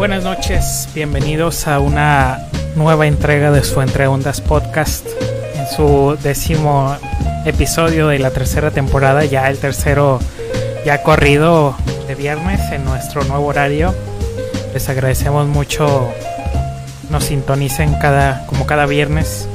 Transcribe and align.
Buenas 0.00 0.24
noches, 0.24 0.88
bienvenidos 0.94 1.66
a 1.66 1.78
una 1.78 2.48
nueva 2.74 3.06
entrega 3.06 3.50
de 3.50 3.62
su 3.62 3.82
Entre 3.82 4.06
Ondas 4.06 4.40
Podcast 4.40 5.06
en 5.54 5.66
su 5.76 6.16
décimo 6.22 6.96
episodio 7.44 8.08
de 8.08 8.18
la 8.18 8.30
tercera 8.30 8.70
temporada, 8.70 9.26
ya 9.26 9.50
el 9.50 9.58
tercero 9.58 10.18
ya 10.86 11.02
corrido 11.02 11.76
de 12.08 12.14
viernes 12.14 12.62
en 12.72 12.86
nuestro 12.86 13.24
nuevo 13.24 13.44
horario. 13.44 13.94
Les 14.72 14.88
agradecemos 14.88 15.46
mucho 15.48 16.08
nos 17.10 17.24
sintonicen 17.24 17.92
cada 18.00 18.46
como 18.46 18.64
cada 18.64 18.86
viernes. 18.86 19.50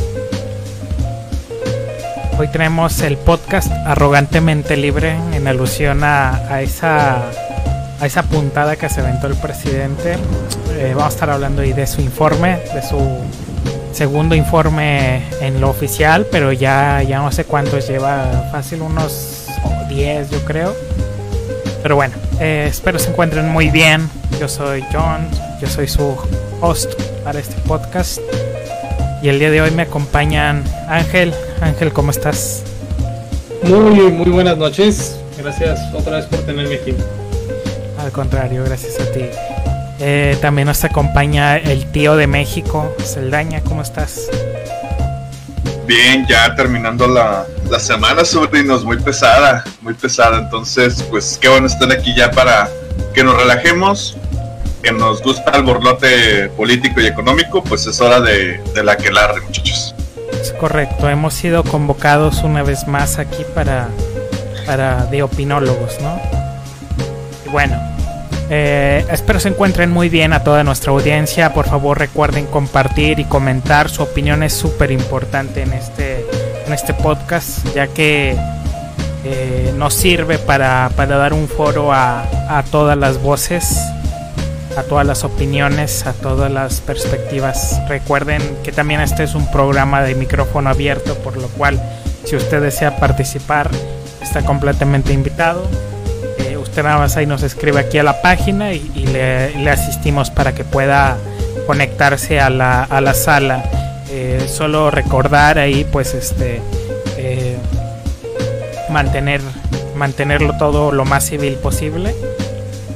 Hoy 2.38 2.50
tenemos 2.50 3.02
el 3.02 3.18
podcast 3.18 3.72
arrogantemente 3.72 4.78
libre 4.78 5.18
en 5.34 5.48
alusión 5.48 6.04
a, 6.04 6.62
esa 6.62 7.32
a 8.00 8.06
esa 8.06 8.24
puntada 8.24 8.76
que 8.76 8.90
se 8.90 9.02
aventó 9.02 9.28
el 9.28 9.36
presidente. 9.36 10.18
Eh, 10.72 10.94
vamos 10.96 11.06
a 11.06 11.10
estar 11.10 11.30
hablando 11.30 11.62
ahí 11.62 11.74
de 11.74 11.88
su 11.88 12.02
informe, 12.02 12.60
de 12.74 12.82
su 12.82 13.00
segundo 13.94 14.36
informe 14.36 15.24
en 15.42 15.62
lo 15.62 15.70
oficial, 15.70 16.28
pero 16.30 16.52
ya, 16.52 17.02
ya 17.02 17.20
no 17.20 17.32
sé 17.32 17.46
cuántos 17.46 17.88
lleva, 17.88 18.50
fácil 18.52 18.82
unos 18.82 19.48
10 19.90 20.30
yo 20.32 20.40
creo. 20.44 20.76
Pero 21.82 21.96
bueno, 21.96 22.16
eh, 22.40 22.66
espero 22.70 23.00
se 23.00 23.10
encuentren 23.10 23.48
muy 23.50 23.70
bien. 23.70 24.10
Yo 24.40 24.48
soy 24.48 24.84
John, 24.92 25.28
yo 25.62 25.68
soy 25.68 25.88
su 25.88 26.18
host 26.60 26.94
para 27.24 27.40
este 27.40 27.56
podcast. 27.62 28.20
Y 29.22 29.30
el 29.30 29.40
día 29.40 29.50
de 29.50 29.62
hoy 29.62 29.72
me 29.72 29.84
acompañan 29.84 30.64
Ángel. 30.88 31.34
Ángel, 31.62 31.94
¿cómo 31.94 32.12
estás? 32.12 32.64
Muy, 33.64 34.12
muy 34.12 34.30
buenas 34.30 34.58
noches. 34.58 35.20
Gracias 35.38 35.80
otra 35.94 36.18
vez 36.18 36.26
por 36.26 36.40
tenerme 36.40 36.76
aquí. 36.76 36.94
Contrario, 38.16 38.64
gracias 38.64 38.98
a 39.02 39.12
ti. 39.12 39.26
Eh, 40.00 40.38
también 40.40 40.68
nos 40.70 40.86
acompaña 40.86 41.58
el 41.58 41.92
tío 41.92 42.16
de 42.16 42.28
México, 42.28 42.96
Celdaña, 43.04 43.60
¿cómo 43.60 43.82
estás? 43.82 44.30
Bien, 45.86 46.26
ya 46.26 46.56
terminando 46.56 47.08
la, 47.10 47.46
la 47.70 47.78
semana, 47.78 48.24
sobrinos, 48.24 48.86
muy 48.86 49.02
pesada, 49.02 49.66
muy 49.82 49.96
pesada. 49.96 50.40
Entonces, 50.40 51.04
pues 51.10 51.38
qué 51.42 51.50
bueno 51.50 51.68
estar 51.68 51.92
aquí 51.92 52.16
ya 52.16 52.32
para 52.32 52.70
que 53.14 53.22
nos 53.22 53.36
relajemos, 53.36 54.16
que 54.82 54.94
nos 54.94 55.22
gusta 55.22 55.52
el 55.52 55.64
borlote 55.64 56.48
político 56.56 57.02
y 57.02 57.08
económico, 57.08 57.62
pues 57.66 57.86
es 57.86 58.00
hora 58.00 58.22
de, 58.22 58.64
de 58.74 58.82
la 58.82 58.96
que 58.96 59.12
larre, 59.12 59.42
muchachos. 59.42 59.94
Es 60.32 60.54
correcto, 60.54 61.10
hemos 61.10 61.34
sido 61.34 61.66
convocados 61.66 62.44
una 62.44 62.64
vez 62.64 62.88
más 62.88 63.20
aquí 63.20 63.44
para, 63.54 63.90
para 64.66 65.06
de 65.08 65.22
opinólogos, 65.22 66.00
¿no? 66.00 66.18
Y 67.46 67.50
bueno, 67.50 67.95
eh, 68.50 69.06
espero 69.12 69.40
se 69.40 69.50
encuentren 69.50 69.92
muy 69.92 70.10
bien 70.10 70.34
a 70.34 70.44
toda 70.44 70.64
nuestra 70.64 70.92
audiencia. 70.92 71.54
Por 71.54 71.68
favor 71.68 71.98
recuerden 71.98 72.46
compartir 72.46 73.20
y 73.20 73.26
comentar. 73.26 73.90
Su 73.90 74.04
opinión 74.04 74.44
es 74.44 74.54
súper 74.54 74.92
importante 74.92 75.64
en 75.64 75.74
este, 75.74 76.26
en 76.66 76.74
este 76.74 76.94
podcast, 76.94 77.66
ya 77.74 77.88
que 77.88 78.38
eh, 79.24 79.74
nos 79.78 79.94
sirve 79.94 80.38
para, 80.38 80.92
para, 80.96 81.18
dar 81.18 81.34
un 81.34 81.48
foro 81.48 81.92
a, 81.92 82.24
a 82.50 82.64
todas 82.64 82.98
las 82.98 83.22
voces 83.22 83.78
a 84.78 84.84
todas 84.84 85.06
las 85.08 85.24
opiniones, 85.24 86.06
a 86.06 86.14
todas 86.14 86.52
las 86.52 86.82
perspectivas. 86.82 87.82
Recuerden 87.88 88.42
que 88.64 88.72
también 88.72 89.02
este 89.02 89.24
es 89.24 89.34
un 89.36 89.50
programa 89.50 90.02
de 90.02 90.16
micrófono 90.16 90.70
abierto, 90.70 91.16
por 91.20 91.38
lo 91.38 91.48
cual 91.48 91.82
si 92.26 92.36
usted 92.36 92.62
desea 92.62 92.98
participar 92.98 93.70
está 94.22 94.44
completamente 94.44 95.14
invitado. 95.14 95.64
Usted 96.66 96.84
nada 96.84 96.98
más 96.98 97.16
ahí 97.16 97.26
nos 97.26 97.42
escribe 97.42 97.80
aquí 97.80 98.00
a 98.00 98.04
la 98.04 98.22
página 98.22 98.74
y, 98.74 99.08
le, 99.08 99.70
asistimos 99.70 100.30
para 100.30 100.54
que 100.54 100.66
pueda 100.66 101.16
conectarse 101.68 102.40
a 102.40 102.50
la, 102.50 102.84
a 102.84 103.00
la 103.00 103.14
sala. 103.14 103.64
Eh, 104.12 104.46
solo 104.48 104.92
recordar 104.92 105.58
ahí 105.58 105.86
pues 105.92 106.14
este 106.14 106.62
eh, 107.18 107.58
mantener 108.90 109.42
mantenerlo 109.96 110.58
todo 110.58 110.92
lo 110.92 111.06
más 111.06 111.26
civil 111.26 111.54
posible. 111.56 112.14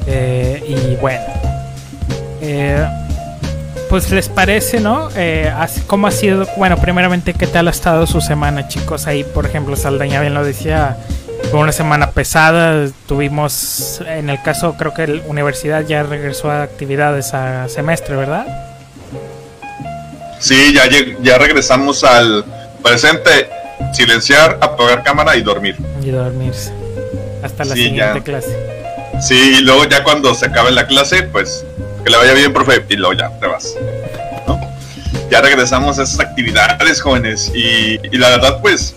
Eh, 0.08 0.64
y 0.68 0.96
bueno, 0.98 1.24
pues 3.90 4.12
les 4.12 4.28
parece, 4.28 4.80
¿no? 4.82 5.10
¿Cómo 5.88 6.08
ha 6.08 6.12
sido? 6.12 6.46
Bueno, 6.58 6.78
primeramente, 6.78 7.34
¿qué 7.34 7.48
tal 7.48 7.68
ha 7.68 7.72
estado 7.72 8.08
su 8.08 8.20
semana, 8.20 8.68
chicos? 8.68 9.08
Ahí, 9.08 9.24
por 9.24 9.46
ejemplo, 9.46 9.76
Saldaña 9.76 10.20
bien 10.20 10.34
lo 10.34 10.44
decía, 10.44 10.98
fue 11.52 11.60
una 11.60 11.72
semana 11.72 12.12
pesada. 12.12 12.88
Tuvimos, 13.08 14.02
en 14.06 14.30
el 14.30 14.42
caso, 14.42 14.76
creo 14.78 14.94
que 14.94 15.08
la 15.08 15.22
universidad 15.28 15.82
ya 15.86 16.04
regresó 16.04 16.52
a 16.52 16.64
actividades 16.64 17.34
a 17.34 17.68
semestre, 17.70 18.16
¿verdad? 18.16 18.46
Sí, 20.40 20.74
ya, 20.74 20.84
ya 21.22 21.38
regresamos 21.38 22.04
al 22.04 22.46
presente. 22.84 23.50
Silenciar, 23.94 24.58
apagar 24.62 25.04
cámara 25.04 25.36
y 25.38 25.42
dormir. 25.42 25.76
Y 26.04 26.10
dormirse. 26.10 26.72
Hasta 27.42 27.64
la 27.66 27.76
sí, 27.76 27.86
siguiente 27.86 28.20
ya. 28.20 28.24
clase. 28.24 28.80
Sí, 29.22 29.58
y 29.60 29.62
luego 29.62 29.86
ya 29.86 30.04
cuando 30.04 30.34
se 30.36 30.46
acabe 30.46 30.72
la 30.72 30.86
clase, 30.86 31.24
pues 31.24 31.66
que 32.04 32.10
le 32.10 32.18
vaya 32.18 32.34
bien, 32.34 32.54
profe, 32.54 32.86
y 32.90 32.96
luego 32.96 33.14
ya 33.14 33.30
te 33.40 33.48
vas. 33.48 33.76
¿no? 34.48 34.60
Ya 35.30 35.42
regresamos 35.42 36.00
a 36.00 36.04
esas 36.04 36.20
actividades, 36.20 37.02
jóvenes, 37.02 37.52
y, 37.54 38.00
y, 38.04 38.18
la 38.18 38.30
verdad, 38.30 38.60
pues, 38.62 38.96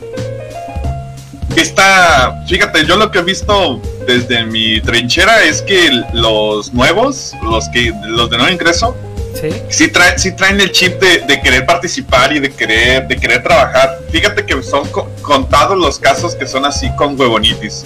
esta, 1.56 2.42
fíjate, 2.46 2.84
yo 2.84 2.96
lo 2.96 3.10
que 3.10 3.20
he 3.20 3.22
visto 3.22 3.80
desde 4.06 4.44
mi 4.44 4.80
trinchera 4.80 5.42
es 5.44 5.62
que 5.62 5.90
los 6.12 6.72
nuevos, 6.72 7.34
los 7.42 7.68
que 7.68 7.92
los 8.04 8.30
de 8.30 8.38
nuevo 8.38 8.52
ingreso, 8.52 8.96
sí, 9.40 9.48
sí, 9.68 9.88
traen, 9.88 10.18
sí 10.18 10.32
traen 10.32 10.60
el 10.60 10.72
chip 10.72 11.00
de, 11.00 11.20
de, 11.20 11.40
querer 11.40 11.66
participar 11.66 12.32
y 12.34 12.40
de 12.40 12.52
querer, 12.52 13.06
de 13.06 13.16
querer 13.16 13.42
trabajar. 13.42 13.98
Fíjate 14.10 14.44
que 14.44 14.62
son 14.62 14.88
co 14.88 15.08
contados 15.22 15.76
los 15.78 15.98
casos 15.98 16.34
que 16.34 16.46
son 16.46 16.64
así 16.64 16.90
con 16.96 17.18
huevonitis 17.18 17.84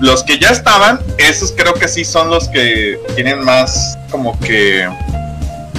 los 0.00 0.24
que 0.24 0.38
ya 0.38 0.48
estaban, 0.48 0.98
esos 1.18 1.52
creo 1.52 1.74
que 1.74 1.86
sí 1.86 2.04
son 2.04 2.30
los 2.30 2.48
que 2.48 2.98
tienen 3.14 3.44
más 3.44 3.98
como 4.10 4.38
que 4.40 4.88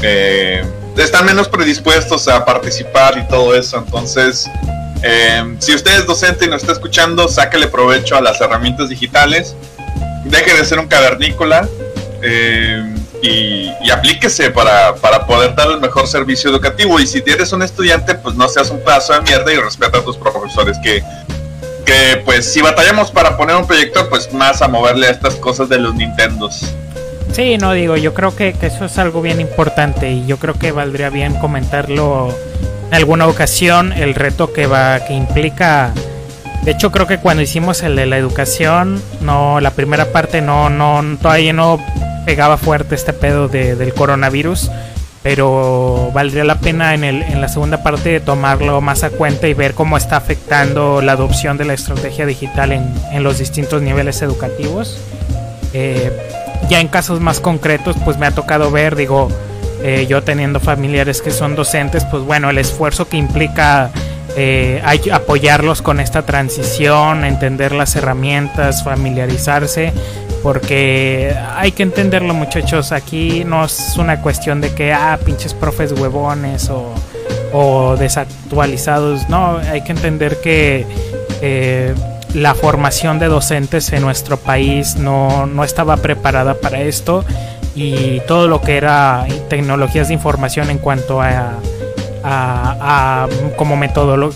eh, 0.03 0.63
están 0.97 1.25
menos 1.25 1.47
predispuestos 1.47 2.27
a 2.27 2.45
participar 2.45 3.17
y 3.17 3.27
todo 3.27 3.55
eso. 3.55 3.77
Entonces, 3.77 4.49
eh, 5.03 5.55
si 5.59 5.73
usted 5.73 5.99
es 5.99 6.05
docente 6.05 6.45
y 6.45 6.47
nos 6.47 6.61
está 6.61 6.73
escuchando, 6.73 7.27
sáquele 7.27 7.67
provecho 7.67 8.15
a 8.15 8.21
las 8.21 8.39
herramientas 8.41 8.89
digitales, 8.89 9.55
deje 10.25 10.53
de 10.53 10.65
ser 10.65 10.79
un 10.79 10.87
cavernícola 10.87 11.67
eh, 12.21 12.83
y, 13.21 13.71
y, 13.81 13.89
aplíquese 13.91 14.51
para, 14.51 14.95
para 14.95 15.25
poder 15.25 15.55
dar 15.55 15.69
el 15.69 15.79
mejor 15.79 16.07
servicio 16.07 16.49
educativo. 16.49 16.99
Y 16.99 17.07
si 17.07 17.23
eres 17.25 17.51
un 17.53 17.61
estudiante, 17.61 18.15
pues 18.15 18.35
no 18.35 18.47
seas 18.47 18.69
un 18.69 18.79
pedazo 18.79 19.13
de 19.13 19.21
mierda 19.21 19.53
y 19.53 19.57
respeta 19.57 19.99
a 19.99 20.03
tus 20.03 20.17
profesores 20.17 20.77
que 20.83 21.03
que 21.85 22.21
pues 22.25 22.51
si 22.51 22.61
batallamos 22.61 23.11
para 23.11 23.37
poner 23.37 23.55
un 23.55 23.65
proyector, 23.65 24.07
pues 24.09 24.31
más 24.33 24.61
a 24.61 24.67
moverle 24.67 25.07
a 25.07 25.11
estas 25.11 25.35
cosas 25.35 25.69
de 25.69 25.79
los 25.79 25.95
Nintendos. 25.95 26.73
Sí, 27.33 27.57
no 27.57 27.73
digo, 27.73 27.95
yo 27.95 28.13
creo 28.13 28.35
que, 28.35 28.53
que, 28.53 28.67
eso 28.67 28.85
es 28.85 28.97
algo 28.97 29.21
bien 29.21 29.39
importante 29.39 30.11
y 30.11 30.25
yo 30.25 30.37
creo 30.37 30.53
que 30.53 30.71
valdría 30.71 31.09
bien 31.09 31.33
comentarlo 31.35 32.35
en 32.91 32.95
alguna 32.97 33.25
ocasión, 33.27 33.93
el 33.93 34.15
reto 34.15 34.51
que 34.51 34.67
va, 34.67 34.99
que 35.05 35.13
implica. 35.13 35.93
De 36.63 36.71
hecho, 36.71 36.91
creo 36.91 37.07
que 37.07 37.19
cuando 37.19 37.41
hicimos 37.41 37.81
el 37.81 37.95
de 37.95 38.05
la 38.05 38.17
educación, 38.17 39.01
no, 39.21 39.61
la 39.61 39.71
primera 39.71 40.11
parte 40.11 40.41
no, 40.41 40.69
no, 40.69 41.01
todavía 41.21 41.53
no 41.53 41.79
pegaba 42.25 42.57
fuerte 42.57 42.93
este 42.95 43.13
pedo 43.13 43.47
de, 43.47 43.75
del 43.75 43.93
coronavirus 43.93 44.69
pero 45.23 46.11
valdría 46.13 46.43
la 46.43 46.59
pena 46.59 46.93
en, 46.95 47.03
el, 47.03 47.21
en 47.21 47.41
la 47.41 47.47
segunda 47.47 47.83
parte 47.83 48.19
tomarlo 48.19 48.81
más 48.81 49.03
a 49.03 49.11
cuenta 49.11 49.47
y 49.47 49.53
ver 49.53 49.75
cómo 49.75 49.95
está 49.95 50.17
afectando 50.17 51.01
la 51.01 51.11
adopción 51.11 51.57
de 51.57 51.65
la 51.65 51.73
estrategia 51.73 52.25
digital 52.25 52.71
en, 52.71 52.91
en 53.11 53.23
los 53.23 53.37
distintos 53.37 53.83
niveles 53.83 54.21
educativos. 54.23 54.97
Eh, 55.73 56.11
ya 56.69 56.79
en 56.79 56.87
casos 56.87 57.19
más 57.19 57.39
concretos, 57.39 57.95
pues 58.03 58.17
me 58.17 58.25
ha 58.25 58.31
tocado 58.31 58.71
ver, 58.71 58.95
digo, 58.95 59.29
eh, 59.83 60.05
yo 60.07 60.21
teniendo 60.23 60.59
familiares 60.59 61.21
que 61.21 61.31
son 61.31 61.55
docentes, 61.55 62.05
pues 62.05 62.23
bueno, 62.23 62.49
el 62.49 62.57
esfuerzo 62.57 63.07
que 63.09 63.17
implica 63.17 63.91
eh, 64.37 64.81
apoyarlos 65.11 65.81
con 65.81 65.99
esta 65.99 66.21
transición, 66.21 67.25
entender 67.25 67.71
las 67.71 67.95
herramientas, 67.95 68.83
familiarizarse, 68.83 69.91
porque 70.43 71.35
hay 71.55 71.71
que 71.71 71.83
entenderlo 71.83 72.33
muchachos, 72.33 72.91
aquí 72.91 73.43
no 73.43 73.65
es 73.65 73.97
una 73.97 74.21
cuestión 74.21 74.61
de 74.61 74.73
que, 74.73 74.93
ah, 74.93 75.19
pinches 75.25 75.53
profes 75.53 75.91
huevones 75.91 76.69
o, 76.71 77.97
desactualizados, 77.97 79.27
no, 79.27 79.57
hay 79.57 79.81
que 79.81 79.91
entender 79.91 80.39
que 80.39 80.85
eh, 81.41 81.93
la 82.33 82.55
formación 82.55 83.19
de 83.19 83.27
docentes 83.27 83.91
en 83.91 84.01
nuestro 84.01 84.37
país 84.37 84.95
no, 84.95 85.45
no 85.45 85.65
estaba 85.65 85.97
preparada 85.97 86.53
para 86.53 86.79
esto 86.81 87.25
y 87.75 88.19
todo 88.27 88.47
lo 88.47 88.61
que 88.61 88.77
era 88.77 89.25
tecnologías 89.49 90.09
de 90.09 90.13
información 90.13 90.69
en 90.69 90.77
cuanto 90.77 91.21
a 91.21 91.53
a, 92.23 93.27
como 93.55 93.79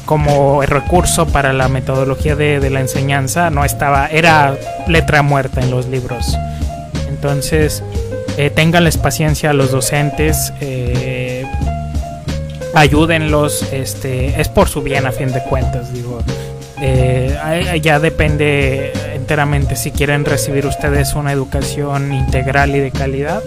como 0.06 0.62
recurso 0.64 1.28
para 1.28 1.54
la 1.54 1.68
metodología 1.68 2.36
de, 2.36 2.60
de, 2.60 2.72
la 2.72 2.80
enseñanza 2.80 3.52
no 3.52 3.64
estaba 3.64 4.08
era 4.08 4.58
letra 4.88 5.22
muerta 5.22 5.62
en 5.62 5.70
los 5.70 5.86
libros 5.86 6.36
entonces 7.10 7.84
eh, 8.38 8.50
ténganles 8.50 8.98
paciencia 8.98 9.52
a 9.52 9.54
los 9.54 9.72
docentes, 9.72 10.52
eh, 10.60 11.46
ayúdenlos, 12.74 13.64
este, 13.72 14.40
es 14.40 14.50
por 14.50 14.68
su 14.68 14.82
bien 14.82 15.06
a 15.06 15.14
fin 15.14 15.32
de 15.32 15.42
cuentas, 15.44 15.94
digo. 15.94 16.20
Eh, 16.82 17.80
ya 17.82 18.00
depende 18.00 18.92
enteramente 19.26 19.76
si 19.76 19.90
quieren 19.90 20.24
recibir 20.24 20.68
ustedes 20.68 21.16
una 21.16 21.32
educación 21.32 22.14
integral 22.14 22.76
y 22.76 22.80
de 22.80 22.92
calidad 22.92 23.42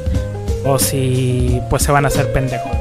o 0.64 0.76
si 0.76 1.62
pues 1.70 1.84
se 1.84 1.92
van 1.92 2.04
a 2.04 2.08
hacer 2.08 2.32
pendejos. 2.32 2.72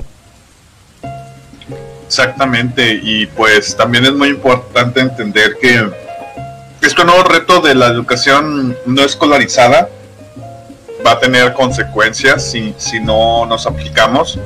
Exactamente, 2.07 2.99
y 3.03 3.27
pues 3.27 3.77
también 3.77 4.03
es 4.05 4.13
muy 4.13 4.29
importante 4.29 4.99
entender 4.99 5.57
que 5.61 5.91
este 6.81 7.05
nuevo 7.05 7.21
reto 7.21 7.61
de 7.61 7.75
la 7.75 7.85
educación 7.85 8.75
no 8.87 9.03
escolarizada 9.03 9.89
va 11.05 11.11
a 11.11 11.19
tener 11.19 11.53
consecuencias 11.53 12.49
si, 12.49 12.73
si 12.79 12.99
no 12.99 13.45
nos 13.45 13.67
aplicamos. 13.67 14.39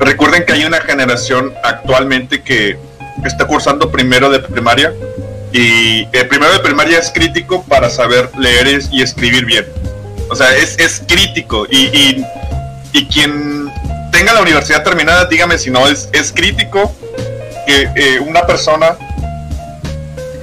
Recuerden 0.00 0.44
que 0.44 0.54
hay 0.54 0.64
una 0.64 0.80
generación 0.80 1.54
actualmente 1.62 2.42
que 2.42 2.76
está 3.24 3.46
cursando 3.46 3.88
primero 3.88 4.30
de 4.30 4.40
primaria 4.40 4.92
y 5.52 6.06
el 6.12 6.28
primero 6.28 6.52
de 6.52 6.60
primaria 6.60 6.98
es 6.98 7.10
crítico 7.10 7.64
para 7.64 7.90
saber 7.90 8.30
leer 8.38 8.80
y 8.90 9.02
escribir 9.02 9.44
bien. 9.44 9.66
O 10.30 10.36
sea, 10.36 10.54
es, 10.56 10.78
es 10.78 11.02
crítico 11.06 11.66
y, 11.70 11.86
y, 11.86 12.24
y 12.92 13.06
quien 13.06 13.70
tenga 14.12 14.32
la 14.32 14.42
universidad 14.42 14.82
terminada, 14.82 15.24
dígame 15.24 15.58
si 15.58 15.70
no, 15.70 15.86
es, 15.88 16.08
es 16.12 16.32
crítico 16.32 16.94
que 17.66 17.88
eh, 17.94 18.20
una 18.20 18.46
persona 18.46 18.96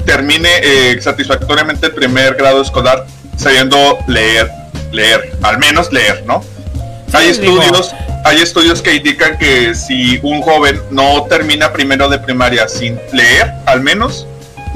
termine 0.06 0.50
eh, 0.62 1.02
satisfactoriamente 1.02 1.88
el 1.88 1.94
primer 1.94 2.36
grado 2.36 2.62
escolar 2.62 3.06
sabiendo 3.38 3.98
leer, 4.08 4.50
leer, 4.92 5.32
al 5.44 5.58
menos 5.58 5.92
leer, 5.92 6.24
¿no? 6.26 6.44
hay 7.16 7.30
estudios, 7.30 7.96
hay 8.24 8.42
estudios 8.42 8.82
que 8.82 8.96
indican 8.96 9.38
que 9.38 9.74
si 9.76 10.20
un 10.22 10.42
joven 10.42 10.82
no 10.92 11.24
termina 11.24 11.72
primero 11.72 12.10
de 12.10 12.20
primaria 12.20 12.68
sin 12.68 13.00
leer, 13.14 13.52
al 13.66 13.82
menos, 13.82 14.28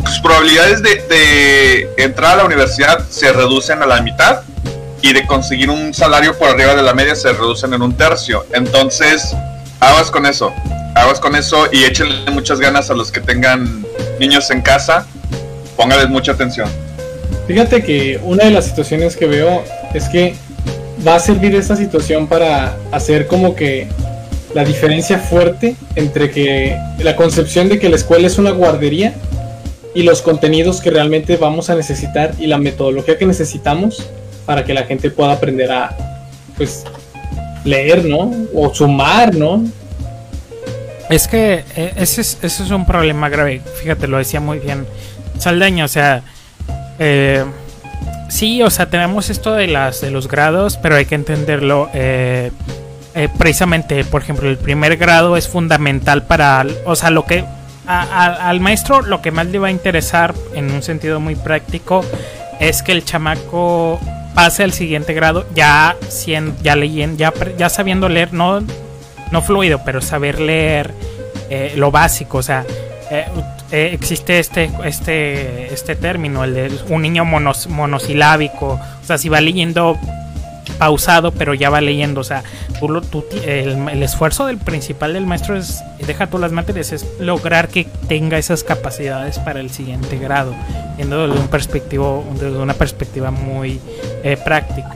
sus 0.05 0.19
probabilidades 0.19 0.81
de, 0.81 1.89
entrar 1.97 2.33
a 2.33 2.37
la 2.37 2.45
universidad 2.45 3.07
se 3.09 3.31
reducen 3.31 3.81
a 3.81 3.85
la 3.85 4.01
mitad 4.01 4.41
y 5.01 5.13
de 5.13 5.25
conseguir 5.25 5.69
un 5.69 5.93
salario 5.93 6.37
por 6.37 6.49
arriba 6.49 6.75
de 6.75 6.83
la 6.83 6.93
media 6.93 7.15
se 7.15 7.31
reducen 7.31 7.73
en 7.73 7.81
un 7.81 7.93
tercio. 7.95 8.45
Entonces, 8.53 9.35
aguas 9.79 10.11
con 10.11 10.25
eso, 10.25 10.53
aguas 10.95 11.19
con 11.19 11.35
eso 11.35 11.67
y 11.71 11.83
échenle 11.83 12.31
muchas 12.31 12.59
ganas 12.59 12.89
a 12.89 12.93
los 12.93 13.11
que 13.11 13.21
tengan 13.21 13.85
niños 14.19 14.49
en 14.51 14.61
casa, 14.61 15.05
póngales 15.77 16.09
mucha 16.09 16.33
atención. 16.33 16.69
Fíjate 17.47 17.83
que 17.83 18.19
una 18.23 18.45
de 18.45 18.51
las 18.51 18.65
situaciones 18.65 19.15
que 19.15 19.25
veo 19.25 19.63
es 19.93 20.09
que 20.09 20.35
va 21.05 21.15
a 21.15 21.19
servir 21.19 21.55
esta 21.55 21.75
situación 21.75 22.27
para 22.27 22.75
hacer 22.91 23.27
como 23.27 23.55
que 23.55 23.87
la 24.53 24.65
diferencia 24.65 25.19
fuerte 25.19 25.75
entre 25.95 26.31
que 26.31 26.77
la 26.99 27.15
concepción 27.15 27.69
de 27.69 27.79
que 27.79 27.89
la 27.89 27.95
escuela 27.95 28.27
es 28.27 28.37
una 28.37 28.51
guardería 28.51 29.13
y 29.93 30.03
los 30.03 30.21
contenidos 30.21 30.81
que 30.81 30.91
realmente 30.91 31.37
vamos 31.37 31.69
a 31.69 31.75
necesitar 31.75 32.33
y 32.39 32.47
la 32.47 32.57
metodología 32.57 33.17
que 33.17 33.25
necesitamos 33.25 34.07
para 34.45 34.63
que 34.63 34.73
la 34.73 34.83
gente 34.83 35.09
pueda 35.09 35.33
aprender 35.33 35.71
a, 35.71 35.95
pues, 36.57 36.85
leer, 37.63 38.05
¿no? 38.05 38.31
O 38.53 38.73
sumar, 38.73 39.35
¿no? 39.35 39.63
Es 41.09 41.27
que 41.27 41.63
eh, 41.75 41.93
ese 41.95 42.21
es, 42.21 42.37
ese 42.41 42.63
es 42.63 42.71
un 42.71 42.85
problema 42.85 43.29
grave. 43.29 43.61
Fíjate, 43.81 44.07
lo 44.07 44.17
decía 44.17 44.39
muy 44.39 44.59
bien 44.59 44.85
Saldaña, 45.39 45.85
o 45.85 45.87
sea, 45.87 46.21
eh, 46.99 47.43
sí, 48.29 48.61
o 48.61 48.69
sea, 48.69 48.89
tenemos 48.89 49.29
esto 49.29 49.53
de 49.53 49.67
las 49.67 50.01
de 50.01 50.11
los 50.11 50.27
grados, 50.27 50.77
pero 50.77 50.95
hay 50.95 51.05
que 51.05 51.15
entenderlo. 51.15 51.89
Eh, 51.93 52.51
precisamente, 53.37 54.03
por 54.05 54.21
ejemplo, 54.21 54.49
el 54.49 54.57
primer 54.57 54.97
grado 54.97 55.35
es 55.35 55.47
fundamental 55.47 56.23
para, 56.23 56.65
o 56.85 56.95
sea, 56.95 57.09
lo 57.09 57.25
que 57.25 57.43
al 57.89 58.59
maestro 58.59 59.01
lo 59.01 59.19
que 59.21 59.31
más 59.31 59.47
le 59.47 59.57
va 59.57 59.69
a 59.69 59.71
interesar 59.71 60.35
en 60.53 60.71
un 60.71 60.83
sentido 60.83 61.19
muy 61.19 61.35
práctico 61.35 62.05
es 62.59 62.83
que 62.83 62.91
el 62.91 63.03
chamaco 63.03 63.99
pase 64.35 64.63
al 64.63 64.73
siguiente 64.73 65.13
grado 65.13 65.47
ya, 65.55 65.95
ya 66.61 66.75
leyendo, 66.75 67.33
ya, 67.57 67.69
sabiendo 67.69 68.07
leer, 68.07 68.31
no, 68.31 68.61
no 69.31 69.41
fluido, 69.41 69.81
pero 69.83 70.01
saber 70.01 70.39
leer 70.39 70.93
eh, 71.49 71.73
lo 71.77 71.89
básico, 71.89 72.37
o 72.37 72.43
sea, 72.43 72.63
eh, 73.09 73.25
eh, 73.71 73.89
existe 73.93 74.39
este, 74.39 74.69
este, 74.85 75.73
este 75.73 75.95
término, 75.95 76.43
el 76.43 76.53
de 76.53 76.71
un 76.89 77.01
niño 77.01 77.25
monosilábico, 77.25 78.67
o 78.73 79.05
sea, 79.05 79.17
si 79.17 79.29
va 79.29 79.41
leyendo 79.41 79.97
pausado, 80.79 81.31
pero 81.31 81.53
ya 81.53 81.69
va 81.69 81.81
leyendo. 81.81 82.21
O 82.21 82.23
sea, 82.23 82.43
el, 83.45 84.01
esfuerzo 84.01 84.47
del 84.47 84.57
principal 84.57 85.13
del 85.13 85.27
maestro 85.27 85.55
es, 85.55 85.83
deja 86.07 86.27
todas 86.27 86.41
las 86.41 86.51
materias, 86.51 86.91
es 86.91 87.05
lograr 87.19 87.67
que 87.67 87.85
tenga 88.07 88.39
esas 88.39 88.63
capacidades 88.63 89.37
para 89.37 89.59
el 89.59 89.69
siguiente 89.69 90.17
grado, 90.17 90.55
viendo 90.97 91.27
desde, 91.27 91.39
un 91.39 91.47
perspectivo, 91.49 92.25
desde 92.33 92.57
una 92.57 92.73
perspectiva 92.73 93.29
muy 93.29 93.79
eh, 94.23 94.37
práctica. 94.43 94.95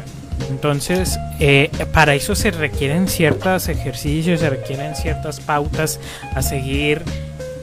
Entonces, 0.50 1.20
eh, 1.40 1.70
para 1.94 2.16
eso 2.16 2.36
se 2.36 2.52
requieren 2.52 3.08
ciertos 3.08 3.70
ejercicios, 3.70 4.40
se 4.40 4.50
requieren 4.50 4.96
ciertas 4.96 5.40
pautas 5.40 6.00
a 6.36 6.42
seguir 6.42 7.04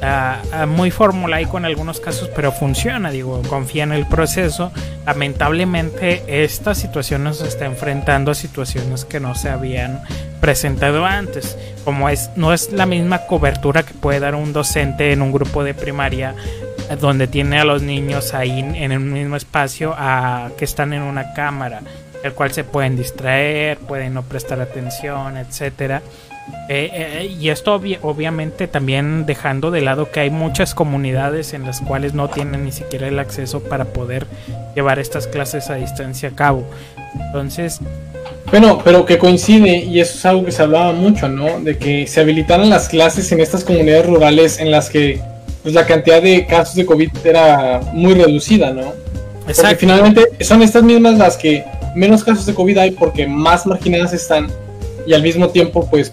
uh, 0.02 0.67
muy 0.67 0.91
formulaico 0.91 1.58
en 1.58 1.64
algunos 1.64 2.00
casos, 2.00 2.31
pero 2.35 2.52
funciona, 2.52 3.11
digo, 3.11 3.43
confía 3.49 3.85
en 3.85 3.93
el 3.93 4.06
proceso. 4.06 4.73
Lamentablemente 5.06 6.44
esta 6.44 6.75
situación 6.75 7.25
nos 7.25 7.41
está 7.43 7.67
enfrentando 7.67 8.31
a 8.31 8.35
situaciones 8.35 9.05
que 9.05 9.20
no 9.20 9.35
se 9.35 9.49
habían 9.49 10.02
presentado 10.41 11.05
antes, 11.05 11.56
como 11.85 12.08
es 12.08 12.31
no 12.37 12.52
es 12.52 12.73
la 12.73 12.87
misma 12.87 13.26
cobertura 13.26 13.82
que 13.82 13.94
puede 13.94 14.20
dar 14.20 14.35
un 14.35 14.52
docente 14.52 15.12
en 15.12 15.23
un 15.23 15.32
grupo 15.32 15.64
de 15.64 15.75
primaria 15.75 16.35
eh, 16.88 16.97
donde 16.97 17.26
tiene 17.26 17.58
a 17.58 17.64
los 17.64 17.82
niños 17.82 18.33
ahí 18.33 18.61
en 18.61 18.92
el 18.92 19.00
mismo 19.00 19.37
espacio 19.37 19.95
a 19.97 20.50
que 20.57 20.64
están 20.64 20.92
en 20.95 21.02
una 21.02 21.35
cámara, 21.35 21.83
el 22.25 22.33
cual 22.33 22.52
se 22.52 22.64
pueden 22.64 22.97
distraer, 22.97 23.78
pueden 23.78 24.14
no 24.14 24.23
prestar 24.23 24.61
atención, 24.61 25.37
etcétera 25.37 26.02
eh, 26.69 26.90
eh, 26.92 27.37
y 27.40 27.49
esto 27.49 27.80
obviamente 28.02 28.69
también 28.69 29.26
dejando 29.26 29.71
de 29.71 29.80
lado 29.80 30.11
que 30.11 30.21
hay 30.21 30.30
muchas 30.30 30.75
comunidades 30.75 31.52
en 31.54 31.64
las 31.64 31.80
cuales 31.80 32.14
no 32.14 32.28
tienen 32.28 32.64
ni 32.64 32.73
siquiera 32.73 33.09
el 33.09 33.19
acceso 33.19 33.61
para 33.61 33.87
poder 33.87 34.26
llevar 34.75 34.99
estas 34.99 35.26
clases 35.26 35.71
a 35.71 35.75
distancia 35.75 36.30
a 36.30 36.33
cabo. 36.33 36.64
Entonces... 37.26 37.80
Bueno, 38.50 38.80
pero 38.85 39.04
que 39.04 39.19
coincide, 39.19 39.76
y 39.76 40.00
eso 40.00 40.16
es 40.16 40.26
algo 40.26 40.45
que 40.45 40.52
se 40.52 40.62
hablaba 40.62 40.92
mucho, 40.92 41.28
¿no? 41.28 41.61
De 41.61 41.78
que 41.78 42.07
se 42.07 42.21
habilitaran 42.21 42.69
las 42.69 42.88
clases 42.88 43.30
en 43.33 43.40
estas 43.40 43.64
comunidades 43.64 44.07
rurales 44.07 44.59
en 44.59 44.71
las 44.71 44.90
que 44.90 45.21
pues, 45.62 45.75
la 45.75 45.87
cantidad 45.87 46.21
de 46.21 46.47
casos 46.47 46.75
de 46.75 46.87
COVID 46.87 47.11
era 47.25 47.80
muy 47.92 48.14
reducida, 48.14 48.73
¿no? 48.73 48.92
Exacto. 49.47 49.62
Porque 49.62 49.76
finalmente 49.76 50.23
son 50.40 50.62
estas 50.62 50.83
mismas 50.83 51.16
las 51.19 51.37
que 51.37 51.64
menos 51.95 52.25
casos 52.25 52.47
de 52.47 52.54
COVID 52.54 52.78
hay 52.78 52.90
porque 52.92 53.26
más 53.26 53.66
marginadas 53.66 54.12
están 54.12 54.49
y 55.07 55.12
al 55.12 55.23
mismo 55.23 55.49
tiempo 55.49 55.88
pues 55.90 56.12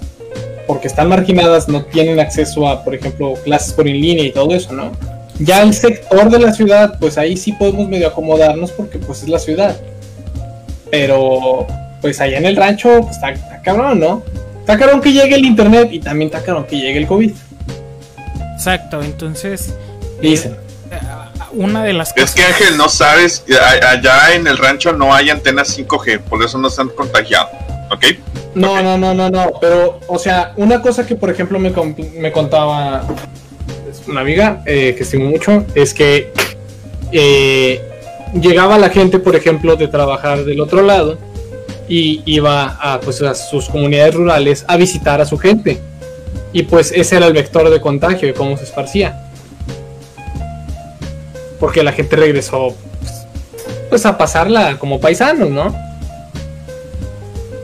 porque 0.68 0.88
están 0.88 1.08
marginadas, 1.08 1.68
no 1.68 1.84
tienen 1.86 2.20
acceso 2.20 2.68
a, 2.68 2.84
por 2.84 2.94
ejemplo, 2.94 3.34
clases 3.44 3.74
por 3.74 3.88
en 3.88 4.00
línea 4.00 4.26
y 4.26 4.32
todo 4.32 4.54
eso, 4.54 4.74
¿no? 4.74 4.92
Ya 5.40 5.62
el 5.62 5.74
sector 5.74 6.30
de 6.30 6.40
la 6.40 6.54
ciudad, 6.54 6.98
pues 7.00 7.18
ahí 7.18 7.38
sí 7.38 7.54
podemos 7.54 7.88
medio 7.88 8.08
acomodarnos 8.08 8.72
porque 8.72 9.00
pues 9.00 9.24
es 9.24 9.30
la 9.30 9.40
ciudad. 9.40 9.78
Pero 10.92 11.66
pues 12.02 12.20
allá 12.20 12.38
en 12.38 12.46
el 12.46 12.56
rancho 12.56 13.02
pues, 13.02 13.16
está, 13.16 13.62
cabrón, 13.62 14.00
¿no? 14.00 14.24
Está 14.60 14.78
cabrón 14.78 15.00
que 15.00 15.14
llegue 15.14 15.36
el 15.36 15.46
internet 15.46 15.90
y 15.92 16.00
también 16.00 16.28
está 16.28 16.44
cabrón 16.44 16.66
que 16.66 16.78
llegue 16.78 16.98
el 16.98 17.08
COVID. 17.08 17.32
Exacto, 18.56 19.02
entonces... 19.02 19.74
Dicen. 20.22 20.54
Eh, 20.92 20.98
una 21.54 21.84
de 21.84 21.94
las 21.94 22.14
cosas... 22.14 22.30
Es 22.30 22.36
que 22.36 22.44
Ángel, 22.44 22.78
no 22.78 22.90
sabes, 22.90 23.46
allá 23.88 24.34
en 24.34 24.48
el 24.48 24.58
rancho 24.58 24.92
no 24.94 25.14
hay 25.14 25.30
antenas 25.30 25.78
5G, 25.78 26.22
por 26.22 26.44
eso 26.44 26.58
no 26.58 26.70
se 26.70 26.82
han 26.82 26.90
contagiado, 26.90 27.50
¿ok? 27.92 28.06
No, 28.56 28.82
no, 28.82 28.98
no, 28.98 29.14
no, 29.14 29.30
no. 29.30 29.52
Pero, 29.62 30.00
o 30.08 30.18
sea, 30.18 30.54
una 30.58 30.82
cosa 30.82 31.06
que, 31.06 31.16
por 31.16 31.30
ejemplo, 31.30 31.60
me, 31.60 31.74
me 32.18 32.32
contaba 32.32 33.06
una 34.08 34.22
amiga 34.22 34.62
eh, 34.66 34.94
que 34.96 35.04
estimo 35.04 35.26
mucho 35.26 35.66
es 35.76 35.94
que 35.94 36.32
eh, 37.12 37.82
llegaba 38.34 38.78
la 38.78 38.90
gente, 38.90 39.20
por 39.20 39.36
ejemplo, 39.36 39.76
de 39.76 39.88
trabajar 39.88 40.44
del 40.46 40.62
otro 40.62 40.82
lado 40.82 41.18
y 41.88 42.22
iba 42.26 42.78
a, 42.82 43.00
pues, 43.00 43.22
a 43.22 43.34
sus 43.36 43.70
comunidades 43.70 44.16
rurales 44.16 44.66
a 44.68 44.78
visitar 44.78 45.22
a 45.22 45.26
su 45.26 45.38
gente. 45.38 45.80
Y 46.54 46.64
pues 46.64 46.92
ese 46.96 47.18
era 47.18 47.28
el 47.28 47.34
vector 47.34 47.70
de 47.70 47.80
contagio, 47.82 48.28
de 48.28 48.34
cómo 48.34 48.58
se 48.58 48.64
esparcía. 48.64 49.30
Porque 51.60 51.84
la 51.84 51.92
gente 51.92 52.16
regresó 52.16 52.76
pues, 53.02 53.28
pues 53.90 54.06
a 54.06 54.18
pasarla 54.18 54.78
como 54.78 55.00
paisanos, 55.00 55.50
¿no? 55.50 55.87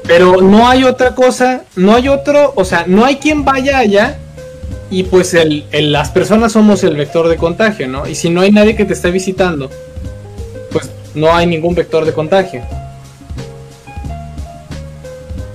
Pero 0.06 0.42
no 0.42 0.68
hay 0.68 0.84
otra 0.84 1.16
cosa, 1.16 1.64
no 1.76 1.96
hay 1.96 2.10
otro, 2.10 2.54
o 2.56 2.66
sea, 2.66 2.86
no 2.88 3.06
hay 3.06 3.18
quien 3.18 3.46
vaya 3.46 3.80
allá 3.80 4.18
y 4.90 5.04
pues 5.04 5.34
el, 5.34 5.66
las 5.72 6.12
personas 6.12 6.52
somos 6.52 6.84
el 6.84 6.96
vector 6.96 7.28
de 7.28 7.38
contagio, 7.38 7.88
¿no? 7.88 8.08
Y 8.08 8.16
si 8.16 8.30
no 8.30 8.42
hay 8.42 8.52
nadie 8.52 8.76
que 8.76 8.86
te 8.86 8.94
esté 8.94 9.12
visitando, 9.12 9.70
pues 10.72 10.92
no 11.16 11.34
hay 11.34 11.48
ningún 11.48 11.74
vector 11.74 12.06
de 12.06 12.14
contagio. 12.14 12.62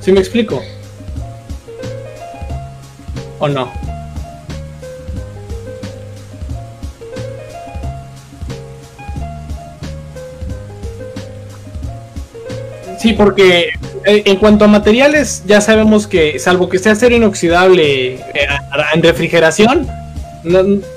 ¿Sí 0.01 0.13
me 0.13 0.21
explico? 0.21 0.63
¿O 3.39 3.49
no? 3.49 3.71
Sí, 12.99 13.13
porque 13.13 13.71
en 14.05 14.37
cuanto 14.37 14.65
a 14.65 14.69
materiales, 14.69 15.43
ya 15.47 15.61
sabemos 15.61 16.07
que, 16.07 16.39
salvo 16.39 16.69
que 16.69 16.79
sea 16.79 16.93
acero 16.93 17.15
inoxidable 17.17 18.15
eh, 18.15 18.21
en 18.95 19.03
refrigeración, 19.03 19.87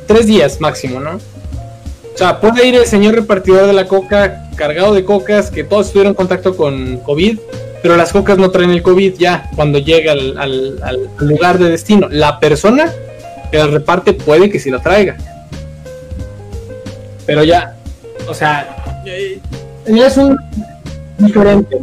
tres 0.07 0.27
días 0.27 0.59
máximo, 0.61 0.99
¿no? 0.99 1.11
O 2.13 2.17
sea, 2.17 2.39
puede 2.39 2.67
ir 2.67 2.75
el 2.75 2.85
señor 2.85 3.15
repartidor 3.15 3.67
de 3.67 3.73
la 3.73 3.87
coca 3.87 4.49
cargado 4.55 4.93
de 4.93 5.03
cocas 5.05 5.49
que 5.49 5.63
todos 5.63 5.87
estuvieron 5.87 6.11
en 6.11 6.15
contacto 6.15 6.55
con 6.55 6.97
COVID, 6.97 7.39
pero 7.81 7.97
las 7.97 8.11
cocas 8.11 8.37
no 8.37 8.51
traen 8.51 8.69
el 8.71 8.83
COVID 8.83 9.15
ya 9.17 9.49
cuando 9.55 9.79
llega 9.79 10.11
al, 10.11 10.37
al- 10.37 10.79
al 10.83 11.09
lugar 11.19 11.57
de 11.57 11.69
destino. 11.69 12.07
La 12.09 12.39
persona 12.39 12.91
que 13.51 13.57
las 13.57 13.71
reparte 13.71 14.13
puede 14.13 14.49
que 14.49 14.59
sí 14.59 14.69
la 14.69 14.79
traiga. 14.79 15.17
Pero 17.25 17.43
ya, 17.43 17.75
o 18.27 18.33
sea, 18.33 19.03
eh, 19.05 19.39
es 19.85 20.17
un 20.17 20.37
diferente. 21.17 21.77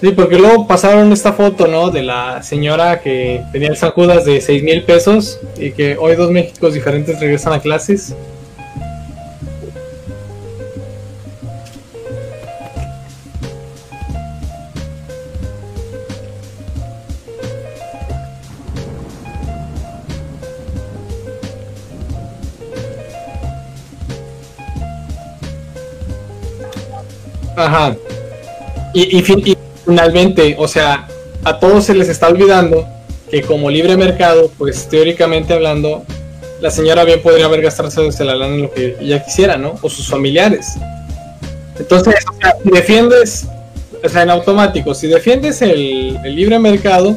Sí, 0.00 0.12
porque 0.12 0.38
luego 0.38 0.66
pasaron 0.66 1.12
esta 1.12 1.32
foto, 1.32 1.66
¿no? 1.66 1.90
De 1.90 2.02
la 2.02 2.42
señora 2.42 3.00
que 3.00 3.42
tenía 3.52 3.68
el 3.68 3.76
de 4.24 4.40
6 4.40 4.62
mil 4.62 4.82
pesos 4.84 5.40
y 5.58 5.72
que 5.72 5.96
hoy 5.98 6.14
dos 6.14 6.30
Méxicos 6.30 6.74
diferentes 6.74 7.20
regresan 7.20 7.52
a 7.52 7.60
clases. 7.60 8.14
Ajá. 27.64 27.96
Y, 28.94 29.18
y 29.18 29.22
fin- 29.22 29.42
y 29.44 29.56
finalmente, 29.84 30.56
o 30.58 30.66
sea, 30.66 31.06
a 31.44 31.58
todos 31.58 31.84
se 31.84 31.94
les 31.94 32.08
está 32.08 32.28
olvidando 32.28 32.86
que 33.30 33.42
como 33.42 33.70
libre 33.70 33.96
mercado, 33.96 34.50
pues 34.58 34.88
teóricamente 34.88 35.52
hablando, 35.52 36.02
la 36.60 36.70
señora 36.70 37.04
bien 37.04 37.22
podría 37.22 37.46
haber 37.46 37.62
gastarse 37.62 38.00
desde 38.02 38.24
la 38.24 38.34
lana 38.34 38.54
en 38.54 38.62
lo 38.62 38.70
que 38.72 38.96
ella 39.00 39.24
quisiera, 39.24 39.56
¿no? 39.56 39.78
O 39.82 39.88
sus 39.88 40.08
familiares. 40.08 40.74
Entonces, 41.78 42.14
o 42.30 42.40
sea, 42.40 42.56
si 42.62 42.70
defiendes, 42.70 43.46
o 44.04 44.08
sea, 44.08 44.22
en 44.22 44.30
automático, 44.30 44.94
si 44.94 45.06
defiendes 45.06 45.62
el, 45.62 46.18
el 46.24 46.34
libre 46.34 46.58
mercado, 46.58 47.16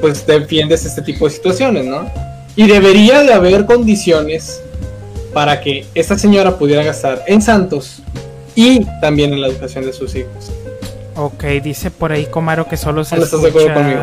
pues 0.00 0.26
defiendes 0.26 0.84
este 0.84 1.02
tipo 1.02 1.26
de 1.26 1.34
situaciones, 1.34 1.84
¿no? 1.84 2.10
Y 2.56 2.66
debería 2.66 3.22
de 3.22 3.32
haber 3.32 3.66
condiciones 3.66 4.60
para 5.32 5.60
que 5.60 5.84
esta 5.94 6.18
señora 6.18 6.56
pudiera 6.58 6.82
gastar 6.82 7.22
en 7.26 7.42
Santos 7.42 7.98
y 8.56 8.84
también 9.00 9.32
en 9.32 9.40
la 9.40 9.46
educación 9.46 9.84
de 9.84 9.92
sus 9.92 10.14
hijos. 10.16 10.50
Ok, 11.14 11.44
dice 11.62 11.90
por 11.92 12.10
ahí 12.10 12.26
Comaro 12.26 12.66
que 12.66 12.76
solo 12.76 13.04
se 13.04 13.16
¿No 13.16 13.22
estás 13.24 13.40
de 13.42 13.48
acuerdo 13.48 13.68
escucha... 13.68 13.82
conmigo? 13.84 14.02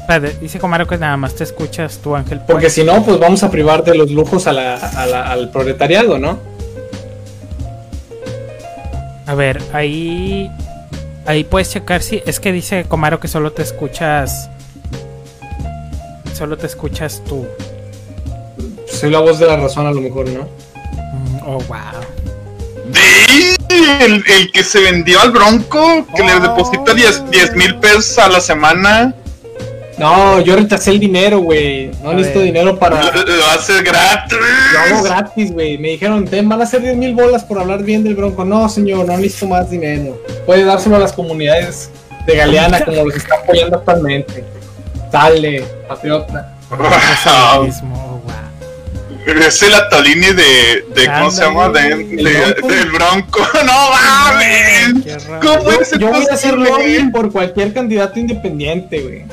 Espérate, 0.00 0.36
dice 0.40 0.58
Comaro 0.58 0.86
que 0.88 0.98
nada 0.98 1.16
más 1.16 1.34
te 1.34 1.44
escuchas 1.44 1.98
tú, 2.02 2.16
Ángel. 2.16 2.40
Porque 2.46 2.68
si 2.68 2.82
no, 2.82 3.02
pues 3.04 3.18
vamos 3.20 3.42
a 3.44 3.50
privar 3.50 3.84
de 3.84 3.94
los 3.94 4.10
lujos 4.10 4.46
a 4.48 4.52
la- 4.52 4.74
a 4.74 5.06
la- 5.06 5.30
al 5.30 5.50
proletariado, 5.50 6.18
¿no? 6.18 6.38
A 9.26 9.34
ver, 9.34 9.62
ahí. 9.72 10.50
Ahí 11.26 11.44
puedes 11.44 11.70
checar 11.70 12.02
si. 12.02 12.20
Es 12.26 12.40
que 12.40 12.50
dice 12.50 12.84
Comaro 12.88 13.20
que 13.20 13.28
solo 13.28 13.52
te 13.52 13.62
escuchas. 13.62 14.50
Solo 16.34 16.56
te 16.56 16.66
escuchas 16.66 17.22
tú. 17.28 17.46
Soy 18.88 19.10
la 19.10 19.20
voz 19.20 19.38
de 19.38 19.46
la 19.46 19.56
razón 19.56 19.86
a 19.86 19.92
lo 19.92 20.00
mejor, 20.00 20.28
¿no? 20.28 20.42
Mm, 20.42 21.36
oh, 21.46 21.58
wow. 21.68 22.00
El, 24.00 24.24
el 24.26 24.52
que 24.52 24.62
se 24.62 24.80
vendió 24.80 25.20
al 25.20 25.30
Bronco, 25.30 26.06
que 26.14 26.22
le 26.22 26.40
deposita 26.40 26.94
10 26.94 27.54
mil 27.56 27.76
pesos 27.76 28.18
a 28.18 28.28
la 28.28 28.40
semana. 28.40 29.14
No, 29.98 30.40
yo 30.40 30.56
rechacé 30.56 30.92
el 30.92 30.98
dinero, 30.98 31.40
güey. 31.40 31.90
No 32.02 32.10
A 32.10 32.14
necesito 32.14 32.38
ver. 32.38 32.46
dinero 32.46 32.78
para... 32.78 33.02
Lo, 33.12 33.22
lo 33.22 33.46
hace 33.54 33.82
gratis. 33.82 34.38
Lo 34.72 34.78
hago 34.96 35.02
gratis, 35.02 35.52
güey. 35.52 35.76
Me 35.76 35.88
dijeron, 35.88 36.24
ten, 36.24 36.48
van 36.48 36.62
a 36.62 36.66
ser 36.66 36.80
10 36.80 36.96
mil 36.96 37.14
bolas 37.14 37.44
por 37.44 37.58
hablar 37.58 37.82
bien 37.82 38.02
del 38.02 38.14
Bronco. 38.16 38.42
No, 38.44 38.66
señor, 38.70 39.06
no 39.06 39.16
necesito 39.18 39.48
más 39.48 39.68
dinero. 39.68 40.18
Puede 40.46 40.64
dárselo 40.64 40.96
a 40.96 41.00
las 41.00 41.12
comunidades 41.12 41.90
de 42.26 42.34
Galeana 42.34 42.80
como 42.84 43.04
los 43.04 43.14
está 43.14 43.34
apoyando 43.34 43.76
actualmente. 43.76 44.42
Dale, 45.12 45.64
patriota. 45.86 46.56
Wow. 46.70 48.19
Es 49.38 49.62
el 49.62 49.74
Atolini 49.74 50.26
de, 50.28 50.84
de 50.94 51.06
¿cómo 51.06 51.30
se 51.30 51.42
llama? 51.42 51.68
De, 51.70 51.94
de- 51.96 52.22
del 52.62 52.90
Bronco. 52.92 53.40
No 53.64 53.90
mames. 53.90 54.94
¿Cómo 55.42 55.64
puede 55.64 55.78
Yo, 55.78 55.84
ser 55.84 55.98
yo 56.00 56.08
voy 56.08 56.26
a 56.30 56.34
hacer 56.34 56.54
lobbying 56.58 57.12
por 57.12 57.30
cualquier 57.32 57.72
candidato 57.72 58.18
independiente, 58.18 59.00
güey. 59.00 59.24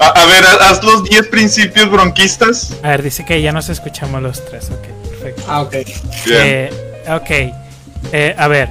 A, 0.00 0.08
a 0.08 0.26
ver, 0.26 0.44
haz 0.62 0.82
los 0.82 1.04
10 1.04 1.28
principios 1.28 1.90
bronquistas. 1.90 2.72
A 2.82 2.88
ver, 2.90 3.02
dice 3.02 3.24
que 3.24 3.40
ya 3.40 3.52
nos 3.52 3.68
escuchamos 3.68 4.20
los 4.22 4.44
tres. 4.44 4.70
Ok, 4.70 4.86
perfecto. 5.10 5.42
Ah, 5.48 5.62
ok. 5.62 5.72
Bien. 5.72 6.40
Eh, 6.42 6.70
ok. 7.10 7.30
Eh, 8.12 8.34
a 8.36 8.48
ver. 8.48 8.68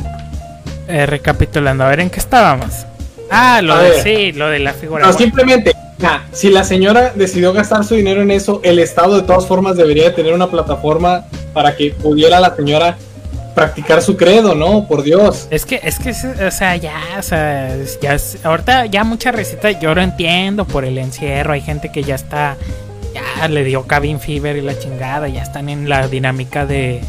Eh, 0.87 1.05
recapitulando, 1.05 1.83
a 1.85 1.87
ver 1.89 2.01
en 2.01 2.09
qué 2.09 2.19
estábamos. 2.19 2.73
Ah, 3.31 3.61
lo 3.63 3.73
A 3.75 3.81
de 3.83 3.89
ver. 3.91 4.03
sí, 4.03 4.31
lo 4.33 4.49
de 4.49 4.59
la 4.59 4.73
figura. 4.73 5.05
No, 5.05 5.13
simplemente, 5.13 5.73
ya, 5.97 6.25
si 6.31 6.49
la 6.49 6.63
señora 6.63 7.13
decidió 7.15 7.53
gastar 7.53 7.83
su 7.83 7.95
dinero 7.95 8.21
en 8.21 8.31
eso, 8.31 8.59
el 8.63 8.79
Estado 8.79 9.15
de 9.15 9.23
todas 9.23 9.45
formas 9.45 9.77
debería 9.77 10.05
de 10.05 10.11
tener 10.11 10.33
una 10.33 10.49
plataforma 10.49 11.25
para 11.53 11.75
que 11.75 11.91
pudiera 11.91 12.39
la 12.39 12.55
señora 12.55 12.97
practicar 13.53 14.01
su 14.01 14.17
credo, 14.17 14.55
¿no? 14.55 14.87
Por 14.87 15.03
Dios. 15.03 15.47
Es 15.51 15.65
que, 15.65 15.79
es 15.83 15.99
que, 15.99 16.09
o 16.09 16.51
sea, 16.51 16.75
ya, 16.75 16.99
o 17.17 17.21
sea, 17.21 17.77
ya, 18.01 18.17
ahorita 18.43 18.87
ya 18.87 19.03
mucha 19.03 19.31
receta, 19.31 19.71
yo 19.71 19.93
lo 19.93 20.01
entiendo 20.01 20.65
por 20.65 20.85
el 20.85 20.97
encierro, 20.97 21.53
hay 21.53 21.61
gente 21.61 21.91
que 21.91 22.03
ya 22.03 22.15
está, 22.15 22.57
ya 23.13 23.47
le 23.47 23.63
dio 23.63 23.85
cabin 23.85 24.19
fever 24.19 24.57
y 24.57 24.61
la 24.61 24.77
chingada, 24.77 25.27
ya 25.27 25.43
están 25.43 25.69
en 25.69 25.87
la 25.87 26.07
dinámica 26.07 26.65
de, 26.65 27.01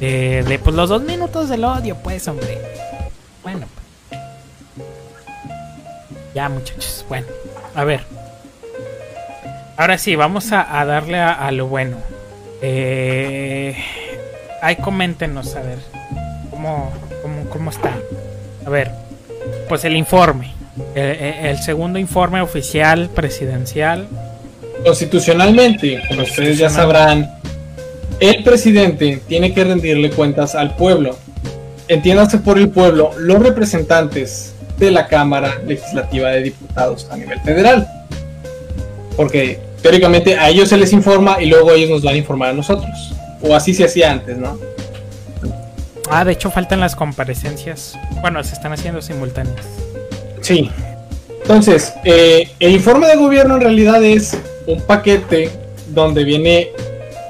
de, 0.00 0.42
de, 0.42 0.58
pues 0.58 0.74
los 0.74 0.88
dos 0.88 1.02
minutos 1.02 1.48
del 1.48 1.64
odio, 1.64 1.96
pues, 2.02 2.26
hombre. 2.26 2.58
Bueno, 3.42 3.66
ya 6.34 6.48
muchachos, 6.48 7.04
bueno, 7.08 7.26
a 7.74 7.84
ver. 7.84 8.21
Ahora 9.76 9.98
sí, 9.98 10.16
vamos 10.16 10.52
a, 10.52 10.80
a 10.80 10.84
darle 10.84 11.18
a, 11.18 11.32
a 11.32 11.50
lo 11.50 11.66
bueno. 11.66 11.96
Eh, 12.60 13.74
ahí 14.60 14.76
coméntenos, 14.76 15.56
a 15.56 15.62
ver, 15.62 15.78
cómo, 16.50 16.92
cómo, 17.22 17.44
cómo 17.50 17.70
está. 17.70 17.92
A 18.64 18.70
ver, 18.70 18.90
pues 19.68 19.84
el 19.84 19.96
informe. 19.96 20.52
El, 20.94 21.02
el- 21.04 21.46
el 21.46 21.58
segundo 21.58 21.98
informe 21.98 22.40
oficial 22.40 23.10
presidencial. 23.14 24.06
Constitucionalmente, 24.84 26.00
como 26.08 26.22
ustedes 26.22 26.58
ya 26.58 26.70
sabrán, 26.70 27.30
el 28.20 28.42
presidente 28.44 29.20
tiene 29.28 29.52
que 29.52 29.64
rendirle 29.64 30.10
cuentas 30.10 30.54
al 30.54 30.76
pueblo. 30.76 31.16
Entiéndase 31.88 32.38
por 32.38 32.58
el 32.58 32.68
pueblo 32.70 33.10
los 33.18 33.38
representantes 33.42 34.54
de 34.78 34.90
la 34.90 35.06
Cámara 35.08 35.58
Legislativa 35.66 36.30
de 36.30 36.42
Diputados 36.44 37.08
a 37.10 37.16
nivel 37.16 37.40
federal. 37.40 37.86
Porque 39.22 39.60
teóricamente 39.80 40.36
a 40.36 40.48
ellos 40.48 40.68
se 40.68 40.76
les 40.76 40.92
informa 40.92 41.40
y 41.40 41.46
luego 41.46 41.70
ellos 41.70 41.90
nos 41.90 42.02
van 42.02 42.14
a 42.14 42.16
informar 42.16 42.48
a 42.50 42.52
nosotros. 42.54 43.14
O 43.40 43.54
así 43.54 43.72
se 43.72 43.84
hacía 43.84 44.10
antes, 44.10 44.36
¿no? 44.36 44.58
Ah, 46.10 46.24
de 46.24 46.32
hecho 46.32 46.50
faltan 46.50 46.80
las 46.80 46.96
comparecencias. 46.96 47.96
Bueno, 48.20 48.42
se 48.42 48.54
están 48.54 48.72
haciendo 48.72 49.00
simultáneas. 49.00 49.64
Sí. 50.40 50.68
Entonces, 51.40 51.94
eh, 52.02 52.48
el 52.58 52.72
informe 52.72 53.06
de 53.06 53.14
gobierno 53.14 53.54
en 53.54 53.60
realidad 53.60 54.02
es 54.02 54.36
un 54.66 54.80
paquete 54.80 55.50
donde 55.90 56.24
viene 56.24 56.70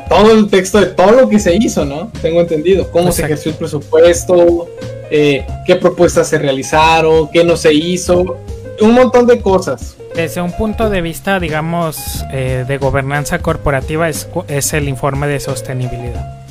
todo 0.08 0.32
el 0.32 0.48
texto 0.48 0.80
de 0.80 0.86
todo 0.86 1.12
lo 1.12 1.28
que 1.28 1.38
se 1.38 1.54
hizo, 1.54 1.84
¿no? 1.84 2.10
Tengo 2.22 2.40
entendido. 2.40 2.90
Cómo 2.90 3.12
se 3.12 3.22
ejerció 3.22 3.52
el 3.52 3.58
presupuesto, 3.58 4.66
eh, 5.10 5.44
qué 5.66 5.76
propuestas 5.76 6.26
se 6.26 6.38
realizaron, 6.38 7.28
qué 7.30 7.44
no 7.44 7.54
se 7.58 7.74
hizo. 7.74 8.38
Un 8.82 8.94
montón 8.94 9.26
de 9.26 9.40
cosas. 9.40 9.96
Desde 10.14 10.40
un 10.40 10.52
punto 10.52 10.90
de 10.90 11.00
vista, 11.00 11.40
digamos, 11.40 12.24
eh, 12.32 12.64
de 12.66 12.78
gobernanza 12.78 13.38
corporativa, 13.38 14.08
es, 14.08 14.28
es 14.48 14.72
el 14.72 14.88
informe 14.88 15.26
de 15.26 15.40
sostenibilidad. 15.40 16.42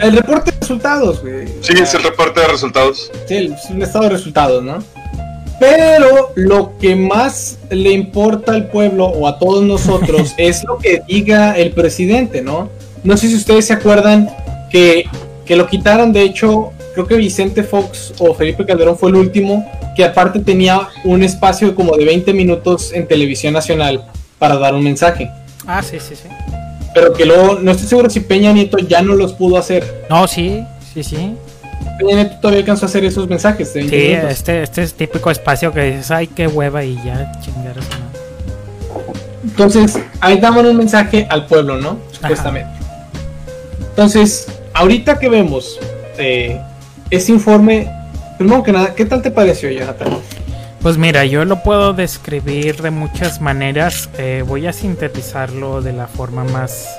El 0.00 0.16
reporte 0.16 0.50
de 0.50 0.58
resultados, 0.58 1.22
güey. 1.22 1.48
Sí, 1.60 1.72
es 1.74 1.94
el 1.94 2.02
reporte 2.02 2.40
de 2.40 2.48
resultados. 2.48 3.10
Sí, 3.26 3.54
es 3.54 3.70
un 3.70 3.82
estado 3.82 4.04
de 4.04 4.10
resultados, 4.10 4.62
¿no? 4.62 4.78
Pero 5.60 6.32
lo 6.34 6.76
que 6.78 6.96
más 6.96 7.58
le 7.70 7.92
importa 7.92 8.52
al 8.52 8.68
pueblo 8.68 9.06
o 9.06 9.28
a 9.28 9.38
todos 9.38 9.62
nosotros 9.62 10.34
es 10.36 10.64
lo 10.64 10.78
que 10.78 11.02
diga 11.06 11.56
el 11.56 11.70
presidente, 11.70 12.42
¿no? 12.42 12.70
No 13.04 13.16
sé 13.16 13.28
si 13.28 13.36
ustedes 13.36 13.66
se 13.66 13.72
acuerdan 13.72 14.28
que, 14.70 15.04
que 15.46 15.56
lo 15.56 15.68
quitaron, 15.68 16.12
de 16.12 16.22
hecho, 16.22 16.72
creo 16.94 17.06
que 17.06 17.16
Vicente 17.16 17.62
Fox 17.62 18.14
o 18.18 18.34
Felipe 18.34 18.64
Calderón 18.64 18.96
fue 18.96 19.10
el 19.10 19.16
último, 19.16 19.68
que 19.96 20.04
aparte 20.04 20.40
tenía 20.40 20.88
un 21.04 21.22
espacio 21.22 21.74
como 21.74 21.96
de 21.96 22.04
20 22.04 22.32
minutos 22.32 22.92
en 22.92 23.06
televisión 23.06 23.52
nacional 23.54 24.04
para 24.38 24.56
dar 24.56 24.74
un 24.74 24.82
mensaje. 24.82 25.30
Ah, 25.66 25.82
sí, 25.82 25.98
sí, 26.00 26.14
sí. 26.16 26.28
Pero 26.94 27.12
que 27.12 27.26
luego, 27.26 27.58
no 27.60 27.72
estoy 27.72 27.88
seguro 27.88 28.08
si 28.10 28.20
Peña 28.20 28.52
Nieto 28.52 28.78
ya 28.78 29.02
no 29.02 29.14
los 29.14 29.32
pudo 29.32 29.56
hacer. 29.58 30.06
No, 30.08 30.28
sí, 30.28 30.62
sí, 30.92 31.02
sí. 31.02 31.34
Peña 31.98 32.14
Nieto 32.16 32.36
todavía 32.40 32.60
alcanzó 32.60 32.86
a 32.86 32.88
hacer 32.88 33.04
esos 33.04 33.28
mensajes. 33.28 33.74
20 33.74 33.90
Sí, 34.00 34.08
minutos. 34.08 34.30
este, 34.30 34.62
este 34.62 34.82
es 34.82 34.94
típico 34.94 35.30
espacio 35.30 35.72
que 35.72 35.82
dices, 35.82 36.10
ay, 36.10 36.28
qué 36.28 36.46
hueva 36.46 36.84
y 36.84 36.94
ya 37.04 37.32
chingar. 37.40 37.74
Entonces, 39.42 39.98
ahí 40.20 40.38
daban 40.38 40.66
un 40.66 40.76
mensaje 40.76 41.26
al 41.30 41.46
pueblo, 41.46 41.76
¿no? 41.76 41.98
Supuestamente. 42.12 42.70
Entonces, 43.90 44.46
ahorita 44.72 45.18
que 45.18 45.28
vemos 45.28 45.78
eh, 46.18 46.60
ese 47.14 47.32
informe, 47.32 47.88
primero 48.38 48.62
que 48.62 48.72
nada, 48.72 48.94
¿qué 48.94 49.04
tal 49.04 49.22
te 49.22 49.30
pareció, 49.30 49.70
Jonathan? 49.70 50.08
Pues 50.84 50.98
mira, 50.98 51.24
yo 51.24 51.44
lo 51.46 51.62
puedo 51.62 51.94
describir 51.94 52.82
de 52.82 52.90
muchas 52.90 53.40
maneras. 53.40 54.10
eh, 54.18 54.44
voy 54.46 54.66
a 54.66 54.72
sintetizarlo 54.72 55.80
de 55.80 55.94
la 55.94 56.06
forma 56.06 56.44
más 56.44 56.96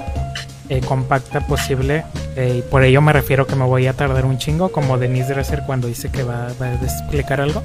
eh, 0.69 0.81
compacta 0.81 1.41
posible. 1.41 2.03
eh, 2.35 2.55
y 2.57 2.61
por 2.63 2.83
ello 2.83 2.99
me 3.01 3.13
refiero 3.13 3.45
que 3.45 3.55
me 3.55 3.65
voy 3.65 3.85
a 3.85 3.93
tardar 3.93 4.25
un 4.25 4.39
chingo, 4.39 4.71
como 4.71 4.97
Denise 4.97 5.33
Dresser 5.33 5.61
cuando 5.67 5.87
dice 5.87 6.09
que 6.09 6.23
va, 6.23 6.47
a 6.47 6.73
explicar 6.83 7.41
algo. 7.41 7.61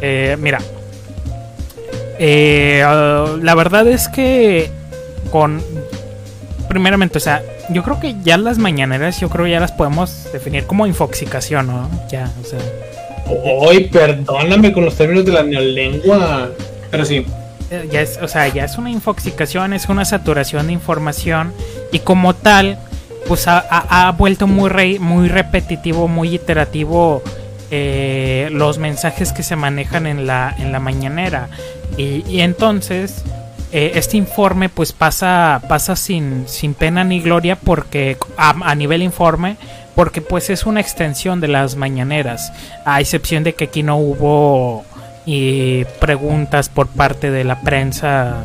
Eh, 0.00 0.36
mira, 0.40 0.58
ah, 2.84 3.36
la 3.40 3.54
verdad 3.54 3.86
es 3.86 4.08
que 4.08 4.68
con... 5.30 5.62
Primeramente, 6.68 7.18
o 7.18 7.20
sea, 7.20 7.42
yo 7.72 7.82
creo 7.82 7.98
que 8.00 8.14
ya 8.22 8.36
las 8.38 8.58
mañaneras, 8.58 9.18
yo 9.20 9.28
creo 9.28 9.46
ya 9.46 9.60
las 9.60 9.72
podemos 9.72 10.28
definir 10.32 10.64
como 10.66 10.86
infoxicación, 10.86 11.66
¿no? 11.66 11.88
Ya, 12.10 12.30
o 12.40 12.44
sea... 12.44 12.58
Hoy, 13.44 13.84
perdóname 13.84 14.72
con 14.72 14.84
los 14.84 14.94
términos 14.96 15.24
de 15.24 15.32
la 15.32 15.42
neolengua. 15.42 16.50
Pero 16.90 17.04
sí, 17.04 17.24
Eh, 17.70 17.88
ya 17.90 18.02
es, 18.02 18.18
o 18.20 18.28
sea, 18.28 18.48
ya 18.48 18.64
es 18.64 18.76
una 18.76 18.90
infoxicación, 18.90 19.72
es 19.72 19.88
una 19.88 20.04
saturación 20.04 20.66
de 20.66 20.74
información 20.74 21.54
y 21.90 22.00
como 22.00 22.34
tal, 22.34 22.76
pues 23.26 23.48
ha, 23.48 23.58
ha- 23.70 24.08
ha 24.08 24.12
vuelto 24.12 24.46
muy 24.46 24.68
re- 24.68 24.98
muy 24.98 25.28
repetitivo, 25.28 26.06
muy 26.08 26.34
iterativo 26.34 27.22
eh, 27.70 28.48
los 28.52 28.76
mensajes 28.76 29.32
que 29.32 29.42
se 29.42 29.56
manejan 29.56 30.06
en 30.06 30.26
la 30.26 30.54
en 30.58 30.70
la 30.72 30.80
mañanera 30.80 31.48
y, 31.96 32.22
y 32.28 32.42
entonces 32.42 33.22
eh, 33.72 33.92
este 33.94 34.16
informe 34.16 34.68
pues 34.68 34.92
pasa 34.92 35.62
pasa 35.68 35.96
sin 35.96 36.46
sin 36.46 36.74
pena 36.74 37.04
ni 37.04 37.20
gloria 37.20 37.56
porque 37.56 38.18
a, 38.36 38.74
nivel 38.74 39.02
informe 39.02 39.56
porque 39.94 40.20
pues 40.20 40.50
es 40.50 40.66
una 40.66 40.80
extensión 40.80 41.40
de 41.40 41.48
las 41.48 41.76
mañaneras 41.76 42.52
a 42.84 43.00
excepción 43.00 43.44
de 43.44 43.54
que 43.54 43.64
aquí 43.64 43.82
no 43.82 43.96
hubo 43.96 44.84
y 45.24 45.84
preguntas 46.00 46.68
por 46.68 46.88
parte 46.88 47.30
de 47.30 47.44
la 47.44 47.60
prensa 47.62 48.44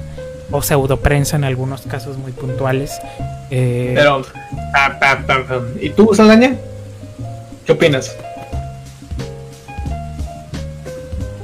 o 0.52 0.62
pseudo 0.62 0.98
prensa 0.98 1.36
en 1.36 1.44
algunos 1.44 1.82
casos 1.82 2.18
muy 2.18 2.32
puntuales. 2.32 3.00
Eh, 3.50 3.94
pero. 3.96 4.22
pa, 4.72 4.98
pa, 5.00 5.26
pa. 5.26 5.62
¿Y 5.82 5.90
tú, 5.90 6.13
Saldaña? 6.13 6.56
¿Qué 7.66 7.74
opinas? 7.74 8.16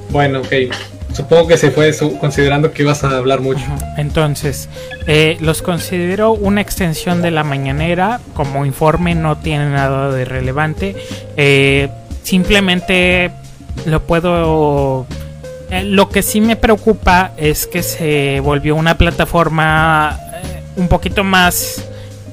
Bueno, 0.09 0.39
ok. 0.39 0.53
Supongo 1.13 1.47
que 1.47 1.57
se 1.57 1.69
fue 1.71 1.91
considerando 2.19 2.71
que 2.71 2.81
ibas 2.81 3.03
a 3.03 3.17
hablar 3.17 3.39
mucho. 3.39 3.63
Entonces, 3.97 4.67
eh, 5.05 5.37
los 5.39 5.61
considero 5.61 6.31
una 6.31 6.61
extensión 6.61 7.21
de 7.21 7.31
la 7.31 7.43
mañanera. 7.43 8.19
Como 8.33 8.65
informe 8.65 9.13
no 9.13 9.37
tiene 9.37 9.69
nada 9.69 10.11
de 10.11 10.25
relevante. 10.25 10.95
Eh, 11.37 11.89
simplemente 12.23 13.31
lo 13.85 14.01
puedo... 14.01 15.05
eh, 15.69 15.83
lo 15.83 16.09
que 16.09 16.23
sí 16.23 16.41
me 16.41 16.55
preocupa 16.55 17.31
es 17.37 17.67
que 17.67 17.83
se 17.83 18.39
volvió 18.39 18.75
una 18.75 18.97
plataforma 18.97 20.19
eh, 20.43 20.63
un 20.77 20.87
poquito 20.87 21.23
más 21.23 21.83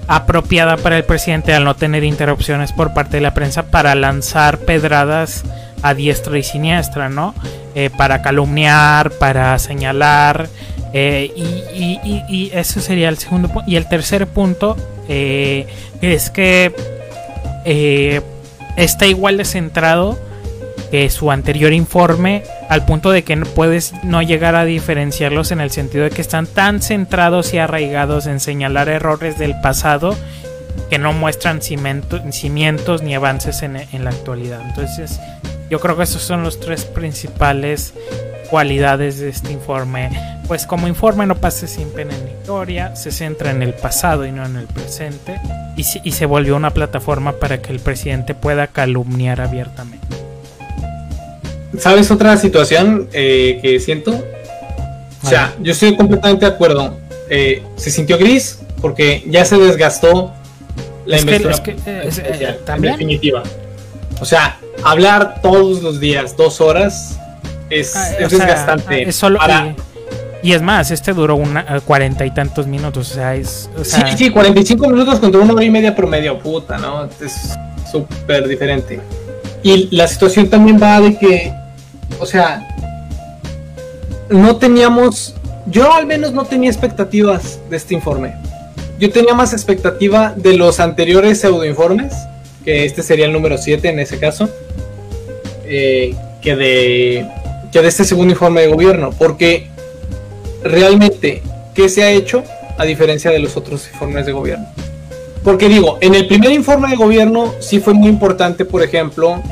apropiada 0.08 0.76
para 0.76 0.96
el 0.96 1.04
presidente 1.04 1.52
al 1.52 1.64
no 1.64 1.76
tener 1.76 2.02
interrupciones 2.02 2.72
por 2.72 2.94
parte 2.94 3.18
de 3.18 3.20
la 3.20 3.32
prensa 3.32 3.64
para 3.64 3.94
lanzar 3.94 4.58
pedradas 4.58 5.44
a 5.82 5.94
diestra 5.94 6.38
y 6.38 6.42
siniestra, 6.42 7.08
¿no? 7.08 7.34
Eh, 7.74 7.90
para 7.96 8.22
calumniar, 8.22 9.10
para 9.12 9.58
señalar, 9.58 10.48
eh, 10.92 11.30
y, 11.36 12.50
eso 12.52 12.80
sería 12.80 13.08
el 13.08 13.18
segundo 13.18 13.48
punto. 13.48 13.70
Y 13.70 13.76
el 13.76 13.86
tercer 13.88 14.26
punto 14.26 14.76
eh, 15.08 15.66
es 16.00 16.30
que 16.30 16.72
está 18.76 19.06
igual 19.06 19.36
de 19.36 19.44
centrado 19.44 20.18
que 20.90 21.08
su 21.10 21.30
anterior 21.30 21.72
informe, 21.72 22.42
al 22.68 22.84
punto 22.84 23.12
de 23.12 23.22
que 23.22 23.36
no 23.36 23.46
puedes 23.46 23.92
no 24.02 24.22
llegar 24.22 24.56
a 24.56 24.64
diferenciarlos 24.64 25.52
en 25.52 25.60
el 25.60 25.70
sentido 25.70 26.04
de 26.04 26.10
que 26.10 26.20
están 26.20 26.46
tan 26.46 26.82
centrados 26.82 27.54
y 27.54 27.58
arraigados 27.58 28.26
en 28.26 28.40
señalar 28.40 28.88
errores 28.88 29.38
del 29.38 29.54
pasado 29.60 30.16
que 30.88 30.98
no 30.98 31.12
muestran 31.12 31.60
cimiento- 31.62 32.20
cimientos 32.32 33.02
ni 33.02 33.14
avances 33.14 33.62
en, 33.62 33.76
en 33.76 34.04
la 34.04 34.10
actualidad. 34.10 34.60
Entonces, 34.66 35.20
yo 35.70 35.80
creo 35.80 35.96
que 35.96 36.02
esos 36.02 36.22
son 36.22 36.42
los 36.42 36.60
tres 36.60 36.84
principales 36.84 37.94
cualidades 38.50 39.18
de 39.20 39.28
este 39.28 39.52
informe. 39.52 40.10
Pues 40.48 40.66
como 40.66 40.88
informe 40.88 41.26
no 41.26 41.36
pase 41.36 41.68
sin 41.68 41.90
pena 41.90 42.12
ni 42.24 42.44
gloria, 42.44 42.96
se 42.96 43.12
centra 43.12 43.52
en 43.52 43.62
el 43.62 43.72
pasado 43.72 44.26
y 44.26 44.32
no 44.32 44.44
en 44.44 44.56
el 44.56 44.66
presente, 44.66 45.40
y, 45.76 45.84
se- 45.84 46.00
y 46.02 46.10
se 46.12 46.26
volvió 46.26 46.56
una 46.56 46.70
plataforma 46.72 47.32
para 47.32 47.62
que 47.62 47.70
el 47.72 47.78
presidente 47.78 48.34
pueda 48.34 48.66
calumniar 48.66 49.40
abiertamente. 49.40 50.06
¿Sabes 51.78 52.10
otra 52.10 52.36
situación 52.36 53.08
eh, 53.12 53.60
que 53.62 53.78
siento? 53.78 54.24
O 55.22 55.26
sea, 55.28 55.54
yo 55.60 55.70
estoy 55.72 55.96
completamente 55.96 56.44
de 56.46 56.52
acuerdo. 56.52 56.96
Eh, 57.28 57.62
se 57.76 57.90
sintió 57.92 58.18
gris 58.18 58.58
porque 58.80 59.22
ya 59.28 59.44
se 59.44 59.56
desgastó 59.56 60.32
la 61.06 61.16
Es 61.16 61.24
que- 61.24 61.36
investidura 61.36 61.54
es 61.54 61.60
que, 61.60 61.70
eh, 61.90 62.02
es- 62.06 62.18
eh, 62.18 62.58
también. 62.66 62.94
en 62.94 62.98
definitiva. 62.98 63.42
O 64.20 64.24
sea, 64.24 64.58
hablar 64.84 65.40
todos 65.42 65.82
los 65.82 65.98
días, 66.00 66.36
dos 66.36 66.60
horas, 66.60 67.18
es, 67.70 67.94
Ah, 67.96 68.10
es 68.18 68.28
sea, 68.30 68.38
desgastante. 68.38 69.08
es 69.08 69.16
solo- 69.16 69.38
para- 69.38 69.74
y, 70.42 70.50
y 70.50 70.52
es 70.52 70.62
más, 70.62 70.90
este 70.90 71.12
duró 71.12 71.36
una 71.36 71.80
cuarenta 71.80 72.24
y 72.26 72.30
tantos 72.32 72.66
minutos, 72.66 73.10
o 73.10 73.14
sea, 73.14 73.34
es... 73.34 73.68
o 73.78 73.84
sea, 73.84 74.06
sí, 74.10 74.16
sí, 74.26 74.30
45 74.30 74.88
minutos 74.88 75.18
contra 75.20 75.40
una 75.40 75.52
hora 75.54 75.64
y 75.64 75.70
media 75.70 75.94
promedio, 75.94 76.38
puta, 76.38 76.78
¿no? 76.78 77.04
Es 77.20 77.50
súper 77.90 78.46
diferente. 78.48 79.00
Y 79.62 79.94
la 79.94 80.06
situación 80.08 80.48
también 80.48 80.80
va 80.82 81.00
de 81.00 81.16
que, 81.18 81.52
o 82.18 82.26
sea, 82.26 82.66
no 84.28 84.56
teníamos, 84.56 85.34
yo 85.66 85.92
al 85.92 86.06
menos 86.06 86.32
no 86.32 86.44
tenía 86.44 86.70
expectativas 86.70 87.58
de 87.68 87.76
este 87.76 87.94
informe. 87.94 88.34
Yo 88.98 89.10
tenía 89.10 89.34
más 89.34 89.52
expectativa 89.52 90.32
de 90.36 90.56
los 90.56 90.78
anteriores 90.80 91.40
pseudoinformes, 91.40 92.12
que 92.70 92.84
este 92.84 93.02
sería 93.02 93.24
el 93.24 93.32
número 93.32 93.58
7 93.58 93.88
en 93.88 93.98
ese 93.98 94.20
caso, 94.20 94.48
eh, 95.64 96.14
que, 96.40 96.54
de, 96.54 97.26
que 97.72 97.82
de 97.82 97.88
este 97.88 98.04
segundo 98.04 98.32
informe 98.32 98.60
de 98.60 98.68
gobierno, 98.68 99.10
porque 99.10 99.66
realmente, 100.62 101.42
¿qué 101.74 101.88
se 101.88 102.04
ha 102.04 102.12
hecho 102.12 102.44
a 102.78 102.84
diferencia 102.84 103.32
de 103.32 103.40
los 103.40 103.56
otros 103.56 103.88
informes 103.92 104.24
de 104.24 104.30
gobierno? 104.30 104.68
Porque 105.42 105.68
digo, 105.68 105.98
en 106.00 106.14
el 106.14 106.28
primer 106.28 106.52
informe 106.52 106.90
de 106.90 106.94
gobierno 106.94 107.52
sí 107.58 107.80
fue 107.80 107.92
muy 107.92 108.08
importante, 108.08 108.64
por 108.64 108.84
ejemplo, 108.84 109.42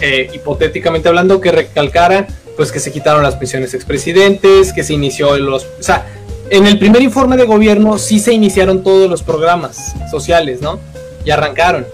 eh, 0.00 0.30
hipotéticamente 0.32 1.08
hablando, 1.08 1.40
que 1.40 1.50
recalcara 1.50 2.28
pues 2.56 2.70
que 2.70 2.78
se 2.78 2.92
quitaron 2.92 3.24
las 3.24 3.34
pensiones 3.34 3.74
expresidentes, 3.74 4.72
que 4.72 4.84
se 4.84 4.94
inició 4.94 5.36
los... 5.38 5.64
O 5.64 5.82
sea, 5.82 6.06
en 6.50 6.68
el 6.68 6.78
primer 6.78 7.02
informe 7.02 7.36
de 7.36 7.46
gobierno 7.46 7.98
sí 7.98 8.20
se 8.20 8.32
iniciaron 8.32 8.84
todos 8.84 9.10
los 9.10 9.24
programas 9.24 9.96
sociales, 10.08 10.60
¿no? 10.60 10.78
Y 11.24 11.32
arrancaron. 11.32 11.84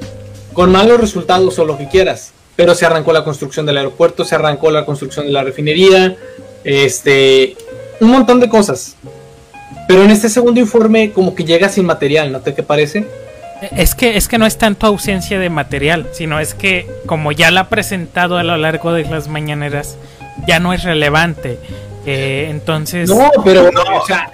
Con 0.52 0.72
malos 0.72 1.00
resultados 1.00 1.58
o 1.58 1.64
lo 1.64 1.78
que 1.78 1.88
quieras. 1.88 2.32
Pero 2.56 2.74
se 2.74 2.84
arrancó 2.86 3.12
la 3.12 3.24
construcción 3.24 3.66
del 3.66 3.78
aeropuerto, 3.78 4.24
se 4.24 4.34
arrancó 4.34 4.70
la 4.70 4.84
construcción 4.84 5.26
de 5.26 5.32
la 5.32 5.42
refinería, 5.42 6.16
este... 6.64 7.56
Un 8.00 8.10
montón 8.10 8.40
de 8.40 8.48
cosas. 8.48 8.96
Pero 9.86 10.04
en 10.04 10.10
este 10.10 10.28
segundo 10.28 10.60
informe 10.60 11.12
como 11.12 11.34
que 11.34 11.44
llega 11.44 11.68
sin 11.68 11.84
material, 11.84 12.32
¿no 12.32 12.40
te 12.40 12.54
qué 12.54 12.62
parece? 12.62 13.06
Es 13.76 13.94
que, 13.94 14.16
es 14.16 14.26
que 14.26 14.38
no 14.38 14.46
es 14.46 14.56
tanto 14.56 14.86
ausencia 14.86 15.38
de 15.38 15.50
material, 15.50 16.08
sino 16.12 16.40
es 16.40 16.54
que 16.54 16.88
como 17.04 17.30
ya 17.32 17.50
la 17.50 17.62
ha 17.62 17.68
presentado 17.68 18.38
a 18.38 18.42
lo 18.42 18.56
largo 18.56 18.92
de 18.92 19.04
las 19.04 19.28
mañaneras, 19.28 19.96
ya 20.46 20.60
no 20.60 20.72
es 20.72 20.82
relevante. 20.82 21.58
Eh, 22.06 22.46
entonces. 22.50 23.10
No, 23.10 23.30
pero 23.44 23.70
no, 23.70 23.82
o 23.82 24.06
sea, 24.06 24.30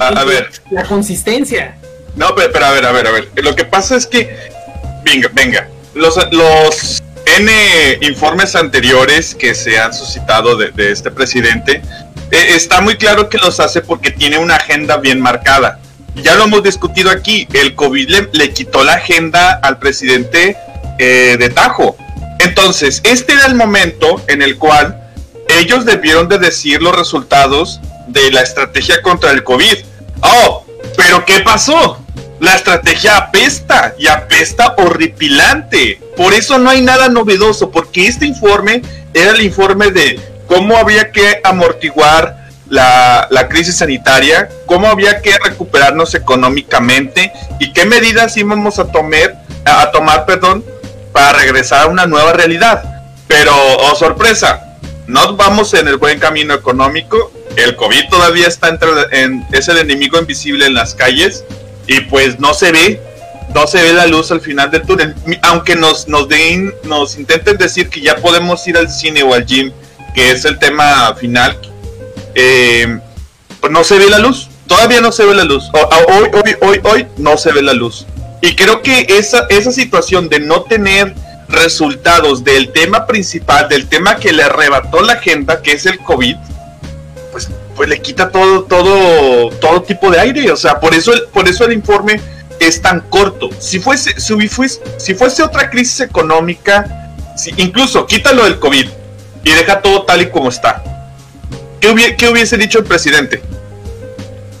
a, 0.00 0.24
ver. 0.24 0.50
La 0.70 0.84
consistencia. 0.84 1.76
No, 2.16 2.34
pero, 2.34 2.50
pero, 2.52 2.66
a 2.66 2.70
ver, 2.72 2.86
a 2.86 2.92
ver, 2.92 3.06
a 3.06 3.10
ver. 3.10 3.28
Lo 3.42 3.54
que 3.54 3.64
pasa 3.64 3.96
es 3.96 4.06
que. 4.06 4.34
Venga, 5.04 5.30
venga. 5.32 5.68
Los, 5.94 6.16
los 6.32 7.02
N 7.26 7.98
informes 8.00 8.54
anteriores 8.54 9.34
que 9.34 9.54
se 9.54 9.78
han 9.78 9.94
suscitado 9.94 10.56
de, 10.56 10.72
este 10.90 11.10
presidente, 11.10 11.82
eh, 12.30 12.46
está 12.50 12.80
muy 12.80 12.96
claro 12.96 13.28
que 13.28 13.38
los 13.38 13.60
hace 13.60 13.80
porque 13.80 14.10
tiene 14.10 14.38
una 14.38 14.56
agenda 14.56 14.96
bien 14.96 15.20
marcada. 15.20 15.78
Ya 16.16 16.34
lo 16.34 16.44
hemos 16.44 16.62
discutido 16.62 17.10
aquí, 17.10 17.48
el 17.52 17.74
COVID 17.74 18.28
le, 18.32 18.52
quitó 18.52 18.84
la 18.84 18.94
agenda 18.94 19.52
al 19.62 19.78
presidente 19.78 20.56
eh, 20.98 21.36
de 21.38 21.48
Tajo. 21.48 21.96
Entonces, 22.38 23.00
este 23.04 23.32
era 23.32 23.46
el 23.46 23.54
momento 23.54 24.20
en 24.26 24.42
el 24.42 24.58
cual 24.58 24.98
ellos 25.48 25.84
debieron 25.84 26.28
de 26.28 26.38
decir 26.38 26.82
los 26.82 26.94
resultados 26.94 27.80
de 28.08 28.30
la 28.30 28.42
estrategia 28.42 29.00
contra 29.00 29.30
el 29.30 29.42
COVID. 29.42 29.78
Oh, 30.20 30.64
pero 30.96 31.24
¿qué 31.24 31.40
pasó? 31.40 31.98
La 32.42 32.56
estrategia 32.56 33.18
apesta 33.18 33.94
y 33.96 34.08
apesta 34.08 34.74
horripilante. 34.76 36.00
Por 36.16 36.34
eso 36.34 36.58
no 36.58 36.70
hay 36.70 36.80
nada 36.80 37.08
novedoso, 37.08 37.70
porque 37.70 38.08
este 38.08 38.26
informe 38.26 38.82
era 39.14 39.30
el 39.30 39.42
informe 39.42 39.92
de 39.92 40.18
cómo 40.48 40.76
había 40.76 41.12
que 41.12 41.40
amortiguar 41.44 42.48
la, 42.68 43.28
crisis 43.48 43.76
sanitaria, 43.76 44.48
cómo 44.66 44.88
había 44.88 45.22
que 45.22 45.38
recuperarnos 45.38 46.16
económicamente 46.16 47.32
y 47.60 47.72
qué 47.72 47.86
medidas 47.86 48.36
íbamos 48.36 48.80
a 48.80 48.90
tomar, 48.90 49.44
a 49.64 49.92
tomar 49.92 50.26
perdón, 50.26 50.64
para 51.12 51.38
regresar 51.38 51.84
a 51.84 51.86
una 51.86 52.06
nueva 52.06 52.32
realidad. 52.32 53.04
Pero, 53.28 53.54
oh 53.54 53.94
sorpresa, 53.94 54.78
no 55.06 55.36
vamos 55.36 55.74
en 55.74 55.86
el 55.86 55.96
buen 55.96 56.18
camino 56.18 56.54
económico, 56.54 57.30
el 57.54 57.76
COVID 57.76 58.08
todavía 58.10 58.48
está 58.48 58.68
entre, 58.68 58.90
en, 59.12 59.46
es 59.52 59.68
el 59.68 59.78
enemigo 59.78 60.18
invisible 60.18 60.66
en 60.66 60.74
las 60.74 60.96
calles 60.96 61.44
y 61.86 62.00
pues 62.02 62.38
no 62.38 62.54
se 62.54 62.72
ve, 62.72 63.00
no 63.54 63.66
se 63.66 63.82
ve 63.82 63.92
la 63.92 64.06
luz 64.06 64.30
al 64.30 64.40
final 64.40 64.70
del 64.70 64.82
túnel. 64.82 65.14
Aunque 65.42 65.76
nos, 65.76 66.08
nos, 66.08 66.28
den, 66.28 66.72
nos 66.84 67.16
intenten 67.16 67.56
decir 67.56 67.88
que 67.88 68.00
ya 68.00 68.16
podemos 68.16 68.66
ir 68.66 68.76
al 68.76 68.90
cine 68.90 69.22
o 69.22 69.34
al 69.34 69.44
gym, 69.44 69.72
que 70.14 70.30
es 70.30 70.44
el 70.44 70.58
tema 70.58 71.14
final, 71.14 71.58
eh, 72.34 72.98
pues 73.60 73.72
no 73.72 73.84
se 73.84 73.98
ve 73.98 74.08
la 74.08 74.18
luz. 74.18 74.48
Todavía 74.66 75.00
no 75.00 75.12
se 75.12 75.24
ve 75.24 75.34
la 75.34 75.44
luz. 75.44 75.70
Hoy, 75.74 76.30
hoy, 76.32 76.56
hoy, 76.60 76.80
hoy 76.84 77.06
no 77.18 77.36
se 77.36 77.52
ve 77.52 77.62
la 77.62 77.74
luz. 77.74 78.06
Y 78.40 78.56
creo 78.56 78.82
que 78.82 79.06
esa, 79.08 79.46
esa 79.50 79.70
situación 79.70 80.28
de 80.28 80.40
no 80.40 80.62
tener 80.62 81.14
resultados 81.48 82.42
del 82.42 82.72
tema 82.72 83.06
principal, 83.06 83.68
del 83.68 83.88
tema 83.88 84.16
que 84.16 84.32
le 84.32 84.42
arrebató 84.42 85.02
la 85.02 85.14
agenda, 85.14 85.62
que 85.62 85.72
es 85.72 85.86
el 85.86 85.98
COVID, 85.98 86.36
pues 87.30 87.48
pues 87.76 87.88
le 87.88 88.00
quita 88.00 88.30
todo, 88.30 88.64
todo, 88.64 89.50
todo 89.50 89.82
tipo 89.82 90.10
de 90.10 90.20
aire. 90.20 90.50
O 90.52 90.56
sea, 90.56 90.80
por 90.80 90.94
eso 90.94 91.12
el, 91.12 91.22
por 91.32 91.48
eso 91.48 91.64
el 91.64 91.72
informe 91.72 92.20
es 92.60 92.80
tan 92.80 93.00
corto. 93.00 93.50
Si 93.58 93.78
fuese, 93.78 94.20
si 94.20 94.48
fuese, 94.48 94.80
si 94.98 95.14
fuese 95.14 95.42
otra 95.42 95.70
crisis 95.70 96.00
económica, 96.00 97.14
incluso 97.56 98.06
quítalo 98.06 98.44
del 98.44 98.58
COVID 98.58 98.86
y 99.44 99.50
deja 99.50 99.80
todo 99.80 100.02
tal 100.04 100.22
y 100.22 100.30
como 100.30 100.48
está. 100.48 100.82
¿Qué, 101.80 101.90
hubiese, 102.28 102.56
dicho 102.56 102.78
el 102.78 102.84
presidente? 102.84 103.42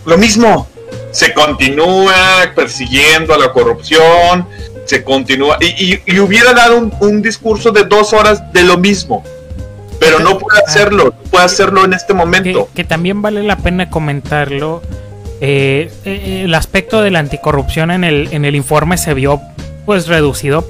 Lo 0.04 0.18
mismo. 0.18 0.68
Se 1.12 1.34
continúa 1.34 2.50
persiguiendo 2.54 3.34
a 3.34 3.38
la 3.38 3.52
corrupción, 3.52 4.48
se 4.86 5.04
continúa. 5.04 5.58
Y, 5.60 6.18
hubiera 6.18 6.54
dado 6.54 6.90
un 7.00 7.22
discurso 7.22 7.70
de 7.70 7.84
dos 7.84 8.12
horas 8.12 8.52
de 8.52 8.62
lo 8.62 8.78
mismo 8.78 9.22
pero 10.02 10.18
no 10.18 10.38
puede 10.38 10.60
hacerlo, 10.66 11.04
no 11.04 11.30
puede 11.30 11.44
hacerlo 11.44 11.84
en 11.84 11.92
este 11.92 12.12
momento. 12.12 12.68
Que, 12.74 12.84
también 12.84 13.22
vale 13.22 13.42
la 13.42 13.56
pena 13.56 13.88
comentarlo. 13.88 14.82
Eh, 15.40 15.90
eh, 16.04 16.42
el 16.44 16.54
aspecto 16.54 17.02
de 17.02 17.10
la 17.10 17.20
anticorrupción 17.20 17.90
en 17.90 18.04
el, 18.04 18.28
en 18.32 18.44
el 18.44 18.54
informe 18.54 18.96
se 18.96 19.14
vio 19.14 19.40
pues 19.86 20.06
reducido 20.06 20.66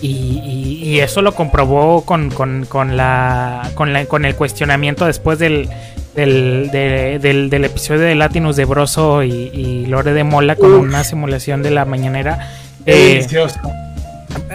y, 0.00 1.00
eso 1.00 1.22
lo 1.22 1.34
comprobó 1.34 2.04
con, 2.04 2.30
con, 2.30 2.66
con, 2.66 2.96
la, 2.96 3.68
con, 3.74 3.92
la, 3.92 4.06
con 4.06 4.24
el 4.24 4.36
cuestionamiento 4.36 5.06
después 5.06 5.40
del, 5.40 5.68
del, 6.14 6.70
del, 6.70 7.64
episodio 7.64 8.02
de 8.02 8.14
Latinus 8.14 8.54
de 8.54 8.64
Broso 8.64 9.24
y, 9.24 9.86
Lore 9.86 10.12
de 10.12 10.22
Mola 10.22 10.54
con 10.54 10.72
una 10.72 11.02
simulación 11.02 11.62
de 11.62 11.72
la 11.72 11.84
mañanera. 11.84 12.48
Eh, 12.86 13.26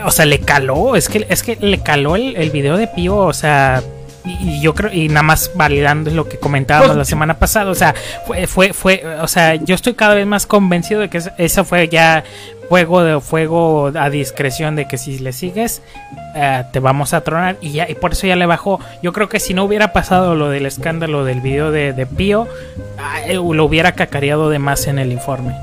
o 0.05 0.11
sea, 0.11 0.25
le 0.25 0.39
caló, 0.39 0.95
es 0.95 1.09
que, 1.09 1.27
es 1.29 1.43
que 1.43 1.57
le 1.59 1.79
caló 1.79 2.15
el, 2.15 2.37
el 2.37 2.51
video 2.51 2.77
de 2.77 2.87
Pío, 2.87 3.17
o 3.17 3.33
sea, 3.33 3.83
y, 4.25 4.61
yo 4.61 4.73
creo, 4.73 4.91
y 4.91 5.07
nada 5.07 5.23
más 5.23 5.51
validando 5.55 6.11
lo 6.11 6.27
que 6.27 6.37
comentábamos 6.37 6.95
la 6.95 7.05
semana 7.05 7.39
pasada, 7.39 7.71
o 7.71 7.75
sea, 7.75 7.95
fue, 8.25 8.47
fue, 8.47 8.73
fue, 8.73 9.03
o 9.21 9.27
sea, 9.27 9.55
yo 9.55 9.75
estoy 9.75 9.93
cada 9.93 10.15
vez 10.15 10.25
más 10.25 10.45
convencido 10.45 11.01
de 11.01 11.09
que 11.09 11.21
eso 11.37 11.65
fue 11.65 11.87
ya 11.87 12.23
fuego 12.69 13.03
de 13.03 13.19
fuego 13.19 13.91
a 13.95 14.09
discreción 14.11 14.75
de 14.75 14.87
que 14.87 14.99
si 14.99 15.17
le 15.17 15.33
sigues 15.33 15.81
eh, 16.35 16.63
te 16.71 16.79
vamos 16.79 17.15
a 17.15 17.21
tronar 17.21 17.57
y 17.61 17.71
ya 17.71 17.89
y 17.89 17.95
por 17.95 18.11
eso 18.11 18.27
ya 18.27 18.35
le 18.35 18.45
bajó. 18.45 18.79
Yo 19.01 19.11
creo 19.11 19.27
que 19.27 19.39
si 19.39 19.55
no 19.55 19.63
hubiera 19.63 19.91
pasado 19.91 20.35
lo 20.35 20.49
del 20.49 20.67
escándalo 20.67 21.25
del 21.25 21.41
video 21.41 21.71
de, 21.71 21.93
de 21.93 22.05
Pío 22.05 22.47
lo 23.27 23.65
hubiera 23.65 23.93
cacareado 23.93 24.51
de 24.51 24.59
más 24.59 24.85
en 24.85 24.99
el 24.99 25.11
informe. 25.11 25.55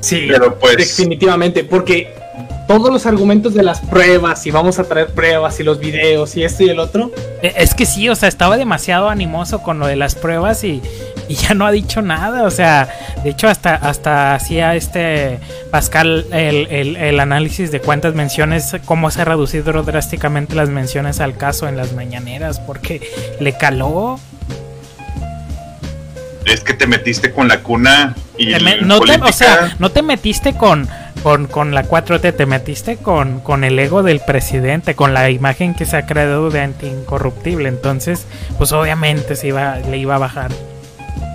Sí 0.00 0.26
pero 0.26 0.58
pues 0.58 0.78
definitivamente 0.78 1.64
porque 1.64 2.19
todos 2.70 2.92
los 2.92 3.04
argumentos 3.04 3.52
de 3.52 3.64
las 3.64 3.80
pruebas 3.80 4.46
y 4.46 4.52
vamos 4.52 4.78
a 4.78 4.84
traer 4.84 5.08
pruebas 5.08 5.58
y 5.58 5.64
los 5.64 5.80
videos 5.80 6.36
y 6.36 6.44
esto 6.44 6.62
y 6.62 6.68
el 6.68 6.78
otro. 6.78 7.10
E, 7.42 7.52
es 7.56 7.74
que 7.74 7.84
sí, 7.84 8.08
o 8.08 8.14
sea, 8.14 8.28
estaba 8.28 8.56
demasiado 8.56 9.08
animoso 9.08 9.60
con 9.60 9.80
lo 9.80 9.88
de 9.88 9.96
las 9.96 10.14
pruebas 10.14 10.62
y, 10.62 10.80
ya 11.28 11.54
no 11.54 11.66
ha 11.66 11.72
dicho 11.72 12.00
nada, 12.00 12.44
o 12.44 12.50
sea, 12.50 12.88
de 13.24 13.30
hecho 13.30 13.48
hasta, 13.48 13.74
hasta 13.74 14.34
hacía 14.34 14.76
este 14.76 15.40
Pascal 15.72 16.26
el, 16.30 16.96
el, 16.96 17.18
análisis 17.18 17.72
de 17.72 17.80
cuántas 17.80 18.14
menciones, 18.14 18.76
cómo 18.84 19.10
se 19.10 19.22
ha 19.22 19.24
reducido 19.24 19.72
drásticamente 19.82 20.54
las 20.54 20.68
menciones 20.68 21.18
al 21.18 21.36
caso 21.36 21.66
en 21.66 21.76
las 21.76 21.92
mañaneras, 21.92 22.60
porque 22.60 23.00
le 23.40 23.52
caló. 23.56 24.20
Es 26.44 26.60
que 26.60 26.74
te 26.74 26.86
metiste 26.86 27.32
con 27.32 27.48
la 27.48 27.64
cuna 27.64 28.14
y... 28.38 28.52
no 28.82 28.98
o 28.98 29.32
sea, 29.32 29.74
no 29.80 29.90
te 29.90 30.02
metiste 30.02 30.54
con 30.54 30.88
con, 31.22 31.46
con 31.46 31.74
la 31.74 31.84
4T 31.84 32.36
te 32.36 32.46
metiste 32.46 32.96
con, 32.96 33.40
con 33.40 33.64
el 33.64 33.78
ego 33.78 34.02
del 34.02 34.20
presidente, 34.20 34.94
con 34.94 35.14
la 35.14 35.30
imagen 35.30 35.74
que 35.74 35.86
se 35.86 35.96
ha 35.96 36.06
creado 36.06 36.50
de 36.50 36.60
anti-incorruptible. 36.60 37.68
Entonces, 37.68 38.26
pues 38.58 38.72
obviamente 38.72 39.36
se 39.36 39.48
iba, 39.48 39.76
le 39.76 39.98
iba 39.98 40.16
a 40.16 40.18
bajar. 40.18 40.50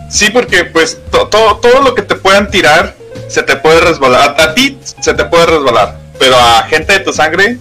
Sí, 0.10 0.30
porque 0.32 0.66
pues 0.66 1.00
todo, 1.10 1.58
todo 1.58 1.82
lo 1.82 1.96
que 1.96 2.02
te 2.02 2.16
puedan 2.16 2.50
tirar 2.50 2.96
se 3.28 3.44
te 3.44 3.56
puede 3.56 3.82
resbalar. 3.82 4.36
A, 4.40 4.54
ti 4.54 4.78
se 4.82 5.14
te 5.14 5.26
puede 5.26 5.46
resbalar, 5.46 5.98
pero 6.20 6.36
a 6.38 6.64
gente 6.64 6.94
de 6.94 7.00
tu 7.00 7.14
sangre 7.14 7.58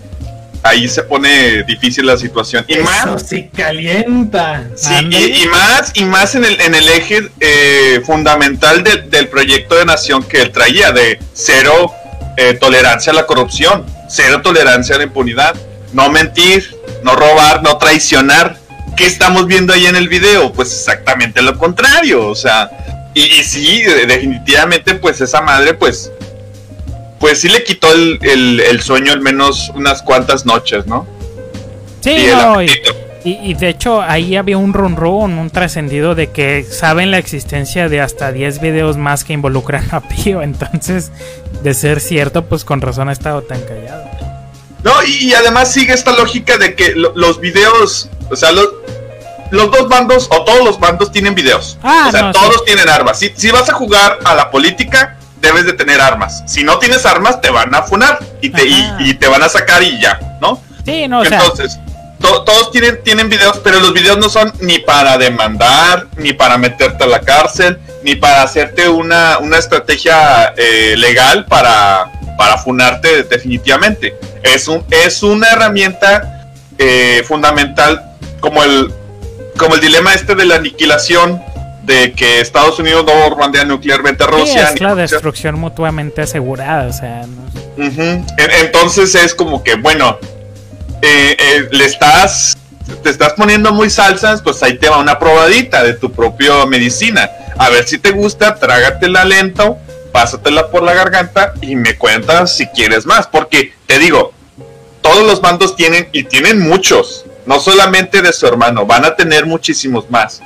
ahí 0.62 0.88
se 0.88 1.02
pone 1.02 1.62
difícil 1.64 2.06
la 2.06 2.16
situación. 2.16 2.64
Y 2.68 2.76
más 2.78 3.22
se 3.26 3.48
calienta. 3.48 4.64
Sí, 4.76 4.94
y, 4.94 5.46
más 5.48 5.92
y 5.94 6.04
más 6.04 6.34
en 6.34 6.44
el, 6.44 6.60
en 6.60 6.74
el 6.74 6.88
eje 6.88 7.28
eh, 7.40 8.00
fundamental 8.04 8.82
del 8.82 9.28
proyecto 9.28 9.74
de 9.76 9.84
nación 9.84 10.22
que 10.22 10.42
él 10.42 10.52
traía 10.52 10.92
de 10.92 11.18
cero 11.34 11.92
eh, 12.36 12.54
tolerancia 12.54 13.12
a 13.12 13.14
la 13.14 13.26
corrupción, 13.26 13.84
cero 14.08 14.40
tolerancia 14.42 14.94
a 14.96 14.98
la 14.98 15.04
impunidad, 15.04 15.54
no 15.92 16.10
mentir, 16.10 16.76
no 17.02 17.14
robar, 17.14 17.62
no 17.62 17.78
traicionar. 17.78 18.56
¿Qué 18.96 19.06
estamos 19.06 19.46
viendo 19.46 19.72
ahí 19.72 19.86
en 19.86 19.96
el 19.96 20.08
video? 20.08 20.52
Pues 20.52 20.72
exactamente 20.72 21.42
lo 21.42 21.58
contrario, 21.58 22.28
o 22.28 22.34
sea, 22.34 22.70
y, 23.14 23.44
sí, 23.44 23.82
definitivamente 23.82 24.96
pues 24.96 25.20
esa 25.20 25.40
madre 25.40 25.74
pues 25.74 26.10
pues 27.20 27.40
sí 27.40 27.48
le 27.48 27.62
quitó 27.62 27.88
el, 27.92 28.80
sueño 28.82 29.12
al 29.12 29.20
menos 29.20 29.70
unas 29.74 30.02
cuantas 30.02 30.44
noches, 30.44 30.86
¿no? 30.86 31.06
Sí, 32.00 32.10
y, 32.10 32.30
de 33.24 33.68
hecho 33.68 34.02
ahí 34.02 34.36
había 34.36 34.58
un 34.58 34.74
run 34.74 34.96
run, 34.96 35.38
un 35.38 35.50
trascendido 35.50 36.14
de 36.14 36.30
que 36.30 36.62
saben 36.62 37.10
la 37.10 37.18
existencia 37.18 37.88
de 37.88 38.00
hasta 38.00 38.32
10 38.32 38.60
videos 38.60 38.98
más 38.98 39.24
que 39.24 39.32
involucran 39.32 39.86
a 39.92 40.00
Pío. 40.00 40.42
Entonces, 40.42 41.10
de 41.62 41.74
ser 41.74 42.00
cierto, 42.00 42.44
pues 42.44 42.64
con 42.64 42.80
razón 42.80 43.08
ha 43.08 43.12
estado 43.12 43.42
tan 43.42 43.60
callado. 43.62 44.04
No, 44.82 44.92
y, 45.02 45.32
además 45.32 45.72
sigue 45.72 45.94
esta 45.94 46.12
lógica 46.12 46.58
de 46.58 46.74
que 46.74 46.92
los 46.94 47.40
videos, 47.40 48.10
o 48.30 48.36
sea, 48.36 48.52
los, 48.52 48.68
dos 49.50 49.88
bandos 49.88 50.28
o 50.30 50.44
todos 50.44 50.62
los 50.62 50.78
bandos 50.78 51.10
tienen 51.10 51.34
videos. 51.34 51.78
Ah, 51.82 52.06
o 52.08 52.10
sea, 52.10 52.32
todos 52.32 52.66
tienen 52.66 52.90
armas. 52.90 53.18
Si, 53.18 53.32
si 53.34 53.50
vas 53.50 53.70
a 53.70 53.72
jugar 53.72 54.18
a 54.26 54.34
la 54.34 54.50
política, 54.50 55.16
debes 55.40 55.64
de 55.64 55.72
tener 55.72 56.02
armas. 56.02 56.42
Si 56.46 56.64
no 56.64 56.78
tienes 56.78 57.06
armas, 57.06 57.40
te 57.40 57.48
van 57.48 57.74
a 57.74 57.82
funar 57.82 58.18
y 58.42 58.50
te, 58.50 58.66
y, 58.66 59.14
te 59.14 59.26
van 59.26 59.42
a 59.42 59.48
sacar 59.48 59.82
y 59.82 59.98
ya, 59.98 60.38
¿no? 60.42 60.60
Sí, 60.84 61.08
no, 61.08 61.24
Entonces, 61.24 61.78
todos 62.44 62.70
tienen, 62.70 63.02
tienen 63.02 63.28
videos, 63.28 63.60
pero 63.62 63.80
los 63.80 63.92
videos 63.92 64.18
no 64.18 64.28
son 64.28 64.52
ni 64.60 64.78
para 64.78 65.18
demandar, 65.18 66.06
ni 66.16 66.32
para 66.32 66.58
meterte 66.58 67.04
a 67.04 67.06
la 67.06 67.20
cárcel, 67.20 67.78
ni 68.02 68.16
para 68.16 68.42
hacerte 68.42 68.88
una, 68.88 69.38
una 69.38 69.58
estrategia 69.58 70.54
eh, 70.56 70.94
legal 70.96 71.46
para, 71.46 72.10
para 72.36 72.58
funarte 72.58 73.24
definitivamente. 73.24 74.16
Es, 74.42 74.68
un, 74.68 74.84
es 74.90 75.22
una 75.22 75.48
herramienta 75.48 76.50
eh, 76.78 77.22
fundamental 77.26 78.02
como 78.40 78.62
el, 78.62 78.92
como 79.56 79.74
el 79.74 79.80
dilema 79.80 80.14
este 80.14 80.34
de 80.34 80.44
la 80.44 80.56
aniquilación 80.56 81.42
de 81.82 82.12
que 82.12 82.40
Estados 82.40 82.78
Unidos 82.78 83.04
no 83.06 83.30
bombardea 83.30 83.64
nuclearmente 83.64 84.24
a 84.24 84.26
Rusia. 84.26 84.70
es 84.70 84.80
la 84.80 84.94
destrucción 84.94 85.58
mutuamente 85.58 86.22
asegurada, 86.22 86.88
o 86.88 86.92
sea. 86.92 87.26
Entonces 87.76 89.14
es 89.14 89.34
como 89.34 89.62
que, 89.62 89.74
bueno, 89.74 90.18
eh, 91.04 91.36
eh, 91.38 91.68
le 91.70 91.84
estás, 91.84 92.56
te 93.02 93.10
estás 93.10 93.34
poniendo 93.34 93.72
muy 93.72 93.90
salsas, 93.90 94.40
pues 94.40 94.62
ahí 94.62 94.78
te 94.78 94.88
va 94.88 94.98
una 94.98 95.18
probadita 95.18 95.84
de 95.84 95.94
tu 95.94 96.10
propia 96.10 96.64
medicina. 96.64 97.30
A 97.58 97.68
ver 97.68 97.86
si 97.86 97.98
te 97.98 98.10
gusta, 98.10 98.54
trágatela 98.54 99.24
lento, 99.24 99.76
pásatela 100.12 100.70
por 100.70 100.82
la 100.82 100.94
garganta 100.94 101.52
y 101.60 101.76
me 101.76 101.98
cuentas 101.98 102.56
si 102.56 102.66
quieres 102.68 103.04
más. 103.04 103.26
Porque 103.26 103.74
te 103.86 103.98
digo, 103.98 104.32
todos 105.02 105.26
los 105.26 105.42
bandos 105.42 105.76
tienen, 105.76 106.08
y 106.12 106.24
tienen 106.24 106.60
muchos, 106.60 107.26
no 107.44 107.60
solamente 107.60 108.22
de 108.22 108.32
su 108.32 108.46
hermano, 108.46 108.86
van 108.86 109.04
a 109.04 109.14
tener 109.14 109.44
muchísimos 109.44 110.10
más. 110.10 110.40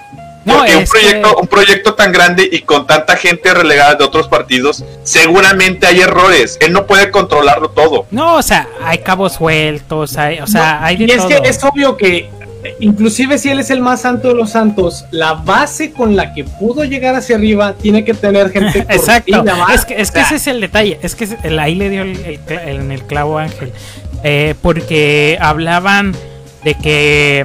Porque 0.48 0.76
un, 0.76 0.84
proyecto, 0.84 1.37
un 1.37 1.46
proyecto 1.46 1.94
tan 1.94 2.12
grande 2.12 2.48
y 2.50 2.62
con 2.62 2.87
tanta 2.87 3.16
gente 3.16 3.52
relegada 3.52 3.94
de 3.94 4.04
otros 4.04 4.28
partidos, 4.28 4.84
seguramente 5.02 5.87
hay 5.87 6.00
errores. 6.00 6.58
Él 6.61 6.72
no 6.72 6.87
puede 6.87 7.11
controlarlo 7.11 7.70
todo. 7.70 8.06
No, 8.11 8.37
o 8.37 8.42
sea, 8.42 8.68
hay 8.82 8.98
cabos 8.98 9.34
sueltos, 9.34 10.16
hay, 10.16 10.40
o 10.40 10.46
sea, 10.46 10.84
hay 10.84 10.96
Y 11.02 11.11
es 11.11 11.24
que 11.24 11.40
es 11.44 11.62
obvio 11.64 11.96
que, 11.96 12.30
inclusive 12.80 13.38
si 13.38 13.50
él 13.50 13.61
es 13.61 13.70
el 13.70 13.80
más 13.80 14.02
santo 14.02 14.28
de 14.28 14.34
los 14.34 14.50
santos, 14.50 15.04
la 15.11 15.34
base 15.34 15.92
con 15.92 16.16
la 16.16 16.32
que 16.32 16.44
pudo 16.44 16.84
llegar 16.84 17.14
hacia 17.14 17.37
arriba 17.37 17.74
tiene 17.74 18.04
que 18.04 18.14
tener 18.14 18.50
gente. 18.52 18.80
Exacto. 18.80 19.44
Es 19.72 19.84
que, 19.84 20.00
es 20.00 20.11
que 20.11 20.20
ese 20.20 20.37
es 20.37 20.46
el 20.46 20.61
detalle. 20.61 20.98
Es 21.02 21.14
que 21.14 21.28
ahí 21.58 21.74
le 21.74 21.90
dio 21.90 22.02
el, 22.02 22.40
en 22.48 22.92
el 22.92 23.02
clavo 23.02 23.38
Ángel. 23.38 23.72
Eh, 24.24 24.54
porque 24.62 25.38
hablaban 25.40 26.14
de 26.64 26.74
que 26.74 27.44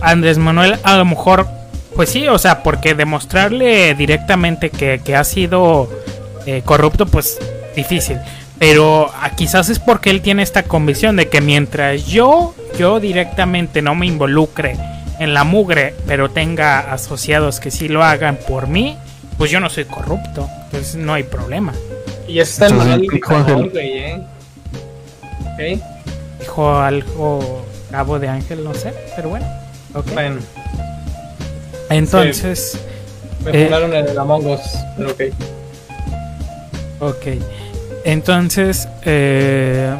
Andrés 0.00 0.36
Manuel 0.36 0.78
a 0.82 0.96
lo 0.96 1.04
mejor 1.04 1.46
pues 1.94 2.10
sí, 2.10 2.28
o 2.28 2.38
sea, 2.38 2.62
porque 2.62 2.94
demostrarle 2.94 3.94
directamente 3.94 4.70
que, 4.70 5.16
ha 5.16 5.24
sido 5.24 5.88
eh, 6.46 6.62
corrupto, 6.64 7.06
pues 7.06 7.38
difícil. 7.76 8.18
Pero 8.58 9.10
ah, 9.14 9.30
quizás 9.30 9.68
es 9.68 9.78
porque 9.78 10.10
él 10.10 10.22
tiene 10.22 10.42
esta 10.42 10.62
convicción 10.62 11.16
de 11.16 11.28
que 11.28 11.40
mientras 11.40 12.06
yo, 12.06 12.54
yo 12.78 13.00
directamente 13.00 13.82
no 13.82 13.94
me 13.94 14.06
involucre 14.06 14.76
en 15.18 15.34
la 15.34 15.44
mugre, 15.44 15.94
pero 16.06 16.30
tenga 16.30 16.92
asociados 16.92 17.60
que 17.60 17.70
sí 17.70 17.88
lo 17.88 18.04
hagan 18.04 18.36
por 18.36 18.68
mí, 18.68 18.96
pues 19.38 19.50
yo 19.50 19.60
no 19.60 19.68
soy 19.68 19.84
corrupto. 19.84 20.48
Entonces 20.66 20.94
no 20.96 21.14
hay 21.14 21.24
problema. 21.24 21.72
Y 22.28 22.38
eso 22.38 22.64
está 22.64 22.68
en 22.68 22.76
manual 22.78 23.72
¿eh? 25.58 25.80
Dijo 26.40 26.76
algo 26.76 27.62
cabo 27.92 28.18
de 28.18 28.28
ángel, 28.28 28.64
no 28.64 28.74
sé, 28.74 28.92
pero 29.14 29.28
bueno. 29.28 29.46
Okay. 29.94 30.14
Bueno. 30.14 30.40
Entonces. 31.94 32.78
me 33.44 33.50
eh, 33.50 33.70
en 33.70 33.94
el 34.08 34.18
Among 34.18 34.46
Us, 34.46 34.60
pero 34.96 35.10
ok. 35.10 35.20
Ok. 37.00 37.26
Entonces. 38.04 38.88
Eh, 39.04 39.94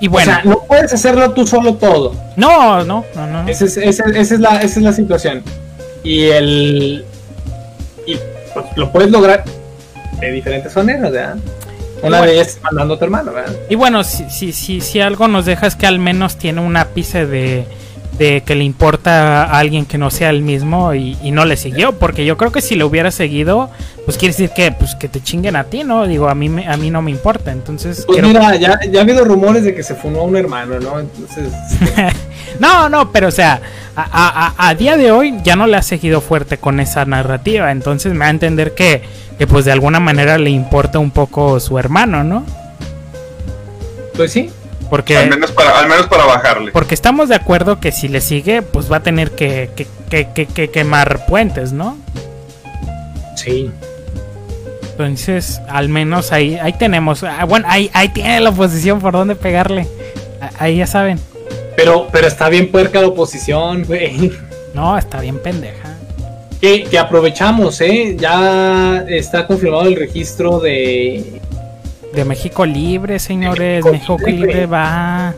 y 0.00 0.08
bueno. 0.08 0.30
O 0.30 0.34
sea, 0.34 0.44
no 0.44 0.62
puedes 0.64 0.92
hacerlo 0.92 1.32
tú 1.32 1.46
solo 1.46 1.74
todo. 1.74 2.14
No, 2.36 2.84
no, 2.84 3.04
no, 3.14 3.26
no. 3.26 3.48
Esa 3.48 3.64
es, 3.64 3.76
esa, 3.76 4.04
es, 4.04 4.30
la, 4.38 4.60
esa 4.60 4.78
es 4.78 4.82
la 4.82 4.92
situación. 4.92 5.42
Y 6.04 6.26
el. 6.26 7.04
Y 8.06 8.16
pues, 8.54 8.66
lo 8.76 8.92
puedes 8.92 9.10
lograr 9.10 9.44
de 10.20 10.32
diferentes 10.32 10.74
maneras, 10.76 11.12
¿verdad? 11.12 11.36
Una 12.02 12.22
de 12.22 12.34
ellas 12.34 12.58
mandando 12.62 12.94
a 12.94 12.98
tu 12.98 13.04
hermano, 13.04 13.32
¿verdad? 13.32 13.56
Y 13.68 13.74
bueno, 13.74 14.04
si, 14.04 14.30
si, 14.30 14.52
si, 14.52 14.80
si 14.80 15.00
algo 15.00 15.26
nos 15.26 15.46
deja 15.46 15.66
es 15.66 15.74
que 15.74 15.86
al 15.86 15.98
menos 15.98 16.36
tiene 16.36 16.60
un 16.60 16.76
ápice 16.76 17.26
de 17.26 17.66
de 18.18 18.42
que 18.42 18.56
le 18.56 18.64
importa 18.64 19.44
a 19.44 19.58
alguien 19.58 19.86
que 19.86 19.96
no 19.96 20.10
sea 20.10 20.30
el 20.30 20.42
mismo 20.42 20.92
y, 20.92 21.16
no 21.30 21.44
le 21.44 21.56
siguió, 21.56 21.92
porque 21.92 22.24
yo 22.24 22.36
creo 22.36 22.50
que 22.50 22.60
si 22.60 22.74
le 22.74 22.82
hubiera 22.82 23.12
seguido, 23.12 23.70
pues 24.04 24.18
quiere 24.18 24.32
decir 24.32 24.50
que 24.50 24.72
pues 24.72 24.96
que 24.96 25.08
te 25.08 25.22
chinguen 25.22 25.54
a 25.54 25.64
ti, 25.64 25.84
¿no? 25.84 26.06
Digo, 26.06 26.28
a 26.28 26.34
mí 26.34 26.50
a 26.66 26.76
mí 26.76 26.90
no 26.90 27.00
me 27.00 27.12
importa, 27.12 27.52
entonces 27.52 28.04
Pues 28.06 28.22
mira, 28.22 28.56
ya, 28.56 28.80
ya 28.90 28.98
ha 28.98 29.02
habido 29.02 29.24
rumores 29.24 29.62
de 29.62 29.74
que 29.74 29.84
se 29.84 29.94
fumó 29.94 30.20
a 30.20 30.24
un 30.24 30.36
hermano, 30.36 30.80
¿no? 30.80 30.98
Entonces 30.98 31.52
No, 32.58 32.88
no, 32.88 33.12
pero 33.12 33.28
o 33.28 33.30
sea, 33.30 33.60
a, 33.94 34.02
a, 34.12 34.68
a, 34.68 34.74
día 34.74 34.96
de 34.96 35.12
hoy 35.12 35.34
ya 35.44 35.54
no 35.54 35.66
le 35.66 35.76
ha 35.76 35.82
seguido 35.82 36.20
fuerte 36.20 36.58
con 36.58 36.80
esa 36.80 37.04
narrativa, 37.04 37.70
entonces 37.70 38.12
me 38.14 38.20
va 38.20 38.26
a 38.26 38.30
entender 38.30 38.74
que, 38.74 39.02
que 39.38 39.46
pues 39.46 39.64
de 39.64 39.72
alguna 39.72 40.00
manera 40.00 40.38
le 40.38 40.50
importa 40.50 40.98
un 40.98 41.12
poco 41.12 41.60
su 41.60 41.78
hermano, 41.78 42.24
¿no? 42.24 42.44
Pues 44.16 44.32
sí, 44.32 44.50
porque, 44.90 45.16
al, 45.16 45.28
menos 45.28 45.52
para, 45.52 45.78
al 45.78 45.88
menos 45.88 46.06
para 46.06 46.24
bajarle. 46.24 46.72
Porque 46.72 46.94
estamos 46.94 47.28
de 47.28 47.34
acuerdo 47.34 47.80
que 47.80 47.92
si 47.92 48.08
le 48.08 48.20
sigue, 48.20 48.62
pues 48.62 48.90
va 48.90 48.98
a 48.98 49.02
tener 49.02 49.32
que, 49.32 49.70
quemar 50.72 51.26
puentes, 51.26 51.72
¿no? 51.72 51.98
Sí. 53.36 53.70
Entonces, 54.92 55.60
al 55.68 55.88
menos 55.88 56.32
ahí, 56.32 56.58
ahí 56.60 56.72
tenemos. 56.72 57.22
Ah, 57.22 57.44
bueno, 57.44 57.66
ahí, 57.68 57.90
ahí 57.92 58.08
tiene 58.08 58.40
la 58.40 58.50
oposición 58.50 59.00
por 59.00 59.12
dónde 59.12 59.36
pegarle. 59.36 59.86
Ahí 60.58 60.78
ya 60.78 60.86
saben. 60.86 61.20
Pero, 61.76 62.08
pero 62.10 62.26
está 62.26 62.48
bien 62.48 62.70
puerca 62.70 63.00
la 63.00 63.08
oposición, 63.08 63.84
güey. 63.84 64.32
No, 64.74 64.98
está 64.98 65.20
bien 65.20 65.38
pendeja. 65.38 65.96
Que, 66.60 66.84
que 66.84 66.98
aprovechamos, 66.98 67.80
¿eh? 67.80 68.16
Ya 68.18 69.04
está 69.08 69.46
confirmado 69.46 69.86
el 69.86 69.94
registro 69.94 70.58
de 70.58 71.40
de 72.12 72.24
México 72.24 72.64
Libre, 72.64 73.18
señores. 73.18 73.84
México, 73.84 74.16
Libre 74.26 74.66
va. 74.66 75.34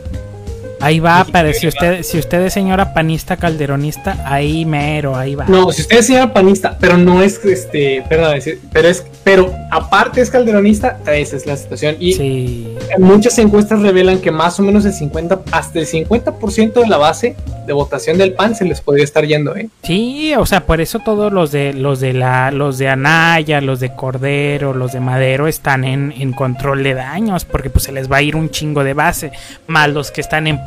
Ahí 0.81 0.99
va, 0.99 1.27
pero 1.31 1.53
si 1.53 1.69
usted, 1.69 2.03
si 2.03 2.19
usted 2.19 2.41
es 2.43 2.55
señora 2.55 2.95
panista 2.95 3.37
calderonista, 3.37 4.17
ahí 4.25 4.65
mero, 4.65 5.15
ahí 5.17 5.35
va. 5.35 5.45
No, 5.45 5.71
si 5.73 5.83
usted 5.83 5.99
es 5.99 6.07
señora 6.07 6.33
panista, 6.33 6.77
pero 6.81 6.97
no 6.97 7.23
es 7.23 7.45
este, 7.45 8.03
perdón, 8.09 8.39
pero 8.73 8.89
es, 8.89 9.05
pero 9.23 9.53
aparte 9.71 10.21
es 10.21 10.31
calderonista, 10.31 10.99
esa 11.07 11.37
es 11.37 11.47
la 11.47 11.57
situación. 11.57 11.97
Y 12.01 12.69
muchas 12.99 13.39
encuestas 13.39 13.81
revelan 13.81 14.21
que 14.21 14.31
más 14.31 14.59
o 14.59 14.63
menos 14.63 14.85
el 14.87 14.95
50, 14.95 15.43
hasta 15.53 15.79
el 15.79 15.87
50% 15.87 16.73
de 16.73 16.87
la 16.87 16.97
base 16.97 17.37
de 17.67 17.73
votación 17.73 18.19
del 18.19 18.33
PAN 18.33 18.55
se 18.55 18.65
les 18.65 18.81
podría 18.81 19.05
estar 19.05 19.25
yendo, 19.25 19.55
¿eh? 19.55 19.69
Sí, 19.85 20.35
o 20.37 20.47
sea, 20.47 20.67
por 20.67 20.81
eso 20.81 20.99
todos 20.99 21.33
los 21.33 21.53
de 21.53 21.73
los 21.73 22.01
de 22.01 22.13
la 22.15 22.51
los 22.51 22.79
de 22.79 22.89
Anaya, 22.89 23.61
los 23.61 23.81
de 23.81 23.95
Cordero, 23.95 24.75
los 24.75 24.93
de 24.93 25.01
Madero 25.01 25.47
están 25.47 25.85
en, 25.85 26.13
en 26.17 26.33
control 26.33 26.83
de 26.83 26.95
daños, 26.95 27.45
porque 27.45 27.71
pues 27.71 27.85
se 27.85 27.93
les 27.93 28.11
va 28.11 28.17
a 28.17 28.23
ir 28.23 28.35
un 28.35 28.51
chingo 28.51 28.83
de 28.83 28.95
base, 28.95 29.31
más 29.67 29.91
los 29.91 30.11
que 30.11 30.21
están 30.21 30.47
en 30.47 30.65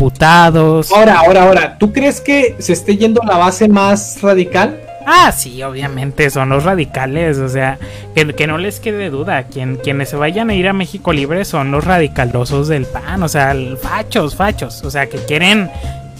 Ahora, 0.94 1.20
ahora, 1.20 1.44
ahora, 1.44 1.78
¿tú 1.78 1.94
crees 1.94 2.20
que 2.20 2.56
se 2.60 2.74
esté 2.74 2.98
yendo 2.98 3.22
a 3.24 3.26
la 3.26 3.38
base 3.38 3.68
más 3.68 4.22
radical? 4.22 4.80
Ah, 5.06 5.32
sí, 5.32 5.62
obviamente 5.64 6.30
son 6.30 6.50
los 6.50 6.64
radicales, 6.64 7.38
o 7.38 7.50
sea, 7.50 7.78
que, 8.16 8.48
no 8.48 8.58
les 8.58 8.80
quede 8.80 9.10
duda, 9.10 9.44
Quien, 9.44 9.76
quienes 9.76 10.10
se 10.10 10.16
vayan 10.16 10.50
a 10.50 10.56
ir 10.56 10.68
a 10.68 10.74
México 10.74 11.12
Libre 11.12 11.44
son 11.46 11.72
los 11.72 11.84
radicalosos 11.84 12.70
del 12.70 12.86
PAN, 12.86 13.22
o 13.22 13.28
sea, 13.28 13.56
fachos, 13.82 14.36
fachos, 14.36 14.82
o 14.84 14.90
sea, 14.90 15.08
que 15.08 15.18
quieren 15.18 15.70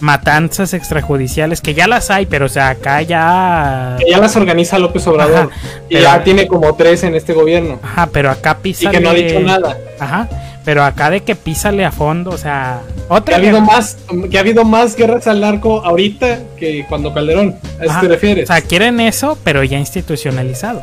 matanzas 0.00 0.74
extrajudiciales, 0.74 1.62
que 1.62 1.72
ya 1.72 1.86
las 1.86 2.10
hay, 2.10 2.26
pero 2.26 2.46
o 2.46 2.48
sea, 2.50 2.70
acá 2.70 3.00
ya... 3.00 3.96
Que 3.98 4.10
ya 4.10 4.18
las 4.18 4.36
organiza 4.36 4.78
López 4.78 5.06
Obrador, 5.06 5.50
y 5.88 6.00
ya 6.00 6.22
tiene 6.22 6.46
como 6.46 6.74
tres 6.74 7.04
en 7.04 7.14
este 7.14 7.32
gobierno. 7.32 7.80
Ajá, 7.82 8.08
pero 8.12 8.30
acá 8.30 8.58
pisa... 8.58 8.88
Y 8.88 8.90
que 8.90 9.00
no 9.00 9.10
ha 9.10 9.14
dicho 9.14 9.40
nada. 9.40 9.78
Ajá, 9.98 10.28
pero 10.64 10.82
acá 10.82 11.10
de 11.10 11.22
que 11.22 11.36
písale 11.36 11.84
a 11.84 11.92
fondo, 11.92 12.30
o 12.30 12.38
sea, 12.38 12.80
otra 13.08 13.36
que 13.38 13.46
ha 13.46 13.48
habido 13.48 13.60
más 13.60 13.98
que 14.30 14.38
ha 14.38 14.40
habido 14.40 14.64
más 14.64 14.96
guerras 14.96 15.26
al 15.26 15.40
narco 15.40 15.84
ahorita 15.84 16.40
que 16.56 16.86
cuando 16.88 17.12
Calderón. 17.12 17.56
¿A 17.80 17.84
eso 17.84 17.94
te 18.00 18.08
refieres? 18.08 18.50
O 18.50 18.52
sea, 18.52 18.62
quieren 18.62 19.00
eso, 19.00 19.38
pero 19.44 19.62
ya 19.62 19.78
institucionalizado. 19.78 20.82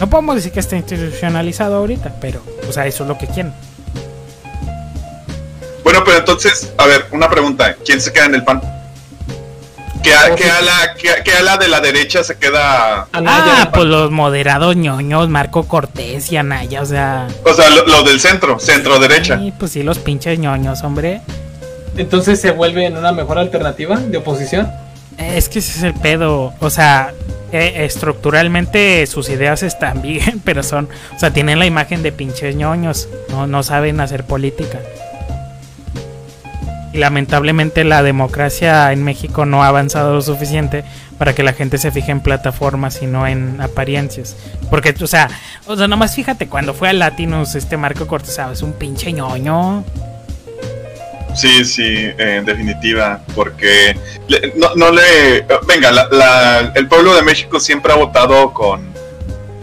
No 0.00 0.10
podemos 0.10 0.34
decir 0.34 0.50
que 0.50 0.58
esté 0.58 0.76
institucionalizado 0.76 1.76
ahorita, 1.76 2.16
pero, 2.20 2.42
o 2.68 2.72
sea, 2.72 2.86
eso 2.86 3.04
es 3.04 3.08
lo 3.08 3.16
que 3.16 3.28
quieren. 3.28 3.52
Bueno, 5.84 6.02
pero 6.04 6.18
entonces, 6.18 6.72
a 6.76 6.86
ver, 6.86 7.06
una 7.12 7.28
pregunta. 7.28 7.76
¿Quién 7.84 8.00
se 8.00 8.12
queda 8.12 8.26
en 8.26 8.34
el 8.34 8.42
PAN? 8.42 8.60
Que 10.02 10.14
a, 10.14 10.34
que, 10.34 11.32
a 11.32 11.42
la, 11.42 11.56
de 11.56 11.68
la 11.68 11.80
derecha 11.80 12.22
se 12.24 12.36
queda. 12.36 13.06
ah, 13.12 13.70
pues 13.72 13.86
los 13.86 14.10
moderados 14.10 14.76
ñoños, 14.76 15.28
Marco 15.28 15.64
Cortés 15.64 16.30
y 16.32 16.36
Anaya, 16.36 16.82
o 16.82 16.86
sea. 16.86 17.28
O 17.44 17.54
sea, 17.54 17.70
lo, 17.70 18.02
del 18.02 18.20
centro, 18.20 18.58
centro 18.58 18.98
derecha. 18.98 19.38
Sí, 19.38 19.52
pues 19.58 19.72
sí, 19.72 19.82
los 19.82 19.98
pinches 19.98 20.38
ñoños, 20.38 20.82
hombre. 20.82 21.20
Entonces 21.96 22.40
se 22.40 22.50
vuelve 22.50 22.86
en 22.86 22.96
una 22.96 23.12
mejor 23.12 23.38
alternativa 23.38 23.96
de 23.96 24.18
oposición. 24.18 24.70
Es 25.18 25.48
que 25.48 25.58
ese 25.58 25.78
es 25.78 25.82
el 25.82 25.94
pedo, 25.94 26.54
o 26.58 26.70
sea, 26.70 27.12
eh, 27.52 27.84
estructuralmente 27.84 29.06
sus 29.06 29.28
ideas 29.28 29.62
están 29.62 30.00
bien, 30.02 30.40
pero 30.44 30.62
son, 30.62 30.88
o 31.14 31.18
sea, 31.18 31.32
tienen 31.32 31.58
la 31.58 31.66
imagen 31.66 32.02
de 32.02 32.12
pinches 32.12 32.56
ñoños, 32.56 33.08
no, 33.28 33.46
no 33.46 33.62
saben 33.62 34.00
hacer 34.00 34.24
política. 34.24 34.80
Y 36.92 36.98
lamentablemente 36.98 37.84
la 37.84 38.02
democracia 38.02 38.92
en 38.92 39.02
México 39.02 39.46
no 39.46 39.64
ha 39.64 39.68
avanzado 39.68 40.14
lo 40.14 40.20
suficiente 40.20 40.84
para 41.18 41.34
que 41.34 41.42
la 41.42 41.52
gente 41.52 41.78
se 41.78 41.90
fije 41.90 42.10
en 42.10 42.20
plataformas 42.20 43.00
y 43.02 43.06
no 43.06 43.26
en 43.26 43.60
apariencias. 43.60 44.36
Porque, 44.70 44.94
o 45.00 45.06
sea, 45.06 45.30
o 45.66 45.76
sea, 45.76 45.88
nomás 45.88 46.14
fíjate, 46.14 46.48
cuando 46.48 46.74
fue 46.74 46.88
a 46.90 46.92
Latinos 46.92 47.54
este 47.54 47.76
Marco 47.76 48.06
Cortés, 48.06 48.38
es 48.52 48.62
un 48.62 48.72
pinche 48.72 49.12
ñoño. 49.12 49.84
Sí, 51.34 51.64
sí, 51.64 52.10
en 52.18 52.44
definitiva, 52.44 53.22
porque 53.34 53.96
no, 54.76 54.90
le... 54.90 55.46
Venga, 55.66 55.90
el 56.74 56.88
pueblo 56.88 57.14
de 57.14 57.22
México 57.22 57.58
siempre 57.58 57.92
ha 57.92 57.96
votado 57.96 58.52
con, 58.52 58.92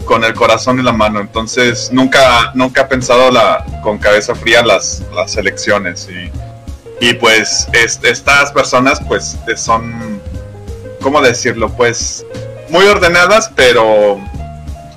con 0.04 0.24
el 0.24 0.34
corazón 0.34 0.80
en 0.80 0.86
la 0.86 0.92
mano, 0.92 1.20
entonces 1.20 1.90
nunca, 1.92 2.50
nunca 2.54 2.82
ha 2.82 2.88
pensado 2.88 3.30
la, 3.30 3.64
con 3.84 3.98
cabeza 3.98 4.34
fría 4.34 4.64
las, 4.64 5.04
las 5.14 5.36
elecciones 5.36 6.08
y, 6.10 6.32
y 7.00 7.14
pues 7.14 7.66
estas 7.72 8.52
personas 8.52 9.00
pues 9.08 9.36
son, 9.56 10.20
¿cómo 11.00 11.20
decirlo? 11.22 11.70
Pues 11.70 12.24
muy 12.68 12.84
ordenadas, 12.86 13.50
pero 13.56 14.20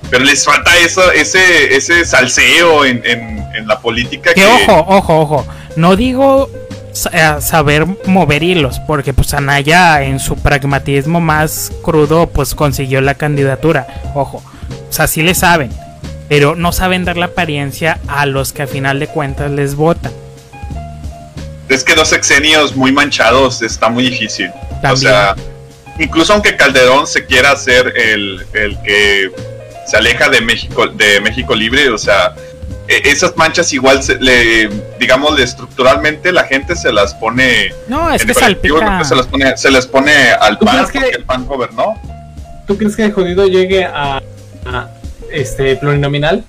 pero 0.10 0.26
les 0.26 0.46
falta 0.46 0.78
eso, 0.78 1.12
ese, 1.12 1.76
ese 1.76 2.06
salseo 2.06 2.86
en, 2.86 3.02
en, 3.04 3.68
la 3.68 3.80
política. 3.80 4.34
Que, 4.34 4.46
ojo, 4.46 4.86
ojo, 4.88 5.22
ojo. 5.22 5.48
No 5.76 5.96
digo 5.96 6.50
eh, 7.12 7.36
saber 7.40 7.88
mover 8.06 8.44
hilos, 8.44 8.80
porque 8.86 9.14
pues 9.14 9.34
Anaya 9.34 10.04
en 10.04 10.20
su 10.20 10.36
pragmatismo 10.36 11.20
más 11.20 11.72
crudo 11.82 12.28
pues 12.28 12.54
consiguió 12.54 13.02
la 13.02 13.16
candidatura. 13.16 13.88
Ojo, 14.14 14.44
o 14.88 14.94
sea, 14.94 15.08
sí 15.08 15.24
le 15.24 15.34
saben, 15.34 15.72
pero 16.30 16.56
no 16.56 16.72
saben 16.72 17.06
dar 17.06 17.18
la 17.18 17.28
apariencia 17.28 18.00
a 18.08 18.28
los 18.28 18.54
que 18.54 18.64
a 18.64 18.68
final 18.68 19.00
de 19.00 19.08
cuentas 19.08 19.50
les 19.50 19.76
votan. 19.76 20.12
Es 21.74 21.84
que 21.84 21.96
dos 21.96 22.10
sexenios 22.10 22.76
muy 22.76 22.92
manchados 22.92 23.64
está 23.64 23.90
muy 23.90 24.04
difícil. 24.04 24.52
O 24.90 24.96
sea, 24.96 25.36
incluso 25.98 26.34
aunque 26.34 26.56
Calderón 26.56 27.08
se 27.08 27.26
quiera 27.26 27.52
hacer 27.52 27.94
el, 27.98 28.46
el 28.54 28.80
que 28.84 29.32
se 29.88 29.98
aleja 29.98 30.30
de 30.30 30.42
México, 30.42 30.88
de 30.88 31.20
México 31.22 31.56
Libre, 31.56 31.90
o 31.90 31.98
sea, 31.98 32.36
e, 32.88 33.10
esas 33.10 33.36
manchas 33.38 33.74
igual 33.74 34.02
le 34.20 34.70
digamos 35.00 35.40
estructuralmente 35.40 36.32
la 36.32 36.44
gente 36.44 36.76
se 36.76 36.92
las 36.92 37.14
pone 37.16 37.74
no 37.88 38.12
es 38.12 38.26
que 38.26 38.34
salpica. 38.34 39.04
se 39.04 39.16
las 39.16 39.28
pone 39.28 39.58
se 39.58 39.72
les 39.72 39.88
pone 39.88 40.32
al 40.32 40.58
pan 40.60 40.86
porque 40.92 41.10
el 41.16 41.24
pan 41.24 41.46
gobernó 41.46 42.00
tú 42.68 42.78
crees 42.78 42.96
que 42.96 43.06
el 43.06 43.14
jodido 43.14 43.48
llegue 43.48 43.86
a, 43.86 44.22
este 45.32 45.76
plurinominal 45.78 46.44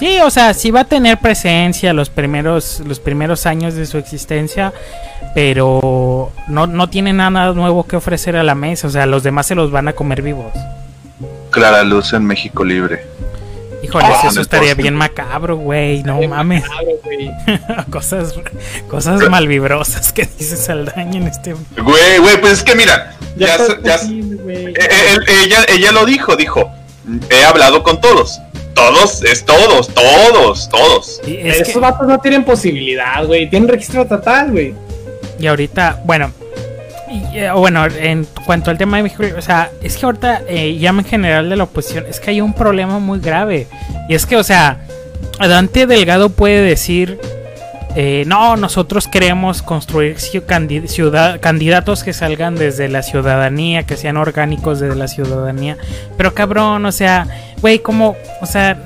sí 0.00 0.18
o 0.20 0.30
sea 0.30 0.54
sí 0.54 0.70
va 0.70 0.80
a 0.80 0.84
tener 0.84 1.18
presencia 1.18 1.92
los 1.92 2.10
primeros 2.10 2.80
los 2.86 3.00
primeros 3.00 3.46
años 3.46 3.74
de 3.74 3.86
su 3.86 3.98
existencia 3.98 4.72
pero 5.34 6.32
no, 6.48 6.66
no 6.66 6.88
tiene 6.88 7.12
nada 7.12 7.52
nuevo 7.52 7.84
que 7.84 7.96
ofrecer 7.96 8.36
a 8.36 8.42
la 8.42 8.54
mesa 8.54 8.88
o 8.88 8.90
sea 8.90 9.06
los 9.06 9.22
demás 9.22 9.46
se 9.46 9.54
los 9.54 9.70
van 9.70 9.88
a 9.88 9.92
comer 9.92 10.22
vivos 10.22 10.52
clara 11.54 11.84
luz 11.84 12.12
en 12.12 12.26
México 12.26 12.64
libre. 12.64 13.06
Híjole, 13.84 14.06
ah, 14.06 14.28
eso 14.28 14.40
estaría 14.40 14.74
bien 14.74 14.96
macabro, 14.96 15.56
güey. 15.56 16.02
No 16.02 16.20
mames. 16.22 16.64
cosas 17.90 18.34
cosas 18.88 19.28
malvibrosas 19.30 20.12
que 20.12 20.26
dice 20.38 20.56
Saldaña 20.56 21.18
en 21.18 21.28
este. 21.28 21.52
Güey, 21.52 22.18
güey, 22.18 22.40
pues 22.40 22.54
es 22.54 22.62
que 22.64 22.74
mira. 22.74 23.14
Ya, 23.36 23.56
ya, 23.82 23.96
eh, 23.96 24.74
eh, 24.76 25.18
ella, 25.44 25.64
ella 25.68 25.92
lo 25.92 26.04
dijo, 26.06 26.34
dijo. 26.34 26.68
He 27.30 27.44
hablado 27.44 27.82
con 27.82 28.00
todos. 28.00 28.40
Todos, 28.74 29.22
es 29.22 29.44
todos, 29.44 29.88
todos, 29.88 30.68
todos. 30.68 31.20
Esos 31.26 31.80
vatos 31.80 32.06
no 32.06 32.18
tienen 32.18 32.44
posibilidad, 32.44 33.24
güey. 33.24 33.48
Tienen 33.48 33.68
registro 33.68 34.06
total, 34.06 34.50
güey. 34.50 34.74
Y 35.38 35.46
ahorita, 35.46 36.02
bueno, 36.04 36.32
eh, 37.32 37.50
bueno, 37.54 37.86
en 37.86 38.26
cuanto 38.46 38.70
al 38.70 38.78
tema 38.78 38.96
de 38.96 39.04
México, 39.04 39.24
o 39.36 39.42
sea, 39.42 39.70
es 39.82 39.96
que 39.96 40.06
ahorita 40.06 40.42
eh, 40.48 40.76
llama 40.76 41.02
en 41.02 41.08
general 41.08 41.48
de 41.50 41.56
la 41.56 41.64
oposición, 41.64 42.06
es 42.08 42.20
que 42.20 42.30
hay 42.30 42.40
un 42.40 42.52
problema 42.52 42.98
muy 42.98 43.20
grave. 43.20 43.66
Y 44.08 44.14
es 44.14 44.26
que, 44.26 44.36
o 44.36 44.44
sea, 44.44 44.86
Dante 45.38 45.86
Delgado 45.86 46.30
puede 46.30 46.62
decir, 46.62 47.18
eh, 47.96 48.24
no, 48.26 48.56
nosotros 48.56 49.06
queremos 49.06 49.62
construir 49.62 50.18
ciudad, 50.18 51.40
candidatos 51.40 52.02
que 52.02 52.12
salgan 52.12 52.56
desde 52.56 52.88
la 52.88 53.02
ciudadanía, 53.02 53.84
que 53.84 53.96
sean 53.96 54.16
orgánicos 54.16 54.80
desde 54.80 54.96
la 54.96 55.06
ciudadanía. 55.06 55.76
Pero 56.16 56.34
cabrón, 56.34 56.86
o 56.86 56.92
sea, 56.92 57.28
güey, 57.60 57.78
como, 57.78 58.16
o 58.40 58.46
sea, 58.46 58.78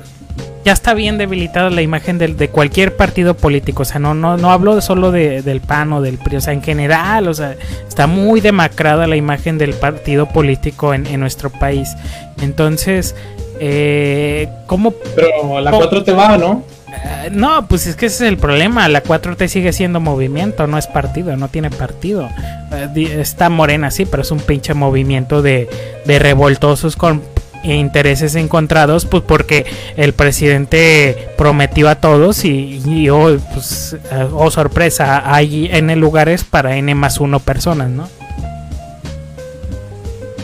ya 0.65 0.73
está 0.73 0.93
bien 0.93 1.17
debilitada 1.17 1.71
la 1.71 1.81
imagen 1.81 2.19
de, 2.19 2.29
de, 2.29 2.49
cualquier 2.51 2.97
partido 2.97 3.35
político. 3.35 3.83
O 3.83 3.87
sea, 3.87 3.99
no, 3.99 4.13
no, 4.13 4.37
no 4.37 4.51
hablo 4.51 4.79
solo 4.83 5.11
de, 5.11 5.41
del 5.41 5.63
PAN 5.63 5.95
o 5.95 6.03
del 6.03 6.19
PRI. 6.19 6.37
O 6.37 6.41
sea, 6.43 6.53
en 6.53 6.63
general, 6.63 7.29
o 7.29 7.35
sea, 7.35 7.57
está 7.89 8.07
muy 8.07 8.43
demacrada 8.43 9.07
la 9.07 9.17
imagen 9.17 9.57
del 9.57 9.73
partido 9.73 10.27
político 10.27 10.93
en, 10.93 11.07
en 11.07 11.21
nuestro 11.21 11.49
país. 11.49 11.97
Entonces, 12.43 13.15
eh, 13.61 14.49
¿cómo? 14.67 14.93
Pero 15.15 15.61
la 15.61 15.71
4 15.71 16.05
te 16.05 16.13
va, 16.13 16.37
¿no? 16.37 16.65
Eh, 16.89 17.29
no, 17.31 17.67
pues 17.69 17.87
es 17.87 17.97
que 17.97 18.07
ese 18.07 18.25
es 18.25 18.29
el 18.31 18.39
problema. 18.39 18.89
La 18.89 19.03
4T 19.03 19.47
sigue 19.49 19.73
siendo 19.73 20.01
movimiento, 20.01 20.67
no 20.67 20.79
es 20.79 20.87
partido, 20.87 21.37
no 21.37 21.49
tiene 21.49 21.71
partido. 21.71 22.29
Eh, 22.73 23.17
está 23.21 23.49
morena, 23.51 23.91
sí, 23.91 24.07
pero 24.07 24.23
es 24.23 24.31
un 24.31 24.41
pinche 24.41 24.75
movimiento 24.75 25.43
de, 25.43 25.69
de 26.05 26.19
revoltosos 26.19 26.97
con 26.97 27.23
intereses 27.65 28.35
encontrados, 28.35 29.05
pues 29.05 29.23
porque 29.27 29.67
el 29.97 30.13
presidente 30.13 31.29
prometió 31.37 31.89
a 31.89 31.97
todos 31.97 32.45
y, 32.45 33.09
oh, 33.11 33.37
pues, 33.53 33.97
oh, 34.33 34.51
sorpresa, 34.51 35.23
hay 35.33 35.69
N 35.73 35.95
lugares 35.97 36.45
para 36.45 36.77
N 36.77 36.95
más 36.95 37.19
1 37.19 37.41
personas, 37.41 37.91
¿no? 37.91 38.09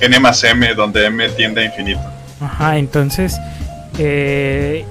N 0.01 0.21
más 0.21 0.43
M, 0.45 0.75
donde 0.75 1.07
M 1.07 1.29
tiende 1.31 1.63
a 1.63 1.65
infinito. 1.65 2.14
Ajá, 2.41 2.79
entonces, 2.79 3.37
eh, 3.99 4.85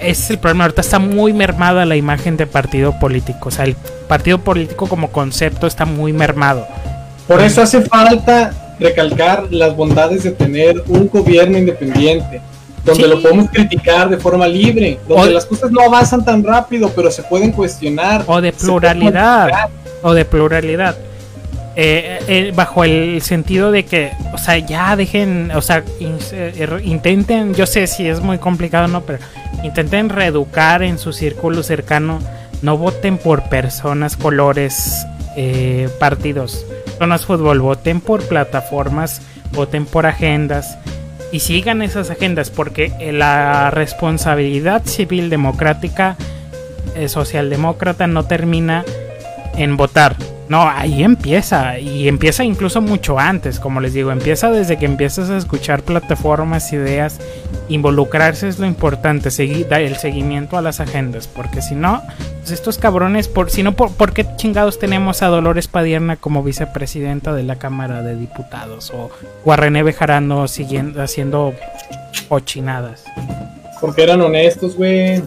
es 0.00 0.30
el 0.30 0.38
problema. 0.38 0.64
Ahorita 0.64 0.80
está 0.80 0.98
muy 0.98 1.32
mermada 1.32 1.84
la 1.84 1.96
imagen 1.96 2.36
de 2.36 2.46
partido 2.46 2.98
político. 2.98 3.48
O 3.48 3.52
sea, 3.52 3.64
el 3.64 3.76
partido 4.06 4.38
político 4.38 4.86
como 4.86 5.10
concepto 5.10 5.66
está 5.66 5.84
muy 5.84 6.12
mermado. 6.12 6.66
Por 7.26 7.40
eso 7.40 7.62
hace 7.62 7.82
falta 7.82 8.52
recalcar 8.80 9.48
las 9.50 9.76
bondades 9.76 10.22
de 10.24 10.30
tener 10.30 10.82
un 10.86 11.08
gobierno 11.08 11.58
independiente, 11.58 12.40
donde 12.84 13.08
lo 13.08 13.20
podemos 13.20 13.50
criticar 13.50 14.08
de 14.08 14.16
forma 14.16 14.46
libre, 14.46 14.98
donde 15.06 15.32
las 15.32 15.44
cosas 15.44 15.70
no 15.70 15.82
avanzan 15.82 16.24
tan 16.24 16.42
rápido, 16.42 16.90
pero 16.94 17.10
se 17.10 17.22
pueden 17.22 17.52
cuestionar. 17.52 18.24
O 18.26 18.40
de 18.40 18.52
pluralidad. 18.52 19.50
O 20.02 20.14
de 20.14 20.24
pluralidad. 20.24 20.96
Eh, 21.80 22.18
eh, 22.26 22.52
bajo 22.56 22.82
el 22.82 23.22
sentido 23.22 23.70
de 23.70 23.84
que, 23.84 24.10
o 24.32 24.38
sea, 24.38 24.58
ya 24.58 24.96
dejen, 24.96 25.52
o 25.52 25.62
sea, 25.62 25.84
er, 26.00 26.80
intenten, 26.82 27.54
yo 27.54 27.66
sé 27.66 27.86
si 27.86 28.08
es 28.08 28.20
muy 28.20 28.38
complicado, 28.38 28.88
¿no? 28.88 29.02
Pero 29.02 29.20
intenten 29.62 30.08
reeducar 30.08 30.82
en 30.82 30.98
su 30.98 31.12
círculo 31.12 31.62
cercano, 31.62 32.18
no 32.62 32.76
voten 32.76 33.16
por 33.16 33.48
personas, 33.48 34.16
colores, 34.16 35.06
eh, 35.36 35.88
partidos 36.00 36.66
zonas 36.98 37.24
fútbol, 37.24 37.60
voten 37.60 38.00
por 38.00 38.22
plataformas, 38.26 39.22
voten 39.52 39.86
por 39.86 40.06
agendas 40.06 40.76
y 41.30 41.40
sigan 41.40 41.80
esas 41.80 42.10
agendas 42.10 42.50
porque 42.50 42.92
la 43.12 43.70
responsabilidad 43.70 44.84
civil 44.84 45.30
democrática 45.30 46.16
eh, 46.96 47.08
socialdemócrata 47.08 48.06
no 48.06 48.24
termina 48.24 48.84
en 49.56 49.76
votar. 49.76 50.16
No, 50.48 50.66
ahí 50.66 51.02
empieza 51.02 51.78
y 51.78 52.08
empieza 52.08 52.42
incluso 52.42 52.80
mucho 52.80 53.18
antes, 53.18 53.60
como 53.60 53.80
les 53.80 53.92
digo, 53.92 54.10
empieza 54.10 54.50
desde 54.50 54.78
que 54.78 54.86
empiezas 54.86 55.28
a 55.28 55.36
escuchar 55.36 55.82
plataformas, 55.82 56.72
ideas, 56.72 57.20
involucrarse 57.68 58.48
es 58.48 58.58
lo 58.58 58.66
importante, 58.66 59.30
seguir, 59.30 59.66
el 59.70 59.96
seguimiento 59.96 60.56
a 60.56 60.62
las 60.62 60.80
agendas, 60.80 61.28
porque 61.28 61.60
si 61.60 61.74
no, 61.74 62.02
pues 62.38 62.50
estos 62.52 62.78
cabrones, 62.78 63.28
por, 63.28 63.50
si 63.50 63.62
no, 63.62 63.76
por, 63.76 64.12
qué 64.14 64.26
chingados 64.36 64.78
tenemos 64.78 65.22
a 65.22 65.26
Dolores 65.26 65.68
Padierna 65.68 66.16
como 66.16 66.42
vicepresidenta 66.42 67.34
de 67.34 67.42
la 67.42 67.56
Cámara 67.56 68.02
de 68.02 68.16
Diputados 68.16 68.90
o, 68.90 69.10
o 69.44 69.52
a 69.52 69.56
René 69.56 69.82
Bejarano 69.82 70.48
siguiendo, 70.48 71.02
haciendo 71.02 71.52
ochinadas? 72.30 73.04
Porque 73.82 74.02
eran 74.02 74.22
honestos, 74.22 74.76
güey. 74.76 75.22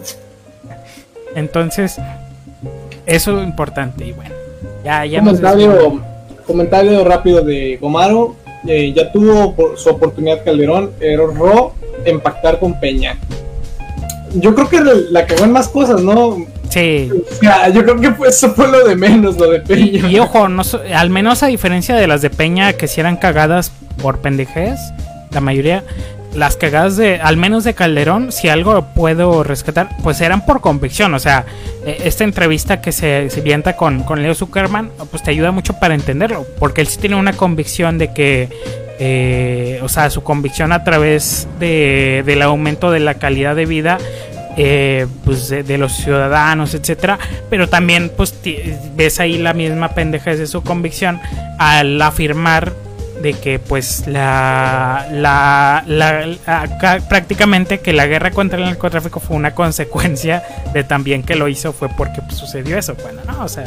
Entonces, 1.36 1.96
eso 3.06 3.38
es 3.38 3.44
importante 3.44 4.04
y 4.04 4.12
bueno. 4.12 4.41
Ya, 4.84 5.04
ya 5.06 5.20
comentario, 5.20 6.02
comentario 6.46 7.04
rápido 7.04 7.42
de 7.42 7.78
Gomaro. 7.80 8.36
Eh, 8.66 8.92
ya 8.94 9.10
tuvo 9.10 9.76
su 9.76 9.88
oportunidad 9.88 10.44
Calderón, 10.44 10.92
erró 11.00 11.74
en 12.04 12.20
pactar 12.20 12.60
con 12.60 12.78
Peña. 12.78 13.16
Yo 14.34 14.54
creo 14.54 14.68
que 14.68 14.80
la 15.10 15.26
cagó 15.26 15.44
en 15.44 15.52
más 15.52 15.68
cosas, 15.68 16.00
¿no? 16.00 16.36
Sí. 16.68 17.10
yo 17.74 17.82
creo 17.84 18.00
que 18.00 18.28
eso 18.28 18.50
fue 18.54 18.68
lo 18.68 18.86
de 18.86 18.96
menos, 18.96 19.36
lo 19.36 19.50
de 19.50 19.60
Peña. 19.60 20.08
Y, 20.08 20.18
ojo, 20.18 20.48
no, 20.48 20.62
al 20.94 21.10
menos 21.10 21.42
a 21.42 21.48
diferencia 21.48 21.96
de 21.96 22.06
las 22.06 22.22
de 22.22 22.30
Peña 22.30 22.72
que 22.72 22.86
si 22.88 23.00
eran 23.00 23.16
cagadas 23.16 23.72
por 24.00 24.20
pendejez, 24.20 24.78
la 25.32 25.40
mayoría, 25.40 25.84
las 26.34 26.56
cagadas 26.56 26.96
de, 26.96 27.20
al 27.20 27.36
menos 27.36 27.64
de 27.64 27.74
Calderón, 27.74 28.32
si 28.32 28.48
algo 28.48 28.86
puedo 28.94 29.42
rescatar, 29.42 29.90
pues 30.02 30.20
eran 30.20 30.44
por 30.46 30.60
convicción. 30.60 31.14
O 31.14 31.18
sea, 31.18 31.44
e, 31.84 32.02
esta 32.04 32.24
entrevista 32.24 32.80
que 32.80 32.92
se, 32.92 33.30
se 33.30 33.40
vienta 33.40 33.76
con, 33.76 34.02
con 34.02 34.22
Leo 34.22 34.34
Zuckerman, 34.34 34.90
pues 35.10 35.22
te 35.22 35.30
ayuda 35.30 35.50
mucho 35.50 35.74
para 35.78 35.94
entenderlo. 35.94 36.46
Porque 36.58 36.80
él 36.80 36.86
sí 36.86 36.98
tiene 36.98 37.16
una 37.16 37.32
convicción 37.32 37.98
de 37.98 38.12
que, 38.12 38.48
eh, 38.98 39.80
o 39.82 39.88
sea, 39.88 40.10
su 40.10 40.22
convicción 40.22 40.72
a 40.72 40.84
través 40.84 41.48
de, 41.58 42.22
del 42.24 42.42
aumento 42.42 42.90
de 42.90 43.00
la 43.00 43.14
calidad 43.14 43.56
de 43.56 43.66
vida 43.66 43.98
eh, 44.58 45.06
pues 45.24 45.48
de, 45.48 45.78
los 45.78 45.92
ciudadanos, 45.92 46.74
etcétera, 46.74 47.18
pero 47.48 47.70
también 47.70 48.12
pues 48.14 48.34
ves 48.94 49.18
ahí 49.18 49.38
la 49.38 49.54
misma 49.54 49.88
pendeja 49.94 50.36
de 50.36 50.46
su 50.46 50.62
convicción 50.62 51.20
al 51.58 52.00
afirmar 52.02 52.74
de 53.22 53.34
que 53.34 53.58
pues 53.58 54.06
la, 54.06 55.06
la, 55.10 55.84
prácticamente 57.08 57.80
que 57.80 57.92
la 57.92 58.06
guerra 58.06 58.30
contra 58.30 58.58
el 58.58 58.64
narcotráfico 58.64 59.20
fue 59.20 59.36
una 59.36 59.54
consecuencia 59.54 60.42
de 60.74 60.84
también 60.84 61.22
que 61.22 61.36
lo 61.36 61.48
hizo 61.48 61.72
fue 61.72 61.88
porque 61.88 62.20
pues, 62.22 62.36
sucedió 62.36 62.76
eso, 62.76 62.94
bueno, 63.02 63.22
no, 63.26 63.44
o 63.44 63.48
sea, 63.48 63.64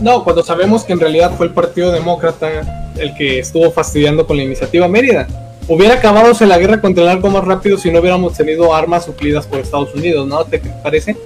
no, 0.00 0.24
cuando 0.24 0.42
sabemos 0.42 0.84
que 0.84 0.92
en 0.92 1.00
realidad 1.00 1.32
fue 1.36 1.46
el 1.46 1.52
Partido 1.52 1.92
Demócrata 1.92 2.90
el 2.98 3.14
que 3.14 3.38
estuvo 3.38 3.70
fastidiando 3.70 4.26
con 4.26 4.36
la 4.36 4.42
iniciativa 4.42 4.88
Mérida. 4.88 5.26
Hubiera 5.68 5.94
acabado 5.94 6.34
la 6.44 6.58
guerra 6.58 6.80
contra 6.80 7.04
el 7.04 7.08
narco 7.08 7.30
más 7.30 7.44
rápido 7.44 7.78
si 7.78 7.90
no 7.90 8.00
hubiéramos 8.00 8.34
tenido 8.34 8.74
armas 8.74 9.04
suplidas 9.04 9.46
por 9.46 9.60
Estados 9.60 9.94
Unidos, 9.94 10.26
¿no? 10.26 10.44
¿Te 10.44 10.58
parece? 10.58 11.16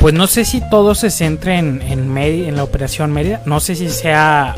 Pues 0.00 0.14
no 0.14 0.26
sé 0.26 0.44
si 0.44 0.62
todo 0.70 0.94
se 0.94 1.10
centre 1.10 1.58
en, 1.58 1.82
en, 1.82 2.16
en 2.16 2.56
la 2.56 2.64
operación 2.64 3.12
Mérida. 3.12 3.42
No 3.44 3.60
sé 3.60 3.74
si 3.74 3.90
sea. 3.90 4.54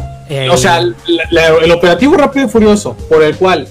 O 0.51 0.57
sea, 0.57 0.79
el 0.79 1.73
operativo 1.73 2.17
rápido 2.17 2.47
y 2.47 2.49
furioso, 2.49 2.97
por 3.09 3.23
el 3.23 3.37
cual 3.37 3.67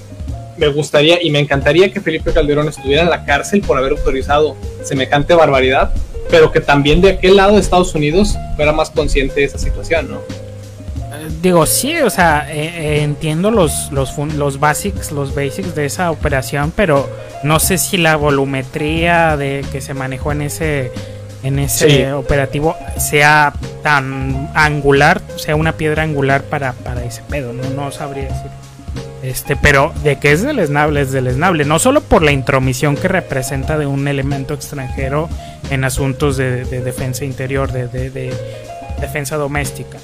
me 0.60 0.68
gustaría 0.68 1.24
y 1.24 1.32
me 1.32 1.40
encantaría 1.40 1.92
que 1.92 2.02
Felipe 2.02 2.34
Calderón 2.34 2.68
estuviera 2.68 3.04
en 3.04 3.10
la 3.10 3.24
cárcel 3.26 3.62
por 3.62 3.78
haber 3.78 3.94
autorizado 3.94 4.56
semejante 4.84 5.34
barbaridad, 5.34 5.92
pero 6.30 6.52
que 6.52 6.60
también 6.60 7.02
de 7.02 7.12
aquel 7.12 7.38
lado 7.38 7.54
de 7.54 7.62
Estados 7.62 7.96
Unidos 7.96 8.36
fuera 8.56 8.74
más 8.74 8.90
consciente 8.90 9.36
de 9.36 9.46
esa 9.46 9.58
situación, 9.58 10.12
¿no? 10.12 10.18
Eh, 10.18 11.30
digo, 11.42 11.66
sí, 11.66 11.98
o 11.98 12.10
sea, 12.10 12.48
eh, 12.52 12.72
eh, 12.76 13.04
entiendo 13.04 13.52
los, 13.52 13.92
los, 13.92 14.18
los 14.18 14.60
basics, 14.60 15.12
los 15.12 15.34
basics 15.34 15.74
de 15.76 15.86
esa 15.86 16.12
operación, 16.12 16.72
pero 16.76 17.10
no 17.44 17.60
sé 17.60 17.78
si 17.78 17.98
la 17.98 18.18
volumetría 18.18 19.38
de 19.38 19.66
que 19.72 19.80
se 19.80 19.94
manejó 19.94 20.34
en 20.34 20.42
ese 20.42 20.92
en 21.44 21.60
ese 21.60 22.12
operativo 22.14 22.76
sea 22.98 23.54
tan 23.82 24.52
angular, 24.54 25.22
sea 25.38 25.56
una 25.56 25.74
piedra 25.74 26.04
angular 26.04 26.44
para, 26.44 26.74
para 26.74 27.04
ese 27.04 27.22
pedo, 27.24 27.54
no, 27.54 27.70
no 27.70 27.92
sabría 27.92 28.26
decir. 28.26 28.52
Este, 29.22 29.58
pero 29.58 29.94
de 30.04 30.18
que 30.18 30.32
es 30.32 30.42
deleznable, 30.44 31.02
es 31.02 31.12
deleznable. 31.12 31.66
No 31.66 31.80
solo 31.80 32.02
por 32.02 32.24
la 32.24 32.32
intromisión 32.32 32.96
que 32.96 33.08
representa 33.08 33.78
de 33.78 33.86
un 33.86 34.08
elemento 34.08 34.54
extranjero 34.54 35.30
en 35.70 35.84
asuntos 35.84 36.38
de, 36.38 36.64
defensa 36.64 37.26
interior, 37.26 37.72
de, 37.72 38.34
defensa 39.00 39.36
doméstica, 39.36 39.98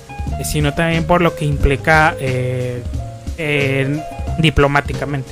sino 0.43 0.73
también 0.73 1.05
por 1.05 1.21
lo 1.21 1.35
que 1.35 1.45
implica 1.45 2.15
eh, 2.19 2.81
diplomáticamente. 4.39 5.31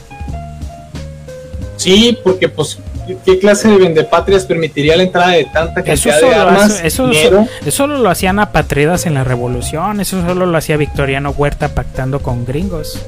Sí, 1.75 2.17
porque 2.23 2.47
pues 2.47 2.79
¿qué 3.25 3.39
clase 3.39 3.69
de 3.69 3.77
vendepatrias 3.77 4.45
permitiría 4.45 4.95
la 4.97 5.03
entrada 5.03 5.31
de 5.31 5.45
tanta 5.45 5.83
cantidad 5.83 6.19
de 6.19 6.35
armas? 6.35 6.81
eso, 6.83 7.09
eso, 7.11 7.47
solo 7.69 7.97
lo 7.97 8.09
hacían 8.09 8.39
apatridas 8.39 9.05
en 9.05 9.13
la 9.13 9.23
revolución, 9.23 9.99
eso 9.99 10.21
solo 10.25 10.45
lo 10.45 10.57
hacía 10.57 10.77
Victoriano 10.77 11.31
Huerta 11.31 11.69
pactando 11.69 12.19
con 12.19 12.45
gringos. 12.45 13.05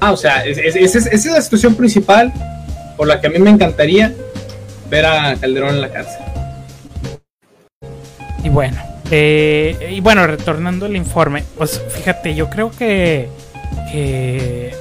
Ah, 0.00 0.12
o 0.12 0.16
sea, 0.16 0.44
esa 0.44 0.98
es, 0.98 1.26
la 1.26 1.42
situación 1.42 1.74
principal 1.74 2.32
por 2.96 3.06
la 3.06 3.20
que 3.20 3.26
a 3.26 3.30
mí 3.30 3.38
me 3.38 3.50
encantaría 3.50 4.14
ver 4.88 5.06
a 5.06 5.36
Calderón 5.36 5.74
en 5.74 5.80
la 5.82 5.90
cárcel. 5.90 6.22
Y 8.42 8.48
bueno, 8.48 8.78
eh, 9.10 9.90
y 9.90 10.00
bueno, 10.00 10.26
retornando 10.26 10.86
al 10.86 10.96
informe, 10.96 11.44
pues 11.56 11.82
fíjate, 11.90 12.34
yo 12.34 12.48
creo 12.48 12.70
que, 12.70 13.28
eh, 13.92 14.74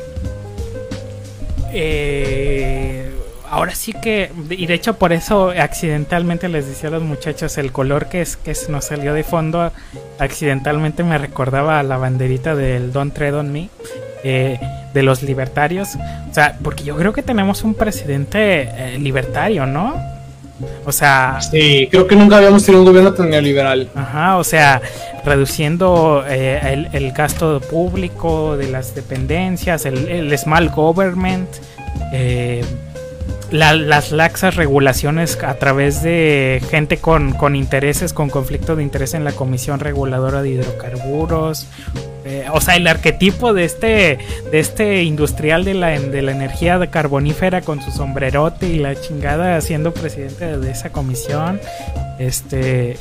ahora 3.59 3.75
sí 3.75 3.93
que, 3.93 4.31
y 4.49 4.65
de 4.65 4.73
hecho 4.73 4.97
por 4.97 5.11
eso 5.11 5.49
accidentalmente 5.49 6.47
les 6.47 6.65
decía 6.65 6.89
a 6.89 6.93
los 6.93 7.03
muchachos, 7.03 7.57
el 7.57 7.71
color 7.71 8.07
que, 8.07 8.21
es, 8.21 8.37
que 8.37 8.53
nos 8.69 8.85
salió 8.85 9.13
de 9.13 9.23
fondo, 9.23 9.71
accidentalmente 10.17 11.03
me 11.03 11.17
recordaba 11.17 11.79
a 11.79 11.83
la 11.83 11.97
banderita 11.97 12.55
del 12.55 12.91
Don't 12.93 13.13
Tread 13.13 13.35
on 13.35 13.51
Me. 13.51 13.69
Eh, 14.23 14.59
de 14.93 15.03
los 15.03 15.21
libertarios. 15.23 15.95
O 16.29 16.33
sea, 16.33 16.57
porque 16.61 16.83
yo 16.83 16.97
creo 16.97 17.13
que 17.13 17.21
tenemos 17.21 17.63
un 17.63 17.73
presidente 17.73 18.63
eh, 18.63 18.97
libertario, 18.99 19.65
¿no? 19.65 19.95
O 20.83 20.91
sea... 20.91 21.39
Sí, 21.39 21.87
creo 21.89 22.07
que 22.07 22.15
nunca 22.15 22.37
habíamos 22.37 22.65
tenido 22.65 22.81
un 22.81 22.87
gobierno 22.87 23.13
tan 23.13 23.29
neoliberal. 23.29 23.89
Ajá, 23.95 24.37
o 24.37 24.43
sea, 24.43 24.81
reduciendo 25.23 26.25
eh, 26.27 26.87
el, 26.91 27.11
gasto 27.13 27.61
público 27.61 28.57
de 28.57 28.69
las 28.69 28.95
dependencias, 28.95 29.85
el, 29.85 30.09
el 30.09 30.37
small 30.37 30.69
government. 30.69 31.47
Eh, 32.11 32.63
las 33.51 34.11
laxas 34.11 34.55
regulaciones 34.55 35.37
a 35.43 35.55
través 35.55 36.03
de 36.03 36.61
gente 36.69 36.97
con, 36.97 37.33
con, 37.33 37.55
intereses, 37.55 38.13
con 38.13 38.29
conflicto 38.29 38.75
de 38.75 38.83
interés 38.83 39.13
en 39.13 39.23
la 39.23 39.31
Comisión 39.31 39.79
Reguladora 39.79 40.41
de 40.41 40.49
Hidrocarburos. 40.49 41.67
Eh, 42.25 42.45
o 42.53 42.61
sea, 42.61 42.75
el 42.75 42.85
arquetipo 42.85 43.53
de 43.53 43.65
este, 43.65 44.19
de 44.51 44.59
este 44.59 45.03
industrial 45.03 45.65
de 45.65 45.73
la, 45.73 45.99
de 45.99 46.21
la 46.21 46.31
energía 46.31 46.79
carbonífera 46.91 47.61
con 47.61 47.81
su 47.81 47.91
sombrerote 47.91 48.67
y 48.67 48.77
la 48.77 48.99
chingada 48.99 49.59
siendo 49.61 49.93
presidente 49.93 50.57
de 50.57 50.71
esa 50.71 50.91
comisión. 50.91 51.59
Este. 52.19 52.97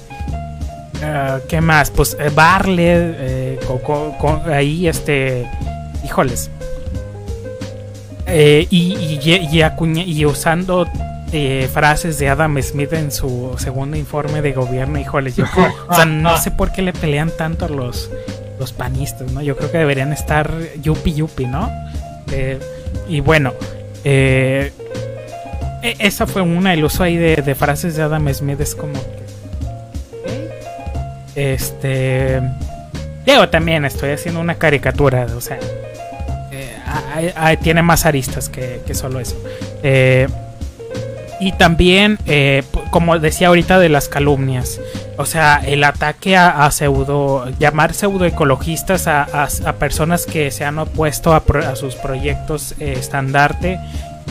Ah, 1.03 1.41
¿Qué 1.49 1.61
más? 1.61 1.91
Pues 1.91 2.17
eh, 2.19 2.31
eh, 2.79 3.59
ahí, 4.47 4.89
este. 4.89 5.47
Híjoles, 6.05 6.51
eh, 8.29 8.67
y, 8.71 9.19
y, 9.23 10.27
usando 10.27 10.87
eh, 11.33 11.69
frases 11.73 12.19
de 12.19 12.29
Adam 12.29 12.61
Smith 12.63 12.93
en 12.93 13.11
su 13.11 13.55
segundo 13.59 13.97
informe 13.97 14.43
de 14.43 14.53
gobierno, 14.53 14.99
híjole, 14.99 15.33
yo 15.33 15.45
o 15.89 15.95
sea, 15.95 16.05
no 16.05 16.37
sé 16.39 16.51
por 16.51 16.71
qué 16.73 16.83
le 16.83 16.93
pelean 16.93 17.31
tanto 17.37 17.65
a 17.65 17.69
los, 17.69 18.11
los 18.59 18.73
panistas, 18.73 19.33
¿no? 19.33 19.41
Yo 19.43 19.57
creo 19.57 19.71
que 19.71 19.79
deberían 19.79 20.13
estar 20.13 20.53
yupi 20.81 21.15
yupi, 21.15 21.47
¿no? 21.47 21.71
Eh, 22.31 22.59
y 23.09 23.21
bueno, 23.21 23.55
e, 24.05 24.73
esa 25.83 26.27
fue 26.27 26.43
una, 26.43 26.75
el 26.75 26.85
uso 26.85 27.03
ahí 27.03 27.17
de, 27.17 27.55
frases 27.55 27.97
de 27.97 28.03
Adam 28.03 28.33
Smith 28.33 28.61
es 28.61 28.75
como. 28.75 29.01
Este... 31.35 32.43
Digo, 33.25 33.49
también 33.49 33.85
estoy 33.85 34.11
haciendo 34.11 34.41
una 34.41 34.55
caricatura, 34.55 35.27
o 35.37 35.41
sea, 35.41 35.59
tiene 37.63 37.83
más 37.83 38.07
aristas 38.07 38.49
que, 38.49 38.83
solo 38.95 39.21
eso. 39.21 39.37
Eh, 39.83 40.29
y 41.41 41.53
también, 41.53 42.19
eh, 42.27 42.65
como 42.91 43.19
decía 43.19 43.49
ahorita, 43.49 43.79
de 43.79 43.89
las 43.89 44.09
calumnias. 44.09 44.81
O 45.17 45.25
sea, 45.25 45.61
el 45.65 45.85
ataque 45.85 46.37
a, 46.37 46.69
pseudo, 46.71 47.49
llamar 47.59 47.95
pseudoecologistas 47.95 49.07
a, 49.07 49.23
a, 49.25 49.73
personas 49.75 50.27
que 50.27 50.51
se 50.51 50.65
han 50.65 50.79
opuesto 50.79 51.33
a, 51.33 51.77
sus 51.77 51.95
proyectos 51.95 52.75
eh, 52.79 52.95
estandarte 52.97 53.79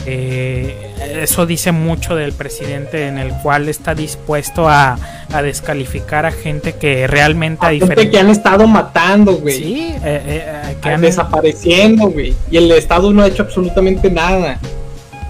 eh, 0.10 1.22
eso 1.22 1.45
dice 1.45 1.74
mucho 1.74 2.16
del 2.16 2.32
presidente 2.32 3.08
en 3.08 3.18
el 3.18 3.34
cual 3.43 3.68
está 3.68 3.93
dispuesto 3.93 4.70
a, 4.70 4.97
descalificar 5.43 6.26
a 6.26 6.32
gente 6.32 6.76
que 6.76 7.08
realmente 7.08 7.66
a, 7.66 7.72
gente 7.72 8.10
que 8.10 8.18
han 8.18 8.30
estado 8.30 8.66
matando, 8.68 9.34
güey. 9.34 9.58
Sí, 9.58 9.93
eh, 10.05 10.22
eh, 10.26 10.78
que 10.82 10.89
han... 10.89 11.01
desapareciendo, 11.01 12.08
güey. 12.08 12.34
Y 12.49 12.55
el 12.55 12.72
Estado 12.72 13.12
no 13.12 13.22
ha 13.22 13.28
hecho 13.28 13.43
absolutamente 13.43 14.10
nada. 14.10 14.58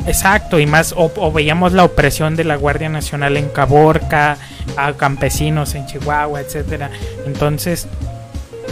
Exacto, 0.05 0.59
y 0.59 0.67
más, 0.67 0.93
o, 0.95 1.31
veíamos 1.31 1.73
la 1.73 1.83
opresión 1.83 2.35
de 2.35 2.43
la 2.43 2.55
Guardia 2.55 2.87
Nacional 2.87 3.35
en 3.35 3.49
Caborca, 3.49 4.37
a 4.77 4.93
campesinos 4.93 5.73
en 5.73 5.87
Chihuahua, 5.87 6.41
etcétera. 6.41 6.91
Entonces, 7.25 7.87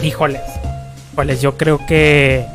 híjoles, 0.04 0.40
híjoles, 1.12 1.42
yo 1.42 1.56
creo 1.56 1.84
que 1.84 2.46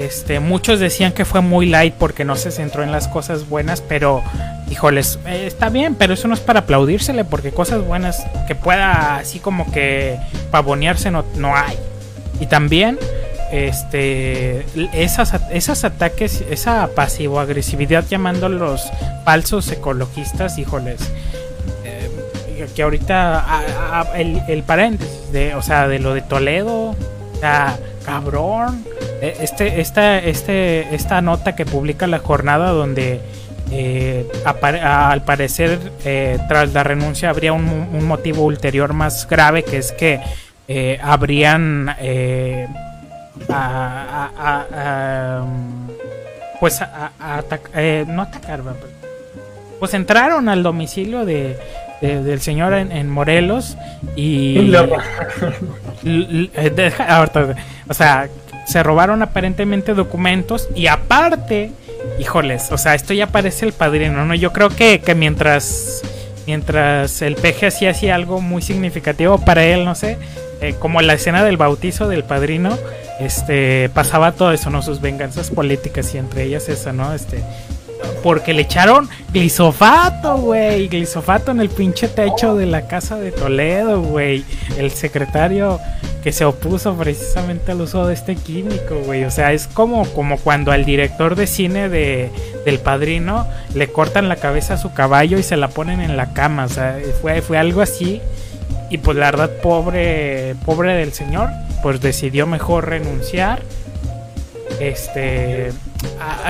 este, 0.00 0.40
muchos 0.40 0.80
decían 0.80 1.12
que 1.12 1.26
fue 1.26 1.42
muy 1.42 1.66
light 1.66 1.92
porque 1.92 2.24
no 2.24 2.34
se 2.34 2.50
centró 2.50 2.82
en 2.82 2.90
las 2.90 3.06
cosas 3.06 3.46
buenas, 3.50 3.82
pero 3.82 4.22
híjoles, 4.70 5.18
eh, 5.26 5.44
está 5.46 5.68
bien, 5.68 5.94
pero 5.94 6.14
eso 6.14 6.26
no 6.26 6.32
es 6.32 6.40
para 6.40 6.60
aplaudírsele 6.60 7.22
porque 7.26 7.52
cosas 7.52 7.84
buenas 7.84 8.26
que 8.48 8.54
pueda 8.54 9.16
así 9.16 9.40
como 9.40 9.70
que 9.70 10.18
pavonearse 10.50 11.10
no, 11.10 11.26
no 11.36 11.54
hay. 11.54 11.76
Y 12.40 12.46
también 12.46 12.98
este 13.52 14.64
esas, 14.94 15.38
esas 15.50 15.84
ataques, 15.84 16.44
esa 16.48 16.88
pasivo 16.94 17.38
agresividad 17.38 18.06
llamando 18.08 18.46
a 18.46 18.48
los 18.48 18.90
falsos 19.26 19.70
ecologistas, 19.70 20.56
híjoles. 20.56 21.00
Eh, 21.84 22.68
que 22.74 22.82
ahorita 22.82 23.44
el, 24.14 24.40
el, 24.48 24.62
paréntesis 24.62 25.30
de, 25.30 25.54
o 25.54 25.62
sea, 25.62 25.88
de 25.88 25.98
lo 25.98 26.14
de 26.14 26.22
Toledo, 26.22 26.90
o 26.90 27.40
sea, 27.40 27.76
cabrón. 28.04 28.84
E, 29.20 29.36
este, 29.40 29.80
esta, 29.80 30.18
este, 30.18 30.94
esta 30.94 31.20
nota 31.20 31.54
que 31.54 31.66
publica 31.66 32.06
la 32.06 32.18
jornada 32.18 32.70
donde 32.70 33.20
eh, 33.72 34.26
al 34.44 35.22
parecer 35.22 35.78
eh, 36.04 36.38
tras 36.48 36.72
la 36.72 36.82
renuncia 36.82 37.30
habría 37.30 37.52
un, 37.52 38.04
motivo 38.04 38.44
ulterior 38.44 38.94
más 38.94 39.28
grave 39.28 39.62
que 39.62 39.76
es 39.76 39.92
que 39.92 40.20
eh, 40.66 40.98
habrían 41.00 41.94
pues 46.58 46.80
a, 46.82 47.12
no 48.08 48.22
atacar 48.22 48.60
pues 49.78 49.94
entraron 49.94 50.48
al 50.48 50.64
domicilio 50.64 51.24
de, 51.24 51.56
del 52.00 52.40
señor 52.40 52.72
en, 52.74 53.10
Morelos 53.10 53.76
y... 54.16 54.72
o 57.88 57.94
sea, 57.94 58.28
se 58.66 58.82
robaron 58.82 59.22
aparentemente 59.22 59.94
documentos 59.94 60.68
y 60.74 60.86
aparte, 60.86 61.72
híjoles, 62.18 62.72
o 62.72 62.78
sea, 62.78 62.94
esto 62.94 63.12
ya 63.12 63.26
parece 63.26 63.66
el 63.66 63.72
padrino, 63.72 64.24
¿no? 64.24 64.34
Yo 64.34 64.52
creo 64.52 64.70
que, 64.70 65.00
que 65.00 65.14
mientras 65.14 66.02
mientras 66.46 67.22
el 67.22 67.36
peje 67.36 67.66
hacía 67.66 67.90
así 67.90 68.08
algo 68.08 68.40
muy 68.40 68.62
significativo 68.62 69.38
para 69.38 69.64
él, 69.64 69.84
no 69.84 69.94
sé, 69.94 70.18
eh, 70.60 70.74
como 70.78 71.00
la 71.00 71.14
escena 71.14 71.44
del 71.44 71.56
bautizo 71.56 72.08
del 72.08 72.24
padrino, 72.24 72.76
este 73.20 73.88
pasaba 73.90 74.32
todo 74.32 74.52
eso, 74.52 74.70
¿no? 74.70 74.82
Sus 74.82 75.00
venganzas 75.00 75.50
políticas 75.50 76.14
y 76.14 76.18
entre 76.18 76.44
ellas 76.44 76.68
esa, 76.68 76.92
¿no? 76.92 77.12
Este 77.14 77.42
porque 78.22 78.52
le 78.52 78.62
echaron 78.62 79.08
glisofato, 79.32 80.38
güey. 80.38 80.88
Glisofato 80.88 81.50
en 81.50 81.60
el 81.60 81.68
pinche 81.68 82.08
techo 82.08 82.54
de 82.54 82.66
la 82.66 82.86
casa 82.86 83.16
de 83.16 83.32
Toledo, 83.32 84.02
güey. 84.02 84.44
El 84.76 84.90
secretario 84.90 85.80
que 86.22 86.32
se 86.32 86.44
opuso 86.44 86.94
precisamente 86.94 87.72
al 87.72 87.80
uso 87.80 88.06
de 88.06 88.14
este 88.14 88.36
químico, 88.36 88.96
güey. 89.04 89.24
O 89.24 89.30
sea, 89.30 89.52
es 89.52 89.66
como, 89.66 90.04
como 90.12 90.38
cuando 90.38 90.72
al 90.72 90.84
director 90.84 91.34
de 91.34 91.46
cine 91.46 91.88
de, 91.88 92.30
del 92.64 92.78
padrino 92.78 93.46
le 93.74 93.90
cortan 93.90 94.28
la 94.28 94.36
cabeza 94.36 94.74
a 94.74 94.78
su 94.78 94.92
caballo 94.92 95.38
y 95.38 95.42
se 95.42 95.56
la 95.56 95.68
ponen 95.68 96.00
en 96.00 96.16
la 96.16 96.32
cama. 96.32 96.64
O 96.64 96.68
sea, 96.68 96.98
fue, 97.20 97.40
fue 97.42 97.58
algo 97.58 97.80
así. 97.80 98.20
Y 98.90 98.98
pues 98.98 99.16
la 99.16 99.30
verdad, 99.30 99.50
pobre, 99.62 100.56
pobre 100.66 100.94
del 100.94 101.12
señor, 101.12 101.48
pues 101.82 102.00
decidió 102.00 102.46
mejor 102.46 102.88
renunciar. 102.88 103.62
Este 104.80 105.72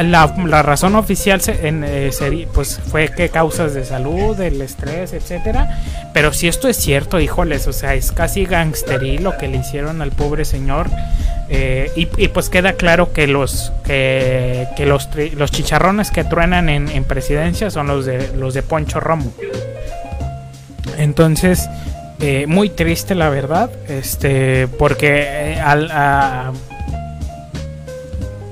la, 0.03 0.63
razón 0.63 0.95
oficial 0.95 1.41
en, 1.47 1.85
eh, 1.85 2.11
pues 2.53 2.81
fue 2.87 3.09
que 3.09 3.29
causas 3.29 3.75
de 3.75 3.85
salud, 3.85 4.39
el 4.41 4.61
estrés, 4.61 5.13
etcétera. 5.13 5.79
Pero 6.13 6.33
si 6.33 6.49
esto 6.49 6.69
es 6.69 6.77
cierto, 6.77 7.21
híjoles, 7.21 7.67
o 7.67 7.73
sea, 7.73 7.95
es 7.95 8.13
casi 8.13 8.45
gangsteril 8.45 9.23
lo 9.23 9.37
que 9.37 9.49
le 9.49 9.59
hicieron 9.59 10.03
al 10.03 10.13
pobre 10.13 10.45
señor. 10.45 10.89
Eh, 11.49 11.91
y, 11.97 12.29
pues 12.29 12.49
queda 12.49 12.75
claro 12.75 13.13
que 13.13 13.27
los 13.27 13.73
que, 13.85 14.69
los, 14.87 15.09
los 15.35 15.51
chicharrones 15.51 16.13
que 16.13 16.23
truenan 16.23 16.69
en, 16.69 17.05
presidencia 17.05 17.71
son 17.71 17.89
los 17.89 18.07
de 18.07 18.31
los 18.37 18.55
de 18.55 18.63
Poncho 18.63 19.01
Romo. 19.01 19.33
Entonces, 20.97 21.69
eh, 22.21 22.45
muy 22.47 22.69
triste 22.69 23.17
la 23.17 23.31
verdad, 23.31 23.71
este, 23.89 24.69
porque 24.69 25.59
al, 25.61 25.91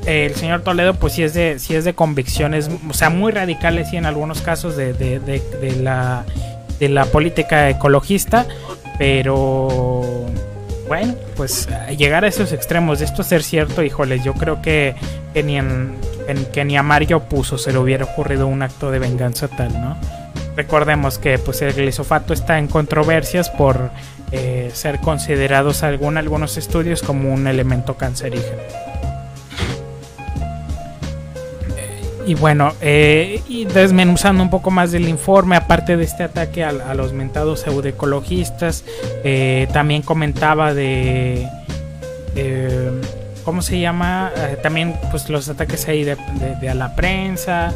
el 0.09 0.35
señor 0.35 0.63
Toledo 0.63 0.95
pues 0.95 1.13
sí 1.13 1.23
es 1.23 1.35
de 1.35 1.59
sí 1.59 1.75
es 1.75 1.85
de 1.85 1.95
convicciones 1.95 2.71
o 2.89 2.95
sea 2.95 3.11
muy 3.11 3.31
radicales 3.31 3.93
y 3.93 3.99
en 3.99 4.07
algunos 4.07 4.41
casos 4.41 4.75
de, 4.75 4.95
de, 4.95 5.77
la 5.83 6.25
de 6.81 6.89
la 6.89 7.05
política 7.05 7.69
ecologista 7.69 8.47
pero 8.99 10.27
bueno 10.89 11.15
pues 11.37 11.69
llegar 11.99 12.25
a 12.25 12.29
esos 12.29 12.53
extremos 12.53 13.01
de 13.01 13.05
esto 13.05 13.23
ser 13.23 13.43
cierto 13.43 13.83
híjoles 13.83 14.25
yo 14.25 14.33
creo 14.33 14.63
que, 14.63 14.95
que 15.35 15.43
ni 15.43 15.59
en, 15.59 15.95
que 16.55 16.65
ni 16.65 16.79
a 16.79 16.83
Mario 16.83 17.25
Puso 17.25 17.59
se 17.59 17.73
le 17.73 17.79
hubiera 17.79 18.07
ocurrido 18.07 18.47
un 18.47 18.63
acto 18.63 18.91
de 18.91 18.99
venganza 18.99 19.47
tal 19.47 19.79
no 19.79 19.99
recordemos 20.57 21.19
que 21.19 21.39
pues 21.39 21.61
el 21.61 21.75
glisofato 21.75 22.33
está 22.33 22.59
en 22.59 22.67
controversias 22.67 23.51
por 23.51 23.91
eh, 24.33 24.71
ser 24.73 25.01
considerados 25.01 25.77
según 25.77 26.17
algunos 26.17 26.57
estudios 26.57 27.03
como 27.03 27.33
un 27.35 27.47
elemento 27.47 27.99
cancerígeno 27.99 28.88
Y 32.29 32.35
bueno, 32.35 32.75
eh, 32.83 33.41
y 33.49 33.65
desmenuzando 33.65 34.43
un 34.43 34.51
poco 34.51 34.71
más 34.71 34.93
del 34.93 35.09
informe, 35.09 35.57
aparte 35.57 35.97
de 35.97 36.05
este 36.05 36.25
ataque 36.25 36.63
a, 36.63 36.93
los 36.93 37.15
mentados 37.15 37.61
pseudoecologistas, 37.61 38.85
eh, 39.25 39.67
también 39.73 40.03
comentaba 40.03 40.75
de... 40.75 41.49
Eh, 42.37 42.91
¿Cómo 43.47 43.63
se 43.63 43.81
llama? 43.81 44.31
Eh, 44.37 44.59
también 44.63 44.95
pues 45.11 45.31
los 45.31 45.49
ataques 45.49 45.89
ahí 45.89 46.05
de, 46.05 46.19
a 46.69 46.75
la 46.75 46.95
prensa. 46.95 47.73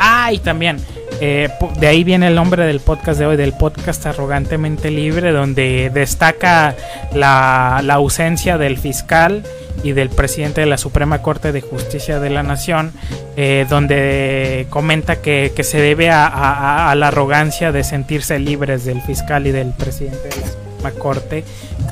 ah, 0.00 0.32
y 0.32 0.38
también 0.40 0.78
de 1.20 1.86
ahí 1.86 2.02
viene 2.02 2.26
el 2.26 2.34
nombre 2.34 2.64
del 2.64 2.80
podcast 2.80 3.20
de 3.20 3.26
hoy, 3.26 3.36
del 3.36 3.52
podcast 3.52 4.04
Arrogantemente 4.04 4.90
Libre, 4.90 5.30
donde 5.30 5.92
destaca 5.94 6.74
la, 7.14 7.82
la 7.84 7.94
ausencia 7.94 8.58
del 8.58 8.78
fiscal 8.78 9.44
y 9.82 9.92
del 9.92 10.10
presidente 10.10 10.60
de 10.60 10.66
la 10.66 10.78
Suprema 10.78 11.22
Corte 11.22 11.52
de 11.52 11.60
Justicia 11.60 12.20
de 12.20 12.30
la 12.30 12.42
Nación, 12.42 12.92
eh, 13.36 13.66
donde 13.68 14.66
comenta 14.70 15.22
que, 15.22 15.52
se 15.62 15.80
debe 15.80 16.10
a, 16.10 16.92
la 16.96 17.08
arrogancia 17.08 17.72
de 17.72 17.84
sentirse 17.84 18.38
libres 18.38 18.84
del 18.84 19.00
fiscal 19.02 19.46
y 19.46 19.52
del 19.52 19.72
presidente 19.72 20.28
de 20.28 20.40
la 20.40 20.46
Suprema 20.46 20.90
Corte, 20.98 21.44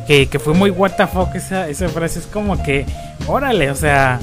que, 0.07 0.39
fue 0.39 0.55
muy 0.55 0.71
what 0.71 0.93
fuck 1.09 1.35
esa, 1.35 1.69
esa 1.69 1.89
frase, 1.89 2.21
es 2.21 2.27
como 2.27 2.63
que, 2.63 2.87
órale, 3.27 3.71
o 3.71 3.75
sea, 3.75 4.21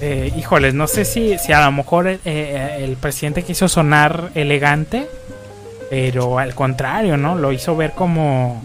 eh, 0.00 0.32
híjoles, 0.36 0.74
no 0.74 0.86
sé 0.86 1.04
si, 1.04 1.38
si 1.38 1.52
a 1.52 1.64
lo 1.64 1.72
mejor 1.72 2.08
eh, 2.08 2.78
el 2.80 2.96
presidente 2.96 3.42
quiso 3.42 3.68
sonar 3.68 4.30
elegante, 4.34 5.08
pero 5.88 6.38
al 6.38 6.54
contrario, 6.54 7.16
¿no? 7.16 7.36
Lo 7.36 7.52
hizo 7.52 7.76
ver 7.76 7.92
como... 7.92 8.62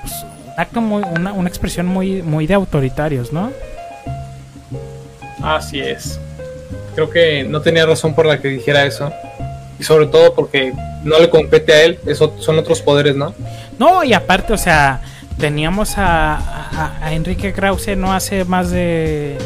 Pues, 0.00 0.24
acto 0.60 0.80
muy, 0.80 1.02
una, 1.02 1.32
una 1.32 1.48
expresión 1.48 1.86
muy, 1.86 2.22
muy 2.22 2.46
de 2.46 2.54
autoritarios, 2.54 3.32
¿no? 3.32 3.50
Así 5.42 5.80
es. 5.80 6.20
Creo 6.94 7.10
que 7.10 7.44
no 7.44 7.60
tenía 7.60 7.86
razón 7.86 8.14
por 8.14 8.26
la 8.26 8.40
que 8.40 8.48
dijera 8.48 8.84
eso. 8.84 9.12
Y 9.78 9.84
sobre 9.84 10.06
todo 10.06 10.34
porque 10.34 10.72
no 11.04 11.18
le 11.18 11.30
compete 11.30 11.72
a 11.72 11.82
él, 11.82 11.98
eso 12.06 12.34
son 12.38 12.58
otros 12.58 12.82
poderes, 12.82 13.16
¿no? 13.16 13.34
No, 13.78 14.04
y 14.04 14.12
aparte, 14.12 14.52
o 14.52 14.58
sea, 14.58 15.00
teníamos 15.38 15.96
a, 15.96 16.98
a, 17.02 17.12
Enrique 17.14 17.52
Krause 17.52 17.96
no 17.96 18.12
hace 18.12 18.44
más 18.44 18.70
de 18.70 19.38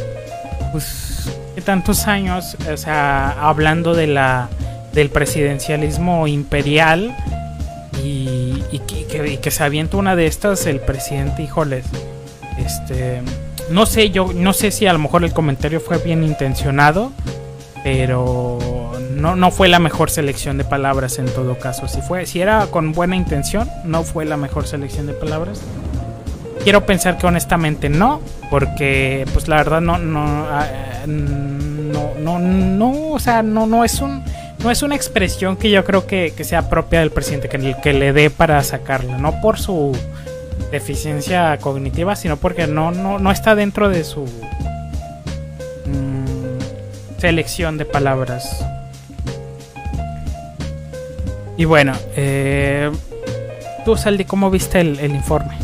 pues 0.73 1.31
tantos 1.65 2.09
años, 2.09 2.57
o 2.71 2.77
sea, 2.77 3.31
hablando 3.41 3.95
de 3.95 4.09
la 4.09 4.49
del 4.93 5.11
presidencialismo 5.11 6.27
imperial 6.27 7.15
y, 8.03 8.63
y, 8.73 8.79
que, 8.79 9.51
se 9.51 9.63
avienta 9.63 9.97
una 9.97 10.17
de 10.17 10.27
estas 10.27 10.67
el 10.67 10.81
presidente, 10.81 11.43
híjoles, 11.43 11.85
este 12.59 13.23
no 13.71 13.87
sé, 13.87 14.11
yo 14.11 14.33
no 14.35 14.53
sé 14.53 14.71
si 14.71 14.87
a 14.87 14.93
lo 14.93 14.99
mejor 14.99 15.25
el 15.25 15.33
comentario 15.33 15.81
fue 15.81 15.99
bien 15.99 16.23
intencionado, 16.23 17.13
pero 17.83 18.59
no, 19.13 19.37
no 19.37 19.51
fue 19.51 19.69
la 19.69 19.79
mejor 19.79 20.11
selección 20.11 20.59
de 20.59 20.65
palabras 20.65 21.19
en 21.19 21.27
todo 21.27 21.59
caso. 21.59 21.89
Si 21.89 22.03
fue, 22.03 22.27
si 22.27 22.41
era 22.41 22.67
con 22.67 22.93
buena 22.93 23.17
intención, 23.17 23.69
no 23.85 24.03
fue 24.03 24.25
la 24.25 24.37
mejor 24.37 24.67
selección 24.67 25.07
de 25.07 25.15
palabras. 25.15 25.63
Quiero 26.63 26.87
pensar 26.87 27.19
que 27.19 27.27
honestamente 27.27 27.89
no, 27.89 28.21
porque 28.51 29.27
pues 29.33 29.49
la 29.49 29.57
verdad 29.57 29.81
no, 29.81 29.99
no, 29.99 30.47
ah, 30.51 30.67
no, 31.07 32.15
no, 32.19 32.39
no, 32.39 33.11
o 33.13 33.19
sea, 33.19 33.43
no, 33.43 33.67
no 33.67 33.85
es 33.85 34.01
un, 34.01 34.25
no 34.65 34.71
es 34.71 34.83
una 34.83 34.97
expresión 34.97 35.59
que 35.59 35.71
yo 35.71 35.85
creo 35.85 36.07
que, 36.07 36.33
que 36.35 36.43
sea 36.43 36.71
propia 36.71 37.01
del 37.01 37.11
presidente, 37.11 37.51
que, 37.51 37.77
que 37.83 37.93
le 37.93 38.15
dé 38.15 38.31
para 38.31 38.63
sacarla, 38.65 39.19
no 39.19 39.43
por 39.43 39.59
su 39.59 39.95
deficiencia 40.73 41.59
cognitiva, 41.59 42.17
sino 42.17 42.39
porque 42.39 42.67
no, 42.67 42.91
no, 42.91 43.19
no 43.19 43.31
está 43.31 43.55
dentro 43.55 43.91
de 43.91 44.05
su 44.05 44.25
mm, 45.85 47.19
selección 47.19 47.77
de 47.77 47.85
palabras. 47.85 48.65
Y 51.59 51.67
bueno, 51.67 51.93
eh, 52.17 52.91
tú, 53.85 53.99
Saldi, 53.99 54.25
¿cómo 54.25 54.51
viste 54.51 54.81
el, 54.81 55.15
informe? 55.15 55.59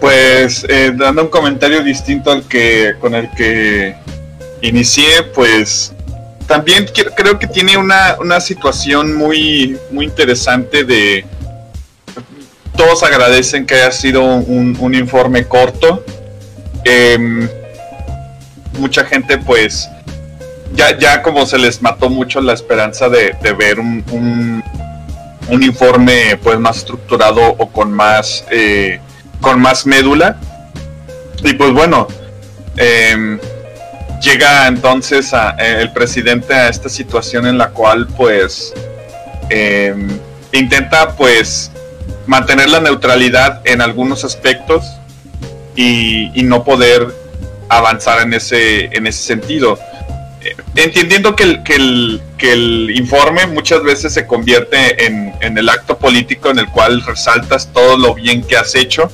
Pues 0.00 0.64
eh, 0.70 0.92
dando 0.96 1.24
un 1.24 1.28
comentario 1.28 1.82
distinto 1.82 2.32
al 2.32 2.48
que 2.48 2.94
con 3.00 3.14
el 3.14 3.30
que 3.32 3.94
inicié, 4.62 5.24
pues 5.34 5.93
también 6.46 6.86
creo 7.16 7.38
que 7.38 7.46
tiene 7.46 7.76
una, 7.76 8.16
una 8.20 8.40
situación 8.40 9.14
muy, 9.14 9.78
muy 9.90 10.04
interesante 10.04 10.84
de 10.84 11.24
todos 12.76 13.02
agradecen 13.02 13.66
que 13.66 13.74
haya 13.74 13.92
sido 13.92 14.22
un, 14.22 14.94
informe 14.94 15.46
corto. 15.46 16.04
Em, 16.84 17.48
mucha 18.78 19.04
gente 19.04 19.38
pues 19.38 19.88
ya, 20.74 20.98
ya 20.98 21.22
como 21.22 21.46
se 21.46 21.58
les 21.58 21.80
mató 21.80 22.10
mucho 22.10 22.40
la 22.40 22.52
esperanza 22.52 23.08
de, 23.08 23.34
ver 23.56 23.78
un, 23.78 24.04
un, 25.48 25.62
informe 25.62 26.38
pues 26.42 26.58
más 26.58 26.78
estructurado 26.78 27.40
o 27.58 27.70
con 27.70 27.92
más 27.92 28.44
eh, 28.50 29.00
con 29.40 29.60
más 29.60 29.86
médula 29.86 30.36
y 31.42 31.54
pues 31.54 31.72
bueno 31.72 32.08
em, 32.76 33.38
llega 34.24 34.66
entonces 34.66 35.32
eh, 35.32 35.76
el 35.80 35.92
presidente 35.92 36.54
a 36.54 36.68
esta 36.68 36.88
situación 36.88 37.46
en 37.46 37.58
la 37.58 37.70
cual 37.70 38.06
pues 38.16 38.72
em, 39.50 40.08
intenta 40.52 41.14
pues 41.14 41.70
mantener 42.26 42.70
la 42.70 42.80
neutralidad 42.80 43.60
en 43.64 43.82
algunos 43.82 44.24
aspectos 44.24 44.84
y, 45.76 46.30
no 46.44 46.62
poder 46.62 47.08
avanzar 47.68 48.20
en 48.22 48.34
ese, 48.34 48.84
en 48.96 49.06
ese 49.06 49.22
sentido. 49.22 49.78
entendiendo 50.76 51.34
que 51.34 51.44
el, 51.44 51.62
que, 51.62 51.74
el, 51.74 52.22
que 52.38 52.52
el 52.52 52.92
informe 52.94 53.46
muchas 53.46 53.82
veces 53.82 54.12
se 54.12 54.26
convierte 54.26 55.06
en, 55.06 55.34
en, 55.40 55.58
el 55.58 55.68
acto 55.68 55.98
político 55.98 56.50
en 56.50 56.58
el 56.58 56.68
cual 56.68 57.02
resaltas 57.04 57.72
todo 57.72 57.96
lo 57.96 58.14
bien 58.14 58.42
que 58.44 58.56
has 58.56 58.74
hecho. 58.74 59.10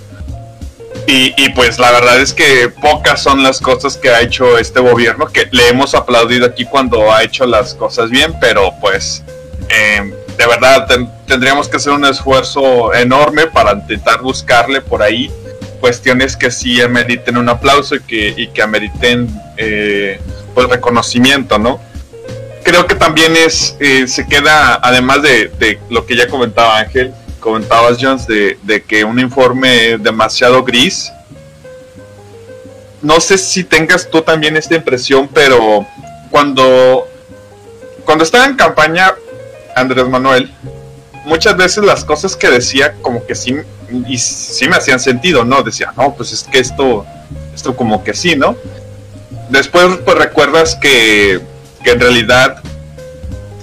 Y, 1.06 1.48
pues 1.50 1.78
la 1.80 1.90
verdad 1.90 2.20
es 2.20 2.32
que 2.32 2.68
pocas 2.68 3.20
son 3.20 3.42
las 3.42 3.60
cosas 3.60 3.96
que 3.96 4.10
ha 4.10 4.20
hecho 4.20 4.58
este 4.58 4.78
gobierno, 4.78 5.26
que 5.26 5.48
le 5.50 5.68
hemos 5.68 5.94
aplaudido 5.94 6.46
aquí 6.46 6.64
cuando 6.64 7.12
ha 7.12 7.24
hecho 7.24 7.46
las 7.46 7.74
cosas 7.74 8.10
bien, 8.10 8.34
pero 8.40 8.72
pues 8.80 9.24
eh, 9.68 10.14
de 10.38 10.46
verdad 10.46 10.86
tendríamos 11.26 11.68
que 11.68 11.78
hacer 11.78 11.92
un 11.92 12.04
esfuerzo 12.04 12.94
enorme 12.94 13.48
para 13.48 13.72
intentar 13.72 14.20
buscarle 14.20 14.80
por 14.80 15.02
ahí 15.02 15.32
cuestiones 15.80 16.36
que 16.36 16.50
sí 16.50 16.80
ameriten 16.80 17.36
un 17.36 17.48
aplauso 17.48 17.96
y 17.96 18.00
que, 18.00 18.34
y 18.36 18.48
que 18.48 18.62
ameriten 18.62 19.28
eh, 19.56 20.20
pues 20.54 20.68
reconocimiento, 20.68 21.58
¿no? 21.58 21.80
Creo 22.62 22.86
que 22.86 22.94
también 22.94 23.34
es, 23.36 23.76
eh, 23.80 24.06
se 24.06 24.26
queda, 24.26 24.78
además 24.82 25.22
de, 25.22 25.78
lo 25.88 26.06
que 26.06 26.14
ya 26.14 26.28
comentaba 26.28 26.78
Ángel, 26.78 27.12
comentabas 27.40 27.98
Jones, 28.00 28.26
de, 28.26 28.58
de 28.62 28.82
que 28.82 29.04
un 29.04 29.18
informe 29.18 29.98
demasiado 29.98 30.62
gris. 30.62 31.10
No 33.02 33.18
sé 33.20 33.38
si 33.38 33.64
tengas 33.64 34.08
tú 34.10 34.20
también 34.20 34.56
esta 34.56 34.76
impresión, 34.76 35.28
pero 35.32 35.86
cuando, 36.30 37.08
cuando 38.04 38.24
estaba 38.24 38.44
en 38.44 38.56
campaña 38.56 39.14
Andrés 39.74 40.06
Manuel, 40.06 40.52
muchas 41.24 41.56
veces 41.56 41.84
las 41.84 42.04
cosas 42.04 42.36
que 42.36 42.48
decía 42.48 42.94
como 43.00 43.26
que 43.26 43.34
sí, 43.34 43.56
y 44.06 44.18
sí 44.18 44.68
me 44.68 44.76
hacían 44.76 45.00
sentido, 45.00 45.44
¿no? 45.44 45.62
Decía, 45.62 45.92
no, 45.96 46.14
pues 46.14 46.32
es 46.32 46.44
que 46.44 46.58
esto, 46.58 47.06
esto 47.54 47.74
como 47.74 48.04
que 48.04 48.14
sí, 48.14 48.36
¿no? 48.36 48.56
Después 49.48 49.98
pues 50.04 50.16
recuerdas 50.16 50.76
que, 50.76 51.40
que 51.82 51.90
en 51.90 52.00
realidad 52.00 52.62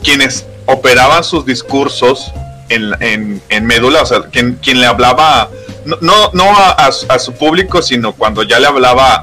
quienes 0.03 0.45
operaban 0.65 1.23
sus 1.23 1.45
discursos 1.45 2.31
en, 2.69 2.93
en, 3.01 3.41
en 3.49 3.65
médula, 3.65 4.01
o 4.01 4.05
sea, 4.05 4.21
quien, 4.31 4.59
quien 4.61 4.79
le 4.79 4.85
hablaba, 4.85 5.49
no, 5.85 5.97
no, 6.01 6.31
no 6.33 6.53
a, 6.57 6.91
su 7.19 7.33
público, 7.33 7.81
sino 7.81 8.13
cuando 8.13 8.43
ya 8.43 8.59
le 8.59 8.67
hablaba 8.67 9.15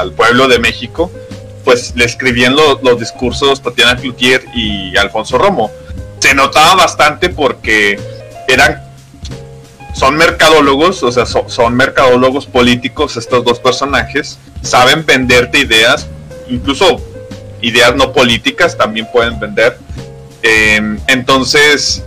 al 0.00 0.12
pueblo 0.12 0.48
de 0.48 0.58
México, 0.58 1.10
pues 1.64 1.94
le 1.96 2.04
escribían 2.04 2.54
los 2.54 3.00
discursos 3.00 3.60
Tatiana 3.60 3.96
Cloutier 3.96 4.44
y 4.54 4.96
Alfonso 4.96 5.36
Romo. 5.36 5.70
Se 6.20 6.34
notaba 6.34 6.76
bastante 6.76 7.28
porque 7.28 7.98
eran 8.48 8.86
son 9.96 10.14
mercadólogos, 10.16 11.02
o 11.02 11.10
sea, 11.10 11.24
son, 11.24 11.74
mercadólogos 11.74 12.44
políticos 12.44 13.16
estos 13.16 13.44
dos 13.44 13.58
personajes, 13.58 14.38
saben 14.60 15.06
venderte 15.06 15.60
ideas, 15.60 16.06
incluso 16.48 17.00
ideas 17.62 17.96
no 17.96 18.12
políticas 18.12 18.76
también 18.76 19.08
pueden 19.10 19.40
vender. 19.40 19.78
Em, 20.42 20.98
entonces, 21.06 22.04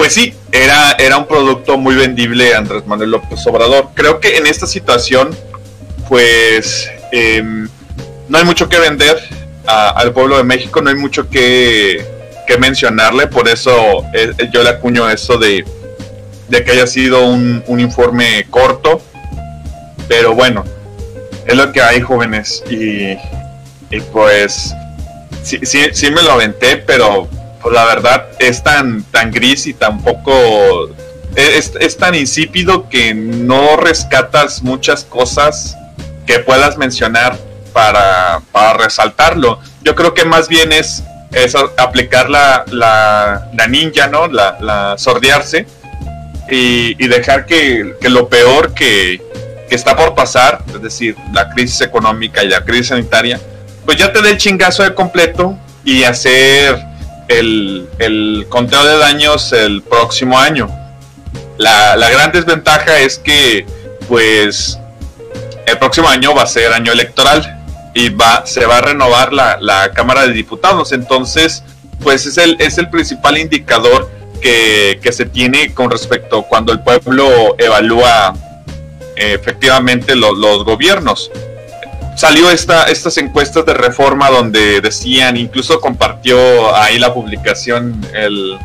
pues 0.00 0.14
sí, 0.14 0.32
era, 0.50 0.92
era 0.92 1.18
un 1.18 1.26
producto 1.26 1.76
muy 1.76 1.94
vendible 1.94 2.54
Andrés 2.54 2.86
Manuel 2.86 3.10
López 3.10 3.46
Obrador. 3.46 3.90
Creo 3.92 4.18
que 4.18 4.38
en 4.38 4.46
esta 4.46 4.66
situación, 4.66 5.36
pues 6.08 6.90
em, 7.12 7.68
no 8.26 8.38
hay 8.38 8.44
mucho 8.44 8.66
que 8.66 8.78
vender 8.78 9.20
al 9.66 10.10
pueblo 10.14 10.38
de 10.38 10.44
México, 10.44 10.80
no 10.80 10.88
hay 10.88 10.96
mucho 10.96 11.28
que, 11.28 12.02
que 12.46 12.56
mencionarle, 12.56 13.26
por 13.26 13.46
eso 13.46 14.02
eh, 14.14 14.32
yo 14.50 14.62
le 14.62 14.70
acuño 14.70 15.10
eso 15.10 15.36
de 15.36 15.66
de 16.48 16.64
que 16.64 16.70
haya 16.70 16.86
sido 16.86 17.26
un, 17.26 17.62
informe 17.78 18.46
corto, 18.48 19.02
pero 20.08 20.34
bueno, 20.34 20.64
es 21.46 21.54
lo 21.54 21.72
que 21.72 21.82
hay 21.82 22.00
jóvenes. 22.00 22.64
Y, 22.70 23.16
pues 24.12 24.74
sí, 25.42 25.60
sí, 25.62 25.90
sí, 25.92 26.10
me 26.10 26.22
lo 26.22 26.32
aventé, 26.32 26.78
pero 26.78 27.28
pues, 27.62 27.74
la 27.74 27.84
verdad 27.84 28.26
es 28.38 28.62
tan, 28.62 29.02
tan 29.04 29.30
gris 29.30 29.66
y 29.66 29.74
tan 29.74 30.02
poco... 30.02 30.90
Es, 31.36 31.72
es, 31.78 31.96
tan 31.96 32.16
insípido 32.16 32.88
que 32.88 33.14
no 33.14 33.76
rescatas 33.76 34.62
muchas 34.62 35.04
cosas 35.04 35.76
que 36.26 36.40
puedas 36.40 36.76
mencionar 36.76 37.38
para, 37.72 38.42
para 38.50 38.72
resaltarlo. 38.76 39.60
Yo 39.82 39.94
creo 39.94 40.12
que 40.12 40.24
más 40.24 40.48
bien 40.48 40.72
es, 40.72 41.04
es 41.32 41.54
aplicar 41.54 42.28
la, 42.28 42.64
la, 42.72 43.66
ninja, 43.68 44.08
¿no? 44.08 44.26
La, 44.26 44.58
la 44.60 44.98
sordearse 44.98 45.66
y, 46.50 47.06
dejar 47.06 47.46
que, 47.46 47.94
lo 48.02 48.28
peor 48.28 48.74
que, 48.74 49.20
está 49.70 49.96
por 49.96 50.16
pasar, 50.16 50.64
es 50.74 50.82
decir, 50.82 51.16
la 51.32 51.48
crisis 51.50 51.80
económica 51.82 52.42
y 52.42 52.48
la 52.48 52.64
crisis 52.64 52.88
sanitaria, 52.88 53.40
pues 53.84 53.96
ya 53.96 54.12
te 54.12 54.20
dé 54.20 54.30
el 54.30 54.36
chingazo 54.36 54.82
de 54.82 54.94
completo 54.94 55.56
y 55.84 56.02
hacer 56.02 56.76
el, 57.30 57.88
el 58.00 58.46
conteo 58.48 58.84
de 58.84 58.98
daños 58.98 59.52
el 59.52 59.82
próximo 59.82 60.38
año. 60.38 60.68
La, 61.56 61.96
gran 62.10 62.32
desventaja 62.32 62.98
es 62.98 63.18
que, 63.18 63.64
pues, 64.08 64.78
el 65.66 65.78
próximo 65.78 66.08
año 66.08 66.34
va 66.34 66.42
a 66.42 66.46
ser 66.46 66.72
año 66.72 66.92
electoral 66.92 67.62
y 67.94 68.08
va, 68.08 68.44
se 68.46 68.66
va 68.66 68.78
a 68.78 68.80
renovar 68.80 69.32
la, 69.32 69.58
la 69.60 69.92
Cámara 69.92 70.26
de 70.26 70.32
Diputados. 70.32 70.92
Entonces, 70.92 71.62
pues 72.02 72.26
es 72.26 72.36
el, 72.38 72.56
es 72.58 72.78
el 72.78 72.90
principal 72.90 73.38
indicador 73.38 74.10
que, 74.40 74.98
se 75.12 75.26
tiene 75.26 75.72
con 75.74 75.90
respecto 75.90 76.42
cuando 76.42 76.72
el 76.72 76.80
pueblo 76.80 77.54
evalúa 77.58 78.34
eh, 79.16 79.34
efectivamente 79.34 80.16
los 80.16 80.64
gobiernos. 80.64 81.30
Salió 82.20 82.50
esta, 82.50 82.82
estas 82.82 83.16
encuestas 83.16 83.64
de 83.64 83.72
reforma 83.72 84.28
donde 84.28 84.82
decían, 84.82 85.38
incluso 85.38 85.80
compartió 85.80 86.76
ahí 86.76 86.98
la 86.98 87.14
publicación 87.14 87.98
el, 88.12 88.58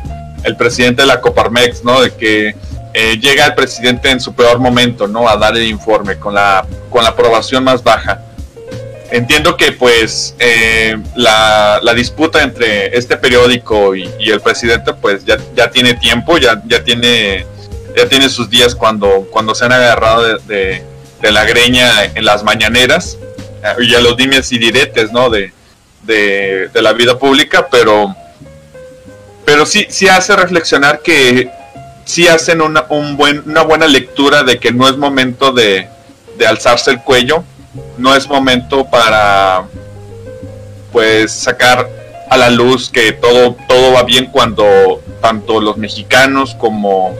el 0.44 0.56
presidente 0.58 1.00
de 1.00 1.08
la 1.08 1.22
Coparmex, 1.22 1.82
¿no? 1.82 2.02
De 2.02 2.14
que 2.14 2.54
eh, 2.92 3.18
llega 3.18 3.46
el 3.46 3.54
presidente 3.54 4.10
en 4.10 4.20
su 4.20 4.34
peor 4.34 4.58
momento, 4.58 5.08
¿no? 5.08 5.26
A 5.26 5.38
dar 5.38 5.56
el 5.56 5.66
informe 5.68 6.18
con 6.18 6.34
la, 6.34 6.66
con 6.90 7.02
la 7.02 7.08
aprobación 7.08 7.64
más 7.64 7.82
baja 7.82 8.20
entiendo 9.10 9.56
que 9.56 9.72
pues 9.72 10.34
eh, 10.38 10.98
la, 11.14 11.80
disputa 11.94 12.42
entre 12.42 12.94
este 12.94 13.16
periódico 13.16 13.96
y, 13.96 14.10
y, 14.20 14.32
el 14.32 14.42
presidente 14.42 14.92
pues 14.92 15.24
ya, 15.24 15.38
ya 15.54 15.70
tiene 15.70 15.94
tiempo, 15.94 16.36
ya, 16.36 16.60
ya 16.66 16.84
tiene 16.84 17.46
ya 17.96 18.06
tiene 18.06 18.28
sus 18.28 18.50
días 18.50 18.74
cuando, 18.74 19.26
cuando 19.30 19.54
se 19.54 19.64
han 19.64 19.72
agarrado 19.72 20.40
de, 20.40 20.82
de, 21.22 21.32
la 21.32 21.46
greña 21.46 22.04
en 22.04 22.26
las 22.26 22.44
mañaneras 22.44 23.16
y 23.80 23.94
a 23.94 24.00
los 24.00 24.16
dimes 24.16 24.50
y 24.52 24.58
diretes 24.58 25.12
¿no? 25.12 25.30
de, 25.30 25.52
de, 26.02 26.82
la 26.82 26.92
vida 26.92 27.18
pública, 27.18 27.68
pero 27.70 28.14
pero 29.44 29.64
sí, 29.64 29.86
sí 29.88 30.08
hace 30.08 30.34
reflexionar 30.34 31.00
que 31.02 31.50
sí 32.04 32.26
hacen 32.26 32.60
una, 32.60 32.84
un 32.88 33.16
buen, 33.16 33.42
una 33.46 33.62
buena 33.62 33.86
lectura 33.86 34.42
de 34.42 34.58
que 34.58 34.72
no 34.72 34.88
es 34.88 34.96
momento 34.96 35.52
de, 35.52 35.88
de 36.36 36.46
alzarse 36.46 36.90
el 36.90 37.00
cuello, 37.00 37.44
no 37.96 38.14
es 38.14 38.28
momento 38.28 38.84
para 38.84 39.64
pues 40.92 41.32
sacar 41.32 41.88
a 42.28 42.36
la 42.36 42.50
luz 42.50 42.90
que 42.90 43.12
todo, 43.12 43.56
todo 43.68 43.92
va 43.92 44.02
bien 44.02 44.26
cuando 44.26 45.02
tanto 45.20 45.60
los 45.60 45.76
mexicanos 45.76 46.54
como, 46.54 47.14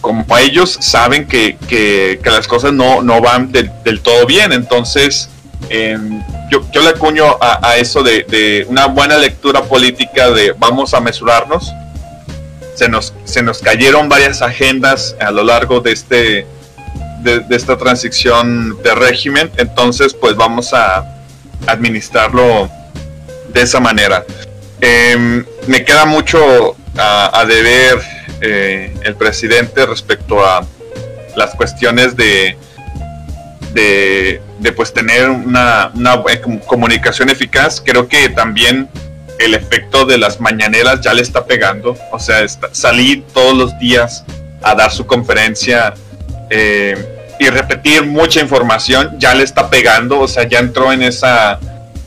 como 0.00 0.24
ellos 0.38 0.78
saben 0.80 1.26
que, 1.26 1.56
que, 1.68 2.20
las 2.24 2.46
cosas 2.46 2.72
no, 2.72 3.02
no 3.02 3.20
van 3.20 3.52
del 3.52 4.00
todo 4.02 4.26
bien. 4.26 4.52
Entonces, 4.52 5.28
em, 5.68 6.22
yo, 6.50 6.82
le 6.82 6.88
acuño 6.88 7.36
a, 7.40 7.76
eso 7.76 8.02
de, 8.02 8.24
de, 8.24 8.66
una 8.68 8.86
buena 8.86 9.16
lectura 9.16 9.62
política 9.62 10.30
de 10.30 10.52
vamos 10.58 10.94
a 10.94 11.00
mesurarnos. 11.00 11.72
Se 12.74 12.88
nos, 12.88 13.14
se 13.24 13.42
nos 13.42 13.60
cayeron 13.60 14.08
varias 14.08 14.42
agendas 14.42 15.14
a 15.20 15.30
lo 15.30 15.44
largo 15.44 15.80
de 15.80 15.92
este, 15.92 16.46
de, 17.22 17.44
esta 17.50 17.76
transición 17.76 18.82
de 18.82 18.94
régimen, 18.94 19.50
entonces 19.56 20.14
pues 20.14 20.36
vamos 20.36 20.72
a 20.72 21.04
administrarlo 21.66 22.70
de 23.52 23.62
esa 23.62 23.80
manera. 23.80 24.24
Em, 24.80 25.44
me 25.66 25.84
queda 25.84 26.04
mucho 26.04 26.76
a, 26.98 27.44
deber 27.46 28.00
eh, 28.40 28.94
el 29.02 29.14
presidente 29.14 29.86
respecto 29.86 30.44
a 30.44 30.66
las 31.36 31.54
cuestiones 31.54 32.16
de, 32.16 32.56
de, 33.72 34.40
pues 34.76 34.92
tener 34.92 35.30
una, 35.30 35.90
una, 35.94 36.22
comunicación 36.66 37.30
eficaz. 37.30 37.82
Creo 37.84 38.08
que 38.08 38.28
también 38.28 38.88
el 39.38 39.54
efecto 39.54 40.04
de 40.04 40.18
las 40.18 40.40
mañaneras 40.40 41.00
ya 41.00 41.14
le 41.14 41.22
está 41.22 41.44
pegando. 41.46 41.96
O 42.10 42.18
sea, 42.18 42.46
salir 42.48 43.24
todos 43.32 43.56
los 43.56 43.78
días 43.78 44.24
a 44.62 44.74
dar 44.74 44.90
su 44.90 45.06
conferencia 45.06 45.94
eh, 46.50 46.96
y 47.40 47.48
repetir 47.48 48.04
mucha 48.04 48.40
información 48.40 49.18
ya 49.18 49.34
le 49.34 49.42
está 49.42 49.68
pegando, 49.68 50.20
o 50.20 50.28
sea, 50.28 50.48
ya 50.48 50.60
entró 50.60 50.92
en 50.92 51.02
esa 51.02 51.58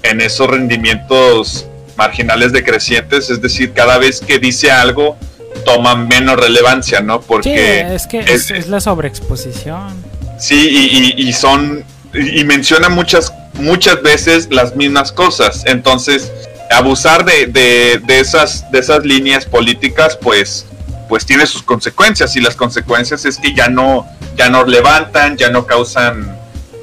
en 0.03 0.21
esos 0.21 0.47
rendimientos 0.47 1.67
marginales 1.97 2.53
decrecientes, 2.53 3.29
es 3.29 3.41
decir, 3.41 3.73
cada 3.73 3.97
vez 3.97 4.21
que 4.21 4.37
dice 4.39 4.71
algo 4.71 5.17
toma 5.65 5.95
menos 5.95 6.39
relevancia, 6.39 7.01
¿no? 7.01 7.21
Porque 7.21 7.81
es 7.95 8.07
que 8.07 8.19
es, 8.19 8.67
la 8.67 8.79
sobreexposición. 8.79 10.04
Sí, 10.37 11.13
y, 11.17 11.27
y, 11.27 11.33
son 11.33 11.83
y, 12.13 12.43
menciona 12.43 12.89
muchas 12.89 13.31
muchas 13.59 14.01
veces 14.01 14.47
las 14.51 14.75
mismas 14.75 15.11
cosas. 15.11 15.63
Entonces, 15.65 16.31
abusar 16.71 17.25
de, 17.25 17.47
de, 17.47 18.19
esas, 18.19 18.69
de 18.71 18.79
esas 18.79 19.05
líneas 19.05 19.45
políticas, 19.45 20.17
pues, 20.21 20.65
pues 21.07 21.25
tiene 21.25 21.45
sus 21.45 21.63
consecuencias. 21.63 22.35
Y 22.35 22.41
las 22.41 22.55
consecuencias 22.55 23.25
es 23.25 23.37
que 23.37 23.53
ya 23.53 23.69
no, 23.69 24.05
ya 24.35 24.49
no 24.49 24.65
levantan, 24.65 25.37
ya 25.37 25.49
no 25.49 25.65
causan, 25.65 26.37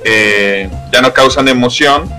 eh, 0.05 0.71
ya 0.93 1.03
no 1.03 1.13
causan 1.13 1.49
emoción. 1.49 2.11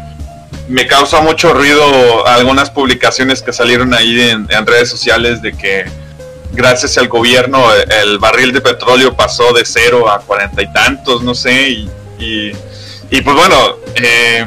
Me 0.68 0.88
causa 0.88 1.22
mucho 1.22 1.54
ruido 1.54 2.26
algunas 2.28 2.70
publicaciones 2.70 3.42
que 3.42 3.52
salieron 3.52 3.94
ahí 3.94 4.20
en, 4.22 4.48
redes 4.66 4.90
sociales 4.90 5.42
de 5.42 5.54
que 5.54 5.86
gracias 6.54 6.98
al 6.98 7.08
gobierno 7.08 7.66
el 7.74 8.20
barril 8.20 8.54
de 8.54 8.62
petróleo 8.62 9.16
pasó 9.16 9.52
de 9.54 9.66
cero 9.66 10.10
a 10.10 10.20
cuarenta 10.20 10.62
y 10.62 10.72
tantos, 10.72 11.22
no 11.24 11.36
sé, 11.36 11.70
y, 11.70 11.90
y, 13.10 13.22
pues 13.22 13.36
bueno, 13.36 13.78
eh, 13.96 14.46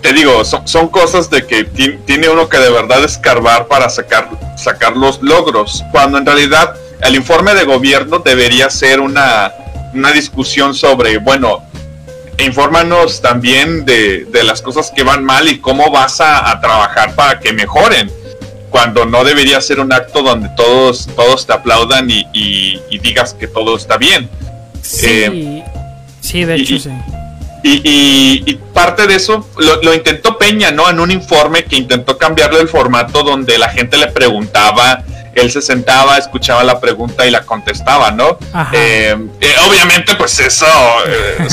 te 0.00 0.12
digo, 0.12 0.44
son, 0.44 0.88
cosas 0.88 1.28
de 1.28 1.46
que 1.46 1.64
tiene 1.64 2.28
uno 2.28 2.48
que 2.48 2.58
de 2.58 2.70
verdad 2.70 3.02
escarbar 3.04 3.66
para 3.66 3.88
sacar, 3.88 4.30
sacar 4.56 4.96
los 4.96 5.20
logros, 5.22 5.82
cuando 5.92 6.18
en 6.18 6.26
realidad 6.26 6.74
el 7.02 7.16
informe 7.16 7.54
de 7.54 7.64
gobierno 7.64 8.20
debería 8.20 8.70
ser 8.70 9.00
una, 9.00 9.52
una 9.94 10.12
discusión 10.12 10.74
sobre, 10.74 11.18
bueno, 11.18 11.62
infórmanos 12.38 13.20
también 13.20 13.84
de, 13.84 14.24
de, 14.26 14.44
las 14.44 14.62
cosas 14.62 14.92
que 14.94 15.02
van 15.02 15.24
mal 15.24 15.48
y 15.48 15.58
cómo 15.58 15.90
vas 15.90 16.20
a, 16.20 16.58
trabajar 16.60 17.14
para 17.14 17.40
que 17.40 17.52
mejoren, 17.52 18.10
cuando 18.70 19.04
no 19.06 19.24
debería 19.24 19.60
ser 19.60 19.80
un 19.80 19.92
acto 19.92 20.22
donde 20.22 20.48
todos, 20.56 21.08
todos 21.16 21.46
te 21.46 21.52
aplaudan 21.52 22.10
y, 22.10 22.26
y, 22.32 22.98
digas 22.98 23.34
que 23.34 23.46
todo 23.46 23.76
está 23.76 23.96
bien. 23.96 24.28
Sí, 24.82 25.06
eh, 25.06 25.64
sí 26.20 26.44
de 26.44 26.54
hecho 26.56 26.78
sí. 26.78 26.90
Y, 27.62 28.54
parte 28.72 29.06
de 29.06 29.16
eso 29.16 29.46
lo, 29.82 29.92
intentó 29.92 30.38
Peña, 30.38 30.70
¿no? 30.70 30.88
En 30.88 31.00
un 31.00 31.10
informe 31.10 31.64
que 31.64 31.76
intentó 31.76 32.16
cambiarle 32.16 32.60
el 32.60 32.68
formato 32.68 33.22
donde 33.22 33.58
la 33.58 33.68
gente 33.68 33.96
le 33.96 34.06
preguntaba, 34.06 35.02
él 35.34 35.50
se 35.50 35.60
sentaba, 35.60 36.16
escuchaba 36.16 36.62
la 36.64 36.80
pregunta 36.80 37.26
y 37.26 37.30
la 37.30 37.42
contestaba, 37.42 38.10
¿no? 38.12 38.38
Eh, 38.72 39.16
eh, 39.40 39.54
obviamente, 39.68 40.14
pues 40.14 40.38
eso, 40.38 40.66
eh, 41.06 41.46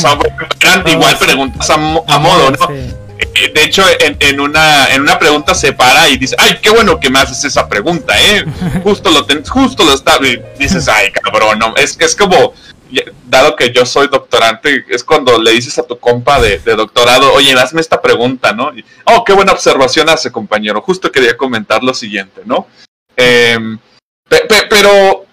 igual 0.88 1.18
preguntas 1.20 1.70
a, 1.70 1.78
modo, 1.78 2.52
¿no? 2.52 3.05
De 3.54 3.64
hecho, 3.64 3.84
en, 4.00 4.40
una, 4.40 4.94
en 4.94 5.02
una 5.02 5.18
pregunta 5.18 5.56
se 5.56 5.74
para 5.74 6.10
y 6.10 6.18
dice, 6.18 6.36
ay, 6.38 6.60
qué 6.62 6.70
bueno 6.70 7.00
que 7.00 7.10
me 7.10 7.20
haces 7.20 7.44
esa 7.44 7.68
pregunta, 7.68 8.14
¿eh? 8.20 8.46
Justo 8.84 9.10
lo, 9.12 9.26
justo 9.48 9.86
lo 9.86 9.94
está, 9.94 10.18
y 10.22 10.42
dices, 10.58 10.88
ay, 10.88 11.12
cabrón, 11.12 11.60
no, 11.60 11.76
es, 11.76 11.98
es 12.00 12.16
como 12.16 12.54
dado 13.26 13.56
que 13.56 13.72
yo 13.72 13.86
soy 13.86 14.08
doctorante, 14.08 14.86
es 14.90 15.04
cuando 15.04 15.42
le 15.42 15.52
dices 15.52 15.78
a 15.80 15.84
tu 15.84 15.98
compa 16.00 16.40
de, 16.40 16.60
doctorado, 16.60 17.34
oye, 17.34 17.54
hazme 17.54 17.82
esta 17.82 18.02
pregunta, 18.02 18.54
¿no? 18.54 18.72
oh, 19.06 19.24
qué 19.24 19.34
buena 19.34 19.52
observación 19.52 20.10
hace, 20.10 20.32
compañero. 20.32 20.82
Justo 20.82 21.12
quería 21.12 21.36
comentar 21.36 21.84
lo 21.84 21.94
siguiente, 21.94 22.42
¿no? 22.46 22.68
Em, 23.18 23.78
pero 24.70 25.26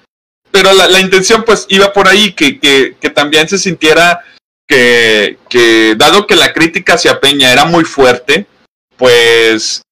pero 0.53 0.73
la, 0.75 1.01
intención 1.01 1.45
pues 1.45 1.65
iba 1.71 1.93
por 1.93 2.07
ahí, 2.07 2.35
que, 2.35 2.61
que, 2.61 3.11
también 3.11 3.49
se 3.49 3.57
sintiera 3.57 4.21
que, 4.67 5.95
dado 5.97 6.27
que 6.27 6.37
la 6.37 6.53
crítica 6.53 6.95
hacia 6.95 7.21
Peña 7.21 7.53
era 7.53 7.65
muy 7.65 7.85
fuerte, 7.85 8.47
pues 8.97 9.83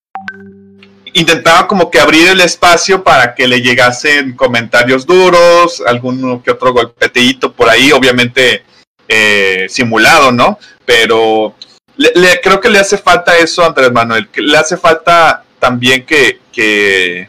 intentaba 1.12 1.66
como 1.66 1.90
que 1.90 1.98
abrir 1.98 2.28
el 2.28 2.40
espacio 2.40 3.02
para 3.02 3.34
que 3.34 3.48
le 3.48 3.60
llegasen 3.60 4.36
comentarios 4.36 5.06
duros, 5.06 5.82
alguno 5.86 6.42
que 6.42 6.52
otro 6.52 6.72
golpeteíto 6.72 7.52
por 7.52 7.68
ahí, 7.68 7.90
obviamente 7.92 8.62
eh, 9.08 9.66
simulado, 9.68 10.30
¿no? 10.30 10.58
Pero 10.84 11.54
le, 11.96 12.40
creo 12.40 12.60
que 12.60 12.70
le 12.70 12.78
hace 12.78 12.96
falta 12.96 13.36
eso 13.38 13.62
a 13.62 13.66
Andrés 13.66 13.92
Manuel, 13.92 14.28
que 14.28 14.40
le 14.40 14.56
hace 14.56 14.76
falta 14.76 15.44
también 15.58 16.06
que, 16.06 16.40
que, 16.52 17.28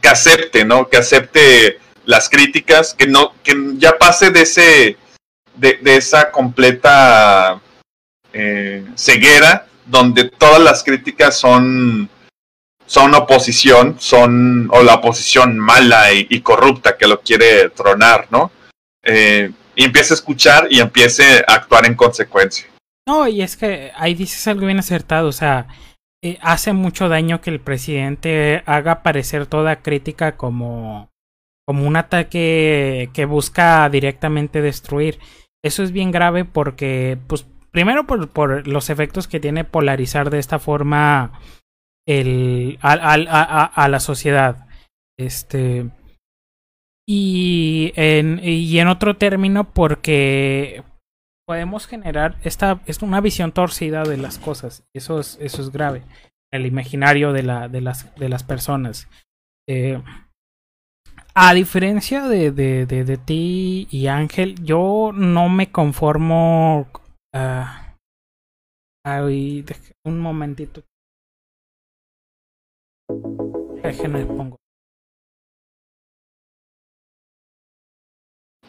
que 0.00 0.08
acepte, 0.08 0.64
¿no? 0.64 0.88
Que 0.88 0.96
acepte 0.98 1.78
las 2.04 2.28
críticas, 2.28 2.94
que 2.94 3.06
no, 3.06 3.34
que 3.42 3.54
ya 3.76 3.96
pase 3.96 4.30
de 4.30 4.42
ese, 4.42 4.96
de, 5.60 5.78
esa 5.84 6.30
completa 6.30 7.60
eh, 8.32 8.84
ceguera 8.94 9.66
donde 9.86 10.30
todas 10.30 10.60
las 10.60 10.82
críticas 10.82 11.36
son 11.36 12.08
son 12.90 13.14
oposición, 13.14 14.00
son, 14.00 14.68
o 14.72 14.82
la 14.82 14.94
oposición 14.94 15.56
mala 15.56 16.12
y, 16.12 16.40
corrupta 16.40 16.96
que 16.98 17.06
lo 17.06 17.20
quiere 17.20 17.70
tronar, 17.70 18.26
¿no? 18.32 18.50
Eh, 19.04 19.52
y 19.76 19.84
empiece 19.84 20.12
a 20.12 20.16
escuchar 20.16 20.66
y 20.70 20.80
empiece 20.80 21.44
a 21.46 21.54
actuar 21.54 21.86
en 21.86 21.94
consecuencia. 21.94 22.66
No, 23.06 23.28
y 23.28 23.42
es 23.42 23.56
que 23.56 23.92
ahí 23.94 24.14
dices 24.14 24.44
algo 24.48 24.66
bien 24.66 24.80
acertado, 24.80 25.28
o 25.28 25.32
sea, 25.32 25.68
eh, 26.20 26.38
hace 26.42 26.72
mucho 26.72 27.08
daño 27.08 27.40
que 27.40 27.50
el 27.50 27.60
presidente 27.60 28.64
haga 28.66 29.04
parecer 29.04 29.46
toda 29.46 29.82
crítica 29.82 30.36
como, 30.36 31.10
como 31.64 31.86
un 31.86 31.94
ataque 31.94 33.10
que 33.14 33.24
busca 33.24 33.88
directamente 33.88 34.62
destruir. 34.62 35.20
Eso 35.62 35.82
es 35.82 35.92
bien 35.92 36.10
grave 36.10 36.44
porque, 36.44 37.18
pues, 37.26 37.46
primero 37.70 38.06
por, 38.06 38.66
los 38.66 38.90
efectos 38.90 39.28
que 39.28 39.40
tiene 39.40 39.64
polarizar 39.64 40.30
de 40.30 40.38
esta 40.38 40.58
forma 40.58 41.40
el, 42.06 42.78
a, 42.82 43.88
la 43.88 44.00
sociedad. 44.00 44.66
Este. 45.18 45.90
Y 47.06 47.92
en, 47.96 48.40
y 48.42 48.78
en 48.78 48.88
otro 48.88 49.16
término, 49.16 49.72
porque 49.72 50.82
podemos 51.46 51.88
generar 51.88 52.36
esta, 52.44 52.80
es 52.86 53.02
una 53.02 53.20
visión 53.20 53.52
torcida 53.52 54.04
de 54.04 54.16
las 54.16 54.38
cosas. 54.38 54.84
Eso 54.94 55.18
es, 55.18 55.36
eso 55.40 55.60
es 55.62 55.70
grave. 55.70 56.02
El 56.52 56.64
imaginario 56.64 57.32
de, 57.32 57.42
la, 57.42 57.68
de, 57.68 57.80
las, 57.80 58.14
de 58.14 58.28
las 58.28 58.44
personas. 58.44 59.08
Eh, 59.68 60.00
a 61.34 61.54
diferencia 61.54 62.22
de, 62.22 62.50
de, 62.50 62.86
de, 62.86 63.16
ti 63.16 63.86
y 63.90 64.06
Ángel, 64.08 64.54
yo 64.62 65.12
no 65.14 65.48
me 65.48 65.70
conformo. 65.70 66.88
Uh, 67.32 67.80
un 70.04 70.18
momentito. 70.18 70.82
pongo. 74.26 74.56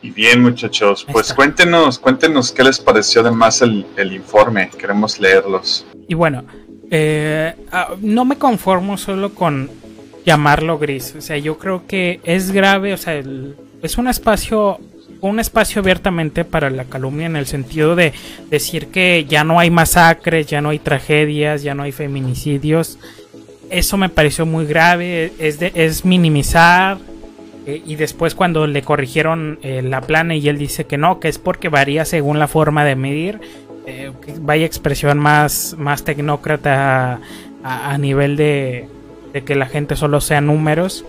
Y 0.03 0.09
bien, 0.09 0.41
muchachos, 0.41 1.05
pues 1.12 1.32
cuéntenos, 1.34 1.99
cuéntenos 1.99 2.51
qué 2.51 2.64
les 2.64 2.80
pareció 2.80 3.22
además 3.22 3.62
el, 3.62 3.86
el 3.97 4.14
informe. 4.14 4.70
Queremos 4.70 5.20
leerlos. 5.20 5.86
Y 6.07 6.16
bueno, 6.16 6.43
eh, 6.89 7.55
ah, 7.72 7.95
no 8.01 8.26
me 8.26 8.38
conformo 8.38 8.97
solo 8.97 9.36
con 9.36 9.70
llamarlo 10.26 10.78
gris. 10.78 11.15
O 11.17 11.22
sea, 11.22 11.38
yo 11.38 11.57
creo 11.57 11.86
que 11.88 12.19
es 12.24 12.51
grave, 12.51 12.93
o 12.93 12.97
sea, 12.97 13.22
es 13.82 13.97
un 13.97 14.07
espacio 14.07 14.80
un 15.19 15.39
espacio 15.39 15.82
abiertamente 15.82 16.45
para 16.45 16.72
la 16.72 16.86
calumnia 16.86 17.28
en 17.28 17.36
el 17.36 17.45
sentido 17.45 17.95
de 17.95 18.11
decir 18.49 18.88
que 18.88 19.28
ya 19.30 19.43
no 19.43 19.59
hay 19.59 19.69
masacres, 19.69 20.47
ya 20.47 20.61
no 20.61 20.69
hay 20.69 20.80
tragedias, 20.80 21.61
ya 21.61 21.76
no 21.76 21.84
hay 21.84 21.91
feminicidios 21.91 22.97
eso 23.72 23.97
me 23.97 24.09
pareció 24.09 24.45
muy 24.45 24.65
grave, 24.65 25.32
es, 25.39 25.59
de, 25.59 25.72
es 25.74 26.05
minimizar. 26.05 26.97
Eh, 27.65 27.82
y 27.86 27.95
después 27.95 28.36
cuando 28.36 28.67
le 28.67 28.82
corrigieron 28.82 29.59
eh, 29.61 29.82
la 29.82 30.01
plana 30.01 30.36
y 30.36 30.49
él 30.49 30.57
dice 30.57 30.86
que 30.86 30.97
no, 30.97 31.19
que 31.19 31.30
es 31.30 31.38
porque 31.38 31.69
varía 31.69 32.05
según 32.05 32.38
la 32.39 32.47
forma 32.47 32.84
de 32.84 32.95
medir, 32.95 33.39
eh, 33.86 34.11
vaya 34.41 34.65
expresión 34.65 35.19
más, 35.19 35.76
más 35.78 36.03
tecnócrata 36.03 37.19
a, 37.63 37.97
nivel 37.99 38.36
de, 38.36 38.88
de, 39.34 39.43
que 39.43 39.55
la 39.55 39.65
gente 39.65 39.95
solo 39.95 40.21
sea 40.21 40.41
números. 40.41 41.05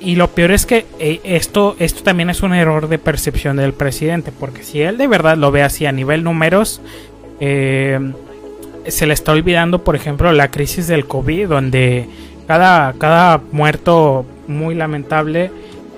y 0.00 0.14
lo 0.14 0.28
peor 0.28 0.52
es 0.52 0.64
que 0.64 0.86
esto, 1.24 1.76
esto 1.78 2.02
también 2.02 2.30
es 2.30 2.42
un 2.42 2.54
error 2.54 2.88
de 2.88 2.98
percepción 2.98 3.56
del 3.56 3.74
presidente, 3.74 4.32
porque 4.32 4.62
si 4.62 4.80
él 4.80 4.96
de 4.96 5.06
verdad 5.06 5.36
lo 5.36 5.50
ve 5.50 5.62
así 5.62 5.84
a 5.84 5.92
nivel 5.92 6.24
números, 6.24 6.80
se 7.38 9.06
le 9.06 9.14
está 9.14 9.32
olvidando, 9.32 9.84
por 9.84 9.96
ejemplo, 9.96 10.32
la 10.32 10.50
crisis 10.50 10.86
del 10.86 11.06
COVID, 11.06 11.48
donde 11.48 12.08
cada, 12.46 12.94
cada 12.94 13.42
muerto 13.52 14.24
muy 14.46 14.74
lamentable 14.74 15.50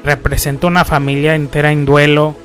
representa 0.04 0.66
una 0.66 0.84
familia 0.84 1.34
entera 1.34 1.72
en 1.72 1.84
duelo, 1.84 2.36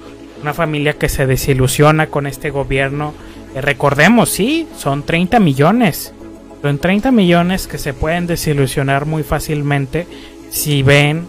una 0.41 0.53
familia 0.53 0.93
que 0.93 1.09
se 1.09 1.25
desilusiona 1.25 2.07
con 2.07 2.27
este 2.27 2.49
gobierno. 2.49 3.13
Eh, 3.55 3.61
recordemos, 3.61 4.29
sí, 4.29 4.67
son 4.77 5.03
30 5.03 5.39
millones. 5.39 6.13
Son 6.61 6.79
30 6.79 7.11
millones 7.11 7.67
que 7.67 7.77
se 7.77 7.93
pueden 7.93 8.27
desilusionar 8.27 9.05
muy 9.05 9.23
fácilmente 9.23 10.07
si 10.49 10.83
ven 10.83 11.27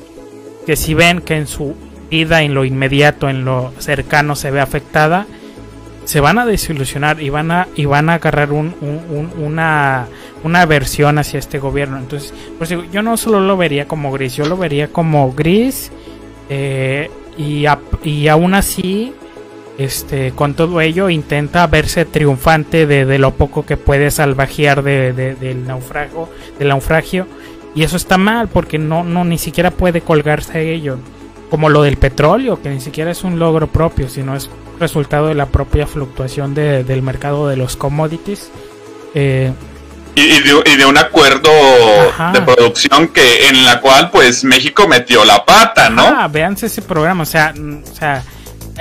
que 0.67 0.77
si 0.77 0.95
ven 0.95 1.21
que 1.21 1.37
en 1.37 1.47
su 1.47 1.75
vida 2.11 2.43
en 2.43 2.55
lo 2.55 2.65
inmediato, 2.65 3.29
en 3.29 3.45
lo 3.45 3.73
cercano 3.79 4.37
se 4.37 4.51
ve 4.51 4.61
afectada, 4.61 5.27
se 6.05 6.21
van 6.21 6.39
a 6.39 6.47
desilusionar 6.47 7.23
y 7.23 7.31
van 7.31 7.51
a, 7.51 7.69
y 7.75 7.85
van 7.85 8.09
a 8.09 8.15
agarrar 8.15 8.53
un, 8.53 8.75
una, 9.39 10.07
una 10.43 10.67
versión 10.67 11.19
hacia 11.19 11.39
este 11.39 11.59
gobierno. 11.59 11.99
Entonces, 11.99 12.33
pues 12.57 12.71
yo 12.71 13.03
no 13.03 13.17
solo 13.17 13.41
lo 13.41 13.57
vería 13.57 13.87
como 13.87 14.11
gris, 14.13 14.37
yo 14.37 14.47
lo 14.47 14.57
vería 14.57 14.89
como 14.89 15.33
gris 15.33 15.91
eh, 16.49 17.11
y, 17.37 17.65
y 18.05 18.29
aún 18.29 18.55
así 18.55 19.13
este, 19.79 20.33
con 20.33 20.55
todo 20.55 20.81
ello 20.81 21.09
intenta 21.09 21.67
verse 21.69 22.05
triunfante 22.05 22.85
de, 22.87 23.19
lo 23.19 23.35
poco 23.35 23.65
que 23.65 23.77
puede 23.77 24.11
salvajear 24.11 24.83
del 24.83 25.67
naufragio, 25.67 26.29
del 26.59 26.69
naufragio. 26.69 27.27
Y 27.77 27.85
eso 27.85 27.97
está 27.97 28.19
mal 28.19 28.49
porque 28.49 28.77
no, 28.79 29.05
no 29.05 29.25
ni 29.25 29.39
siquiera 29.39 29.71
puede 29.71 30.01
colgarse 30.01 30.59
a 30.59 30.61
ello. 30.61 30.99
Como 31.49 31.69
lo 31.69 31.83
del 31.83 31.97
petróleo, 31.97 32.61
que 32.61 32.69
ni 32.69 32.81
siquiera 32.81 33.13
es 33.13 33.23
un 33.23 33.39
logro 33.39 33.69
propio, 33.69 34.09
sino 34.09 34.35
es 34.35 34.51
resultado 34.81 35.29
de 35.29 35.35
la 35.35 35.47
propia 35.47 35.87
fluctuación 35.87 36.55
del 36.55 37.03
mercado 37.03 37.49
de 37.49 37.57
los 37.57 37.77
commodities. 37.77 38.51
Eh, 39.15 39.53
y, 40.17 40.77
de, 40.77 40.85
un 40.85 40.99
acuerdo 40.99 41.51
de 42.33 42.43
producción 42.43 43.09
que 43.09 43.47
en 43.47 43.65
la 43.65 43.81
cual 43.81 44.11
pues 44.11 44.43
México 44.43 44.89
metió 44.89 45.25
la 45.25 45.45
pata, 45.45 45.89
¿no? 45.89 46.03
Ah, 46.03 46.27
véanse 46.27 46.67
ese 46.67 46.83
programa, 46.83 47.23
o 47.23 47.27
sea, 47.27 47.55
o 47.57 47.95
sea, 47.95 48.25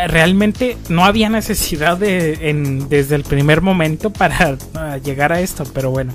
realmente 0.08 0.78
no 0.90 1.06
había 1.06 1.30
necesidad 1.30 1.98
de 1.98 2.50
en, 2.50 2.90
desde 2.90 3.16
el 3.16 3.24
primer 3.24 3.62
momento 3.62 4.12
para 4.12 4.58
llegar 5.04 5.32
a 5.34 5.42
esto, 5.42 5.64
pero 5.74 5.90
bueno. 5.90 6.14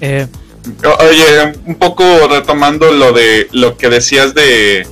Eh, 0.00 0.26
Oye, 0.82 1.52
un 1.64 1.76
poco 1.76 2.04
retomando 2.28 2.90
lo 2.92 3.12
de 3.12 3.48
lo 3.52 3.76
que 3.76 3.88
decías 3.88 4.34
de 4.34 4.86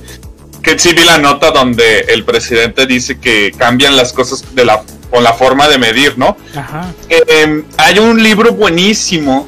que 0.63 0.79
sí 0.79 0.93
vi 0.93 1.03
la 1.03 1.17
nota 1.17 1.51
donde 1.51 1.99
el 2.07 2.23
presidente 2.23 2.87
dice 2.87 3.19
que 3.19 3.51
cambian 3.51 3.95
las 3.95 4.13
cosas 4.13 4.55
de 4.55 4.65
la 4.65 4.81
con 5.11 5.23
la 5.23 5.33
forma 5.33 5.67
de 5.67 5.77
medir, 5.77 6.17
¿no? 6.17 6.35
Ajá. 6.55 6.91
Em, 7.09 7.63
hay 7.77 7.99
un 7.99 8.21
libro 8.21 8.51
buenísimo 8.53 9.47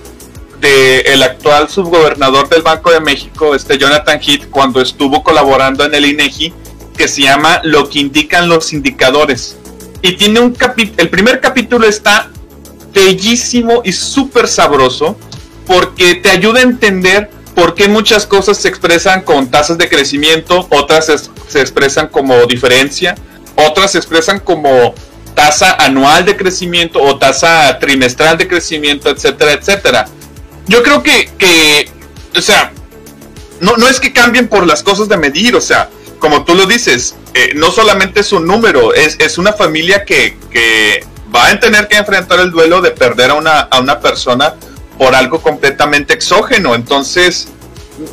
de 0.62 1.00
el 1.02 1.24
actual 1.24 1.70
subgobernador 1.70 2.48
del 2.50 2.62
Banco 2.62 2.92
de 2.92 3.00
México, 3.00 3.56
este 3.56 3.78
Jonathan 3.78 4.20
Heath, 4.22 4.50
cuando 4.50 4.82
estuvo 4.82 5.24
colaborando 5.24 5.84
en 5.84 5.94
el 5.94 6.06
INEGI, 6.06 6.54
que 6.98 7.08
se 7.08 7.22
llama 7.22 7.62
Lo 7.64 7.90
que 7.90 8.00
indican 8.00 8.50
los 8.50 8.74
indicadores. 8.74 9.56
Y 10.02 10.14
tiene 10.18 10.40
un 10.40 10.54
capítulo, 10.54 11.02
el 11.02 11.10
primer 11.10 11.40
capítulo 11.40 11.88
está 11.88 12.30
bellísimo 12.94 13.82
y 13.86 13.94
súper 13.94 14.48
sabroso, 14.48 15.18
porque 15.66 16.16
te 16.16 16.30
ayuda 16.30 16.60
a 16.60 16.64
entender 16.64 17.30
por 17.56 17.76
qué 17.76 17.88
muchas 17.88 18.26
cosas 18.26 18.58
se 18.58 18.68
expresan 18.68 19.22
con 19.22 19.50
tasas 19.50 19.78
de 19.78 19.90
crecimiento, 19.90 20.68
otras 20.70 21.30
se 21.48 21.62
expresan 21.62 22.08
como 22.08 22.46
diferencia, 22.46 23.16
otras 23.56 23.92
se 23.92 23.98
expresan 23.98 24.40
como 24.40 24.94
tasa 25.34 25.74
anual 25.74 26.26
de 26.26 26.36
crecimiento 26.36 27.02
o 27.02 27.18
tasa 27.18 27.78
trimestral 27.80 28.38
de 28.38 28.48
crecimiento, 28.48 29.10
etcétera, 29.10 29.54
etcétera. 29.54 30.08
Yo 30.68 30.84
creo 30.84 31.04
que, 31.04 31.32
que 31.38 31.90
o 32.36 32.42
sea, 32.42 32.72
no, 33.60 33.78
no 33.78 33.88
es 33.88 34.00
que 34.00 34.14
cambien 34.14 34.48
por 34.48 34.66
las 34.66 34.84
cosas 34.84 35.08
de 35.08 35.18
medir, 35.18 35.56
o 35.56 35.62
sea, 35.62 35.90
como 36.20 36.44
tú 36.46 36.56
lo 36.56 36.66
dices, 36.66 37.16
eh, 37.34 37.52
no 37.56 37.72
solamente 37.72 38.22
es 38.22 38.32
un 38.32 38.46
número, 38.46 38.94
es, 38.94 39.18
es 39.20 39.38
una 39.38 39.54
familia 39.54 40.06
que, 40.06 40.38
que, 40.50 41.06
va 41.34 41.50
a 41.50 41.60
tener 41.60 41.88
que 41.88 41.98
enfrentar 41.98 42.40
el 42.40 42.52
duelo 42.52 42.82
de 42.82 42.92
perder 42.92 43.32
a 43.32 43.34
una, 43.34 43.60
a 43.60 43.80
una 43.80 44.00
persona 44.00 44.56
por 44.98 45.14
algo 45.14 45.42
completamente 45.42 46.14
exógeno. 46.14 46.74
Entonces, 46.74 47.50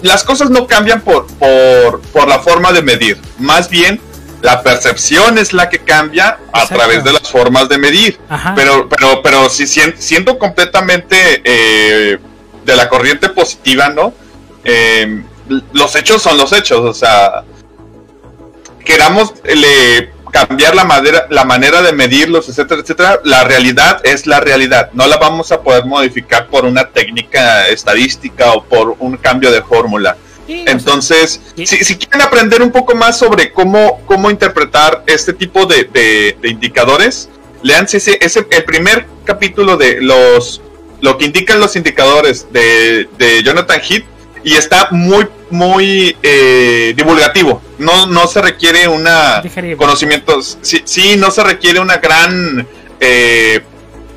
las 0.02 0.24
cosas 0.24 0.50
no 0.50 0.66
cambian 0.66 1.00
por, 1.00 1.26
por, 1.38 2.00
por 2.12 2.28
la 2.28 2.40
forma 2.40 2.72
de 2.72 2.82
medir, 2.82 3.18
más 3.38 3.68
bien 3.68 4.00
la 4.44 4.62
percepción 4.62 5.38
es 5.38 5.54
la 5.54 5.70
que 5.70 5.78
cambia 5.78 6.38
a 6.52 6.66
través 6.66 7.02
de 7.02 7.14
las 7.14 7.30
formas 7.30 7.66
de 7.66 7.78
medir. 7.78 8.18
Pero, 8.54 8.90
pero, 8.90 9.22
pero 9.22 9.48
si 9.48 9.66
siendo 9.66 10.38
completamente 10.38 11.40
eh, 11.42 12.18
de 12.62 12.76
la 12.76 12.90
corriente 12.90 13.30
positiva, 13.30 13.88
¿no? 13.88 14.12
Eh, 14.62 15.22
los 15.72 15.96
hechos 15.96 16.20
son 16.20 16.36
los 16.36 16.52
hechos, 16.52 16.80
o 16.80 16.92
sea, 16.92 17.42
queramos 18.84 19.34
le, 19.44 20.12
cambiar 20.30 20.74
la 20.74 20.84
manera, 20.84 21.26
la 21.30 21.44
manera 21.44 21.80
de 21.82 21.92
medirlos, 21.92 22.48
etcétera, 22.48 22.80
etcétera, 22.80 23.20
la 23.24 23.44
realidad 23.44 24.00
es 24.04 24.26
la 24.26 24.40
realidad. 24.40 24.90
No 24.92 25.06
la 25.06 25.16
vamos 25.16 25.52
a 25.52 25.62
poder 25.62 25.84
modificar 25.84 26.48
por 26.48 26.64
una 26.64 26.88
técnica 26.88 27.68
estadística 27.68 28.52
o 28.52 28.64
por 28.64 28.96
un 28.98 29.16
cambio 29.16 29.52
de 29.52 29.62
fórmula. 29.62 30.16
Entonces, 30.46 31.40
si, 31.54 31.96
quieren 31.96 32.20
aprender 32.20 32.62
un 32.62 32.70
poco 32.70 32.94
más 32.94 33.18
sobre 33.18 33.52
cómo, 33.52 34.02
cómo 34.06 34.30
interpretar 34.30 35.02
este 35.06 35.32
tipo 35.32 35.66
de, 35.66 35.84
de, 35.84 36.48
indicadores, 36.48 37.30
lean 37.62 37.84
ese, 37.90 38.18
ese, 38.20 38.46
el 38.50 38.64
primer 38.64 39.06
capítulo 39.24 39.76
de 39.76 40.00
los 40.02 40.60
lo 41.00 41.18
que 41.18 41.26
indican 41.26 41.60
los 41.60 41.76
indicadores 41.76 42.46
de, 42.52 43.08
de 43.18 43.42
Jonathan 43.42 43.80
Heath 43.80 44.04
y 44.42 44.54
está 44.54 44.88
muy, 44.90 45.26
muy 45.50 46.16
eh, 46.22 46.92
divulgativo. 46.96 47.62
No, 47.84 48.06
no 48.06 48.26
se 48.26 48.40
requiere 48.40 48.88
una 48.88 49.42
conocimientos, 49.76 50.58
sí, 50.62 50.82
sí, 50.84 51.16
no 51.16 51.30
se 51.30 51.44
requiere 51.44 51.80
una 51.80 51.98
gran 51.98 52.66
eh, 53.00 53.62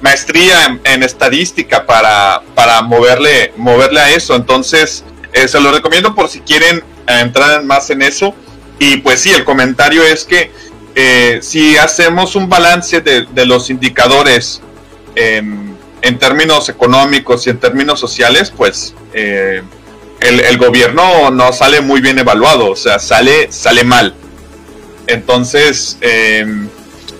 maestría 0.02 0.80
en, 0.84 1.04
estadística 1.04 1.86
para, 1.86 2.42
para 2.56 2.82
moverle, 2.82 3.54
moverle 3.58 4.00
a 4.00 4.10
eso. 4.12 4.36
Entonces, 4.36 5.04
eh, 5.34 5.48
se 5.48 5.60
lo 5.60 5.72
recomiendo 5.72 6.16
por 6.16 6.30
si 6.30 6.40
quieren 6.40 6.84
entrar 7.08 7.64
más 7.64 7.90
en 7.90 8.02
eso. 8.02 8.34
Y 8.80 8.98
pues 8.98 9.22
sí, 9.22 9.32
el 9.32 9.44
comentario 9.44 10.04
es 10.04 10.24
que 10.24 10.52
si 11.42 11.78
hacemos 11.78 12.36
un 12.36 12.50
balance 12.50 13.02
de, 13.02 13.28
de 13.32 13.46
los 13.46 13.70
indicadores 13.70 14.62
en, 15.14 15.78
en, 16.02 16.18
términos 16.18 16.70
económicos 16.70 17.46
y 17.46 17.52
en 17.52 17.60
términos 17.60 18.00
sociales, 18.00 18.52
pues 18.56 18.96
el, 20.20 20.58
gobierno 20.58 21.32
no 21.32 21.54
sale 21.54 21.82
muy 21.82 22.02
bien 22.02 22.20
evaluado, 22.20 22.72
o 22.72 22.76
sea, 22.76 23.00
sale, 23.00 23.52
sale 23.52 23.84
mal. 23.84 24.16
Entonces, 25.08 25.98
em, 26.02 26.68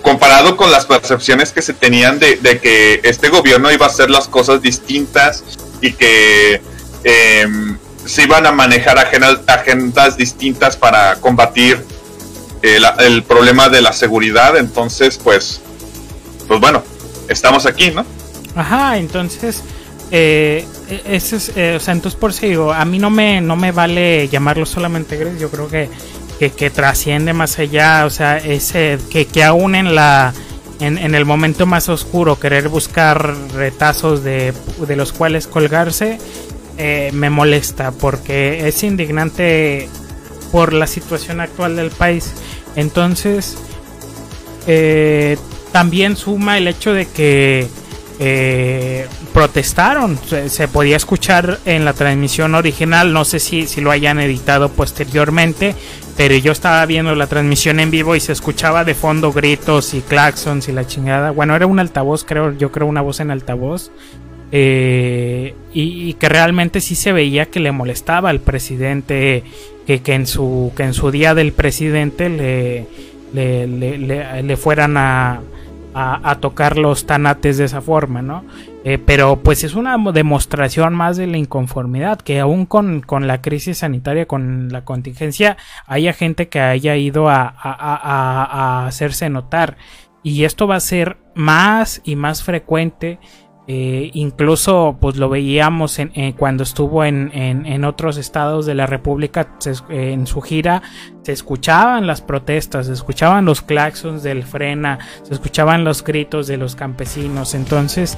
comparado 0.02 0.56
con 0.56 0.70
las 0.70 0.86
percepciones 0.86 1.52
que 1.52 1.62
se 1.62 1.72
tenían 1.72 2.18
de, 2.18 2.38
que 2.62 3.00
este 3.04 3.28
gobierno 3.28 3.70
iba 3.70 3.86
a 3.86 3.88
hacer 3.88 4.10
las 4.10 4.28
cosas 4.28 4.62
distintas 4.62 5.44
y 5.80 5.92
que 5.92 6.60
em, 7.04 7.78
se 8.04 8.22
iban 8.24 8.46
a 8.46 8.52
manejar 8.52 8.98
agendas, 8.98 10.16
distintas 10.16 10.76
para 10.76 11.16
combatir 11.16 11.84
el, 12.62 12.84
el, 13.00 13.22
problema 13.22 13.68
de 13.68 13.80
la 13.80 13.92
seguridad, 13.92 14.56
entonces, 14.56 15.18
pues, 15.22 15.60
pues 16.48 16.60
bueno, 16.60 16.82
estamos 17.28 17.66
aquí, 17.66 17.90
¿no? 17.90 18.04
Ajá, 18.56 18.96
entonces 18.96 19.62
eh, 20.10 20.66
ese 21.06 21.36
es, 21.36 21.52
eh, 21.56 21.74
o 21.76 21.80
sea, 21.80 21.92
entonces 21.92 22.18
por 22.18 22.32
si 22.32 22.48
digo, 22.48 22.72
a 22.72 22.84
mí 22.84 22.98
no 22.98 23.10
me, 23.10 23.40
no 23.40 23.56
me 23.56 23.72
vale 23.72 24.28
llamarlo 24.28 24.66
solamente 24.66 25.16
gris, 25.16 25.38
yo 25.38 25.50
creo 25.50 25.68
que, 25.68 25.88
que, 26.50 26.70
trasciende 26.70 27.32
más 27.32 27.58
allá, 27.58 28.04
o 28.06 28.10
sea, 28.10 28.38
ese, 28.38 28.98
que, 29.10 29.26
que 29.26 29.44
aún 29.44 29.74
en 29.74 29.94
la, 29.94 30.32
en, 30.80 31.14
el 31.14 31.24
momento 31.24 31.66
más 31.66 31.88
oscuro 31.88 32.38
querer 32.38 32.68
buscar 32.68 33.34
retazos 33.54 34.22
de, 34.22 34.52
de 34.86 34.96
los 34.96 35.12
cuales 35.12 35.46
colgarse, 35.46 36.18
eh, 36.76 37.10
me 37.12 37.28
molesta 37.28 37.90
porque 37.90 38.68
es 38.68 38.84
indignante 38.84 39.88
por 40.52 40.72
la 40.72 40.86
situación 40.86 41.40
actual 41.40 41.74
del 41.74 41.90
país. 41.90 42.32
Entonces, 42.76 43.56
eh, 44.68 45.36
también 45.72 46.16
suma 46.16 46.56
el 46.56 46.68
hecho 46.68 46.92
de 46.92 47.06
que 47.06 47.66
eh, 48.18 49.06
protestaron. 49.32 50.18
Se, 50.48 50.68
podía 50.68 50.96
escuchar 50.96 51.58
en 51.64 51.84
la 51.84 51.92
transmisión 51.92 52.54
original, 52.54 53.12
no 53.12 53.24
sé 53.24 53.38
si, 53.38 53.66
si 53.66 53.80
lo 53.80 53.90
hayan 53.90 54.18
editado 54.18 54.70
posteriormente, 54.70 55.74
pero 56.16 56.34
yo 56.36 56.52
estaba 56.52 56.84
viendo 56.86 57.14
la 57.14 57.28
transmisión 57.28 57.78
en 57.78 57.90
vivo 57.90 58.16
y 58.16 58.20
se 58.20 58.32
escuchaba 58.32 58.84
de 58.84 58.94
fondo 58.94 59.32
gritos 59.32 59.94
y 59.94 60.00
claxons 60.00 60.68
y 60.68 60.72
la 60.72 60.86
chingada. 60.86 61.30
Bueno, 61.30 61.54
era 61.54 61.66
un 61.66 61.78
altavoz, 61.78 62.24
creo, 62.24 62.56
yo 62.56 62.72
creo 62.72 62.86
una 62.86 63.02
voz 63.02 63.20
en 63.20 63.30
altavoz. 63.30 63.90
Eh, 64.50 65.54
y, 65.74 66.14
que 66.14 66.28
realmente 66.30 66.80
sí 66.80 66.94
se 66.94 67.12
veía 67.12 67.46
que 67.46 67.60
le 67.60 67.70
molestaba 67.70 68.30
al 68.30 68.40
presidente 68.40 69.44
que, 69.86 70.00
que 70.00 70.14
en 70.14 70.26
su 70.26 70.72
que 70.74 70.84
en 70.84 70.94
su 70.94 71.10
día 71.10 71.34
del 71.34 71.52
presidente 71.52 72.30
le, 72.30 72.86
le, 73.34 74.42
le 74.42 74.56
fueran 74.56 74.96
a, 74.96 75.42
a, 76.00 76.34
tocar 76.40 76.78
los 76.78 77.06
tanates 77.06 77.58
de 77.58 77.64
esa 77.64 77.80
forma, 77.80 78.22
¿no? 78.22 78.44
Eh, 78.84 78.98
pero 78.98 79.40
pues 79.42 79.64
es 79.64 79.74
una 79.74 79.96
demostración 80.12 80.94
más 80.94 81.16
de 81.16 81.26
la 81.26 81.38
inconformidad, 81.38 82.20
que 82.20 82.38
aún 82.40 82.66
con, 82.66 83.02
la 83.26 83.42
crisis 83.42 83.78
sanitaria, 83.78 84.26
con 84.26 84.68
la 84.70 84.84
contingencia, 84.84 85.56
haya 85.86 86.12
gente 86.12 86.48
que 86.48 86.60
haya 86.60 86.96
ido 86.96 87.28
a, 87.28 87.54
a 87.62 88.86
hacerse 88.86 89.28
notar. 89.28 89.76
Y 90.22 90.44
esto 90.44 90.66
va 90.66 90.76
a 90.76 90.80
ser 90.80 91.16
más 91.34 92.00
y 92.04 92.16
más 92.16 92.42
frecuente 92.42 93.18
eh, 93.70 94.10
incluso 94.14 94.96
pues 94.98 95.16
lo 95.16 95.28
veíamos 95.28 95.98
en, 95.98 96.32
cuando 96.32 96.62
estuvo 96.62 97.04
en, 97.04 97.30
en, 97.34 97.84
otros 97.84 98.16
estados 98.16 98.64
de 98.64 98.74
la 98.74 98.86
República 98.86 99.46
en 99.90 100.26
su 100.26 100.40
gira 100.40 100.82
se 101.28 101.32
escuchaban 101.32 102.06
las 102.06 102.22
protestas, 102.22 102.86
se 102.86 102.94
escuchaban 102.94 103.44
los 103.44 103.60
claxons 103.60 104.22
del 104.22 104.44
frena, 104.44 104.98
se 105.22 105.34
escuchaban 105.34 105.84
los 105.84 106.02
gritos 106.02 106.46
de 106.46 106.56
los 106.56 106.74
campesinos. 106.74 107.54
Entonces, 107.54 108.16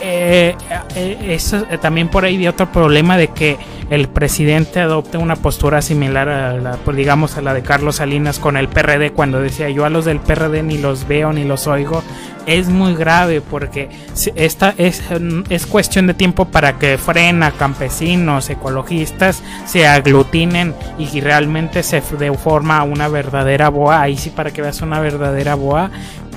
eh, 0.00 0.54
eh, 0.94 1.18
eso, 1.28 1.62
también 1.80 2.08
por 2.08 2.24
ahí 2.24 2.36
vi 2.36 2.46
otro 2.46 2.70
problema 2.70 3.16
de 3.16 3.28
que 3.28 3.56
el 3.90 4.08
presidente 4.08 4.80
adopte 4.80 5.16
una 5.16 5.36
postura 5.36 5.80
similar 5.80 6.28
a 6.28 6.54
la, 6.54 6.72
pues, 6.76 6.96
digamos, 6.96 7.36
a 7.36 7.42
la 7.42 7.54
de 7.54 7.62
Carlos 7.62 7.96
Salinas 7.96 8.38
con 8.38 8.56
el 8.56 8.68
PRD 8.68 9.12
cuando 9.12 9.40
decía 9.40 9.70
yo 9.70 9.84
a 9.84 9.90
los 9.90 10.04
del 10.04 10.18
PRD 10.18 10.62
ni 10.62 10.78
los 10.78 11.06
veo 11.06 11.32
ni 11.32 11.44
los 11.44 11.66
oigo. 11.66 12.02
Es 12.46 12.68
muy 12.68 12.94
grave 12.94 13.40
porque 13.40 13.88
esta 14.36 14.72
es, 14.78 15.02
es 15.48 15.66
cuestión 15.66 16.06
de 16.06 16.14
tiempo 16.14 16.44
para 16.44 16.78
que 16.78 16.96
frena 16.96 17.50
campesinos, 17.50 18.50
ecologistas 18.50 19.42
se 19.64 19.88
aglutinen 19.88 20.72
y 20.96 21.20
realmente 21.20 21.82
se 21.82 22.00
forma 22.00 22.84
una 22.84 23.08
verdadera 23.08 23.68
boa. 23.68 24.00
Ahí 24.00 24.16
sí 24.16 24.30
para 24.30 24.52
que 24.52 24.62
veas 24.62 24.80
una 24.80 25.00
verdadera 25.00 25.56
boa 25.56 25.90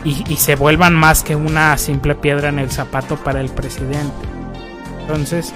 y, 0.04 0.36
se 0.38 0.56
vuelvan 0.56 0.94
más 0.94 1.24
que 1.24 1.36
una 1.36 1.78
simple 1.78 2.16
piedra 2.16 2.50
en 2.50 2.60
el 2.60 2.72
zapato 2.72 3.18
para 3.18 3.42
el 3.42 3.50
presidente. 3.50 4.14
Entonces, 5.02 5.54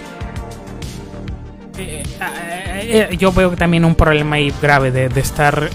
eh, 1.78 2.04
eh, 2.20 3.08
eh, 3.12 3.18
yo 3.18 3.32
veo 3.32 3.52
también 3.52 3.86
un 3.86 3.96
problema 3.96 4.36
ahí 4.36 4.54
grave 4.62 4.92
de, 4.92 5.06
estar 5.20 5.70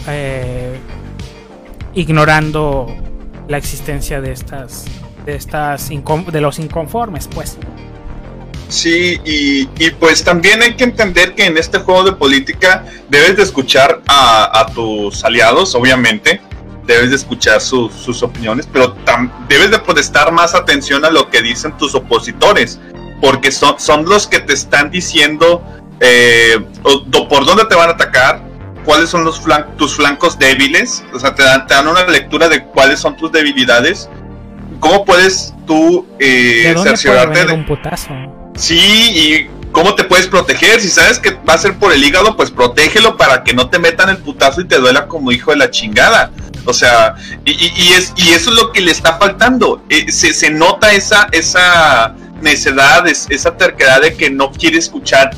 ignorando 1.94 2.94
la 3.48 3.56
existencia 3.56 4.20
de 4.20 4.32
estas, 4.32 4.84
de 5.24 5.34
estas 5.34 5.88
de 5.88 6.40
los 6.40 6.58
inconformes, 6.58 7.28
pues. 7.28 7.56
Sí, 8.68 9.18
y, 9.24 9.90
pues 9.92 10.22
también 10.22 10.60
hay 10.60 10.74
que 10.74 10.84
entender 10.84 11.34
que 11.34 11.46
en 11.46 11.56
este 11.56 11.78
juego 11.78 12.04
de 12.04 12.12
política 12.12 12.84
debes 13.08 13.36
de 13.36 13.42
escuchar 13.42 14.02
a 14.06 14.66
tus 14.74 15.24
aliados, 15.24 15.74
obviamente, 15.74 16.42
debes 16.88 17.10
de 17.10 17.16
escuchar 17.16 17.60
sus 17.60 18.22
opiniones, 18.22 18.66
pero 18.72 18.96
debes 19.46 19.70
de 19.70 19.78
prestar 19.78 20.32
más 20.32 20.54
atención 20.54 21.04
a 21.04 21.10
lo 21.10 21.28
que 21.28 21.42
dicen 21.42 21.76
tus 21.76 21.94
opositores, 21.94 22.80
porque 23.20 23.52
son, 23.52 23.78
son 23.78 24.06
los 24.06 24.26
que 24.26 24.40
te 24.40 24.54
están 24.54 24.90
diciendo 24.90 25.62
eh, 26.00 26.58
por 26.82 27.44
dónde 27.44 27.66
te 27.66 27.74
van 27.74 27.90
a 27.90 27.92
atacar, 27.92 28.42
cuáles 28.84 29.10
son 29.10 29.22
los 29.22 29.42
tus 29.76 29.96
flancos 29.96 30.38
débiles, 30.38 31.04
o 31.12 31.20
sea, 31.20 31.34
te 31.34 31.42
dan, 31.42 31.66
te 31.66 31.74
dan 31.74 31.88
una 31.88 32.06
lectura 32.06 32.48
de 32.48 32.64
cuáles 32.64 33.00
son 33.00 33.18
tus 33.18 33.30
debilidades, 33.30 34.08
cómo 34.80 35.04
puedes 35.04 35.54
tú 35.66 36.06
eh, 36.18 36.74
cerciorarte 36.82 37.44
de... 37.44 37.52
Un 37.52 37.66
putazo? 37.66 38.14
Sí, 38.56 38.78
y 38.78 39.50
¿Cómo 39.70 39.94
te 39.94 40.04
puedes 40.04 40.26
proteger? 40.26 40.80
Si 40.80 40.88
sabes 40.88 41.18
que 41.18 41.32
va 41.48 41.52
a 41.52 41.58
ser 41.58 41.78
por 41.78 41.92
el 41.92 42.02
hígado, 42.02 42.36
pues 42.36 42.50
protégelo 42.50 43.18
para 43.18 43.44
que 43.44 43.52
no 43.52 43.68
te 43.68 43.78
metan 43.78 44.08
el 44.08 44.16
putazo 44.16 44.62
y 44.62 44.64
te 44.64 44.78
duela 44.78 45.06
como 45.06 45.30
hijo 45.30 45.50
de 45.50 45.58
la 45.58 45.70
chingada. 45.70 46.32
O 46.68 46.74
sea, 46.74 47.14
y, 47.46 47.92
es, 47.94 48.12
y 48.14 48.28
eso 48.34 48.50
es 48.50 48.56
lo 48.56 48.72
que 48.72 48.82
le 48.82 48.90
está 48.90 49.16
faltando. 49.16 49.82
Eh, 49.88 50.12
se, 50.12 50.50
nota 50.50 50.92
esa, 50.92 51.26
esa 51.32 52.14
necedad, 52.42 53.06
esa 53.08 53.56
terquedad 53.56 54.02
de 54.02 54.14
que 54.14 54.28
no 54.28 54.52
quiere 54.52 54.76
escuchar 54.76 55.30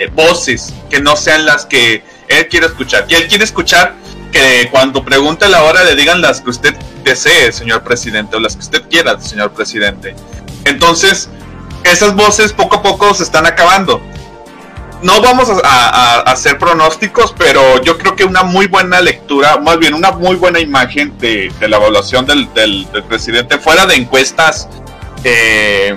eh, 0.00 0.10
voces 0.12 0.74
que 0.90 0.98
no 0.98 1.14
sean 1.14 1.46
las 1.46 1.66
que 1.66 2.02
él 2.26 2.48
quiere 2.48 2.66
escuchar. 2.66 3.06
Y 3.08 3.14
él 3.14 3.28
quiere 3.28 3.44
escuchar 3.44 3.94
que 4.32 4.68
cuando 4.72 5.04
pregunte 5.04 5.48
la 5.48 5.62
hora 5.62 5.84
le 5.84 5.94
digan 5.94 6.20
las 6.20 6.40
que 6.40 6.50
usted 6.50 6.74
desee, 7.04 7.52
señor 7.52 7.84
presidente, 7.84 8.34
o 8.34 8.40
las 8.40 8.56
que 8.56 8.62
usted 8.62 8.82
quiera, 8.90 9.20
señor 9.20 9.52
presidente. 9.52 10.16
Entonces, 10.64 11.28
esas 11.84 12.16
voces 12.16 12.52
poco 12.52 12.78
a 12.78 12.82
poco 12.82 13.14
se 13.14 13.22
están 13.22 13.46
acabando. 13.46 14.02
No 15.02 15.20
vamos 15.20 15.48
a, 15.64 16.20
hacer 16.20 16.58
pronósticos, 16.58 17.34
pero 17.36 17.82
yo 17.82 17.98
creo 17.98 18.14
que 18.14 18.24
una 18.24 18.42
muy 18.42 18.66
buena 18.66 19.00
lectura, 19.00 19.58
más 19.58 19.78
bien 19.78 19.94
una 19.94 20.12
muy 20.12 20.36
buena 20.36 20.60
imagen 20.60 21.16
de, 21.18 21.52
la 21.60 21.76
evaluación 21.76 22.26
del, 22.26 22.48
presidente, 23.08 23.58
fuera 23.58 23.86
de 23.86 23.96
encuestas, 23.96 24.68
eh, 25.24 25.96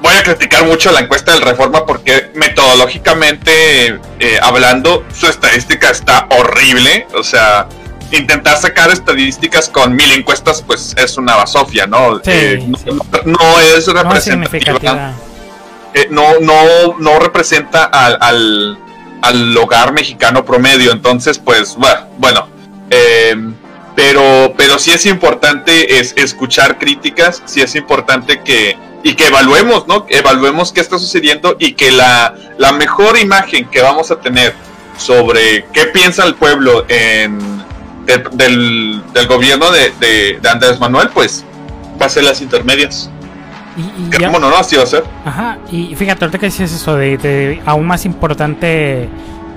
voy 0.00 0.14
a 0.14 0.22
criticar 0.22 0.64
mucho 0.64 0.92
la 0.92 1.00
encuesta 1.00 1.32
del 1.32 1.42
Reforma 1.42 1.84
porque 1.84 2.30
metodológicamente 2.34 3.98
eh, 4.20 4.38
hablando, 4.40 5.04
su 5.12 5.26
estadística 5.26 5.90
está 5.90 6.28
horrible. 6.30 7.06
O 7.14 7.22
sea, 7.22 7.68
intentar 8.12 8.56
sacar 8.56 8.90
estadísticas 8.90 9.68
con 9.68 9.94
mil 9.94 10.12
encuestas, 10.12 10.62
pues 10.62 10.94
es 10.96 11.16
una 11.16 11.36
basofia, 11.36 11.86
¿no? 11.86 12.20
Eh, 12.24 12.64
no, 13.24 13.60
es 13.60 13.86
representativa. 13.86 15.14
Eh, 15.96 16.08
no, 16.10 16.40
no, 16.40 16.98
no 16.98 17.18
representa 17.18 17.84
al, 17.84 18.78
al, 19.22 19.56
hogar 19.56 19.94
mexicano 19.94 20.44
promedio. 20.44 20.92
Entonces, 20.92 21.38
pues, 21.38 21.74
bueno, 22.18 22.48
em, 22.90 23.54
pero, 23.94 24.52
pero 24.58 24.78
sí 24.78 24.90
es 24.90 25.06
importante 25.06 25.98
es 25.98 26.12
escuchar 26.18 26.78
críticas, 26.78 27.42
sí 27.46 27.62
es 27.62 27.74
importante 27.76 28.42
que, 28.42 28.76
y 29.04 29.14
que 29.14 29.28
evaluemos, 29.28 29.88
¿no? 29.88 30.04
Evaluemos 30.10 30.70
qué 30.70 30.82
está 30.82 30.98
sucediendo 30.98 31.56
y 31.58 31.72
que 31.72 31.90
la, 31.90 32.34
la 32.58 32.72
mejor 32.72 33.18
imagen 33.18 33.66
que 33.70 33.80
vamos 33.80 34.10
a 34.10 34.20
tener 34.20 34.54
sobre 34.98 35.64
qué 35.72 35.86
piensa 35.86 36.24
el 36.24 36.34
pueblo 36.34 36.84
en 36.90 37.64
del, 38.04 39.02
del, 39.14 39.26
gobierno 39.26 39.70
de, 39.70 39.92
de, 39.98 40.48
Andrés 40.48 40.78
Manuel, 40.78 41.08
pues 41.08 41.42
va 42.00 42.06
a 42.06 42.08
ser 42.10 42.24
las 42.24 42.42
intermedias. 42.42 43.10
Y, 43.76 44.16
y 44.16 44.18
no, 44.18 44.48
así 44.56 44.76
va 44.76 44.84
a 44.84 44.86
ser. 44.86 45.04
Ajá, 45.24 45.58
y 45.70 45.94
fíjate, 45.94 46.24
ahorita 46.24 46.38
que 46.38 46.46
dices 46.46 46.72
eso 46.72 46.96
de, 46.96 47.60
aún 47.66 47.86
más 47.86 48.06
importante 48.06 49.08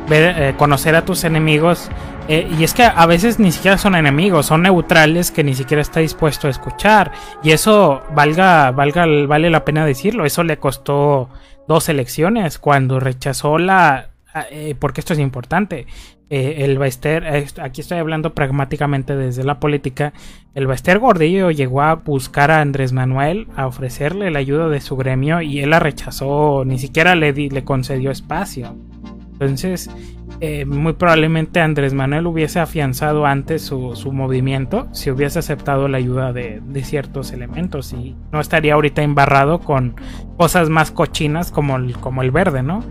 ver, 0.07 0.35
eh, 0.37 0.53
conocer 0.57 0.95
a 0.95 1.05
tus 1.05 1.23
enemigos. 1.23 1.89
Eh, 2.27 2.47
y 2.59 2.63
es 2.63 2.73
que 2.75 2.83
a 2.83 3.05
veces 3.07 3.39
ni 3.39 3.51
siquiera 3.51 3.77
son 3.77 3.95
enemigos, 3.95 4.45
son 4.45 4.61
neutrales 4.61 5.31
que 5.31 5.43
ni 5.43 5.55
siquiera 5.55 5.81
está 5.81 5.99
dispuesto 5.99 6.47
a 6.47 6.51
escuchar. 6.51 7.11
Y 7.41 7.51
eso 7.51 8.03
valga, 8.13 8.71
valga, 8.71 9.05
vale 9.27 9.49
la 9.49 9.65
pena 9.65 9.85
decirlo. 9.85 10.25
Eso 10.25 10.43
le 10.43 10.57
costó 10.57 11.29
dos 11.67 11.89
elecciones 11.89 12.59
cuando 12.59 12.99
rechazó 12.99 13.57
la, 13.57 14.09
eh, 14.51 14.75
porque 14.77 15.01
esto 15.01 15.13
es 15.13 15.19
importante. 15.19 15.87
Eh, 16.29 16.63
el 16.65 16.77
Baester, 16.77 17.25
aquí 17.59 17.81
estoy 17.81 17.97
hablando 17.97 18.35
pragmáticamente 18.35 19.15
desde 19.15 19.43
la 19.43 19.59
política, 19.59 20.13
el 20.53 20.67
Baester 20.67 20.99
Gordillo 20.99 21.49
llegó 21.49 21.81
a 21.81 21.95
buscar 21.95 22.51
a 22.51 22.61
Andrés 22.61 22.93
Manuel 22.93 23.47
a 23.55 23.65
ofrecerle 23.65 24.29
la 24.29 24.39
ayuda 24.39 24.69
de 24.69 24.79
su 24.79 24.95
gremio 24.95 25.41
y 25.41 25.59
él 25.59 25.71
la 25.71 25.79
rechazó, 25.79 26.65
ni 26.65 26.77
siquiera 26.77 27.15
le, 27.15 27.33
le 27.33 27.63
concedió 27.63 28.11
espacio. 28.11 28.75
Entonces, 29.33 29.89
eh, 30.41 30.65
muy 30.65 30.93
probablemente 30.93 31.61
Andrés 31.61 31.93
Manuel 31.93 32.27
hubiese 32.27 32.59
afianzado 32.59 33.25
antes 33.25 33.61
su, 33.61 33.95
su 33.95 34.11
movimiento 34.11 34.87
si 34.91 35.09
hubiese 35.11 35.39
aceptado 35.39 35.87
la 35.87 35.97
ayuda 35.97 36.31
de, 36.31 36.61
de, 36.63 36.83
ciertos 36.83 37.31
elementos 37.31 37.91
y 37.93 38.15
no 38.31 38.39
estaría 38.39 38.73
ahorita 38.75 39.01
embarrado 39.01 39.59
con 39.59 39.95
cosas 40.37 40.69
más 40.69 40.91
cochinas 40.91 41.51
como 41.51 41.77
el, 41.77 41.97
como 41.97 42.21
el 42.21 42.31
verde, 42.31 42.63
¿no? 42.63 42.83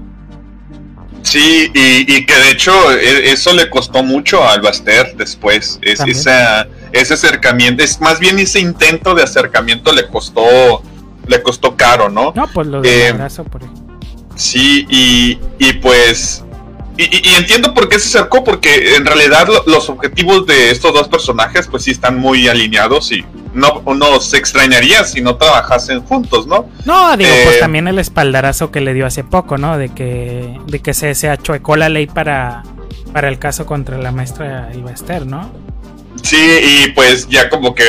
Sí, 1.23 1.71
y, 1.75 2.27
que 2.27 2.35
de 2.35 2.51
hecho 2.51 2.93
e, 2.93 3.31
eso 3.31 3.53
le 3.53 3.69
costó 3.69 4.03
mucho 4.03 4.47
al 4.47 4.61
Baster 4.61 5.15
después. 5.17 5.79
Es, 5.83 6.01
ese 6.93 7.15
acercamiento, 7.15 7.85
es 7.85 8.01
más 8.01 8.19
bien 8.19 8.39
ese 8.39 8.61
intento 8.61 9.15
de 9.15 9.23
acercamiento 9.23 9.93
le 9.93 10.07
costó, 10.07 10.83
le 11.27 11.43
costó 11.43 11.77
caro, 11.77 12.09
¿no? 12.09 12.33
No, 12.35 12.49
pues 12.53 12.67
lo 12.67 12.81
de 12.81 13.09
eh, 13.09 13.15
por 13.15 13.63
Sí, 14.37 14.87
y, 14.89 15.39
y 15.59 15.73
pues 15.75 16.45
y, 16.99 17.35
entiendo 17.37 17.73
por 17.73 17.89
qué 17.89 17.99
se 17.99 18.19
acercó, 18.19 18.43
porque 18.43 18.97
en 18.97 19.07
realidad 19.07 19.47
los 19.67 19.89
objetivos 19.89 20.47
de 20.47 20.73
estos 20.73 20.93
dos 20.93 21.09
personajes 21.09 21.69
pues 21.69 21.85
sí 21.85 21.93
están 21.93 22.19
muy 22.19 22.49
alineados 22.49 23.13
y 23.13 23.25
no 23.55 23.83
uno 23.85 24.21
se 24.21 24.37
extrañaría 24.37 25.05
si 25.05 25.21
no 25.21 25.37
trabajasen 25.37 26.03
juntos, 26.03 26.47
¿no? 26.47 26.69
No, 26.85 27.17
digo, 27.17 27.31
pues 27.45 27.57
eh, 27.57 27.61
también 27.61 27.87
el 27.89 27.99
espaldarazo 27.99 28.71
que 28.71 28.81
le 28.81 28.95
dio 28.95 29.07
hace 29.07 29.23
poco, 29.25 29.59
¿no? 29.59 29.79
De 29.79 29.91
que, 29.91 30.59
de 30.67 30.81
que 30.81 30.93
se, 30.93 31.15
se 31.15 31.29
achuecó 31.29 31.77
la 31.77 31.89
ley 31.89 32.07
para, 32.07 32.65
para 33.13 33.29
el 33.29 33.39
caso 33.39 33.65
contra 33.65 33.97
la 33.99 34.11
maestra 34.11 34.71
Ilvester, 34.75 35.25
¿no? 35.25 35.51
Sí, 36.23 36.37
y 36.37 36.91
pues 36.91 37.29
ya 37.29 37.49
como 37.49 37.75
que 37.75 37.85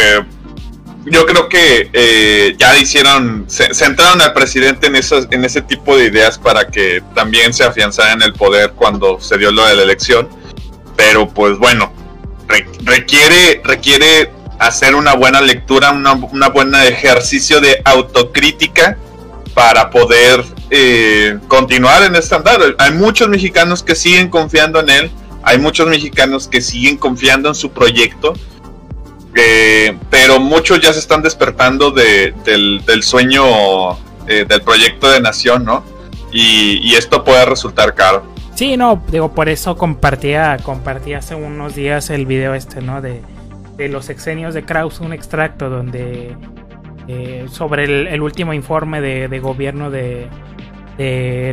yo 1.06 1.26
creo 1.26 1.50
que 1.50 1.89
eh, 1.93 2.56
ya 2.58 2.78
hicieron, 2.78 3.45
se, 3.47 3.74
centraron 3.74 4.22
al 4.22 4.34
presidente 4.34 4.88
en, 4.88 4.95
en 4.95 5.45
ese 5.45 5.62
tipo 5.62 5.97
de 5.97 6.06
ideas 6.06 6.38
para 6.38 6.68
que 6.68 7.02
también 7.16 7.54
se 7.54 7.64
afianzara 7.64 8.14
en 8.14 8.22
el 8.22 8.34
poder 8.34 8.72
cuando 8.72 9.20
se 9.20 9.38
dio 9.38 9.52
lo 9.52 9.66
de 9.66 9.76
la 9.76 9.84
elección. 9.84 10.28
Pero 10.95 11.30
pues 11.30 11.58
bueno, 11.58 11.93
requiere, 12.84 13.62
requiere 13.64 14.32
hacer 14.60 14.95
una 14.95 15.16
buena 15.16 15.41
lectura, 15.41 15.91
una 15.91 16.50
buena 16.50 16.86
ejercicio 16.86 17.62
de 17.62 17.82
autocrítica 17.86 18.97
para 19.54 19.89
poder 19.89 20.43
eh, 20.70 21.39
continuar 21.47 22.04
en 22.04 22.16
este 22.16 22.36
andar. 22.36 22.60
Hay 22.78 22.91
muchos 22.91 23.28
mexicanos 23.30 23.82
que 23.82 23.95
siguen 23.95 24.30
confiando 24.30 24.80
en 24.80 24.89
él, 24.89 25.12
hay 25.43 25.58
muchos 25.58 25.88
mexicanos 25.88 26.47
que 26.47 26.62
siguen 26.62 26.97
confiando 26.97 27.50
en 27.50 27.56
su 27.56 27.72
proyecto 27.72 28.34
eh, 29.36 29.98
pero 30.10 30.40
muchos 30.40 30.80
ya 30.80 30.94
se 30.94 31.00
están 31.00 31.22
despertando 31.22 31.92
del, 31.92 33.04
sueño 33.04 33.44
eh, 34.28 34.46
del 34.48 34.62
proyecto 34.62 35.10
de 35.10 35.22
nación, 35.22 35.66
¿no? 35.66 35.84
Y, 36.32 36.94
esto 36.96 37.24
puede 37.24 37.46
resultar 37.46 37.96
caro. 37.96 38.24
Sí, 38.56 38.78
no, 38.78 39.02
digo, 39.10 39.34
por 39.34 39.50
eso 39.50 39.78
compartía, 39.78 40.58
compartía 40.64 41.20
hace 41.20 41.34
unos 41.34 41.76
días 41.76 42.10
el 42.10 42.26
video 42.26 42.54
este, 42.54 42.82
¿no? 42.82 43.02
De, 43.02 43.22
los 43.78 44.10
exenios 44.10 44.54
de 44.54 44.64
Kraus, 44.66 45.00
un 45.00 45.14
extracto 45.14 45.70
donde 45.70 46.36
eh, 47.08 47.46
sobre 47.50 47.86
el, 48.14 48.22
último 48.22 48.54
informe 48.54 49.00
de, 49.00 49.40
gobierno 49.40 49.90
de, 49.90 50.28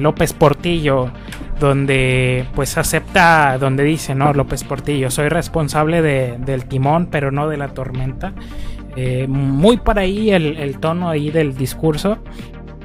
López 0.01 0.33
Portillo, 0.33 1.13
donde 1.59 2.47
pues 2.55 2.77
acepta, 2.79 3.57
donde 3.59 3.85
dice, 3.85 4.15
¿no? 4.15 4.33
López 4.33 4.65
Portillo, 4.65 5.11
soy 5.11 5.29
responsable 5.29 6.03
del 6.03 6.65
timón, 6.67 7.07
pero 7.11 7.31
no 7.31 7.49
de 7.49 7.57
la 7.57 7.69
tormenta. 7.69 8.33
Eh, 8.97 9.27
muy 9.29 9.77
por 9.77 9.99
ahí 9.99 10.31
el, 10.31 10.79
tono 10.79 11.09
ahí 11.09 11.31
del 11.31 11.57
discurso. 11.57 12.19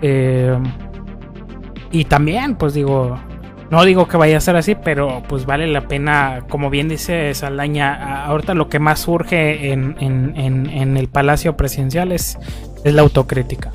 Eh, 0.02 0.58
y 1.92 2.06
también, 2.06 2.56
pues 2.56 2.74
digo, 2.74 3.18
no 3.70 3.86
digo 3.86 4.08
que 4.08 4.18
vaya 4.18 4.38
a 4.38 4.42
ser 4.42 4.58
así, 4.58 4.76
pero 4.76 5.24
pues 5.28 5.46
vale 5.46 5.66
la 5.68 5.88
pena, 5.88 6.44
como 6.50 6.70
bien 6.70 6.90
dice 6.90 7.34
Saldaña, 7.34 8.26
ahorita 8.26 8.54
lo 8.54 8.68
que 8.68 8.80
más 8.80 9.00
surge 9.00 9.72
en, 9.72 10.98
el 10.98 11.08
Palacio 11.08 11.56
Presidencial 11.56 12.12
es, 12.12 12.38
es, 12.84 12.94
la 12.94 13.02
autocrítica. 13.02 13.72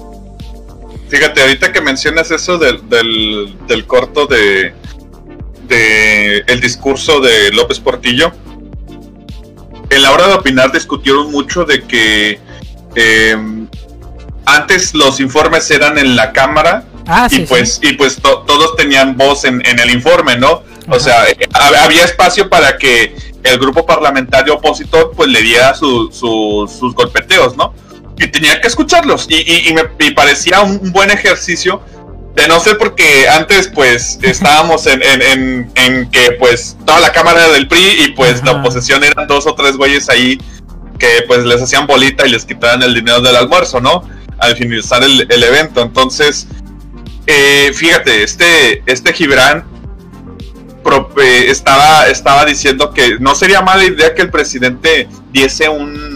Fíjate, 1.08 1.40
ahorita 1.40 1.72
que 1.72 1.80
mencionas 1.80 2.30
eso 2.30 2.58
del, 2.58 2.88
del, 2.88 3.86
corto 3.86 4.26
de, 4.26 4.74
de 5.68 6.38
el 6.46 6.60
discurso 6.60 7.20
de 7.20 7.52
López 7.52 7.78
Portillo, 7.78 8.32
en 9.88 10.02
la 10.02 10.10
hora 10.10 10.26
de 10.26 10.34
opinar 10.34 10.72
discutieron 10.72 11.30
mucho 11.30 11.64
de 11.64 11.84
que 11.84 12.40
em, 12.96 13.68
antes 14.44 14.94
los 14.94 15.20
informes 15.20 15.70
eran 15.70 15.96
en 15.96 16.16
la 16.16 16.32
Cámara 16.32 16.84
Ah, 17.06 17.28
y, 17.30 17.40
pues, 17.40 17.78
y 17.82 17.92
pues 17.92 18.20
todos 18.20 18.76
tenían 18.76 19.16
voz 19.16 19.44
en, 19.44 19.62
el 19.64 19.90
informe, 19.90 20.36
¿no? 20.36 20.64
O 20.88 20.98
sea, 20.98 21.28
eh, 21.28 21.36
había 21.54 22.04
espacio 22.04 22.48
para 22.48 22.76
que 22.78 23.14
el 23.44 23.58
grupo 23.58 23.86
parlamentario 23.86 24.54
opositor 24.54 25.12
pues 25.16 25.28
le 25.28 25.40
diera 25.40 25.72
sus 25.74 26.94
golpeteos, 26.94 27.56
¿no? 27.56 27.72
Y 28.18 28.28
tenía 28.28 28.60
que 28.60 28.68
escucharlos. 28.68 29.26
Y, 29.28 29.72
me 29.74 30.12
parecía 30.12 30.62
un, 30.62 30.92
buen 30.92 31.10
ejercicio, 31.10 31.82
de 32.34 32.48
no 32.48 32.60
ser 32.60 32.76
porque 32.76 33.26
antes 33.28 33.68
pues 33.68 34.18
estábamos 34.20 34.86
en, 34.86 35.02
en, 35.74 36.10
que 36.10 36.32
pues 36.38 36.76
toda 36.84 37.00
la 37.00 37.10
cámara 37.10 37.44
era 37.44 37.52
del 37.54 37.66
PRI 37.66 38.04
y 38.04 38.08
pues 38.12 38.44
la 38.44 38.52
oposición 38.52 39.02
eran 39.04 39.26
dos 39.26 39.46
o 39.46 39.54
tres 39.54 39.76
güeyes 39.76 40.10
ahí 40.10 40.38
que 40.98 41.24
pues 41.26 41.44
les 41.44 41.62
hacían 41.62 41.86
bolita 41.86 42.26
y 42.26 42.30
les 42.30 42.44
quitaban 42.44 42.82
el 42.82 42.94
dinero 42.94 43.20
del 43.20 43.36
almuerzo, 43.36 43.80
¿no? 43.80 44.02
Al 44.38 44.54
finalizar 44.54 45.02
el, 45.02 45.26
el 45.30 45.42
evento. 45.42 45.80
Entonces, 45.80 46.46
eh, 47.26 47.72
fíjate, 47.74 48.22
este, 48.22 48.82
este 48.86 49.12
Gibran 49.12 49.64
eh, 51.18 51.46
estaba, 51.48 52.06
estaba 52.06 52.44
diciendo 52.44 52.92
que 52.92 53.18
no 53.18 53.34
sería 53.34 53.60
mala 53.60 53.84
idea 53.84 54.14
que 54.14 54.22
el 54.22 54.30
presidente 54.30 55.08
diese 55.32 55.68
un, 55.68 56.15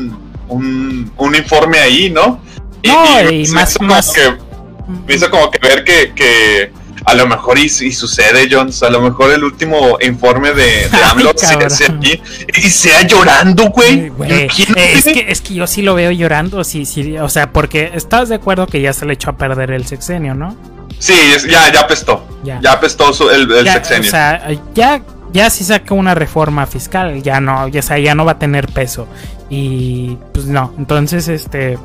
un, 0.50 1.34
informe 1.34 1.78
ahí, 1.78 2.10
¿no? 2.10 2.40
Y, 2.82 3.46
más, 3.48 4.12
Que, 4.12 4.36
me 5.06 5.14
hizo 5.14 5.30
como 5.30 5.50
que 5.50 5.58
ver 5.58 5.84
que, 5.84 6.72
a 7.04 7.14
lo 7.14 7.26
mejor 7.26 7.58
y, 7.58 7.68
sucede, 7.68 8.48
Jones, 8.50 8.82
a 8.82 8.90
lo 8.90 9.00
mejor 9.00 9.32
el 9.32 9.44
último 9.44 9.98
informe 10.00 10.52
de, 10.52 10.88
de 10.88 11.04
AMLO 11.10 11.32
y 11.32 12.60
sea 12.70 13.02
llorando, 13.06 13.70
güey. 13.70 14.12
Es, 14.26 15.04
que, 15.04 15.26
es 15.28 15.40
que 15.40 15.54
yo 15.54 15.66
sí 15.66 15.82
lo 15.82 15.94
veo 15.94 16.10
llorando, 16.10 16.64
sí, 16.64 16.84
sí, 16.84 17.16
o 17.18 17.28
sea, 17.28 17.52
porque 17.52 17.92
estás 17.94 18.28
de 18.28 18.36
acuerdo 18.36 18.66
que 18.66 18.80
ya 18.80 18.92
se 18.92 19.06
le 19.06 19.14
echó 19.14 19.30
a 19.30 19.36
perder 19.36 19.70
el 19.70 19.86
sexenio, 19.86 20.34
¿no? 20.34 20.56
Sí, 20.98 21.14
ya, 21.48 21.72
ya 21.72 21.80
apestó. 21.80 22.26
Ya, 22.44 22.60
ya 22.62 22.72
apestó 22.72 23.10
el, 23.30 23.50
el 23.50 23.66
sexenio. 23.66 24.08
O 24.08 24.10
sea, 24.10 24.48
ya, 24.74 25.02
ya 25.32 25.50
si 25.50 25.64
saca 25.64 25.94
una 25.94 26.14
reforma 26.14 26.66
fiscal, 26.66 27.22
ya 27.22 27.40
no, 27.40 27.68
ya, 27.68 27.80
ya 27.98 28.14
no 28.14 28.24
va 28.24 28.32
a 28.32 28.38
tener 28.38 28.66
peso. 28.66 29.06
Y 29.48 30.16
pues 30.32 30.46
no, 30.46 30.72
entonces 30.78 31.28
este 31.28 31.78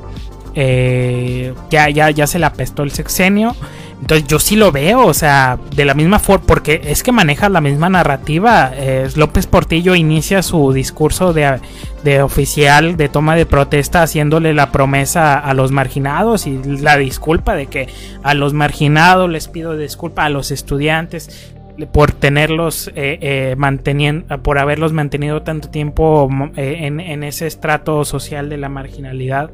eh, 0.55 1.53
ya, 1.69 1.89
ya, 1.89 2.09
ya 2.11 2.27
se 2.27 2.39
le 2.39 2.45
apestó 2.45 2.83
el 2.83 2.91
sexenio. 2.91 3.55
Entonces 4.01 4.27
yo 4.27 4.39
sí 4.39 4.55
lo 4.55 4.71
veo, 4.71 5.05
o 5.05 5.13
sea, 5.13 5.57
de 5.75 5.85
la 5.85 5.93
misma 5.93 6.19
forma, 6.19 6.45
porque 6.45 6.81
es 6.83 7.01
que 7.01 7.11
maneja 7.11 7.47
la 7.49 7.61
misma 7.61 7.89
narrativa. 7.89 8.71
López 9.15 9.47
Portillo 9.47 9.95
inicia 9.95 10.43
su 10.43 10.73
discurso 10.73 11.33
de, 11.33 11.59
de, 12.03 12.21
oficial 12.21 12.97
de 12.97 13.09
toma 13.09 13.35
de 13.35 13.45
protesta 13.45 14.03
haciéndole 14.03 14.53
la 14.53 14.71
promesa 14.71 15.39
a 15.39 15.53
los 15.53 15.71
marginados 15.71 16.45
y 16.45 16.61
la 16.63 16.97
disculpa 16.97 17.55
de 17.55 17.67
que 17.67 17.87
a 18.21 18.33
los 18.33 18.53
marginados 18.53 19.29
les 19.29 19.47
pido 19.47 19.77
disculpa 19.77 20.25
a 20.25 20.29
los 20.29 20.51
estudiantes 20.51 21.54
por 21.91 22.11
tenerlos 22.11 22.89
eh, 22.95 23.17
eh, 23.21 23.55
manteniendo 23.57 24.41
por 24.41 24.59
haberlos 24.59 24.93
mantenido 24.93 25.41
tanto 25.43 25.69
tiempo 25.69 26.30
eh, 26.55 26.80
en, 26.82 27.23
ese 27.23 27.47
estrato 27.47 28.05
social 28.05 28.49
de 28.49 28.57
la 28.57 28.69
marginalidad 28.69 29.51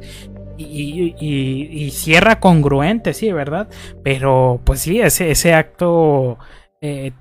y, 0.57 1.89
cierra 1.91 2.39
congruente, 2.39 3.13
sí, 3.13 3.31
¿verdad? 3.31 3.67
Pero 4.03 4.61
pues 4.63 4.81
sí, 4.81 5.01
ese, 5.01 5.31
ese 5.31 5.53
acto 5.53 6.37
eh, 6.81 7.11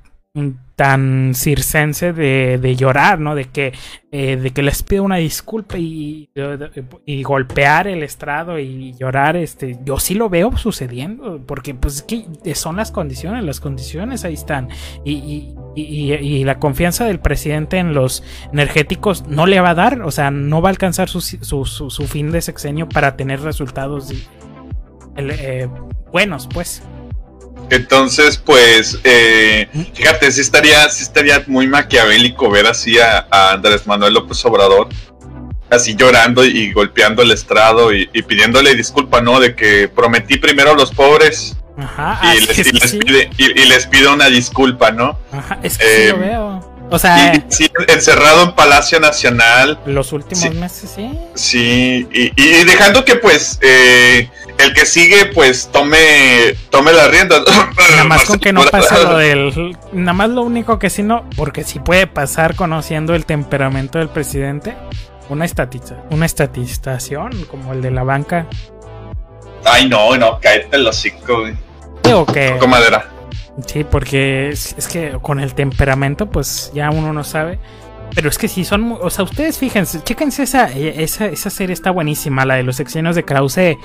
tan 0.81 1.35
circense 1.35 2.15
de, 2.15 2.57
de, 2.59 2.75
llorar, 2.75 3.21
¿no? 3.21 3.35
De 3.35 3.45
que, 3.45 3.75
eh, 4.13 4.37
de 4.39 4.51
que 4.51 4.63
les 4.63 4.83
pide 4.83 5.01
una 5.01 5.17
disculpa 5.17 5.77
y, 5.77 6.31
y, 7.05 7.23
golpear 7.23 7.87
el 7.87 8.03
estrado 8.03 8.59
y 8.59 8.95
llorar, 8.99 9.37
este, 9.37 9.79
yo 9.85 9.99
sí 10.01 10.15
lo 10.15 10.31
veo 10.31 10.57
sucediendo, 10.57 11.45
porque 11.45 11.75
pues 11.75 12.03
que 12.03 12.25
son 12.55 12.77
las 12.77 12.93
condiciones, 12.93 13.45
las 13.45 13.61
condiciones 13.61 14.25
ahí 14.25 14.33
están. 14.33 14.71
Y, 15.05 15.55
y, 15.77 16.45
la 16.45 16.59
confianza 16.59 17.05
del 17.05 17.21
presidente 17.21 17.77
en 17.77 17.93
los 17.93 18.25
energéticos 18.51 19.27
no 19.27 19.45
le 19.45 19.61
va 19.61 19.71
a 19.71 19.75
dar, 19.75 20.01
o 20.01 20.11
sea, 20.11 20.31
no 20.31 20.63
va 20.63 20.71
a 20.71 20.73
alcanzar 20.73 21.11
su, 21.11 21.21
su, 21.21 21.67
su, 21.67 22.07
fin 22.07 22.33
de 22.33 22.41
sexenio 22.41 22.89
para 22.89 23.19
tener 23.19 23.43
resultados 23.43 24.15
eh, 25.19 25.69
buenos, 26.11 26.49
pues. 26.51 26.83
Entonces, 27.71 28.37
pues, 28.37 28.99
eh, 29.05 29.69
fíjate, 29.95 30.31
sí 30.33 30.41
estaría, 30.41 30.89
sí 30.91 31.05
estaría 31.05 31.45
muy 31.47 31.69
maquiavélico 31.69 32.51
ver 32.51 32.67
así 32.67 32.99
a, 32.99 33.27
Andrés 33.53 33.87
Manuel 33.87 34.15
López 34.15 34.45
Obrador, 34.45 34.89
así 35.71 35.95
llorando 35.95 36.45
y 36.45 36.73
golpeando 36.73 37.23
el 37.23 37.31
estrado 37.31 37.93
y, 37.95 38.07
pidiéndole 38.27 38.75
disculpa, 38.75 39.21
¿no? 39.21 39.39
De 39.39 39.55
que 39.55 39.87
prometí 39.89 40.39
primero 40.39 40.73
a 40.73 40.75
los 40.75 40.91
pobres 40.91 41.57
y, 41.79 42.41
les, 42.41 42.93
pide, 42.97 43.31
y, 43.39 43.65
les 43.65 43.87
pido 43.87 44.13
una 44.13 44.29
disculpa, 44.29 44.91
¿no? 44.91 45.17
Ajá, 45.33 45.61
es 45.63 45.79
que 45.79 45.85
sí 45.85 46.09
lo 46.09 46.17
eh, 46.17 46.19
veo. 46.19 46.71
O 46.91 46.99
sea, 46.99 47.33
encerrado 47.87 48.43
en 48.43 48.55
Palacio 48.57 48.99
Nacional. 48.99 49.79
Los 49.87 50.13
últimos 50.13 50.53
meses, 50.57 50.91
sí. 50.97 51.11
Sí, 51.35 52.09
y, 52.13 52.65
dejando 52.65 53.05
que 53.05 53.15
pues 53.15 53.61
eh, 53.63 54.29
el 54.61 54.75
que 54.75 54.87
sigue 54.87 55.27
pues 55.27 55.71
tome 55.73 56.55
tome 56.71 56.93
la 56.93 57.09
rienda. 57.09 57.37
Nada 57.91 58.05
más 58.09 58.25
con 58.25 58.39
que 58.39 58.53
no 58.53 58.63
pase 58.65 58.95
lo 59.03 59.17
del... 59.17 59.77
Nada 59.93 60.13
más 60.13 60.31
lo 60.31 60.43
único 60.43 60.79
que 60.79 60.91
sí 60.91 61.03
no, 61.03 61.29
porque 61.37 61.65
sí 61.65 61.79
puede 61.79 62.07
pasar 62.07 62.55
conociendo 62.55 63.15
el 63.15 63.27
temperamento 63.27 63.99
del 63.99 64.09
presidente, 64.09 64.77
una 65.29 65.45
estatiza, 65.45 65.97
una 66.11 66.27
estatización 66.27 67.45
como 67.51 67.73
el 67.73 67.83
de 67.83 67.91
la 67.91 68.03
banca. 68.03 68.47
Ay 69.65 69.89
no, 69.89 70.17
no, 70.17 70.39
cállate 70.41 70.77
el 70.77 70.87
hocico, 70.87 71.41
güey. 71.41 71.55
Digo 72.03 72.27
que... 72.27 72.57
Con 72.59 72.71
madera. 72.71 73.09
Sí, 73.67 73.85
porque 73.85 74.49
es, 74.49 74.75
es, 74.79 74.89
que 74.89 75.19
con 75.21 75.39
el 75.41 75.55
temperamento 75.55 76.31
pues 76.31 76.71
ya 76.75 76.91
uno 76.91 77.13
no 77.13 77.25
sabe. 77.25 77.59
Pero 78.15 78.29
es 78.29 78.39
que 78.39 78.49
si 78.49 78.65
son, 78.65 78.99
o 79.01 79.11
sea, 79.11 79.25
ustedes 79.25 79.59
fíjense, 79.59 80.03
chéquense 80.03 80.43
esa, 80.43 80.69
esa, 80.73 81.27
esa 81.27 81.51
serie 81.51 81.73
está 81.73 81.91
buenísima, 81.91 82.45
la 82.45 82.57
de 82.57 82.65
los 82.65 82.77
sexenios 82.77 83.15
de 83.15 83.25
Krause 83.25 83.77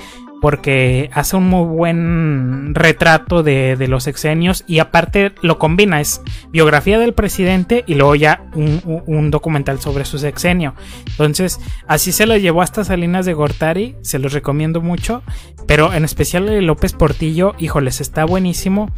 porque 0.46 1.10
hace 1.12 1.38
un 1.38 1.50
muy 1.50 1.66
buen 1.66 2.76
retrato 2.76 3.42
de, 3.42 3.84
los 3.90 4.04
sexenios 4.04 4.64
y 4.68 4.78
aparte 4.78 5.32
lo 5.42 5.58
combina, 5.58 6.00
es 6.00 6.22
biografía 6.52 7.00
del 7.00 7.16
presidente 7.16 7.84
y 7.88 7.96
luego 7.96 8.14
ya 8.14 8.46
un, 8.54 9.32
documental 9.32 9.80
sobre 9.80 10.06
su 10.06 10.20
sexenio. 10.20 10.76
Entonces, 11.08 11.60
así 11.88 12.12
se 12.12 12.28
lo 12.28 12.38
llevó 12.38 12.62
hasta 12.62 12.84
Salinas 12.84 13.26
de 13.26 13.34
Gortari, 13.34 13.96
se 14.04 14.20
los 14.20 14.34
recomiendo 14.34 14.82
mucho, 14.82 15.24
pero 15.66 15.92
en 15.94 16.06
especial 16.06 16.46
de 16.46 16.62
López 16.62 16.94
Portillo, 16.94 17.56
híjoles, 17.58 18.00
está 18.00 18.24
buenísimo 18.24 18.92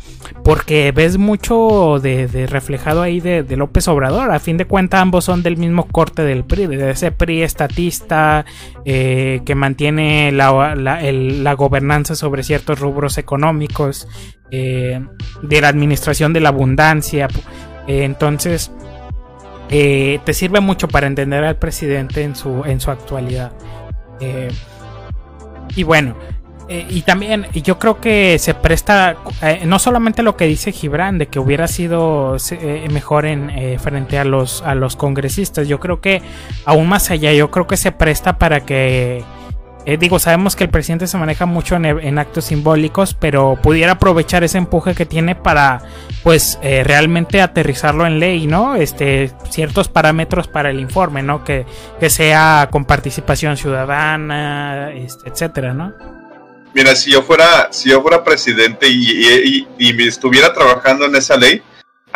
porque 0.44 0.92
ves 0.92 1.18
mucho 1.18 2.00
de, 2.02 2.28
reflejado 2.48 3.02
ahí 3.02 3.22
de, 3.22 3.46
López 3.56 3.88
Obrador, 3.88 4.32
a 4.32 4.40
fin 4.40 4.58
de 4.58 4.66
cuentas 4.66 5.00
ambos 5.00 5.24
son 5.24 5.44
del 5.44 5.56
mismo 5.56 5.88
corte 5.88 6.24
del 6.24 6.44
PRI, 6.44 6.68
de 6.68 6.92
ese 6.92 7.14
PRI 7.14 7.44
estatista 7.44 8.44
eh, 8.84 9.40
que 9.46 9.56
mantiene 9.56 10.28
el 10.28 11.37
la 11.38 11.54
gobernanza 11.54 12.16
sobre 12.16 12.44
ciertos 12.44 12.80
rubros 12.80 13.18
económicos, 13.18 14.08
eh, 14.52 15.06
de 15.42 15.62
la 15.62 15.68
administración 15.68 16.34
de 16.34 16.40
la 16.40 16.50
abundancia. 16.50 17.28
Eh, 17.88 18.04
entonces, 18.04 18.72
eh, 19.70 20.20
te 20.24 20.34
sirve 20.34 20.62
mucho 20.62 20.88
para 20.88 21.08
entender 21.08 21.44
al 21.44 21.58
presidente 21.58 22.24
en 22.24 22.36
su, 22.36 22.64
en 22.66 22.80
su 22.80 22.92
actualidad. 22.92 23.52
y 25.76 25.84
bueno, 25.84 26.16
y 26.70 27.02
también 27.04 27.46
yo 27.54 27.78
creo 27.78 28.02
que 28.02 28.40
se 28.40 28.56
presta 28.56 29.16
no 29.66 29.78
solamente 29.78 30.24
lo 30.24 30.36
que 30.36 30.46
dice 30.46 30.72
Gibran 30.72 31.20
de 31.20 31.28
que 31.28 31.38
hubiera 31.40 31.68
sido 31.68 32.36
mejor 32.92 33.28
en 33.28 33.80
frente 33.80 34.18
a 34.18 34.26
los 34.26 34.64
a 34.64 34.74
los 34.74 34.96
congresistas 34.96 35.68
yo 35.68 35.80
creo 35.80 36.02
que 36.02 36.24
aún 36.66 36.90
más 36.90 37.12
allá 37.12 37.32
yo 37.32 37.52
creo 37.52 37.68
que 37.68 37.78
se 37.78 37.92
presta 37.92 38.40
para 38.40 38.66
que 38.66 39.24
eh, 39.88 39.96
digo, 39.96 40.20
sabemos 40.20 40.58
que 40.58 40.66
el 40.66 40.70
presidente 40.70 41.08
se 41.08 41.18
maneja 41.18 41.46
mucho 41.46 41.78
en, 41.78 42.20
actos 42.20 42.44
simbólicos, 42.44 43.14
pero 43.14 43.58
pudiera 43.64 43.94
aprovechar 43.94 44.44
ese 44.44 44.58
empuje 44.58 44.94
que 44.94 45.06
tiene 45.06 45.34
para, 45.34 45.82
pues, 46.24 46.60
eh, 46.62 46.84
realmente 46.84 47.40
aterrizarlo 47.40 48.06
en 48.06 48.20
ley, 48.20 48.48
¿no? 48.48 48.76
Este, 48.76 49.32
ciertos 49.50 49.88
parámetros 49.88 50.50
para 50.50 50.72
el 50.72 50.82
informe, 50.82 51.24
¿no? 51.24 51.46
Que, 51.46 51.66
que 52.02 52.10
sea 52.10 52.68
con 52.70 52.84
participación 52.84 53.56
ciudadana, 53.56 54.92
este, 54.92 55.30
etcétera, 55.30 55.74
¿no? 55.74 55.94
Mira, 56.74 56.94
si 56.94 57.14
yo 57.14 57.24
fuera, 57.24 57.70
si 57.72 57.90
yo 57.90 58.02
fuera 58.02 58.26
presidente 58.26 58.90
y, 58.90 59.66
y, 59.78 60.06
estuviera 60.06 60.54
trabajando 60.54 61.06
en 61.06 61.16
esa 61.16 61.38
ley, 61.38 61.62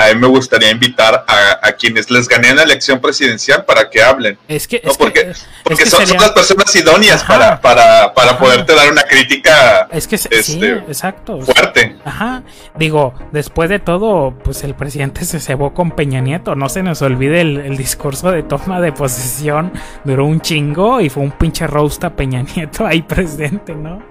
a 0.10 0.14
mí 0.14 0.20
me 0.20 0.28
gustaría 0.28 0.72
invitar 0.72 1.26
a, 1.28 1.72
quienes 1.74 2.12
les 2.12 2.28
gané 2.28 2.54
la 2.54 2.64
elección 2.64 3.00
presidencial 3.00 3.66
para 3.66 3.90
que 3.90 4.04
hablen. 4.04 4.38
Es 4.48 4.68
que, 4.68 4.82
porque, 4.98 5.34
porque 5.64 5.86
son, 5.86 6.06
las 6.08 6.32
personas 6.32 6.76
idóneas 6.76 7.24
para, 7.24 7.60
para, 7.60 8.14
para 8.14 8.38
poderte 8.38 8.76
dar 8.76 8.92
una 8.92 9.04
crítica 9.04 9.88
es 9.92 10.08
que, 10.08 10.16
este, 10.16 10.74
exacto. 10.88 11.42
fuerte. 11.42 11.96
Ajá. 12.06 12.44
Digo, 12.78 13.14
después 13.32 13.70
de 13.70 13.80
todo, 13.80 14.34
pues 14.44 14.64
el 14.64 14.76
presidente 14.76 15.26
se 15.26 15.40
cebó 15.40 15.74
con 15.74 15.92
Peña 15.92 16.22
Nieto. 16.22 16.56
No 16.56 16.70
se 16.70 16.84
nos 16.84 17.02
olvide 17.02 17.42
el, 17.42 17.58
el 17.58 17.78
discurso 17.78 18.32
de 18.32 18.44
toma 18.44 18.82
de 18.82 18.92
posesión. 18.92 19.74
Duró 20.04 20.26
un 20.26 20.42
chingo 20.42 21.02
y 21.02 21.10
fue 21.10 21.24
un 21.24 21.32
pinche 21.32 21.68
roast 21.68 22.04
a 22.04 22.16
Peña 22.16 22.44
Nieto 22.56 22.86
ahí 22.86 23.02
presente, 23.02 23.76
¿no? 23.76 24.02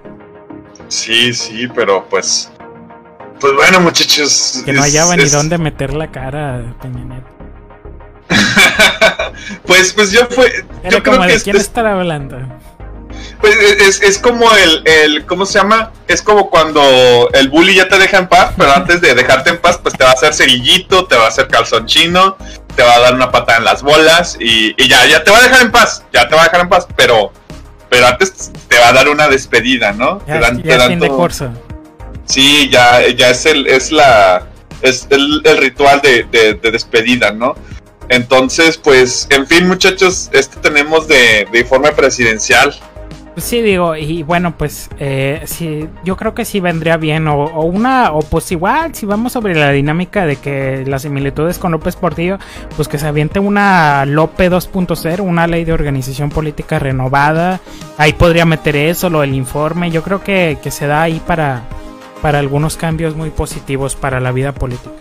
Sí, 0.87 1.33
sí, 1.33 1.67
pero 1.73 2.05
pues. 2.09 2.50
Pues 3.41 3.53
bueno, 3.55 3.81
muchachos. 3.81 4.61
Que 4.63 4.71
no 4.71 4.81
hallaba 4.81 5.17
ni 5.17 5.27
dónde 5.27 5.57
meter 5.57 5.93
la 5.93 6.11
cara 6.11 6.75
Peña 6.81 7.23
pues, 9.65 9.91
pues 9.91 10.11
yo 10.11 10.27
fue. 10.27 10.63
yo 10.89 11.03
creo 11.03 11.19
que 11.21 11.33
de 11.33 11.41
quién 11.41 11.57
estar 11.57 11.85
hablando. 11.85 12.37
Pues 13.41 13.55
es, 13.55 14.01
es 14.01 14.19
como 14.19 14.49
el, 14.55 14.87
el, 14.87 15.25
¿cómo 15.25 15.45
se 15.45 15.59
llama? 15.59 15.91
Es 16.07 16.21
como 16.21 16.49
cuando 16.49 17.29
el 17.33 17.49
bully 17.49 17.75
ya 17.75 17.89
te 17.89 17.97
deja 17.97 18.19
en 18.19 18.29
paz, 18.29 18.53
pero 18.55 18.71
antes 18.73 19.01
de 19.01 19.15
dejarte 19.15 19.49
en 19.49 19.59
paz, 19.59 19.79
pues 19.81 19.95
te 19.97 20.03
va 20.03 20.11
a 20.11 20.13
hacer 20.13 20.33
cerillito, 20.33 21.07
te 21.07 21.15
va 21.17 21.25
a 21.25 21.27
hacer 21.27 21.47
calzón 21.47 21.87
chino, 21.87 22.37
te 22.75 22.83
va 22.83 22.95
a 22.95 22.99
dar 22.99 23.15
una 23.15 23.31
patada 23.31 23.57
en 23.57 23.65
las 23.65 23.81
bolas 23.81 24.37
y, 24.39 24.75
y 24.81 24.87
ya, 24.87 25.05
ya 25.07 25.23
te 25.23 25.31
va 25.31 25.39
a 25.39 25.41
dejar 25.41 25.63
en 25.63 25.71
paz, 25.71 26.03
ya 26.13 26.29
te 26.29 26.35
va 26.35 26.41
a 26.41 26.45
dejar 26.45 26.61
en 26.61 26.69
paz, 26.69 26.87
pero 26.95 27.33
pero 27.91 28.07
antes 28.07 28.51
te 28.69 28.79
va 28.79 28.87
a 28.87 28.93
dar 28.93 29.09
una 29.09 29.27
despedida, 29.27 29.91
¿no? 29.91 30.25
Ya, 30.25 30.39
te 30.39 30.77
dan, 30.77 30.97
de 30.97 31.09
curso. 31.09 31.51
Sí, 32.25 32.69
ya, 32.71 33.07
ya 33.09 33.29
es 33.29 33.45
el, 33.45 33.67
es 33.67 33.91
la, 33.91 34.47
es 34.81 35.07
el, 35.09 35.43
ritual 35.57 36.01
de, 36.01 36.23
de, 36.31 36.71
despedida, 36.71 37.31
¿no? 37.31 37.55
Entonces, 38.09 38.77
pues, 38.77 39.27
en 39.29 39.47
fin, 39.47 39.67
muchachos, 39.67 40.29
este 40.33 40.57
tenemos 40.57 41.07
de, 41.07 41.47
de 41.51 41.59
informe 41.59 41.91
presidencial. 41.91 42.73
Pues 43.33 43.45
sí, 43.45 43.61
digo, 43.61 43.95
y 43.95 44.23
bueno, 44.23 44.57
pues 44.57 44.89
eh, 44.99 45.41
sí, 45.45 45.87
yo 46.03 46.17
creo 46.17 46.35
que 46.35 46.43
sí 46.43 46.59
vendría 46.59 46.97
bien, 46.97 47.29
o, 47.29 47.45
una, 47.61 48.11
o 48.11 48.19
pues 48.19 48.51
igual, 48.51 48.93
si 48.93 49.05
vamos 49.05 49.31
sobre 49.31 49.55
la 49.55 49.71
dinámica 49.71 50.25
de 50.25 50.35
que 50.35 50.83
las 50.85 51.03
similitudes 51.03 51.57
con 51.57 51.71
López 51.71 51.95
Portillo, 51.95 52.39
pues 52.75 52.89
que 52.89 52.99
se 52.99 53.07
aviente 53.07 53.39
una 53.39 54.05
Lope 54.05 54.51
2.0, 54.51 55.21
una 55.21 55.47
ley 55.47 55.63
de 55.63 55.71
organización 55.71 56.29
política 56.29 56.77
renovada, 56.77 57.61
ahí 57.97 58.11
podría 58.11 58.45
meter 58.45 58.75
eso, 58.75 59.09
lo 59.09 59.21
del 59.21 59.33
informe, 59.33 59.91
yo 59.91 60.03
creo 60.03 60.21
que, 60.21 60.57
que 60.61 60.69
se 60.69 60.87
da 60.87 61.03
ahí 61.03 61.21
para, 61.25 61.63
para 62.21 62.39
algunos 62.39 62.77
cambios 62.77 63.15
muy 63.15 63.29
positivos 63.29 63.95
para 63.95 64.19
la 64.19 64.31
vida 64.31 64.53
política. 64.53 64.91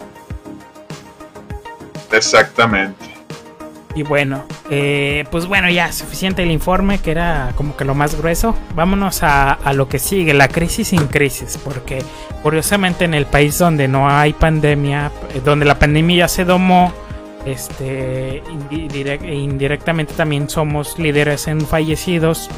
Exactamente. 2.12 3.10
Y 3.94 4.04
bueno, 4.04 4.44
eh, 4.70 5.24
pues 5.32 5.46
bueno, 5.46 5.68
ya 5.68 5.90
suficiente 5.90 6.44
el 6.44 6.50
informe, 6.52 6.98
que 6.98 7.10
era 7.10 7.52
como 7.56 7.76
que 7.76 7.84
lo 7.84 7.94
más 7.94 8.16
grueso. 8.16 8.54
Vámonos 8.74 9.22
a, 9.22 9.58
lo 9.74 9.88
que 9.88 9.98
sigue, 9.98 10.32
la 10.32 10.46
crisis 10.46 10.88
sin 10.88 11.06
crisis, 11.08 11.58
porque 11.62 12.02
curiosamente 12.42 13.04
en 13.04 13.14
el 13.14 13.26
país 13.26 13.58
donde 13.58 13.88
no 13.88 14.08
hay 14.08 14.32
pandemia, 14.32 15.10
eh, 15.34 15.40
donde 15.44 15.64
la 15.64 15.78
pandemia 15.78 16.18
ya 16.18 16.28
se 16.28 16.44
domó, 16.44 16.92
este, 17.44 18.44
indirectamente 18.70 20.14
también 20.14 20.48
somos 20.48 20.98
líderes 20.98 21.48
en 21.48 21.60
fallecidos. 21.60 22.48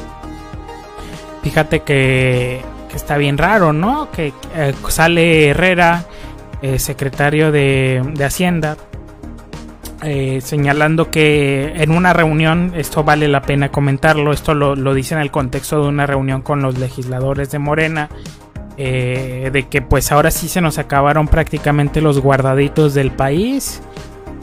Fíjate 1.41 1.81
que, 1.81 2.61
está 2.95 3.17
bien 3.17 3.37
raro, 3.37 3.73
¿no? 3.73 4.11
Que 4.11 4.33
eh, 4.55 4.73
sale 4.87 5.49
Herrera, 5.49 6.05
secretario 6.77 7.51
de, 7.51 8.01
Hacienda, 8.23 8.77
eh, 10.05 10.41
señalando 10.41 11.09
que 11.09 11.71
en 11.77 11.91
una 11.91 12.11
reunión, 12.11 12.73
esto 12.75 13.05
vale 13.05 13.29
la 13.29 13.41
pena 13.41 13.69
comentarlo, 13.69 14.33
esto 14.33 14.53
lo, 14.53 14.93
dice 14.93 15.15
en 15.15 15.21
el 15.21 15.31
contexto 15.31 15.81
de 15.81 15.87
una 15.87 16.05
reunión 16.05 16.41
con 16.41 16.61
los 16.61 16.77
legisladores 16.77 17.51
de 17.51 17.59
Morena, 17.59 18.09
eh, 18.75 19.49
de 19.53 19.67
que 19.69 19.81
pues 19.81 20.11
ahora 20.11 20.29
sí 20.29 20.49
se 20.49 20.59
nos 20.59 20.77
acabaron 20.77 21.29
prácticamente 21.29 22.01
los 22.01 22.19
guardaditos 22.19 22.93
del 22.93 23.11
país 23.11 23.81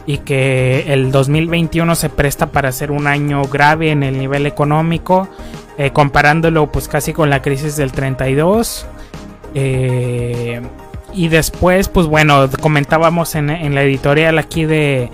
y 0.07 0.19
que 0.19 0.95
el 0.95 1.13
2021 1.13 1.95
se 1.95 2.09
presta 2.09 2.47
para 2.47 2.73
ser 2.73 2.91
un 2.91 3.07
año 3.07 3.43
grave 3.45 3.91
en 3.91 4.03
el 4.03 4.19
nivel 4.19 4.47
económico, 4.47 5.29
eh, 5.79 5.91
comparándolo 5.91 6.71
pues 6.71 6.89
casi 6.89 7.13
con 7.13 7.31
la 7.31 7.43
crisis 7.43 7.77
del 7.77 7.93
32. 7.93 8.87
y 11.13 11.29
después, 11.29 11.89
pues 11.89 12.07
bueno, 12.07 12.49
comentábamos 12.61 13.35
en 13.35 13.75
la 13.75 13.83
editorial 13.83 14.39
aquí 14.39 14.65
de, 14.65 15.11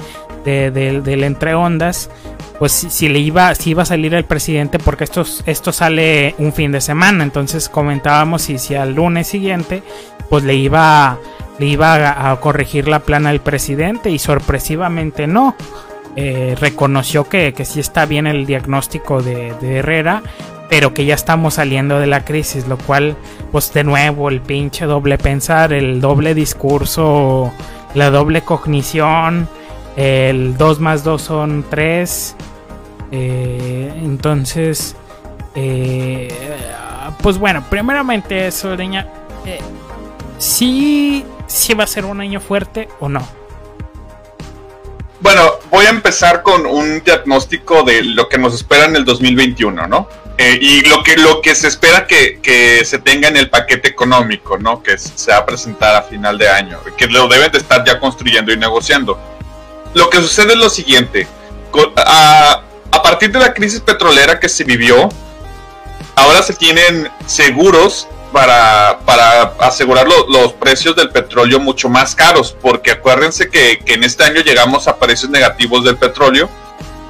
de, 0.46 1.00
del 1.00 1.24
entre 1.24 1.54
ondas, 1.54 2.10
pues 2.58 2.72
si, 2.72 3.08
le 3.08 3.18
iba, 3.18 3.54
si 3.54 3.70
iba 3.70 3.82
a 3.82 3.86
salir 3.86 4.14
el 4.14 4.24
presidente, 4.24 4.78
porque 4.78 5.04
esto, 5.04 5.24
esto 5.44 5.72
sale 5.72 6.34
un 6.38 6.52
fin 6.52 6.72
de 6.72 6.80
semana, 6.80 7.24
entonces 7.24 7.68
comentábamos 7.68 8.42
si, 8.42 8.58
si 8.58 8.74
al 8.74 8.94
lunes 8.94 9.26
siguiente, 9.26 9.82
pues 10.30 10.44
le 10.44 10.54
iba, 10.54 11.18
le 11.58 11.66
iba 11.66 12.30
a, 12.30 12.40
corregir 12.40 12.88
la 12.88 13.00
plana 13.00 13.30
al 13.30 13.40
presidente 13.40 14.10
y 14.10 14.18
sorpresivamente 14.18 15.26
no. 15.26 15.54
Eh, 16.18 16.56
reconoció 16.58 17.28
que, 17.28 17.52
que 17.52 17.66
sí 17.66 17.78
está 17.78 18.06
bien 18.06 18.26
el 18.26 18.46
diagnóstico 18.46 19.22
de, 19.22 19.54
Herrera, 19.60 20.22
pero 20.70 20.94
que 20.94 21.04
ya 21.04 21.14
estamos 21.14 21.54
saliendo 21.54 22.00
de 22.00 22.06
la 22.06 22.24
crisis, 22.24 22.66
lo 22.66 22.78
cual, 22.78 23.16
pues 23.52 23.72
de 23.74 23.84
nuevo, 23.84 24.30
el 24.30 24.40
pinche 24.40 24.86
doble 24.86 25.18
pensar, 25.18 25.74
el 25.74 26.00
doble 26.00 26.34
discurso, 26.34 27.52
la 27.94 28.10
doble 28.10 28.40
cognición, 28.42 29.46
el 29.96 30.56
2 30.56 30.80
más 30.80 31.04
2 31.04 31.20
son 31.20 31.64
3. 31.68 32.36
Eh, 33.12 33.92
entonces, 34.02 34.96
eh, 35.54 36.32
pues 37.22 37.38
bueno, 37.38 37.62
primeramente 37.68 38.46
eso, 38.46 38.74
leña. 38.74 39.06
¿sí, 40.38 41.24
¿Sí 41.46 41.74
va 41.74 41.84
a 41.84 41.86
ser 41.86 42.04
un 42.04 42.20
año 42.20 42.40
fuerte 42.40 42.88
o 43.00 43.08
no? 43.08 43.45
Bueno, 45.20 45.52
voy 45.70 45.86
a 45.86 45.90
empezar 45.90 46.42
con 46.42 46.66
un 46.66 47.02
diagnóstico 47.02 47.82
de 47.82 48.02
lo 48.02 48.28
que 48.28 48.38
nos 48.38 48.54
espera 48.54 48.84
en 48.84 48.96
el 48.96 49.04
2021, 49.04 49.86
¿no? 49.86 50.08
Eh, 50.38 50.58
y 50.60 50.82
lo 50.82 51.02
que, 51.02 51.16
lo 51.16 51.40
que 51.40 51.54
se 51.54 51.68
espera 51.68 52.06
que, 52.06 52.40
que, 52.42 52.84
se 52.84 52.98
tenga 52.98 53.28
en 53.28 53.38
el 53.38 53.48
paquete 53.48 53.88
económico, 53.88 54.58
¿no? 54.58 54.82
Que 54.82 54.98
se 54.98 55.30
va 55.30 55.38
a 55.38 55.46
presentar 55.46 55.94
a 55.94 56.02
final 56.02 56.36
de 56.36 56.48
año, 56.48 56.78
que 56.98 57.06
lo 57.06 57.26
deben 57.26 57.50
de 57.50 57.58
estar 57.58 57.82
ya 57.84 57.98
construyendo 57.98 58.52
y 58.52 58.58
negociando 58.58 59.18
lo 59.96 60.10
que 60.10 60.18
sucede 60.18 60.52
es 60.52 60.58
lo 60.58 60.68
siguiente. 60.68 61.26
A, 61.96 62.62
partir 63.02 63.32
de 63.32 63.38
la 63.38 63.54
crisis 63.54 63.80
petrolera 63.80 64.38
que 64.38 64.48
se 64.48 64.62
vivió, 64.62 65.08
ahora 66.16 66.42
se 66.42 66.52
tienen 66.52 67.08
seguros 67.26 68.06
para, 68.32 69.00
para 69.04 69.54
asegurar 69.60 70.06
los 70.06 70.52
precios 70.54 70.94
del 70.96 71.10
petróleo 71.10 71.60
mucho 71.60 71.88
más 71.88 72.14
caros, 72.14 72.56
porque 72.60 72.90
acuérdense 72.90 73.48
que, 73.48 73.80
en 73.86 74.04
este 74.04 74.24
año 74.24 74.42
llegamos 74.42 74.88
a 74.88 74.96
precios 74.96 75.30
negativos 75.30 75.84
del 75.84 75.96
petróleo. 75.96 76.48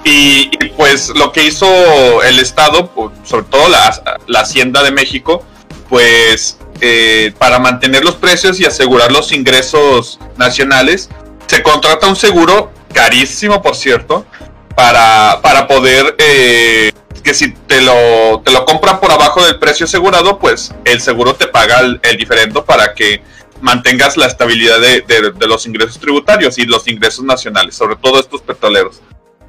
Y, 0.05 0.51
pues 0.77 1.09
lo 1.17 1.33
que 1.33 1.45
hizo 1.45 2.23
el 2.23 2.39
Estado, 2.39 2.93
sobre 3.25 3.45
todo 3.47 3.69
la, 3.69 4.21
la 4.29 4.41
Hacienda 4.41 4.85
de 4.85 4.93
México, 4.93 5.45
pues 5.89 6.59
eh, 6.81 7.33
para 7.39 7.59
mantener 7.59 8.05
los 8.05 8.17
precios 8.17 8.61
y 8.61 8.67
asegurar 8.67 9.11
los 9.11 9.33
ingresos 9.33 10.19
nacionales, 10.37 11.09
se 11.47 11.63
contrata 11.63 12.07
un 12.07 12.17
seguro 12.17 12.71
carísimo, 12.93 13.63
por 13.63 13.77
cierto, 13.77 14.27
para, 14.75 15.41
para 15.43 15.67
poder 15.67 16.15
eh, 16.19 16.93
que 17.27 17.35
si 17.35 17.51
te 17.51 17.81
lo, 17.81 18.41
te 18.45 18.53
lo 18.53 18.65
compran 18.65 19.01
por 19.01 19.11
abajo 19.11 19.45
del 19.45 19.59
precio 19.59 19.87
asegurado, 19.87 20.39
pues 20.39 20.73
el 20.85 21.01
seguro 21.01 21.35
te 21.35 21.49
paga 21.49 21.81
el, 21.81 22.01
diferendo 22.17 22.65
para 22.65 22.95
que 22.95 23.21
mantengas 23.61 24.17
la 24.17 24.27
estabilidad 24.27 24.79
de, 24.81 25.35
los 25.49 25.67
ingresos 25.67 25.99
tributarios 25.99 26.57
y 26.57 26.67
los 26.67 26.87
ingresos 26.87 27.25
nacionales, 27.25 27.75
sobre 27.75 27.97
todo 27.97 28.21
estos 28.21 28.43
petroleros. 28.43 29.03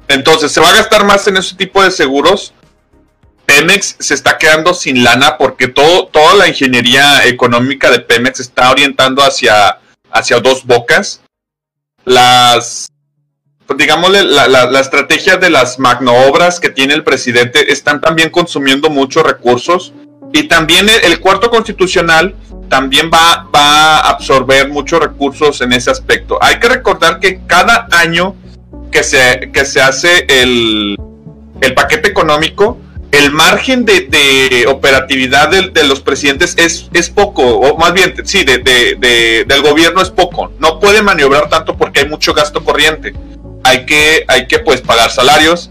Entonces, 0.08 0.50
se 0.50 0.60
va 0.60 0.70
a 0.70 0.74
gastar 0.74 1.04
más 1.04 1.28
en 1.28 1.36
ese 1.36 1.54
tipo 1.54 1.80
de 1.80 1.92
seguros. 1.92 2.52
Pemex 3.46 3.94
se 4.00 4.14
está 4.14 4.38
quedando 4.38 4.74
sin 4.74 5.04
lana 5.04 5.38
porque 5.38 5.68
todo, 5.68 6.08
toda 6.08 6.34
la 6.34 6.48
ingeniería 6.48 7.26
económica 7.26 7.92
de 7.92 8.00
Pemex 8.00 8.40
está 8.40 8.72
orientando 8.72 9.22
hacia, 9.22 9.78
hacia 10.10 10.40
dos 10.40 10.66
bocas. 10.66 11.20
Las 12.04 12.88
digámosle, 13.78 14.24
la, 14.24 14.48
la, 14.48 14.80
estrategia 14.80 15.36
de 15.36 15.50
las 15.50 15.78
magnoobras 15.78 16.58
que 16.58 16.68
tiene 16.68 16.94
el 16.94 17.04
presidente 17.04 17.72
están 17.72 18.00
también 18.00 18.28
consumiendo 18.28 18.90
muchos 18.90 19.22
recursos 19.22 19.94
y 20.32 20.48
también 20.48 20.88
el, 21.04 21.20
cuarto 21.20 21.48
constitucional 21.48 22.34
también 22.68 23.08
va, 23.08 23.46
va 23.54 23.98
a 23.98 24.10
absorber 24.10 24.68
muchos 24.68 25.00
recursos 25.00 25.60
en 25.60 25.72
ese 25.72 25.90
aspecto. 25.92 26.38
Hay 26.42 26.58
que 26.58 26.68
recordar 26.68 27.20
que 27.20 27.40
cada 27.46 27.86
año 27.92 28.34
que 28.90 29.04
se, 29.04 29.50
que 29.52 29.64
se 29.64 29.80
hace 29.80 30.26
el, 30.28 30.96
el 31.60 31.74
paquete 31.74 32.08
económico, 32.08 32.78
el 33.12 33.30
margen 33.30 33.84
de, 33.84 34.66
operatividad 34.68 35.50
de, 35.50 35.84
los 35.84 36.00
presidentes 36.00 36.54
es, 36.58 36.90
es 36.92 37.08
poco, 37.08 37.42
o 37.42 37.78
más 37.78 37.94
bien, 37.94 38.14
sí, 38.24 38.44
de, 38.44 38.58
del 39.46 39.62
gobierno 39.62 40.02
es 40.02 40.10
poco. 40.10 40.52
No 40.58 40.80
puede 40.80 41.00
maniobrar 41.00 41.48
tanto 41.48 41.76
porque 41.76 42.00
hay 42.00 42.08
mucho 42.08 42.34
gasto 42.34 42.62
corriente. 42.64 43.14
Hay 43.68 43.86
que, 43.86 44.24
hay 44.28 44.46
que 44.46 44.58
pues 44.58 44.80
pagar 44.80 45.10
salarios. 45.10 45.70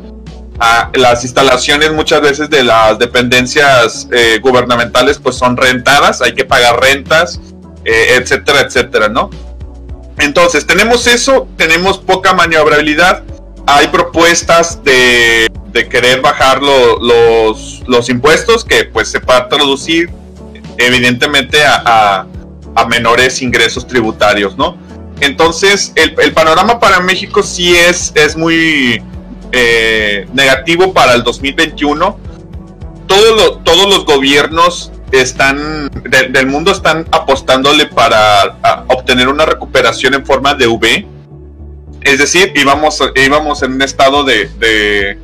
A 0.59 0.89
las 0.95 1.23
instalaciones 1.23 1.91
muchas 1.91 2.21
veces 2.21 2.49
de 2.49 2.63
las 2.63 2.97
dependencias 2.97 4.07
eh, 4.11 4.39
gubernamentales 4.41 5.19
pues 5.19 5.35
son 5.35 5.55
rentadas, 5.55 6.21
hay 6.21 6.33
que 6.33 6.45
pagar 6.45 6.79
rentas, 6.79 7.39
eh, 7.85 8.17
etcétera, 8.19 8.61
etcétera, 8.61 9.07
¿no? 9.07 9.29
Entonces, 10.17 10.65
tenemos 10.65 11.05
eso, 11.05 11.47
tenemos 11.57 11.99
poca 11.99 12.33
maniobrabilidad, 12.33 13.23
hay 13.67 13.87
propuestas 13.89 14.83
de 14.83 15.47
de 15.77 15.87
querer 15.87 16.21
bajar 16.21 16.61
los, 16.61 17.83
los 17.87 18.09
impuestos 18.09 18.65
que 18.65 18.85
pues 18.85 19.09
se 19.09 19.19
va 19.19 19.37
a 19.37 19.49
traducir 19.49 20.09
evidentemente 20.77 21.63
a, 21.63 22.25
a, 22.75 22.85
menores 22.85 23.41
ingresos 23.41 23.85
tributarios, 23.85 24.57
¿no? 24.57 24.77
Entonces 25.19 25.93
el, 25.95 26.13
panorama 26.33 26.79
para 26.79 26.99
México 26.99 27.41
sí 27.43 27.75
es, 27.75 28.11
es 28.15 28.35
muy 28.35 29.01
eh, 29.51 30.27
negativo 30.33 30.93
para 30.93 31.13
el 31.13 31.23
2021. 31.23 32.19
Todo 33.07 33.57
todos 33.59 33.89
los 33.89 34.05
gobiernos 34.05 34.91
están 35.11 35.89
del 36.09 36.47
mundo 36.47 36.71
están 36.71 37.05
apostándole 37.11 37.85
para 37.87 38.57
obtener 38.87 39.27
una 39.27 39.45
recuperación 39.45 40.13
en 40.13 40.25
forma 40.25 40.53
de 40.53 40.67
V. 40.67 41.07
Es 42.01 42.19
decir, 42.19 42.53
íbamos, 42.55 43.01
íbamos 43.15 43.63
en 43.63 43.73
un 43.73 43.81
estado 43.81 44.23
de, 44.23 45.17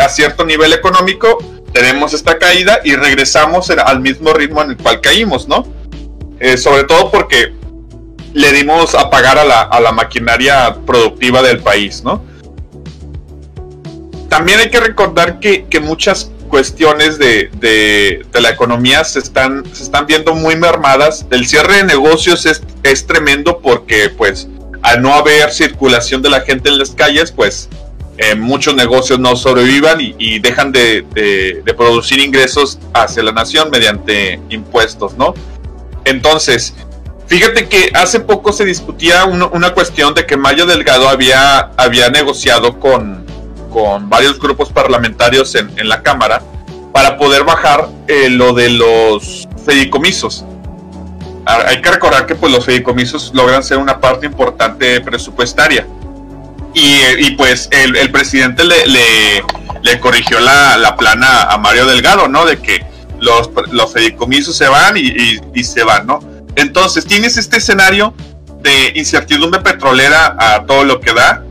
a 0.00 0.08
cierto 0.08 0.44
nivel 0.44 0.72
económico, 0.72 1.38
tenemos 1.72 2.12
esta 2.14 2.38
caída 2.38 2.80
y 2.84 2.96
regresamos 2.96 3.70
al 3.70 4.00
mismo 4.00 4.32
ritmo 4.32 4.62
en 4.62 4.70
el 4.70 4.76
cual 4.76 5.00
caímos, 5.00 5.48
¿no? 5.48 5.66
Eh, 6.40 6.56
sobre 6.56 6.84
todo 6.84 7.10
porque 7.10 7.54
le 8.34 8.52
dimos 8.52 8.94
a 8.94 9.08
pagar 9.08 9.38
a 9.38 9.80
la, 9.80 9.92
maquinaria 9.92 10.76
productiva 10.86 11.40
del 11.40 11.60
país, 11.60 12.02
¿no? 12.04 12.22
También 14.28 14.60
hay 14.60 14.68
que 14.68 14.80
recordar 14.80 15.38
que, 15.40 15.64
muchas 15.80 16.30
cuestiones 16.48 17.18
de, 17.18 18.26
la 18.32 18.50
economía 18.50 19.04
se 19.04 19.20
están, 19.20 19.64
se 19.72 19.84
están 19.84 20.06
viendo 20.06 20.34
muy 20.34 20.56
mermadas. 20.56 21.24
El 21.30 21.46
cierre 21.46 21.78
de 21.78 21.84
negocios 21.84 22.44
es, 22.44 22.62
es 22.82 23.06
tremendo 23.06 23.60
porque, 23.60 24.10
pues, 24.10 24.48
al 24.82 25.00
no 25.00 25.14
haber 25.14 25.50
circulación 25.50 26.20
de 26.20 26.28
la 26.28 26.42
gente 26.42 26.68
en 26.68 26.78
las 26.78 26.90
calles, 26.90 27.32
pues 27.32 27.70
eh, 28.16 28.36
muchos 28.36 28.76
negocios 28.76 29.18
no 29.18 29.34
sobrevivan 29.34 29.98
y, 30.00 30.38
dejan 30.38 30.70
de, 30.70 31.04
producir 31.76 32.20
ingresos 32.20 32.78
hacia 32.92 33.24
la 33.24 33.32
nación 33.32 33.70
mediante 33.70 34.38
impuestos, 34.50 35.14
¿no? 35.16 35.34
Entonces, 36.04 36.74
fíjate 37.34 37.68
que 37.68 37.90
hace 37.94 38.20
poco 38.20 38.52
se 38.52 38.64
discutía 38.64 39.24
una 39.24 39.74
cuestión 39.74 40.14
de 40.14 40.24
que 40.24 40.36
Mayo 40.36 40.66
Delgado 40.66 41.08
había, 41.08 41.72
había 41.76 42.08
negociado 42.08 42.78
con, 42.78 43.26
con 43.72 44.08
varios 44.08 44.38
grupos 44.38 44.70
parlamentarios 44.70 45.56
en, 45.56 45.88
la 45.88 46.00
Cámara 46.00 46.40
para 46.92 47.18
poder 47.18 47.42
bajar 47.42 47.88
eh, 48.06 48.30
lo 48.30 48.52
de 48.52 48.70
los 48.70 49.48
fedicomisos. 49.66 50.44
Ah, 51.44 51.64
hay 51.66 51.82
que 51.82 51.90
recordar 51.90 52.24
que 52.26 52.36
pues, 52.36 52.52
los 52.52 52.64
fedicomisos 52.64 53.32
logran 53.34 53.64
ser 53.64 53.78
una 53.78 53.98
parte 53.98 54.26
importante 54.26 55.00
presupuestaria 55.00 55.88
y, 56.72 57.32
pues 57.32 57.68
el, 57.72 58.12
presidente 58.12 58.62
le, 58.64 58.86
le, 59.82 59.98
corrigió 59.98 60.38
la, 60.38 60.94
plana 60.96 61.42
a 61.42 61.58
Mario 61.58 61.86
Delgado, 61.86 62.28
¿no? 62.28 62.44
De 62.44 62.58
que 62.58 62.86
los, 63.18 63.50
los 63.72 63.92
fedicomisos 63.92 64.56
se 64.56 64.68
van 64.68 64.96
y, 64.96 65.64
se 65.64 65.82
van, 65.82 66.06
¿no? 66.06 66.33
Entonces 66.56 67.06
tienes 67.06 67.36
este 67.36 67.58
escenario 67.58 68.14
de 68.62 68.92
incertidumbre 68.94 69.60
petrolera 69.60 70.36
a 70.38 70.64
todo 70.64 70.84
lo 70.84 71.00
que 71.00 71.12
da. 71.12 71.44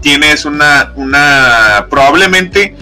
Tienes 0.00 0.44
una, 0.44 0.92
una, 0.96 1.86
probablemente 1.90 2.76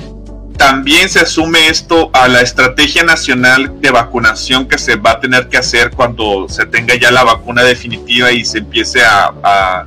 también 0.57 1.09
se 1.09 1.21
asume 1.21 1.69
esto 1.69 2.11
a 2.13 2.29
la 2.29 2.41
estrategia 2.41 3.03
nacional 3.03 3.81
de 3.81 3.91
vacunación 3.91 4.69
que 4.69 4.79
se 4.79 4.97
va 4.97 5.13
a 5.13 5.21
tener 5.21 5.49
que 5.49 5.57
hacer 5.57 5.91
cuando 5.91 6.49
se 6.49 6.67
tenga 6.67 6.95
ya 6.95 7.11
la 7.11 7.25
vacuna 7.25 7.63
definitiva 7.63 8.31
y 8.31 8.45
se 8.45 8.59
empiece 8.59 9.03
a 9.03 9.85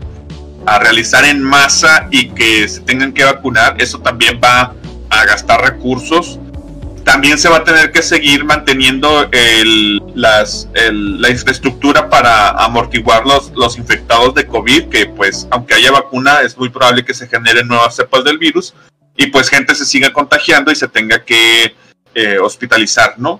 a 0.68 0.80
realizar 0.80 1.24
en 1.24 1.42
masa 1.42 2.08
y 2.12 2.30
que 2.30 2.68
se 2.68 2.82
tengan 2.82 3.14
que 3.14 3.24
vacunar, 3.24 3.82
eso 3.82 4.00
también 4.00 4.40
va 4.44 4.74
a 5.10 5.26
gastar 5.26 5.62
recursos. 5.62 6.40
También 7.08 7.38
se 7.38 7.48
va 7.48 7.60
a 7.60 7.64
tener 7.64 7.94
que 7.94 8.02
seguir 8.02 8.44
manteniendo 8.44 9.30
el, 9.32 10.04
las, 10.14 10.68
la 10.92 11.30
infraestructura 11.30 12.10
para 12.10 12.50
amortiguar 12.50 13.24
los, 13.26 13.78
infectados 13.78 14.36
de 14.36 14.46
COVID, 14.46 14.90
que 14.90 15.06
pues 15.06 15.48
aunque 15.50 15.76
haya 15.76 15.90
vacuna 15.90 16.42
es 16.42 16.58
muy 16.58 16.68
probable 16.68 17.06
que 17.06 17.14
se 17.14 17.26
generen 17.26 17.70
nuevas 17.70 17.96
cepas 17.96 18.26
del 18.26 18.38
virus 18.38 18.74
y 19.16 19.28
pues 19.28 19.48
gente 19.50 19.74
se 19.74 19.86
siga 19.86 20.12
contagiando 20.12 20.70
y 20.70 20.76
se 20.76 20.90
tenga 20.90 21.24
que 21.24 21.74
eh, 22.14 22.40
hospitalizar, 22.40 23.16
¿no? 23.18 23.40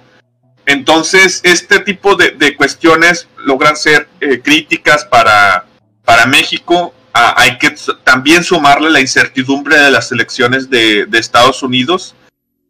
Entonces, 0.66 1.42
este 1.44 1.82
tipo 1.82 2.16
de, 2.16 2.56
cuestiones 2.56 3.28
logran 3.44 3.76
ser 3.76 4.08
eh, 4.22 4.40
críticas 4.42 5.04
para, 5.04 5.66
para 6.06 6.26
México 6.26 6.94
hay 7.36 7.58
que 7.58 7.76
también 8.06 8.44
sumarle 8.44 8.90
la 8.90 9.02
incertidumbre 9.02 9.78
de 9.78 9.92
las 9.92 10.12
elecciones 10.12 10.70
de, 10.70 11.08
Estados 11.14 11.64
Unidos, 11.64 12.16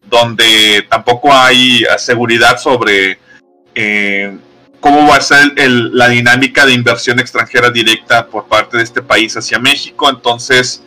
donde 0.09 0.85
tampoco 0.89 1.33
hay 1.33 1.85
seguridad 1.97 2.57
sobre 2.57 3.19
eh, 3.75 4.37
cómo 4.79 5.07
va 5.07 5.17
a 5.17 5.21
ser 5.21 5.53
la 5.55 6.09
dinámica 6.09 6.65
de 6.65 6.73
inversión 6.73 7.19
extranjera 7.19 7.69
directa 7.69 8.27
por 8.27 8.47
parte 8.47 8.77
de 8.77 8.83
este 8.83 9.01
país 9.01 9.35
hacia 9.35 9.59
México. 9.59 10.09
Entonces, 10.09 10.83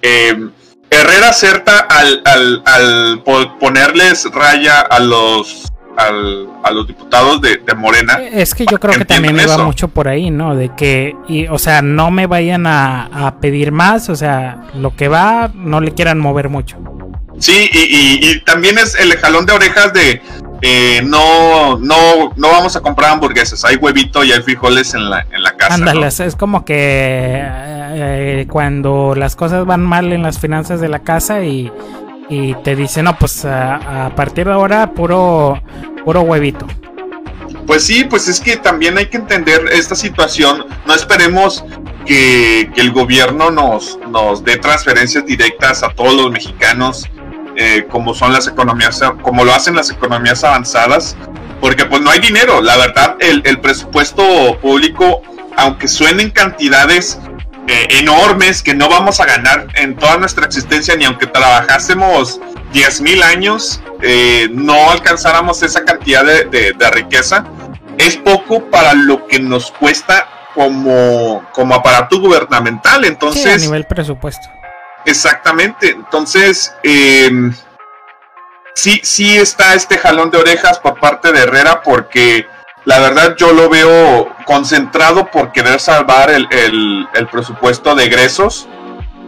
eh, 0.00 0.48
Herrera 0.90 1.30
acerta 1.30 1.80
al, 1.80 2.22
al 2.64 3.22
ponerles 3.58 4.26
raya 4.32 4.80
a 4.80 5.00
los 5.00 5.72
a 5.96 6.70
los 6.70 6.86
diputados 6.86 7.40
de, 7.40 7.60
Morena. 7.76 8.18
Es 8.32 8.54
que 8.54 8.66
yo 8.66 8.78
creo 8.78 8.94
que 8.94 9.04
también 9.04 9.34
me 9.34 9.46
va 9.46 9.58
mucho 9.58 9.88
por 9.88 10.08
ahí, 10.08 10.30
¿no? 10.30 10.54
De 10.54 10.70
que, 10.74 11.14
y, 11.28 11.46
o 11.48 11.58
sea, 11.58 11.82
no 11.82 12.10
me 12.10 12.26
vayan 12.26 12.66
a, 12.66 13.36
pedir 13.40 13.72
más, 13.72 14.08
o 14.08 14.16
sea, 14.16 14.64
lo 14.74 14.94
que 14.94 15.08
va, 15.08 15.50
no 15.54 15.80
le 15.80 15.92
quieran 15.92 16.18
mover 16.18 16.48
mucho. 16.48 16.78
Sí, 17.38 17.68
y, 17.72 18.40
también 18.40 18.78
es 18.78 18.94
el 18.94 19.16
jalón 19.16 19.46
de 19.46 19.52
orejas 19.52 19.92
de 19.92 20.22
eh, 20.60 21.00
no, 21.04 21.78
no, 21.78 22.32
no 22.36 22.48
vamos 22.48 22.76
a 22.76 22.80
comprar 22.80 23.10
hamburguesas, 23.10 23.64
hay 23.64 23.76
huevito 23.76 24.22
y 24.22 24.30
hay 24.32 24.42
frijoles 24.42 24.94
en 24.94 25.10
la, 25.10 25.26
en 25.32 25.42
la 25.42 25.56
casa. 25.56 25.74
Ándale, 25.74 26.06
es 26.06 26.36
como 26.36 26.64
que 26.64 27.42
eh, 27.44 28.46
cuando 28.48 29.14
las 29.16 29.34
cosas 29.34 29.66
van 29.66 29.82
mal 29.82 30.12
en 30.12 30.22
las 30.22 30.38
finanzas 30.38 30.80
de 30.80 30.88
la 30.88 31.00
casa 31.00 31.42
y 31.42 31.72
y 32.32 32.54
te 32.62 32.74
dice, 32.74 33.02
no, 33.02 33.18
pues 33.18 33.44
a, 33.44 34.10
partir 34.16 34.46
de 34.46 34.52
ahora 34.52 34.92
puro, 34.92 35.60
puro 36.04 36.22
huevito. 36.22 36.66
Pues 37.66 37.84
sí, 37.84 38.04
pues 38.04 38.26
es 38.26 38.40
que 38.40 38.56
también 38.56 38.96
hay 38.96 39.06
que 39.06 39.18
entender 39.18 39.66
esta 39.70 39.94
situación. 39.94 40.64
No 40.86 40.94
esperemos 40.94 41.62
que, 42.06 42.70
el 42.74 42.92
gobierno 42.92 43.50
nos, 43.50 43.98
nos 44.08 44.42
dé 44.44 44.56
transferencias 44.56 45.26
directas 45.26 45.82
a 45.82 45.90
todos 45.90 46.14
los 46.14 46.30
mexicanos, 46.30 47.06
eh, 47.56 47.86
como 47.90 48.14
son 48.14 48.32
las 48.32 48.46
economías, 48.46 49.00
como 49.22 49.44
lo 49.44 49.54
hacen 49.54 49.74
las 49.74 49.90
economías 49.90 50.44
avanzadas, 50.44 51.16
porque 51.60 51.84
pues 51.84 52.02
no 52.02 52.10
hay 52.10 52.20
dinero. 52.20 52.60
La 52.60 52.76
verdad, 52.76 53.16
el, 53.20 53.42
el 53.44 53.60
presupuesto 53.60 54.58
público, 54.60 55.22
aunque 55.56 55.88
suenen 55.88 56.30
cantidades 56.30 57.18
eh, 57.68 57.86
enormes 58.00 58.60
que 58.60 58.74
no 58.74 58.88
vamos 58.88 59.20
a 59.20 59.24
ganar 59.24 59.68
en 59.76 59.94
toda 59.94 60.16
nuestra 60.16 60.44
existencia, 60.44 60.96
ni 60.96 61.04
aunque 61.04 61.28
trabajásemos 61.28 62.40
10.000 62.74 63.22
años, 63.22 63.80
eh, 64.02 64.48
no 64.50 64.90
alcanzáramos 64.90 65.62
esa 65.62 65.84
cantidad 65.84 66.24
de, 66.24 66.90
riqueza. 66.90 67.44
Es 67.98 68.16
poco 68.16 68.64
para 68.64 68.94
lo 68.94 69.28
que 69.28 69.38
nos 69.38 69.70
cuesta 69.70 70.26
como, 70.54 71.44
como 71.52 71.74
aparato 71.74 72.18
gubernamental. 72.18 73.04
Entonces, 73.04 73.62
a 73.62 73.64
nivel 73.64 73.86
presupuesto. 73.86 74.48
Exactamente. 75.06 75.90
Entonces, 75.90 76.74
em, 76.82 77.52
sí, 78.74 79.00
sí 79.02 79.36
está 79.36 79.74
este 79.74 79.98
jalón 79.98 80.30
de 80.30 80.38
orejas 80.38 80.78
por 80.78 80.98
parte 80.98 81.32
de 81.32 81.40
Herrera 81.40 81.82
porque 81.82 82.46
la 82.84 82.98
verdad 82.98 83.36
yo 83.36 83.52
lo 83.52 83.68
veo 83.68 84.34
concentrado 84.44 85.30
por 85.30 85.52
querer 85.52 85.80
salvar 85.80 86.30
el, 86.30 87.08
presupuesto 87.30 87.94
de 87.94 88.04
egresos 88.04 88.68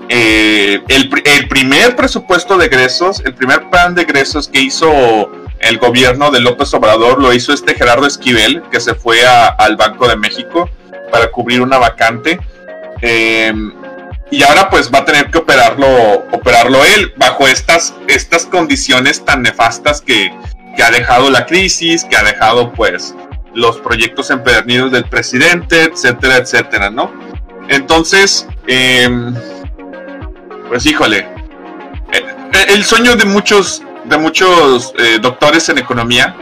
eh, 0.09 0.83
el, 0.89 1.11
el, 1.25 1.49
primer 1.49 1.97
presupuesto 1.97 2.59
de 2.59 2.67
egresos, 2.67 3.21
el 3.25 3.35
primer 3.35 3.71
plan 3.71 3.95
de 3.95 4.03
egresos 4.03 4.49
que 4.49 4.61
hizo 4.61 5.31
el 5.61 5.79
gobierno 5.79 6.31
de 6.31 6.41
López 6.41 6.75
Obrador 6.75 7.21
lo 7.23 7.33
hizo 7.33 7.53
este 7.53 7.75
Gerardo 7.75 8.07
Esquivel, 8.07 8.63
que 8.71 8.81
se 8.81 8.95
fue 8.95 9.25
al 9.27 9.77
Banco 9.77 10.07
de 10.07 10.17
México 10.17 10.69
para 11.11 11.31
cubrir 11.31 11.63
una 11.63 11.79
vacante. 11.79 12.39
Em, 13.01 13.73
y 14.31 14.43
ahora 14.43 14.71
pues 14.71 14.91
va 14.93 15.01
a 15.01 15.05
tener 15.05 15.31
que 15.31 15.39
operarlo, 15.39 15.87
operarlo 16.33 16.85
él 16.85 17.13
bajo 17.17 17.47
estas, 17.47 17.95
estas 18.09 18.47
condiciones 18.47 19.25
tan 19.25 19.43
nefastas 19.43 20.01
que, 20.01 20.33
que 20.77 20.83
ha 20.83 20.91
dejado 20.91 21.31
la 21.31 21.47
crisis, 21.47 22.05
que 22.05 22.17
ha 22.17 22.23
dejado 22.23 22.73
pues 22.73 23.15
los 23.55 23.79
proyectos 23.79 24.31
empedernidos 24.31 24.91
del 24.93 25.05
presidente, 25.05 25.85
etcétera, 25.85 26.37
etcétera, 26.37 26.91
¿no? 26.91 27.13
Entonces, 27.69 28.49
em, 28.67 29.35
pues 30.69 30.85
híjole, 30.87 31.29
eh, 32.13 32.67
el 32.69 32.85
sueño 32.85 33.17
de 33.17 33.25
muchos, 33.25 33.83
de 34.05 34.19
muchos 34.19 34.93
eh, 34.99 35.19
doctores 35.21 35.69
en 35.69 35.79
economía 35.79 36.35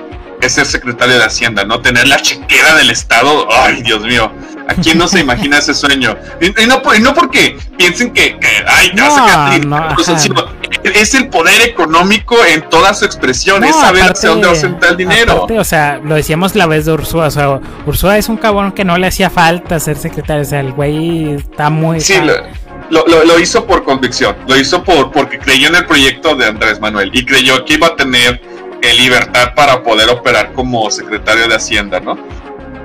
es 0.43 0.52
ser 0.52 0.66
secretario 0.66 1.19
de 1.19 1.24
Hacienda, 1.24 1.64
¿no? 1.64 1.81
Tener 1.81 2.09
la 2.09 2.20
chequera 2.20 2.74
del 2.74 2.90
Estado, 2.90 3.48
ay, 3.51 3.82
Dios 3.82 4.02
mío, 4.02 4.31
¿a 4.69 4.74
quién 4.74 4.98
no 4.98 5.09
se 5.09 5.20
imagina 5.20 5.59
ese 5.59 5.74
sueño? 5.74 6.16
Y, 6.40 6.66
no, 6.66 6.82
no, 7.01 7.14
porque 7.14 7.56
piensen 7.77 8.12
que, 8.12 8.39
ay, 8.66 8.93
te 8.94 9.01
vas 9.01 9.19
a 9.19 9.24
quedar 9.24 10.62
es 10.82 11.14
el 11.14 11.28
poder 11.28 11.62
económico 11.62 12.36
en 12.44 12.69
toda 12.69 12.94
su 12.94 13.05
expresión, 13.05 13.62
es 13.64 13.77
saber 13.77 14.02
hacia 14.02 14.31
dónde 14.31 14.47
va 14.47 14.52
a 14.52 14.56
sentar 14.56 14.90
el 14.90 14.97
dinero. 14.97 15.47
o 15.48 15.64
sea, 15.64 16.01
lo 16.02 16.14
decíamos 16.14 16.55
la 16.55 16.66
vez 16.66 16.86
de 16.86 16.93
Ursúa, 16.93 17.27
o 17.27 17.31
sea, 17.31 17.60
Ursúa 17.86 18.19
es 18.19 18.28
un 18.28 18.36
cabrón 18.36 18.73
que 18.73 18.85
no 18.85 18.98
le 18.98 19.06
hacía 19.06 19.31
falta 19.31 19.78
ser 19.78 19.97
secretario, 19.97 20.43
o 20.43 20.47
sea, 20.47 20.60
el 20.60 20.73
güey 20.73 21.35
está 21.35 21.70
muy... 21.70 22.01
Sí, 22.01 22.14
lo, 22.90 23.06
lo, 23.06 23.39
hizo 23.39 23.64
por 23.64 23.85
convicción, 23.85 24.36
lo 24.47 24.56
hizo 24.56 24.82
por 24.82 25.10
porque 25.12 25.39
creyó 25.39 25.69
en 25.69 25.77
el 25.77 25.86
proyecto 25.86 26.35
de 26.35 26.47
Andrés 26.47 26.78
Manuel 26.78 27.10
y 27.14 27.24
creyó 27.24 27.64
que 27.64 27.74
iba 27.74 27.86
a 27.86 27.97
tener 27.97 28.43
eh, 28.83 28.95
libertad 28.95 29.55
para 29.55 29.83
poder 29.83 30.11
operar 30.11 30.53
como 30.53 30.91
secretario 30.91 31.49
de 31.49 31.55
Hacienda, 31.55 32.01
¿no? 32.01 32.17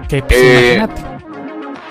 Que, 0.07 0.21
pues, 0.21 0.41
eh, 0.41 0.87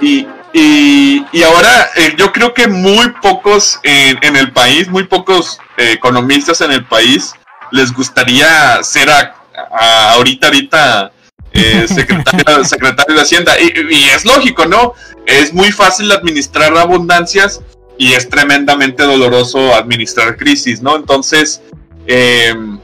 y, 0.01 0.27
y, 0.53 1.43
ahora 1.43 1.91
eh, 1.97 2.15
yo 2.17 2.33
creo 2.33 2.55
que 2.55 2.67
muy 2.67 3.11
pocos 3.21 3.79
en, 3.83 4.37
el 4.37 4.53
país, 4.53 4.89
muy 4.89 5.05
pocos 5.05 5.59
eh, 5.77 5.93
economistas 5.93 6.63
en 6.63 6.73
el 6.73 6.85
país 6.87 7.35
les 7.73 7.93
gustaría 7.93 8.83
ser 8.83 9.11
ahorita, 9.11 10.47
ahorita 10.47 11.13
eh, 11.53 11.87
secretario, 11.95 12.65
secretario, 12.65 13.15
de 13.15 13.21
Hacienda. 13.21 13.53
Y, 13.61 14.05
es 14.15 14.25
lógico, 14.25 14.67
¿no? 14.67 14.95
Es 15.27 15.53
muy 15.53 15.73
fácil 15.73 16.11
administrar 16.13 16.77
abundancias 16.77 17.61
y 17.99 18.13
es 18.13 18.29
tremendamente 18.29 19.03
doloroso 19.03 19.75
administrar 19.75 20.37
crisis, 20.37 20.81
¿no? 20.81 20.97
Entonces, 20.97 21.61
em, 22.07 22.79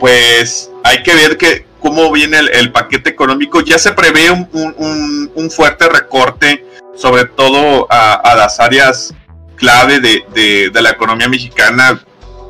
pues 0.00 0.70
hay 0.82 1.04
que 1.04 1.14
ver 1.14 1.36
que 1.36 1.66
cómo 1.80 2.10
viene 2.10 2.38
el, 2.38 2.72
paquete 2.72 3.10
económico. 3.10 3.60
Ya 3.60 3.78
se 3.78 3.92
prevé 3.92 4.30
un, 4.30 5.30
un 5.34 5.50
fuerte 5.50 5.88
recorte 5.88 6.64
sobre 7.00 7.24
todo 7.24 7.86
a, 7.90 8.34
las 8.36 8.60
áreas 8.60 9.14
clave 9.56 10.00
de, 10.00 10.70
la 10.74 10.90
economía 10.90 11.28
mexicana. 11.28 12.00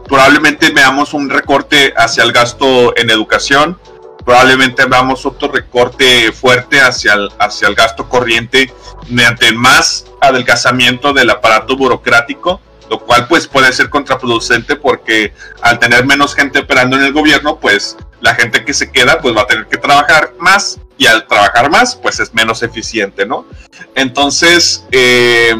Probablemente 0.08 0.70
veamos 0.70 1.14
un 1.14 1.30
recorte 1.30 1.94
hacia 1.96 2.24
el 2.24 2.32
gasto 2.32 2.96
en 2.96 3.10
educación, 3.10 3.78
probablemente 4.24 4.84
veamos 4.86 5.24
otro 5.24 5.52
recorte 5.52 6.32
fuerte 6.32 6.80
hacia 6.80 7.14
el, 7.14 7.28
hacia 7.38 7.68
el 7.68 7.76
gasto 7.76 8.08
corriente 8.08 8.72
mediante 9.08 9.52
más 9.52 10.04
adelgazamiento 10.20 11.12
del 11.12 11.30
aparato 11.30 11.76
burocrático, 11.76 12.60
lo 12.90 12.98
cual 12.98 13.28
pues 13.28 13.46
puede 13.46 13.72
ser 13.72 13.88
contraproducente 13.88 14.74
porque 14.74 15.32
al 15.62 15.78
tener 15.78 16.04
menos 16.04 16.34
gente 16.34 16.58
operando 16.58 16.96
en 16.96 17.04
el 17.04 17.12
gobierno, 17.12 17.60
pues 17.60 17.96
la 18.20 18.34
gente 18.34 18.64
que 18.64 18.74
se 18.74 18.90
queda 18.90 19.20
pues 19.20 19.34
va 19.34 19.42
a 19.42 19.46
tener 19.46 19.66
que 19.68 19.78
trabajar 19.78 20.34
más 20.40 20.80
y 20.98 21.06
al 21.06 21.24
trabajar 21.28 21.70
más, 21.70 21.94
pues 21.94 22.18
es 22.18 22.34
menos 22.34 22.64
eficiente, 22.64 23.24
¿no? 23.24 23.46
Entonces, 23.94 24.84
eh, 24.90 25.54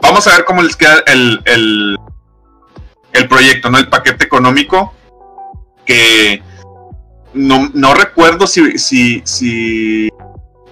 vamos 0.00 0.26
a 0.26 0.32
ver 0.32 0.46
cómo 0.46 0.62
les 0.62 0.74
queda 0.74 1.02
el, 1.06 1.40
el, 1.44 3.28
proyecto, 3.28 3.70
¿no? 3.70 3.78
El 3.78 3.88
paquete 3.88 4.24
económico, 4.24 4.94
que 5.84 6.42
no, 7.34 7.94
recuerdo 7.94 8.46
si, 8.46 8.78
si, 8.78 9.22
si 9.24 10.08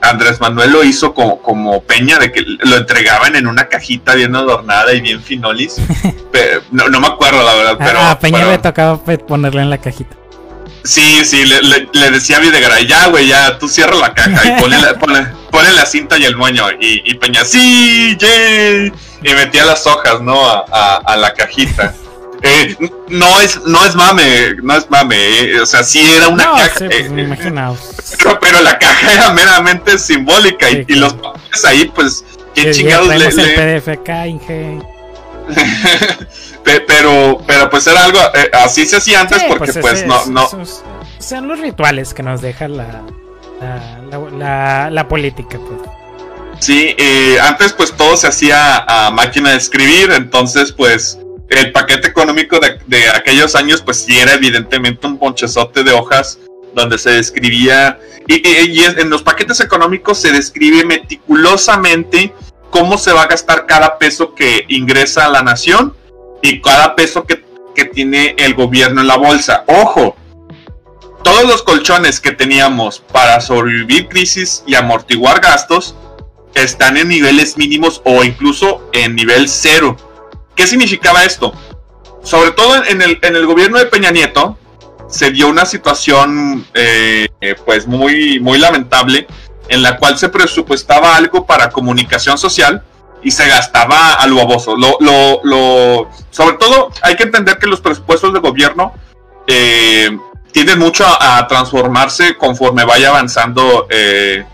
Andrés 0.02 0.40
Manuel 0.40 0.72
lo 0.72 0.84
hizo 0.84 1.14
como, 1.14 1.40
como 1.40 1.82
Peña, 1.82 2.18
de 2.18 2.32
que 2.32 2.42
lo 2.42 2.76
entregaban 2.76 3.36
en 3.36 3.46
una 3.46 3.68
cajita 3.68 4.14
bien 4.14 4.34
adornada 4.34 4.92
y 4.92 5.00
bien 5.00 5.22
finolis. 5.22 5.76
no, 6.72 7.00
me 7.00 7.06
acuerdo, 7.06 7.42
la 7.42 7.54
verdad, 7.54 7.76
pero... 7.78 8.00
A 8.00 8.18
Peña 8.18 8.46
le 8.50 8.58
tocaba 8.58 9.00
ponerla 9.02 9.62
en 9.62 9.70
la 9.70 9.78
cajita. 9.78 10.16
Sí, 10.84 11.24
sí, 11.24 11.44
le, 11.44 11.88
le, 11.92 12.10
decía 12.10 12.38
a 12.38 12.40
Videgaray, 12.40 12.86
ya, 12.86 13.06
güey, 13.06 13.28
ya, 13.28 13.56
tú 13.58 13.68
cierra 13.68 13.94
la 13.94 14.12
caja 14.14 14.44
y 14.44 14.60
ponle 14.60 14.78
la, 14.80 15.72
la 15.76 15.86
cinta 15.86 16.18
y 16.18 16.24
el 16.24 16.36
moño. 16.36 16.64
Y, 16.80 17.14
Peña, 17.14 17.44
sí, 17.44 18.16
yay. 18.18 18.92
Y 19.22 19.34
metía 19.34 19.64
las 19.64 19.86
hojas, 19.86 20.20
¿no? 20.20 20.44
A, 20.44 21.16
la 21.16 21.32
cajita. 21.34 21.94
Eh, 22.43 22.77
no 23.09 23.40
es 23.40 23.60
no 23.64 23.85
es 23.85 23.94
mame, 23.94 24.56
no 24.62 24.77
es 24.77 24.90
mame, 24.90 25.16
eh, 25.16 25.60
o 25.60 25.66
sea, 25.66 25.85
sí 25.85 26.01
era 26.16 26.28
una 26.28 26.44
caja. 26.44 26.78
Sí, 26.78 26.85
pues, 26.89 27.10
me 27.10 27.23
imagino. 27.23 27.77
Pero, 28.40 28.62
la 28.62 28.78
caja 28.78 29.12
era 29.12 29.32
meramente 29.32 29.98
simbólica 29.98 30.70
y, 30.70 30.85
los 30.94 31.14
papeles 31.14 31.64
ahí, 31.64 31.90
pues, 31.94 32.24
qué 32.55 32.70
chingados 32.73 33.09
le, 33.09 33.27
el 33.27 33.35
PDF 33.81 33.89
acá, 33.89 34.27
Inge. 34.27 34.81
pero, 36.64 37.43
pero 37.47 37.69
pues 37.69 37.86
era 37.86 38.05
algo, 38.05 38.19
eh, 38.35 38.51
así 38.52 38.86
se 38.86 38.97
hacía 38.97 39.23
antes 39.23 39.43
porque 39.44 39.73
pues, 39.73 40.05
pues 40.05 40.06
no... 40.06 40.24
no... 40.27 40.48
sean 41.19 41.48
los 41.48 41.59
rituales 41.59 42.14
que 42.14 42.23
nos 42.23 42.40
deja 42.40 42.69
la, 42.69 43.02
la, 44.39 44.90
la, 44.90 45.09
política. 45.09 45.59
Pues. 45.59 45.81
Sí, 46.60 46.94
eh, 46.97 47.39
antes 47.40 47.73
pues 47.73 47.93
todo 47.93 48.16
se 48.16 48.28
hacía 48.28 48.85
a 48.86 49.10
máquina 49.10 49.51
de 49.51 49.56
escribir, 49.56 50.12
entonces 50.12 50.73
pues 50.73 51.19
el 51.48 51.73
paquete 51.73 52.09
económico 52.09 52.59
de, 52.60 53.09
aquellos 53.10 53.55
años 53.55 53.82
pues 53.82 53.98
sí 53.98 54.19
era 54.19 54.35
evidentemente 54.35 55.06
un 55.06 55.19
ponchezote 55.19 55.85
de 55.85 55.93
hojas 55.93 56.39
donde 56.74 56.97
se 56.98 57.10
describía 57.10 57.98
y, 58.27 58.47
y, 58.47 58.85
en 58.85 59.10
los 59.10 59.23
paquetes 59.23 59.60
económicos 59.60 60.19
se 60.19 60.32
describe 60.32 60.85
meticulosamente 60.85 62.32
cómo 62.70 62.97
se 62.97 63.12
va 63.12 63.23
a 63.23 63.27
gastar 63.27 63.66
cada 63.66 63.98
peso 63.98 64.35
que 64.35 64.64
ingresa 64.69 65.27
a 65.27 65.28
la 65.28 65.43
nación 65.43 65.94
y 66.43 66.60
cada 66.60 66.97
peso 66.97 67.24
que, 67.24 67.40
tiene 67.94 68.36
el 68.39 68.55
gobierno 68.55 69.01
en 69.01 69.09
la 69.09 69.16
bolsa. 69.16 69.64
Ojo, 69.66 70.14
todos 71.24 71.44
los 71.44 71.62
colchones 71.62 72.20
que 72.20 72.31
teníamos 72.31 73.01
para 73.01 73.40
sobrevivir 73.40 74.09
crisis 74.09 74.62
y 74.66 74.77
amortiguar 74.77 75.40
gastos 75.40 75.97
están 76.55 76.97
en 76.97 77.09
niveles 77.09 77.56
mínimos 77.56 78.01
o 78.05 78.23
incluso 78.23 78.89
en 78.93 79.16
nivel 79.16 79.48
cero. 79.48 79.97
¿Qué 80.54 80.66
significaba 80.66 81.24
esto? 81.24 81.52
Sobre 82.22 82.52
todo 82.52 82.84
en 82.84 83.02
el, 83.02 83.46
gobierno 83.46 83.78
de 83.78 83.86
Peña 83.86 84.10
Nieto 84.10 84.58
se 85.08 85.30
dio 85.30 85.48
una 85.48 85.66
situación 85.66 86.66
eh, 86.74 87.28
pues 87.64 87.86
muy, 87.86 88.38
lamentable 88.58 89.26
en 89.68 89.82
la 89.82 89.96
cual 89.96 90.18
se 90.18 90.28
presupuestaba 90.28 91.16
algo 91.16 91.46
para 91.46 91.70
comunicación 91.70 92.38
social 92.38 92.82
y 93.22 93.30
se 93.30 93.46
gastaba 93.48 94.14
a 94.14 94.26
lo 94.26 94.36
baboso. 94.36 94.76
Lo, 94.76 94.98
lo, 95.42 96.08
sobre 96.30 96.56
todo 96.56 96.90
hay 97.02 97.16
que 97.16 97.24
entender 97.24 97.58
que 97.58 97.66
los 97.66 97.80
presupuestos 97.80 98.32
de 98.32 98.40
gobierno 98.40 98.92
eh, 99.46 100.16
tienden 100.52 100.78
mucho 100.78 101.04
a, 101.06 101.46
transformarse 101.48 102.36
conforme 102.36 102.84
vaya 102.84 103.08
avanzando 103.08 103.86
eh, 103.90 104.44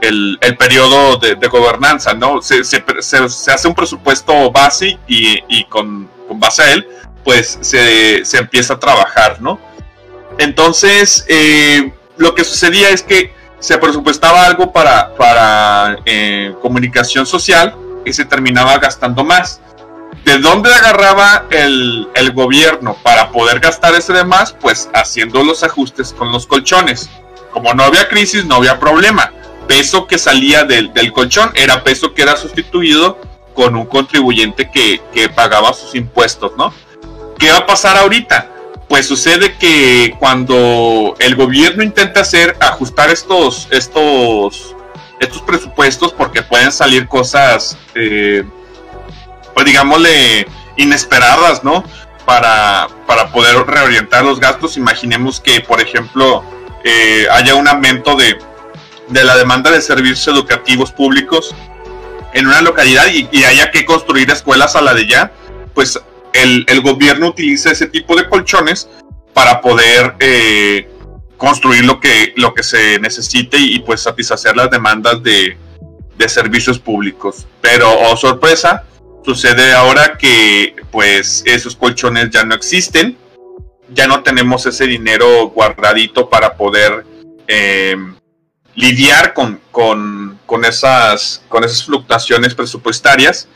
el, 0.00 0.38
el, 0.40 0.56
periodo 0.56 1.16
de, 1.16 1.34
gobernanza, 1.48 2.14
¿no? 2.14 2.40
Se, 2.42 2.60
hace 2.60 3.68
un 3.68 3.74
presupuesto 3.74 4.50
base 4.50 4.98
y, 5.06 5.64
con, 5.64 6.08
base 6.30 6.62
a 6.62 6.72
él, 6.72 6.88
pues 7.24 7.58
se, 7.60 8.22
empieza 8.38 8.74
a 8.74 8.78
trabajar, 8.78 9.40
¿no? 9.40 9.58
Entonces, 10.38 11.24
eh, 11.28 11.92
lo 12.16 12.34
que 12.34 12.44
sucedía 12.44 12.90
es 12.90 13.02
que 13.02 13.34
se 13.58 13.76
presupuestaba 13.78 14.44
algo 14.44 14.72
para, 14.72 15.14
para 15.16 15.96
comunicación 16.62 17.26
social, 17.26 17.74
se 18.12 18.24
terminaba 18.24 18.78
gastando 18.78 19.24
más. 19.24 19.60
¿De 20.24 20.38
dónde 20.38 20.72
agarraba 20.72 21.46
el, 21.50 22.06
gobierno 22.34 22.96
para 23.02 23.30
poder 23.30 23.60
gastar 23.60 23.94
ese 23.94 24.12
de 24.12 24.24
más? 24.24 24.52
Pues 24.52 24.88
haciendo 24.94 25.42
los 25.42 25.62
ajustes 25.62 26.12
con 26.12 26.32
los 26.32 26.46
colchones. 26.46 27.08
Como 27.52 27.72
no 27.74 27.84
había 27.84 28.08
crisis, 28.08 28.44
no 28.44 28.56
había 28.56 28.78
problema. 28.78 29.32
Peso 29.68 30.08
que 30.08 30.18
salía 30.18 30.64
del, 30.64 30.90
colchón 31.12 31.52
era 31.54 31.84
peso 31.84 32.14
que 32.14 32.22
era 32.22 32.36
sustituido 32.36 33.20
con 33.54 33.76
un 33.76 33.86
contribuyente 33.86 34.70
que, 34.70 35.00
que 35.12 35.28
pagaba 35.28 35.72
sus 35.72 35.94
impuestos, 35.94 36.52
¿no? 36.56 36.74
¿Qué 37.38 37.52
va 37.52 37.58
a 37.58 37.66
pasar 37.66 37.96
ahorita? 37.96 38.50
Pues 38.88 39.06
sucede 39.06 39.56
que 39.58 40.16
cuando 40.18 41.14
el 41.20 41.36
gobierno 41.36 41.84
intenta 41.84 42.22
hacer 42.22 42.56
ajustar 42.60 43.10
estos, 43.10 43.68
estos 43.70 44.74
estos 45.20 45.42
presupuestos 45.42 46.12
porque 46.12 46.42
pueden 46.42 46.72
salir 46.72 47.08
cosas, 47.08 47.76
eh, 47.94 48.44
pues 49.54 49.66
digámosle, 49.66 50.46
inesperadas, 50.76 51.64
¿no? 51.64 51.84
Para, 52.24 52.88
para 53.06 53.30
poder 53.32 53.56
reorientar 53.66 54.24
los 54.24 54.38
gastos. 54.38 54.76
Imaginemos 54.76 55.40
que, 55.40 55.60
por 55.60 55.80
ejemplo, 55.80 56.44
eh, 56.84 57.26
haya 57.32 57.54
un 57.54 57.66
aumento 57.66 58.16
de, 58.16 58.38
de 59.08 59.24
la 59.24 59.36
demanda 59.36 59.70
de 59.70 59.80
servicios 59.80 60.26
educativos 60.28 60.92
públicos 60.92 61.54
en 62.32 62.46
una 62.46 62.60
localidad 62.60 63.06
y, 63.08 63.44
haya 63.44 63.70
que 63.70 63.84
construir 63.84 64.30
escuelas 64.30 64.76
a 64.76 64.82
la 64.82 64.94
de 64.94 65.06
ya, 65.06 65.32
pues 65.74 65.98
el, 66.32 66.80
gobierno 66.82 67.28
utiliza 67.28 67.70
ese 67.70 67.86
tipo 67.86 68.16
de 68.16 68.28
colchones 68.28 68.88
para 69.32 69.60
poder 69.60 70.14
eh, 70.20 70.88
construir 71.36 71.84
lo 71.84 72.00
que, 72.00 72.32
lo 72.36 72.54
que 72.54 72.62
se 72.62 72.98
necesite 73.00 73.56
y, 73.58 73.78
pues 73.80 74.02
satisfacer 74.02 74.56
las 74.56 74.70
demandas 74.70 75.22
de, 75.22 75.56
de 76.16 76.28
servicios 76.28 76.78
públicos. 76.78 77.46
Pero, 77.60 77.88
oh 77.90 78.16
sorpresa, 78.16 78.84
sucede 79.24 79.72
ahora 79.72 80.18
que 80.18 80.76
pues 80.90 81.42
esos 81.46 81.76
colchones 81.76 82.30
ya 82.30 82.44
no 82.44 82.54
existen, 82.54 83.16
ya 83.90 84.06
no 84.06 84.22
tenemos 84.22 84.66
ese 84.66 84.86
dinero 84.86 85.48
guardadito 85.48 86.28
para 86.28 86.56
poder 86.56 87.04
eh, 87.46 87.96
lidiar 88.74 89.34
con, 89.34 89.60
con, 89.70 90.64
esas, 90.64 91.42
con 91.48 91.64
esas 91.64 91.84
fluctuaciones 91.84 92.54
presupuestarias. 92.54 93.48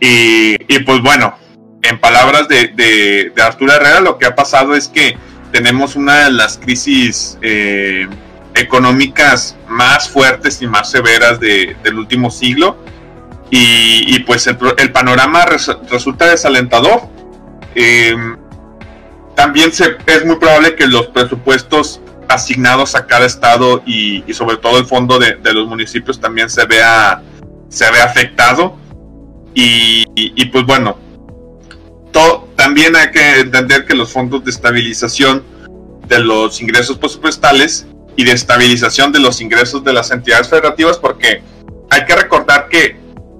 Y, 0.00 0.56
pues 0.80 1.00
bueno, 1.00 1.36
en 1.82 2.00
palabras 2.00 2.48
de, 2.48 2.68
de, 3.34 3.42
Arturo 3.42 3.72
Herrera, 3.72 4.00
lo 4.00 4.18
que 4.18 4.26
ha 4.26 4.34
pasado 4.34 4.74
es 4.74 4.88
que 4.88 5.16
tenemos 5.52 5.96
una 5.96 6.24
de 6.24 6.32
las 6.32 6.58
crisis 6.58 7.38
eh, 7.42 8.08
económicas 8.54 9.56
más 9.68 10.08
fuertes 10.08 10.60
y 10.62 10.66
más 10.66 10.90
severas 10.90 11.38
del 11.40 11.98
último 11.98 12.30
siglo. 12.30 12.76
Y, 13.50 14.18
pues 14.20 14.46
el, 14.46 14.92
panorama 14.92 15.44
resulta 15.90 16.30
desalentador. 16.30 17.02
Eh, 17.74 18.16
también 19.34 19.72
se, 19.72 19.96
es 20.06 20.24
muy 20.24 20.36
probable 20.36 20.74
que 20.74 20.86
los 20.86 21.08
presupuestos 21.08 22.00
asignados 22.34 22.94
a 22.94 23.06
cada 23.06 23.26
estado 23.26 23.82
y, 23.86 24.24
sobre 24.32 24.56
todo 24.56 24.78
el 24.78 24.86
fondo 24.86 25.18
de, 25.18 25.36
los 25.52 25.66
municipios 25.66 26.20
también 26.20 26.50
se 26.50 26.64
vea, 26.66 27.22
se 27.68 27.90
vea 27.90 28.04
afectado. 28.04 28.76
Y, 29.54 30.46
pues 30.46 30.64
bueno, 30.64 30.96
también 32.56 32.96
hay 32.96 33.10
que 33.10 33.40
entender 33.40 33.84
que 33.86 33.94
los 33.94 34.12
fondos 34.12 34.44
de 34.44 34.50
estabilización 34.50 35.44
de 36.08 36.18
los 36.20 36.60
ingresos 36.60 36.98
presupuestales 36.98 37.86
y 38.16 38.24
de 38.24 38.32
estabilización 38.32 39.12
de 39.12 39.20
los 39.20 39.40
ingresos 39.40 39.82
de 39.84 39.92
las 39.92 40.10
entidades 40.10 40.48
federativas, 40.48 40.98
porque 40.98 41.42
hay 41.90 42.04
que 42.04 42.16
recordar 42.16 42.68
que 42.68 42.96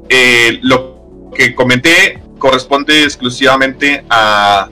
eh, 0.08 0.58
lo 0.62 1.30
que 1.34 1.54
comenté 1.54 2.22
corresponde 2.38 3.04
exclusivamente 3.04 4.04
a, 4.10 4.68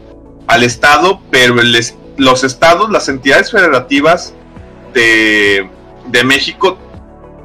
al 0.47 0.63
Estado, 0.65 1.21
pero 1.31 1.61
el, 1.61 1.75
los 2.21 2.45
estados, 2.45 2.91
las 2.91 3.09
entidades 3.09 3.51
federativas 3.51 4.35
de, 4.93 5.69
México 6.25 6.77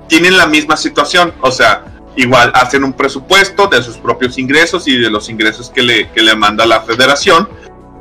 tienen 0.07 0.37
la 0.37 0.47
misma 0.47 0.75
situación, 0.75 1.33
o 1.41 1.51
sea, 1.51 1.85
igual 2.17 2.51
hacen 2.53 2.83
un 2.83 2.91
presupuesto 2.91 3.67
de 3.67 3.81
sus 3.81 3.97
propios 3.97 4.37
ingresos 4.37 4.87
y 4.87 4.97
de 4.97 5.09
los 5.09 5.29
ingresos 5.29 5.69
que 5.69 5.81
le, 5.81 6.09
le 6.13 6.35
manda 6.35 6.65
la 6.65 6.81
federación 6.81 7.47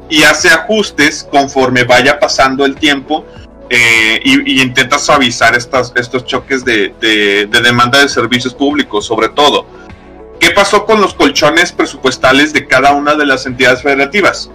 y 0.09 0.25
hace 0.25 0.49
ajustes 0.49 1.27
conforme 1.31 1.85
vaya 1.85 2.19
pasando 2.19 2.67
el 2.67 2.75
tiempo 2.75 3.25
eh, 3.71 4.21
y, 4.25 4.61
intenta 4.61 4.99
suavizar 4.99 5.55
estas, 5.55 5.93
estos 5.95 6.25
choques 6.25 6.65
de, 6.65 6.93
de, 7.01 7.47
demanda 7.47 8.01
de 8.01 8.09
servicios 8.09 8.53
públicos, 8.53 9.07
sobre 9.07 9.29
todo. 9.29 9.67
¿Qué 10.41 10.51
pasó 10.51 10.85
con 10.85 11.01
los 11.01 11.15
colchones 11.15 11.71
presupuestales 11.71 12.53
de 12.53 12.67
cada 12.67 12.93
una 12.93 13.15
de 13.15 13.27
las 13.27 13.47
entidades 13.47 13.83
federativas? 13.83 14.51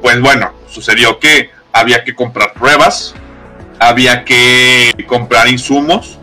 Pues 0.00 0.20
bueno, 0.20 0.52
sucedió 0.68 1.18
que 1.18 1.50
había 1.72 2.04
que 2.04 2.14
comprar 2.14 2.52
pruebas, 2.54 3.14
había 3.78 4.24
que 4.24 4.92
comprar 5.06 5.48
insumos, 5.48 6.18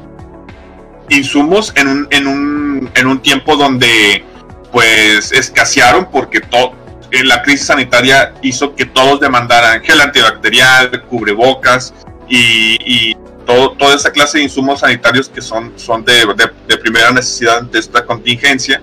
insumos 1.09 1.73
en 1.75 1.87
un, 1.87 2.07
en 2.11 2.27
un, 2.27 2.91
en 2.95 3.07
un 3.07 3.21
tiempo 3.21 3.55
donde 3.55 4.23
pues 4.71 5.31
escasearon 5.31 6.09
porque 6.11 6.41
en 7.11 7.27
la 7.27 7.41
crisis 7.43 7.67
sanitaria 7.67 8.33
hizo 8.41 8.75
que 8.75 8.85
todos 8.85 9.19
demandaran 9.19 9.81
gel 9.81 10.01
antibacterial, 10.01 11.03
cubrebocas 11.03 11.93
y, 12.27 13.15
todo, 13.45 13.73
toda 13.73 13.95
esa 13.95 14.11
clase 14.11 14.39
de 14.39 14.45
insumos 14.45 14.79
sanitarios 14.79 15.29
que 15.29 15.39
son, 15.39 15.71
son 15.75 16.03
de, 16.03 16.25
de, 16.67 16.77
primera 16.77 17.11
necesidad 17.11 17.61
de 17.61 17.77
esta 17.77 18.03
contingencia. 18.03 18.81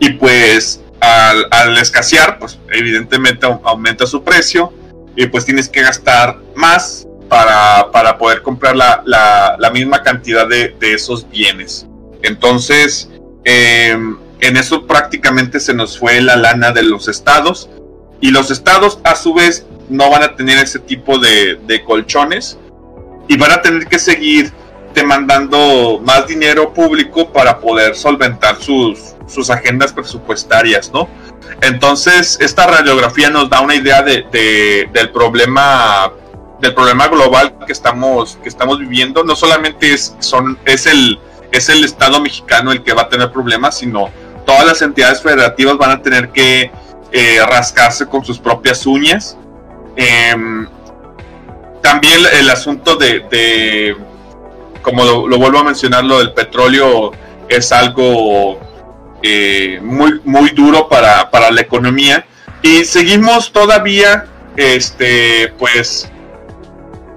Y 0.00 0.10
pues 0.14 0.82
al, 1.00 1.46
al 1.52 1.78
escasear, 1.78 2.36
pues 2.40 2.58
evidentemente 2.72 3.46
aumenta 3.46 4.04
su 4.04 4.24
precio 4.24 4.72
y 5.16 5.26
pues 5.26 5.44
tienes 5.44 5.68
que 5.68 5.82
gastar 5.82 6.38
más 6.54 7.06
para, 7.28 7.90
para 7.90 8.18
poder 8.18 8.42
comprar 8.42 8.76
la, 8.76 9.02
la, 9.06 9.70
misma 9.70 10.02
cantidad 10.02 10.46
de, 10.46 10.76
de, 10.78 10.94
esos 10.94 11.28
bienes. 11.28 11.86
Entonces, 12.22 13.08
em, 13.44 14.18
en 14.40 14.56
eso 14.56 14.86
prácticamente 14.86 15.58
se 15.58 15.72
nos 15.72 15.98
fue 15.98 16.20
la 16.20 16.36
lana 16.36 16.72
de 16.72 16.82
los 16.82 17.08
estados 17.08 17.70
y 18.20 18.30
los 18.30 18.50
estados 18.50 18.98
a 19.04 19.14
su 19.16 19.32
vez 19.34 19.66
no 19.88 20.10
van 20.10 20.22
a 20.22 20.36
tener 20.36 20.58
ese 20.58 20.78
tipo 20.78 21.18
de, 21.18 21.58
de 21.66 21.82
colchones 21.84 22.58
y 23.28 23.36
van 23.36 23.52
a 23.52 23.62
tener 23.62 23.86
que 23.86 23.98
seguir 23.98 24.52
demandando 24.94 26.00
más 26.04 26.26
dinero 26.26 26.72
público 26.72 27.32
para 27.32 27.58
poder 27.60 27.94
solventar 27.94 28.60
sus, 28.60 29.14
sus 29.26 29.48
agendas 29.50 29.92
presupuestarias, 29.92 30.92
¿no? 30.92 31.08
Entonces, 31.60 32.38
esta 32.40 32.66
radiografía 32.66 33.30
nos 33.30 33.48
da 33.48 33.60
una 33.60 33.74
idea 33.74 34.02
de, 34.02 34.88
del 34.92 35.10
problema 35.10 36.12
del 36.60 36.74
problema 36.74 37.08
global 37.08 37.56
que 37.66 37.72
estamos 37.72 38.38
que 38.42 38.48
estamos 38.48 38.78
viviendo. 38.78 39.24
No 39.24 39.34
solamente 39.34 39.92
es 39.92 40.14
son 40.20 40.58
es 40.64 40.86
el 40.86 41.18
es 41.50 41.68
el 41.68 41.84
Estado 41.84 42.20
mexicano 42.20 42.72
el 42.72 42.82
que 42.82 42.92
va 42.92 43.02
a 43.02 43.08
tener 43.08 43.30
problemas, 43.30 43.78
sino 43.78 44.10
todas 44.46 44.64
las 44.64 44.82
entidades 44.82 45.22
federativas 45.22 45.76
van 45.76 45.90
a 45.90 46.02
tener 46.02 46.30
que 46.30 46.70
eh, 47.12 47.38
rascarse 47.46 48.06
con 48.06 48.24
sus 48.24 48.38
propias 48.38 48.86
uñas. 48.86 49.36
Em, 49.96 50.66
también 51.82 52.20
el 52.32 52.48
asunto 52.48 52.96
de, 52.96 53.96
como 54.82 55.04
lo, 55.04 55.28
lo, 55.28 55.38
vuelvo 55.38 55.58
a 55.58 55.64
mencionar, 55.64 56.04
lo 56.04 56.20
del 56.20 56.32
petróleo 56.32 57.12
es 57.48 57.70
algo 57.72 58.58
eh, 59.22 59.80
muy, 59.82 60.20
muy 60.24 60.50
duro 60.50 60.88
para, 60.88 61.30
para, 61.30 61.50
la 61.50 61.60
economía. 61.60 62.26
Y 62.62 62.84
seguimos 62.84 63.52
todavía, 63.52 64.26
este, 64.56 65.52
pues, 65.58 66.10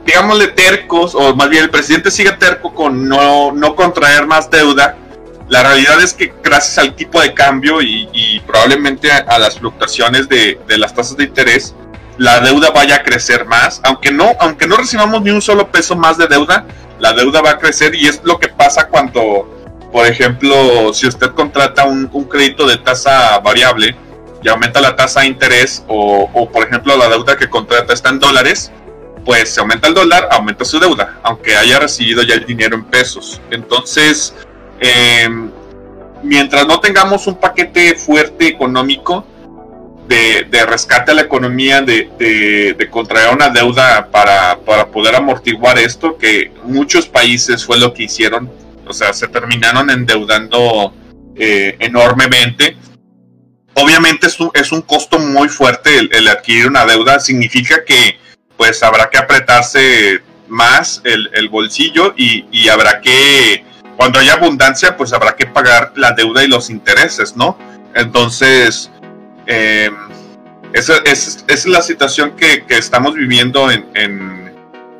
digámosle 0.06 0.48
tercos, 0.50 1.16
o 1.16 1.36
más 1.36 1.50
bien 1.50 1.64
el 1.64 1.70
presidente 1.70 2.12
sigue 2.12 2.32
terco 2.34 2.74
con 2.74 3.08
no, 3.08 3.52
no 3.52 3.76
contraer 3.76 4.28
más 4.28 4.50
deuda. 4.50 4.98
La 5.48 5.64
realidad 5.64 6.02
es 6.02 6.14
que 6.14 6.34
gracias 6.44 6.78
al 6.80 6.96
tipo 6.96 7.22
de 7.22 7.34
cambio 7.34 7.82
y, 7.82 8.42
probablemente 8.48 9.12
a, 9.12 9.38
las 9.38 9.60
fluctuaciones 9.60 10.28
de, 10.28 10.60
de, 10.68 10.78
las 10.78 10.94
tasas 10.94 11.18
de 11.18 11.26
interés, 11.26 11.76
la 12.18 12.40
deuda 12.40 12.72
vaya 12.72 12.98
a 12.98 13.04
crecer 13.04 13.46
más. 13.46 13.80
Aunque 13.84 14.12
no, 14.12 14.32
aunque 14.40 14.68
no 14.68 14.78
recibamos 14.78 15.22
ni 15.22 15.30
un 15.30 15.42
solo 15.42 15.72
peso 15.72 15.96
más 15.96 16.18
de 16.18 16.28
deuda, 16.28 16.66
la 17.00 17.14
deuda 17.14 17.42
va 17.42 17.52
a 17.52 17.58
crecer 17.60 17.94
y 17.94 18.08
es 18.08 18.22
lo 18.24 18.40
que 18.40 18.48
pasa 18.48 18.88
cuando 18.88 19.55
por 19.96 20.06
ejemplo, 20.06 20.94
si 20.94 21.08
usted 21.08 21.30
contrata 21.30 21.86
un, 21.86 22.10
crédito 22.26 22.68
de 22.68 22.76
tasa 22.76 23.40
variable 23.40 23.96
y 24.44 24.50
aumenta 24.50 24.82
la 24.82 24.94
tasa 24.94 25.22
de 25.22 25.28
interés 25.28 25.86
o, 25.88 26.50
por 26.52 26.68
ejemplo 26.68 26.98
la 26.98 27.08
deuda 27.08 27.38
que 27.38 27.50
contrata 27.50 27.94
está 27.94 28.10
en 28.10 28.20
dólares, 28.20 28.74
pues 29.24 29.54
se 29.54 29.62
aumenta 29.62 29.88
el 29.88 29.94
dólar, 29.94 30.28
aumenta 30.32 30.66
su 30.66 30.82
deuda, 30.82 31.22
aunque 31.24 31.56
haya 31.56 31.80
recibido 31.80 32.24
ya 32.24 32.34
el 32.34 32.46
dinero 32.46 32.76
en 32.76 32.84
pesos. 32.84 33.40
Entonces, 33.52 34.36
em, 34.82 35.50
mientras 36.24 36.68
no 36.68 36.82
tengamos 36.82 37.26
un 37.28 37.36
paquete 37.36 37.96
fuerte 37.96 38.48
económico 38.48 39.26
de, 40.10 40.66
rescate 40.68 41.12
a 41.12 41.14
la 41.14 41.22
economía, 41.22 41.82
de, 41.82 42.76
de, 42.78 42.90
contraer 42.90 43.34
una 43.34 43.48
deuda 43.48 44.10
para, 44.12 44.60
para 44.60 44.88
poder 44.88 45.16
amortiguar 45.16 45.80
esto, 45.80 46.18
que 46.18 46.52
muchos 46.66 47.08
países 47.08 47.66
fue 47.66 47.80
lo 47.80 47.94
que 47.94 48.04
hicieron 48.04 48.65
o 48.88 48.94
sea, 48.94 49.14
se 49.14 49.28
terminaron 49.28 49.90
endeudando 49.90 50.94
eh, 51.36 51.76
enormemente. 51.80 52.78
Obviamente 53.74 54.28
es 54.28 54.40
un, 54.40 54.52
es 54.54 54.72
un, 54.72 54.82
costo 54.82 55.20
muy 55.20 55.50
fuerte 55.50 56.00
el, 56.00 56.28
adquirir 56.28 56.68
una 56.68 56.86
deuda, 56.86 57.20
significa 57.20 57.84
que 57.84 58.18
pues 58.56 58.82
habrá 58.84 59.10
que 59.10 59.18
apretarse 59.18 60.22
más 60.48 61.02
el, 61.04 61.50
bolsillo 61.50 62.14
y, 62.16 62.70
habrá 62.70 63.02
que, 63.02 63.66
cuando 63.98 64.20
haya 64.20 64.34
abundancia, 64.34 64.96
pues 64.96 65.12
habrá 65.12 65.36
que 65.36 65.46
pagar 65.46 65.92
la 65.96 66.14
deuda 66.14 66.44
y 66.44 66.48
los 66.48 66.70
intereses, 66.70 67.36
¿no? 67.36 67.58
Entonces, 67.96 68.90
eh, 69.46 69.92
esa, 70.72 71.00
es, 71.06 71.66
la 71.66 71.82
situación 71.82 72.36
que, 72.38 72.64
estamos 72.70 73.16
viviendo 73.16 73.70
en, 73.70 73.86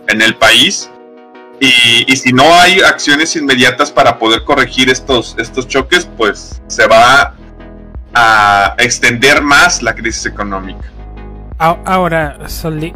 en 0.08 0.22
el 0.22 0.36
país 0.36 0.90
y, 1.60 2.16
si 2.16 2.34
no 2.34 2.44
hay 2.54 2.80
acciones 2.82 3.36
inmediatas 3.36 3.92
para 3.92 4.20
poder 4.20 4.44
corregir 4.44 4.90
estos, 4.90 5.36
estos 5.38 5.68
choques, 5.68 6.10
pues 6.18 6.62
se 6.68 6.88
va, 6.88 7.36
a 8.16 8.76
extender 8.78 9.42
más 9.42 9.84
la 9.84 9.94
crisis 9.94 10.26
económica. 10.26 10.90
Ahora, 11.58 12.38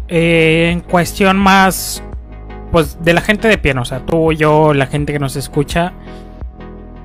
eh, 0.08 0.70
en 0.72 0.82
cuestión 0.82 1.38
más, 1.38 2.02
pues 2.72 3.04
de 3.04 3.14
la 3.14 3.22
gente 3.22 3.48
de 3.48 3.58
pie, 3.58 3.74
o 3.78 3.86
sea, 3.86 4.06
tú, 4.06 4.34
yo, 4.34 4.74
la 4.74 4.86
gente 4.86 5.14
que 5.14 5.20
nos 5.20 5.36
escucha, 5.36 5.94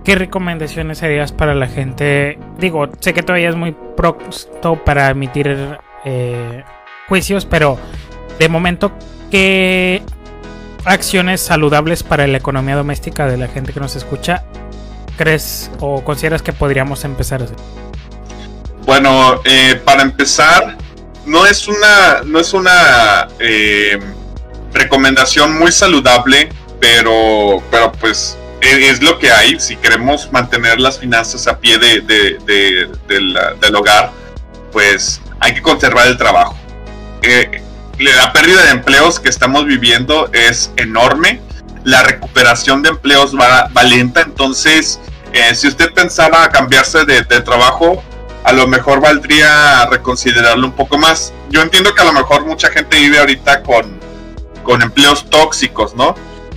¿qué 0.04 0.14
recomendaciones 0.14 1.02
harías 1.02 1.32
para 1.32 1.54
la 1.54 1.66
gente? 1.66 2.38
Digo, 2.58 2.88
sé 3.00 3.14
que 3.14 3.22
todavía 3.22 3.50
es 3.50 3.56
muy 3.56 3.74
pronto 3.96 4.84
para 4.84 5.10
emitir 5.10 5.78
eh, 6.04 6.64
juicios, 7.08 7.44
pero 7.44 7.78
de 8.38 8.48
momento, 8.48 8.92
¿qué 9.30 10.02
acciones 10.84 11.40
saludables 11.40 12.02
para 12.02 12.26
la 12.26 12.38
economía 12.38 12.76
doméstica 12.76 13.26
de 13.26 13.36
la 13.36 13.48
gente 13.48 13.72
que 13.72 13.80
nos 13.80 13.96
escucha 13.96 14.44
crees 15.16 15.70
o 15.80 16.02
consideras 16.04 16.42
que 16.42 16.52
podríamos 16.52 17.04
empezar 17.04 17.40
a 17.42 17.44
hacer? 17.44 17.56
Bueno, 18.84 19.40
eh, 19.44 19.80
para 19.84 20.02
empezar, 20.02 20.76
no 21.24 21.46
es 21.46 21.68
una, 21.68 22.22
no 22.24 22.40
es 22.40 22.52
una 22.52 23.28
eh, 23.38 23.98
recomendación 24.72 25.58
muy 25.58 25.72
saludable, 25.72 26.50
pero, 26.80 27.62
pero 27.70 27.92
pues 27.92 28.36
e, 28.60 28.90
es, 28.90 29.02
lo 29.02 29.18
que 29.18 29.30
hay. 29.30 29.58
Si 29.58 29.76
queremos 29.76 30.30
mantener 30.32 30.80
las 30.80 30.98
finanzas 30.98 31.46
a 31.46 31.58
pie 31.58 31.78
de, 31.78 32.00
del 33.06 33.74
hogar, 33.74 34.12
pues 34.70 35.20
hay 35.40 35.54
que 35.54 35.62
conservar 35.62 36.08
el 36.08 36.18
trabajo. 36.18 36.56
Eh, 37.22 37.62
la 37.98 38.32
pérdida 38.32 38.64
de 38.64 38.70
empleos 38.70 39.20
que 39.20 39.28
estamos 39.28 39.66
viviendo 39.66 40.30
es 40.32 40.72
enorme. 40.76 41.40
La 41.84 42.02
recuperación 42.02 42.82
de 42.82 42.90
empleos 42.90 43.34
va, 43.34 43.70
lenta. 43.84 44.22
Entonces, 44.22 45.00
eh, 45.32 45.54
si 45.54 45.68
usted 45.68 45.92
pensaba 45.92 46.48
cambiarse 46.48 47.04
de, 47.04 47.22
trabajo, 47.22 48.02
a 48.42 48.52
lo 48.52 48.66
mejor 48.66 49.00
valdría 49.00 49.86
reconsiderarlo 49.86 50.66
un 50.66 50.72
poco 50.72 50.98
más. 50.98 51.32
Yo 51.50 51.62
entiendo 51.62 51.94
que 51.94 52.02
a 52.02 52.04
lo 52.04 52.12
mejor 52.12 52.44
mucha 52.44 52.70
gente 52.70 52.98
vive 52.98 53.18
ahorita 53.18 53.62
con, 53.62 53.98
con 54.62 54.82
empleos 54.82 55.28
tóxicos, 55.30 55.94
¿no? 55.94 56.14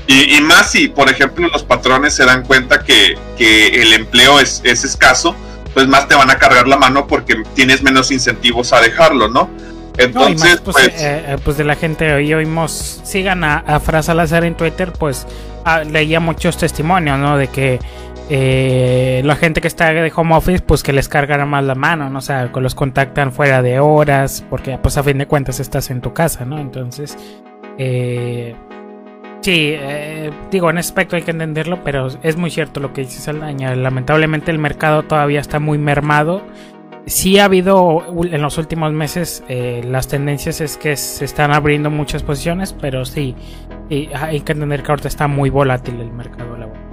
Y, 0.09 0.39
más 0.39 0.71
si, 0.71 0.87
por 0.87 1.09
ejemplo, 1.09 1.49
los 1.49 1.63
patrones 1.63 2.15
se 2.15 2.23
dan 2.23 2.43
cuenta 2.43 2.81
que, 2.85 3.19
que 3.37 3.81
el 3.81 3.91
empleo 3.91 4.39
es, 4.39 4.61
es, 4.63 4.85
escaso, 4.85 5.35
pues 5.73 5.85
más 5.89 6.07
te 6.07 6.15
van 6.15 6.31
a 6.31 6.37
cargar 6.37 6.65
la 6.65 6.77
mano 6.77 7.07
porque 7.07 7.43
tienes 7.53 7.83
menos 7.83 8.09
incentivos 8.09 8.71
a 8.71 8.79
dejarlo, 8.79 9.27
¿no? 9.27 9.49
Entonces, 9.97 10.61
pues, 10.63 10.75
pues, 10.75 11.01
eh, 11.01 11.23
eh, 11.27 11.37
pues, 11.43 11.57
de 11.57 11.63
la 11.63 11.75
gente 11.75 12.13
hoy 12.13 12.33
oímos, 12.33 13.01
sigan 13.03 13.43
a, 13.43 13.57
a 13.59 13.79
Fra 13.79 14.03
Salazar 14.03 14.43
en 14.43 14.55
Twitter, 14.55 14.93
pues 14.93 15.27
ah, 15.65 15.83
leía 15.83 16.19
muchos 16.19 16.57
testimonios, 16.57 17.17
¿no? 17.17 17.37
De 17.37 17.47
que 17.47 17.79
eh, 18.29 19.21
la 19.23 19.35
gente 19.35 19.61
que 19.61 19.67
está 19.67 19.93
de 19.93 20.11
home 20.13 20.35
office, 20.35 20.61
pues 20.61 20.83
que 20.83 20.91
les 20.91 21.07
cargan 21.07 21.47
más 21.47 21.63
la 21.63 21.75
mano, 21.75 22.09
¿no? 22.09 22.19
O 22.19 22.21
sea, 22.21 22.51
que 22.51 22.59
los 22.59 22.75
contactan 22.75 23.31
fuera 23.31 23.61
de 23.61 23.79
horas, 23.79 24.43
porque 24.49 24.77
pues 24.77 24.97
a 24.97 25.03
fin 25.03 25.17
de 25.17 25.27
cuentas 25.27 25.59
estás 25.59 25.89
en 25.91 26.01
tu 26.01 26.13
casa, 26.13 26.43
¿no? 26.43 26.59
Entonces, 26.59 27.17
eh, 27.77 28.53
sí, 29.41 29.73
eh, 29.77 30.31
digo, 30.51 30.69
en 30.69 30.77
ese 30.77 30.89
aspecto 30.89 31.15
hay 31.15 31.21
que 31.21 31.31
entenderlo, 31.31 31.83
pero 31.85 32.07
es 32.21 32.35
muy 32.35 32.51
cierto 32.51 32.81
lo 32.81 32.91
que 32.91 33.01
dice 33.01 33.21
Saldaña. 33.21 33.73
Lamentablemente 33.75 34.51
el 34.51 34.59
mercado 34.59 35.03
todavía 35.03 35.39
está 35.39 35.59
muy 35.59 35.77
mermado 35.77 36.43
sí 37.07 37.39
ha 37.39 37.45
habido 37.45 38.03
en 38.29 38.41
los 38.41 38.57
últimos 38.57 38.91
meses 38.91 39.43
eh, 39.47 39.81
las 39.83 40.07
tendencias 40.07 40.61
es 40.61 40.77
que 40.77 40.95
se 40.97 41.25
están 41.25 41.51
abriendo 41.53 41.89
muchas 41.89 42.21
posiciones, 42.21 42.75
pero 42.79 43.05
sí, 43.05 43.35
hay 44.13 44.41
que 44.41 44.51
entender 44.51 44.83
que 44.83 44.91
ahorita 44.91 45.07
está 45.07 45.27
muy 45.27 45.49
volátil 45.49 45.99
el 46.01 46.11
mercado 46.11 46.57
laboral. 46.57 46.83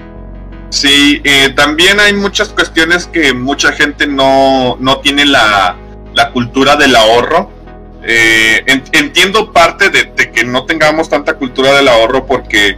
Sí, 0.70 1.20
eh, 1.24 1.52
también 1.54 2.00
hay 2.00 2.14
muchas 2.14 2.48
cuestiones 2.48 3.06
que 3.06 3.34
mucha 3.34 3.72
gente 3.72 4.06
no, 4.06 4.76
no 4.80 4.98
tiene 4.98 5.26
la, 5.26 5.76
la, 6.14 6.30
cultura 6.30 6.76
del 6.76 6.96
ahorro. 6.96 7.50
Eh, 8.02 8.64
entiendo 8.92 9.52
parte 9.52 9.88
de, 9.88 10.04
de, 10.16 10.30
que 10.30 10.44
no 10.44 10.64
tengamos 10.66 11.08
tanta 11.08 11.34
cultura 11.34 11.72
del 11.72 11.88
ahorro 11.88 12.26
porque 12.26 12.76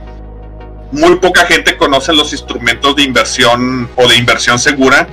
muy 0.92 1.16
poca 1.16 1.46
gente 1.46 1.76
conoce 1.76 2.12
los 2.12 2.32
instrumentos 2.32 2.94
de 2.96 3.02
inversión 3.02 3.88
o 3.96 4.06
de 4.06 4.16
inversión 4.16 4.58
segura 4.58 5.08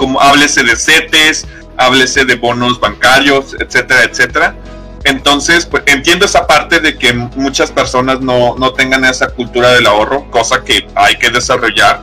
como 0.00 0.18
háblese 0.18 0.62
de 0.62 0.76
CETES, 0.76 1.46
háblese 1.76 2.24
de 2.24 2.36
bonos 2.36 2.80
bancarios, 2.80 3.54
etcétera, 3.60 4.04
etcétera. 4.04 4.56
Entonces, 5.04 5.66
pues 5.66 5.82
entiendo 5.84 6.24
esa 6.24 6.46
parte 6.46 6.80
de 6.80 6.96
que 6.96 7.12
muchas 7.12 7.70
personas 7.70 8.22
no, 8.22 8.56
no 8.56 8.72
tengan 8.72 9.04
esa 9.04 9.28
cultura 9.28 9.72
del 9.72 9.86
ahorro, 9.86 10.30
cosa 10.30 10.64
que 10.64 10.88
hay 10.94 11.18
que 11.18 11.28
desarrollar. 11.28 12.02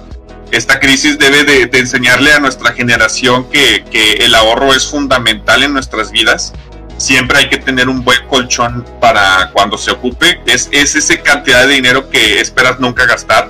Esta 0.52 0.80
crisis 0.80 1.18
debe 1.18 1.44
de, 1.44 1.80
enseñarle 1.80 2.34
a 2.34 2.40
nuestra 2.40 2.72
generación 2.74 3.50
que, 3.50 3.84
que, 3.90 4.12
el 4.24 4.36
ahorro 4.36 4.76
es 4.76 4.86
fundamental 4.86 5.64
en 5.64 5.74
nuestras 5.74 6.12
vidas. 6.12 6.54
Siempre 6.98 7.40
hay 7.40 7.50
que 7.50 7.58
tener 7.58 7.90
un 7.90 8.04
buen 8.04 8.28
colchón 8.28 8.86
para 9.02 9.50
cuando 9.54 9.76
se 9.76 9.90
ocupe. 9.90 10.40
Es, 10.46 10.70
es 10.72 10.94
esa 10.94 11.18
cantidad 11.24 11.66
de 11.66 11.74
dinero 11.74 12.12
que 12.12 12.40
esperas 12.42 12.80
nunca 12.80 13.08
gastar 13.08 13.50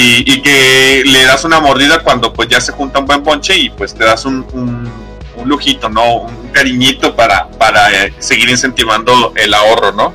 y, 0.00 0.42
que 0.42 1.02
le 1.04 1.24
das 1.24 1.44
una 1.44 1.58
mordida 1.60 2.00
cuando 2.00 2.32
pues 2.32 2.48
ya 2.48 2.60
se 2.60 2.72
junta 2.72 3.00
un 3.00 3.06
buen 3.06 3.22
ponche 3.22 3.56
y 3.56 3.70
pues 3.70 3.94
te 3.94 4.04
das 4.04 4.24
un, 4.24 4.46
un, 4.52 5.08
lujito, 5.44 5.88
¿no? 5.88 6.16
Un 6.16 6.48
cariñito 6.48 7.16
para, 7.16 7.48
para 7.48 8.04
eh, 8.04 8.12
seguir 8.18 8.50
incentivando 8.50 9.32
el 9.36 9.54
ahorro, 9.54 9.92
¿no? 9.92 10.12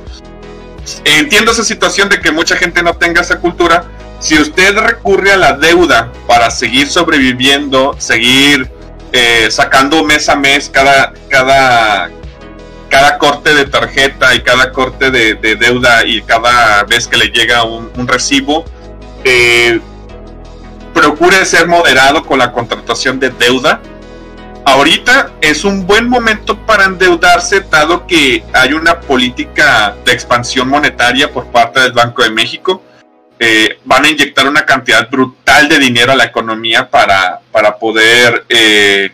Entiendo 1.04 1.50
esa 1.50 1.64
situación 1.64 2.08
de 2.08 2.20
que 2.20 2.30
mucha 2.30 2.56
gente 2.56 2.82
no 2.82 2.94
tenga 2.94 3.22
esa 3.22 3.40
cultura. 3.40 3.84
Si 4.20 4.38
usted 4.38 4.76
recurre 4.78 5.32
a 5.32 5.36
la 5.36 5.54
deuda 5.54 6.12
para 6.26 6.50
seguir 6.50 6.88
sobreviviendo, 6.88 7.96
seguir 7.98 8.70
eh, 9.12 9.48
sacando 9.50 10.04
mes 10.04 10.28
a 10.28 10.36
mes 10.36 10.70
cada, 10.72 11.14
cada, 11.28 12.10
cada 12.90 13.18
corte 13.18 13.54
de 13.54 13.64
tarjeta 13.64 14.34
y 14.34 14.42
cada 14.42 14.72
corte 14.72 15.10
de, 15.10 15.34
deuda 15.56 16.06
y 16.06 16.22
cada 16.22 16.84
vez 16.84 17.08
que 17.08 17.16
le 17.16 17.28
llega 17.28 17.64
un, 17.64 17.90
un 17.96 18.06
recibo, 18.06 18.64
eh, 19.24 19.80
procure 20.92 21.44
ser 21.44 21.66
moderado 21.66 22.24
con 22.24 22.38
la 22.38 22.52
contratación 22.52 23.18
de 23.18 23.30
deuda. 23.30 23.80
Ahorita 24.66 25.32
es 25.40 25.64
un 25.64 25.86
buen 25.86 26.08
momento 26.08 26.58
para 26.64 26.84
endeudarse, 26.84 27.60
dado 27.70 28.06
que 28.06 28.44
hay 28.52 28.72
una 28.72 29.00
política 29.00 29.96
de 30.04 30.12
expansión 30.12 30.68
monetaria 30.68 31.30
por 31.30 31.46
parte 31.46 31.80
del 31.80 31.92
Banco 31.92 32.22
de 32.22 32.30
México. 32.30 32.82
Eh, 33.38 33.78
van 33.84 34.04
a 34.04 34.08
inyectar 34.08 34.48
una 34.48 34.64
cantidad 34.64 35.10
brutal 35.10 35.68
de 35.68 35.78
dinero 35.78 36.12
a 36.12 36.16
la 36.16 36.24
economía 36.24 36.88
para, 36.88 37.40
para 37.50 37.76
poder 37.76 38.46
eh, 38.48 39.10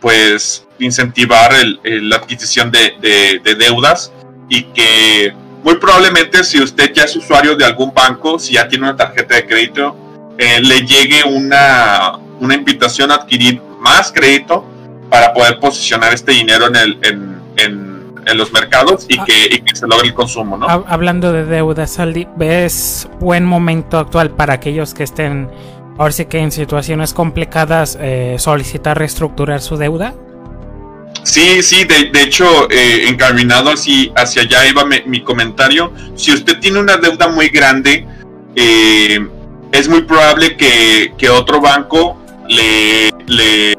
pues 0.00 0.66
incentivar 0.78 1.52
la 1.84 2.16
adquisición 2.16 2.70
de 2.72 3.40
deudas 3.58 4.12
y 4.48 4.64
que 4.64 5.32
muy 5.62 5.76
probablemente 5.76 6.42
si 6.44 6.60
usted 6.60 6.92
ya 6.92 7.04
es 7.04 7.16
usuario 7.16 7.56
de 7.56 7.64
algún 7.64 7.92
banco, 7.94 8.38
si 8.38 8.54
ya 8.54 8.68
tiene 8.68 8.84
una 8.84 8.96
tarjeta 8.96 9.36
de 9.36 9.46
crédito, 9.46 9.96
eh, 10.38 10.60
le 10.60 10.80
llegue 10.80 11.22
una, 11.24 12.18
una 12.40 12.54
invitación 12.54 13.10
a 13.10 13.14
adquirir 13.16 13.60
más 13.78 14.10
crédito 14.12 14.64
para 15.08 15.32
poder 15.32 15.60
posicionar 15.60 16.12
este 16.12 16.32
dinero 16.32 16.66
en, 16.68 16.76
el, 16.76 16.98
en, 17.02 17.42
en, 18.26 18.38
los 18.38 18.52
mercados 18.52 19.06
y, 19.08 19.18
ah. 19.18 19.24
que, 19.26 19.62
se 19.74 19.86
logre 19.86 20.08
el 20.08 20.14
consumo. 20.14 20.56
¿no? 20.56 20.66
Hablando 20.66 21.32
de 21.32 21.44
deuda, 21.44 21.86
Saldi, 21.86 22.26
¿ves 22.36 23.08
buen 23.20 23.44
momento 23.44 23.98
actual 23.98 24.30
para 24.30 24.54
aquellos 24.54 24.94
que 24.94 25.02
estén, 25.02 25.50
ahora 25.98 26.12
sí 26.12 26.24
que 26.24 26.38
en 26.38 26.50
situaciones 26.50 27.12
complicadas, 27.12 27.98
eh, 28.00 28.36
solicitar 28.38 28.98
reestructurar 28.98 29.60
su 29.60 29.76
deuda? 29.76 30.14
Sí, 31.24 31.62
sí, 31.62 31.84
de, 31.84 32.10
hecho, 32.20 32.68
eh, 32.70 33.08
encaminado 33.08 33.70
así, 33.70 34.12
hacia 34.16 34.42
allá 34.42 34.66
iba 34.66 34.84
mi, 34.84 35.22
comentario. 35.22 35.92
Si 36.16 36.32
usted 36.32 36.58
tiene 36.58 36.80
una 36.80 36.96
deuda 36.96 37.28
muy 37.28 37.48
grande, 37.48 38.06
eh, 38.56 39.24
es 39.70 39.88
muy 39.88 40.02
probable 40.02 40.56
que, 40.56 41.30
otro 41.30 41.60
banco 41.60 42.18
le, 42.48 43.10
le, 43.26 43.74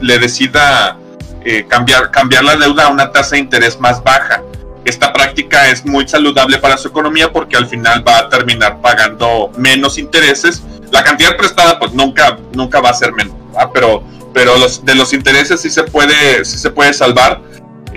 le, 0.00 0.18
decida 0.18 0.96
eh, 1.44 1.66
cambiar, 1.68 2.10
cambiar 2.10 2.44
la 2.44 2.56
deuda 2.56 2.86
a 2.86 2.88
una 2.88 3.12
tasa 3.12 3.36
de 3.36 3.42
interés 3.42 3.78
más 3.78 4.02
baja. 4.02 4.42
Esta 4.84 5.12
práctica 5.12 5.68
es 5.68 5.84
muy 5.84 6.08
saludable 6.08 6.56
para 6.58 6.78
su 6.78 6.88
economía 6.88 7.30
porque 7.30 7.58
al 7.58 7.66
final 7.66 8.06
va 8.06 8.18
a 8.18 8.28
terminar 8.30 8.80
pagando 8.80 9.52
menos 9.58 9.98
intereses. 9.98 10.62
La 10.90 11.04
cantidad 11.04 11.36
prestada 11.36 11.78
pues 11.78 11.92
nunca, 11.92 12.38
nunca 12.54 12.80
va 12.80 12.88
a 12.88 12.94
ser 12.94 13.12
menos, 13.12 13.34
pero 13.72 14.04
pero 14.32 14.54
de 14.82 14.94
los 14.94 15.12
intereses 15.12 15.60
sí 15.60 15.70
se 15.70 15.82
puede, 15.84 16.44
sí 16.44 16.58
se 16.58 16.70
puede 16.70 16.92
salvar. 16.92 17.40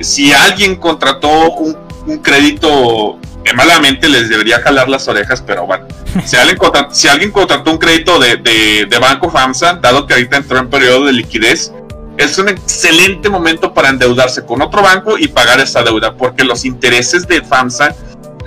Si 0.01 0.31
alguien 0.31 0.75
contrató 0.75 1.51
un, 1.51 1.77
crédito, 2.23 3.19
que 3.43 3.53
malamente 3.53 4.09
les 4.09 4.29
debería 4.29 4.59
jalar 4.59 4.89
las 4.89 5.07
orejas, 5.07 5.43
pero 5.45 5.67
bueno, 5.67 5.85
si 6.25 6.35
alguien 6.35 6.57
contrató, 6.57 6.95
si 6.95 7.07
alguien 7.07 7.31
contrató 7.31 7.71
un 7.71 7.77
crédito 7.77 8.19
de, 8.19 8.37
de, 8.37 8.99
Banco 8.99 9.29
FAMSA, 9.29 9.73
dado 9.75 10.07
que 10.07 10.15
ahorita 10.15 10.37
entró 10.37 10.57
en 10.57 10.69
periodo 10.69 11.05
de 11.05 11.13
liquidez, 11.13 11.71
es 12.17 12.37
un 12.37 12.49
excelente 12.49 13.29
momento 13.29 13.73
para 13.73 13.89
endeudarse 13.89 14.43
con 14.43 14.61
otro 14.61 14.81
banco 14.81 15.17
y 15.17 15.27
pagar 15.27 15.59
esa 15.59 15.83
deuda, 15.83 16.15
porque 16.15 16.43
los 16.43 16.65
intereses 16.65 17.27
de 17.27 17.43
FAMSA, 17.43 17.89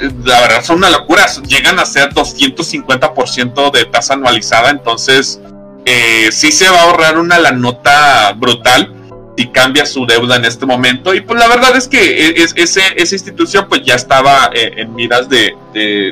eh, 0.00 0.10
la 0.24 0.40
verdad, 0.40 0.64
son 0.64 0.78
una 0.78 0.90
locura, 0.90 1.26
llegan 1.46 1.78
a 1.78 1.84
ser 1.84 2.12
250% 2.12 3.70
de 3.70 3.84
tasa 3.84 4.14
anualizada, 4.14 4.70
entonces 4.70 5.40
eh, 5.84 6.30
sí 6.32 6.50
se 6.52 6.68
va 6.68 6.78
a 6.78 6.82
ahorrar 6.84 7.18
una 7.18 7.38
la 7.38 7.52
nota 7.52 8.32
brutal 8.32 8.92
si 9.36 9.48
cambia 9.48 9.84
su 9.84 10.06
deuda 10.06 10.36
en 10.36 10.44
este 10.44 10.66
momento. 10.66 11.14
Y 11.14 11.20
pues 11.20 11.38
la 11.38 11.48
verdad 11.48 11.76
es 11.76 11.88
que 11.88 12.28
e, 12.28 12.42
es, 12.42 12.54
esa 12.56 13.14
institución 13.14 13.66
pues 13.68 13.82
ya 13.82 13.94
estaba 13.94 14.50
eh, 14.54 14.74
en 14.76 14.94
miras 14.94 15.28
de, 15.28 15.54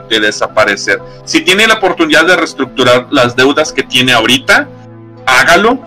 desaparecer. 0.08 1.00
Si 1.24 1.40
tiene 1.40 1.66
la 1.66 1.74
oportunidad 1.74 2.26
de 2.26 2.36
reestructurar 2.36 3.06
las 3.10 3.36
deudas 3.36 3.72
que 3.72 3.82
tiene 3.82 4.12
ahorita, 4.12 4.68
hágalo 5.26 5.78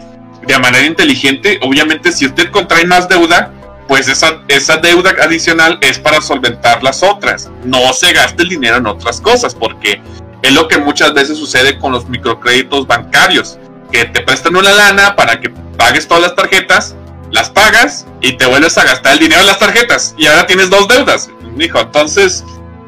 de 0.48 0.60
manera 0.60 0.86
inteligente. 0.86 1.60
Obviamente 1.62 2.12
si 2.12 2.26
usted 2.26 2.50
contrae 2.52 2.86
más 2.86 3.10
deuda, 3.10 3.52
pues 3.88 4.08
esa, 4.08 4.42
esa 4.48 4.78
deuda 4.78 5.14
adicional 5.22 5.78
es 5.82 6.00
para 6.00 6.22
solventar 6.22 6.82
las 6.82 7.04
otras. 7.04 7.52
No 7.64 7.94
se 7.94 8.14
gaste 8.14 8.44
el 8.44 8.50
dinero 8.50 8.78
en 8.78 8.88
otras 8.88 9.22
cosas, 9.22 9.54
porque 9.54 10.02
es 10.42 10.54
lo 10.54 10.68
que 10.68 10.78
muchas 10.78 11.14
veces 11.14 11.38
sucede 11.38 11.78
con 11.80 11.92
los 11.92 12.08
microcréditos 12.08 12.88
bancarios, 12.88 13.58
que 13.92 14.06
te 14.06 14.22
prestan 14.22 14.56
una 14.56 14.72
lana 14.72 15.16
para 15.16 15.40
que 15.40 15.50
pagues 15.50 16.08
todas 16.08 16.24
las 16.24 16.36
tarjetas, 16.36 16.96
las 17.32 17.50
pagas 17.50 18.06
y 18.22 18.34
te 18.34 18.46
vuelves 18.46 18.78
a 18.78 18.84
gastar 18.84 19.14
el 19.14 19.20
dinero 19.20 19.42
en 19.42 19.48
las 19.48 19.60
tarjetas 19.60 20.16
y 20.18 20.28
ahora 20.28 20.48
tienes 20.48 20.70
dos 20.70 20.88
deudas, 20.88 21.30
hijo. 21.60 21.80
Entonces, 21.80 22.44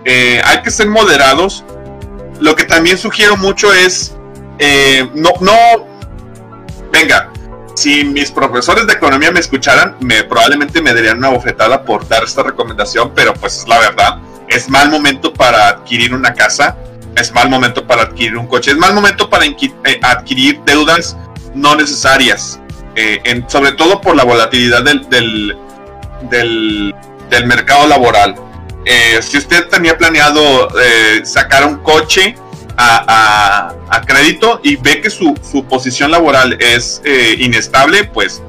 eh, 0.06 0.42
hay 0.46 0.62
que 0.62 0.72
ser 0.72 0.88
moderados. 0.88 1.64
Lo 2.40 2.56
que 2.56 2.64
también 2.64 2.98
sugiero 2.98 3.36
mucho 3.36 3.74
es, 3.74 4.16
eh, 4.60 5.10
no, 5.14 5.32
no, 5.42 5.88
venga, 6.92 7.32
si 7.76 8.04
mis 8.04 8.32
profesores 8.32 8.88
de 8.88 8.94
economía 8.94 9.32
me 9.32 9.40
escucharan, 9.40 9.98
me 10.00 10.24
probablemente 10.24 10.82
me 10.82 10.94
darían 10.94 11.20
una 11.20 11.30
bofetada 11.30 11.84
por 11.84 12.08
dar 12.08 12.24
esta 12.24 12.42
recomendación, 12.42 13.12
pero 13.14 13.36
pues 13.36 13.58
es 13.58 13.68
la 13.68 13.80
verdad. 13.80 14.18
Es 14.48 14.68
mal 14.68 14.90
momento 14.90 15.32
para 15.34 15.68
adquirir 15.68 16.14
una 16.16 16.34
casa, 16.34 16.76
es 17.18 17.34
mal 17.34 17.50
momento 17.50 17.86
para 17.86 18.04
adquirir 18.04 18.38
un 18.38 18.48
coche, 18.48 18.72
es 18.72 18.78
mal 18.78 18.94
momento 18.94 19.30
para 19.30 19.46
eh, 19.46 19.56
adquirir 20.02 20.62
deudas 20.66 21.18
no 21.54 21.76
necesarias, 21.76 22.60
eh, 22.96 23.44
sobre 23.48 23.72
todo 23.74 24.00
por 24.00 24.16
la 24.16 24.24
volatilidad 24.24 24.84
del, 24.84 25.58
del, 26.30 27.46
mercado 27.46 27.88
laboral. 27.88 28.36
Eh, 28.86 29.20
si 29.22 29.38
usted 29.38 29.68
tenía 29.68 29.98
planeado 29.98 30.70
sacar 31.24 31.66
un 31.66 31.78
coche, 31.78 32.36
a, 32.78 34.02
crédito 34.06 34.60
y 34.64 34.76
ve 34.76 35.02
que 35.02 35.10
su, 35.10 35.34
posición 35.70 36.12
laboral 36.12 36.58
es 36.60 37.02
eh, 37.04 37.36
inestable, 37.40 38.06
pues 38.06 38.42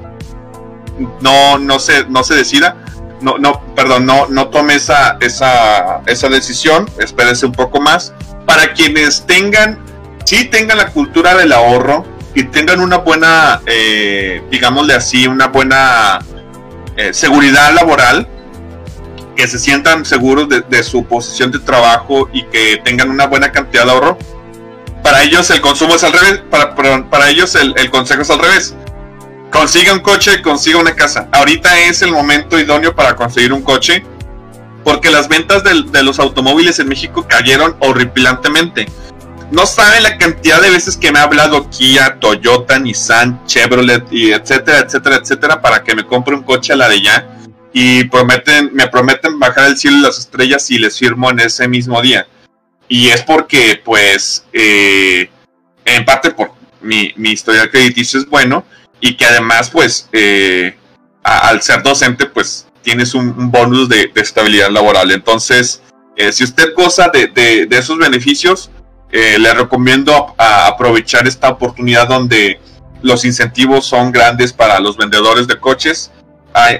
no, 1.20 1.59
no, 1.59 1.78
se, 1.78 2.05
no 2.07 2.23
se 2.23 2.35
decida. 2.35 2.77
No, 3.20 3.36
no, 3.36 3.61
perdón, 3.74 4.07
no, 4.07 4.28
no 4.28 4.49
tome 4.49 4.74
esa, 4.77 5.16
esa, 5.20 6.03
esa 6.07 6.28
decisión, 6.28 6.89
espérense 7.01 7.47
un 7.47 7.53
poco 7.53 7.81
más. 7.81 8.12
Para 8.49 8.73
quienes 8.73 9.27
tengan, 9.27 9.79
sí 10.25 10.47
tengan 10.47 10.79
la 10.79 10.87
cultura 10.89 11.37
del 11.37 11.53
ahorro 11.53 12.07
y 12.35 12.45
tengan 12.45 12.81
una 12.81 12.97
buena, 12.97 13.61
eh, 13.66 14.43
digámosle 14.51 14.95
así, 14.95 15.27
una 15.27 15.49
buena 15.49 16.19
eh, 16.97 17.12
seguridad 17.12 17.75
laboral, 17.75 18.27
que 19.37 19.47
se 19.47 19.59
sientan 19.59 20.07
seguros 20.07 20.49
de, 20.49 20.83
su 20.83 21.05
posición 21.05 21.53
de 21.53 21.59
trabajo 21.59 22.31
y 22.33 22.43
que 22.45 22.81
tengan 22.83 23.11
una 23.11 23.27
buena 23.27 23.53
cantidad 23.53 23.85
de 23.85 23.91
ahorro, 23.91 24.19
para 25.03 25.23
ellos 25.23 25.51
el 25.51 25.61
consumo 25.61 25.97
es 25.97 26.03
al 26.03 26.15
revés, 26.15 26.43
para, 26.51 27.29
ellos 27.29 27.55
el, 27.55 27.91
consejo 27.91 28.23
es 28.23 28.31
al 28.31 28.39
revés. 28.39 28.75
Consiga 29.53 29.93
un 29.93 30.01
coche, 30.01 30.41
consiga 30.41 30.79
una 30.79 30.97
casa. 30.97 31.29
Ahorita 31.33 31.79
es 31.81 32.01
el 32.01 32.12
momento 32.12 32.59
idóneo 32.59 32.95
para 32.95 33.15
conseguir 33.15 33.53
un 33.53 33.62
coche, 33.62 34.05
porque 34.85 35.11
las 35.11 35.29
ventas 35.29 35.63
de, 35.65 36.03
los 36.03 36.19
automóviles 36.19 36.79
en 36.79 36.89
México 36.89 37.27
cayeron 37.29 37.77
horripilantemente. 37.81 38.87
No 39.51 39.67
saben 39.67 40.03
la 40.03 40.19
cantidad 40.19 40.61
de 40.61 40.71
veces 40.71 40.97
que 40.97 41.11
me 41.11 41.19
ha 41.19 41.23
hablado 41.23 41.69
Kia, 41.71 42.19
Toyota, 42.21 42.79
Nissan, 42.79 43.45
Chevrolet, 43.47 44.05
y 44.11 44.33
etcétera, 44.33 44.81
etcétera, 44.81 45.17
etcétera, 45.17 45.61
para 45.61 45.83
que 45.83 45.95
me 45.95 46.05
compre 46.05 46.35
un 46.35 46.43
coche 46.43 46.73
a 46.75 46.77
la 46.77 46.89
de 46.89 47.03
ya 47.03 47.27
y 47.73 48.05
prometen, 48.05 48.71
me 48.73 48.89
prometen 48.89 49.39
bajar 49.39 49.69
el 49.69 49.77
cielo 49.77 49.99
y 49.99 50.03
las 50.03 50.19
estrellas 50.19 50.71
y 50.71 50.79
les 50.79 50.99
firmo 50.99 51.31
en 51.31 51.41
ese 51.41 51.69
mismo 51.69 52.01
día. 52.03 52.27
Y 52.89 53.09
es 53.09 53.23
porque, 53.23 53.81
pues, 53.85 54.45
eh, 54.53 55.31
en 55.85 56.05
parte 56.05 56.31
por 56.31 56.53
mi, 56.81 57.13
mi 57.17 57.31
historial 57.31 57.71
crediticio 57.71 58.21
es 58.21 58.27
bueno 58.27 58.65
y 59.01 59.17
que 59.17 59.25
además, 59.27 59.71
pues, 59.71 60.09
eh, 60.13 60.77
al 61.23 61.61
ser 61.63 61.83
docente, 61.83 62.27
pues, 62.27 62.67
tienes 62.83 63.15
un, 63.15 63.51
bonus 63.51 63.89
de, 63.89 64.11
estabilidad 64.17 64.71
laboral. 64.71 65.11
Entonces, 65.11 65.83
eh, 66.17 66.33
si 66.33 66.45
usted 66.45 66.75
goza 66.75 67.11
de, 67.13 67.69
esos 67.71 67.99
beneficios, 67.99 68.71
le 69.11 69.55
recomiendo 69.55 70.35
aprovechar 70.37 71.27
esta 71.27 71.49
oportunidad 71.49 72.09
donde 72.09 72.61
los 73.01 73.25
incentivos 73.25 73.87
son 73.87 74.13
grandes 74.13 74.53
para 74.53 74.79
los 74.81 74.99
vendedores 74.99 75.47
de 75.47 75.59
coches 75.59 76.11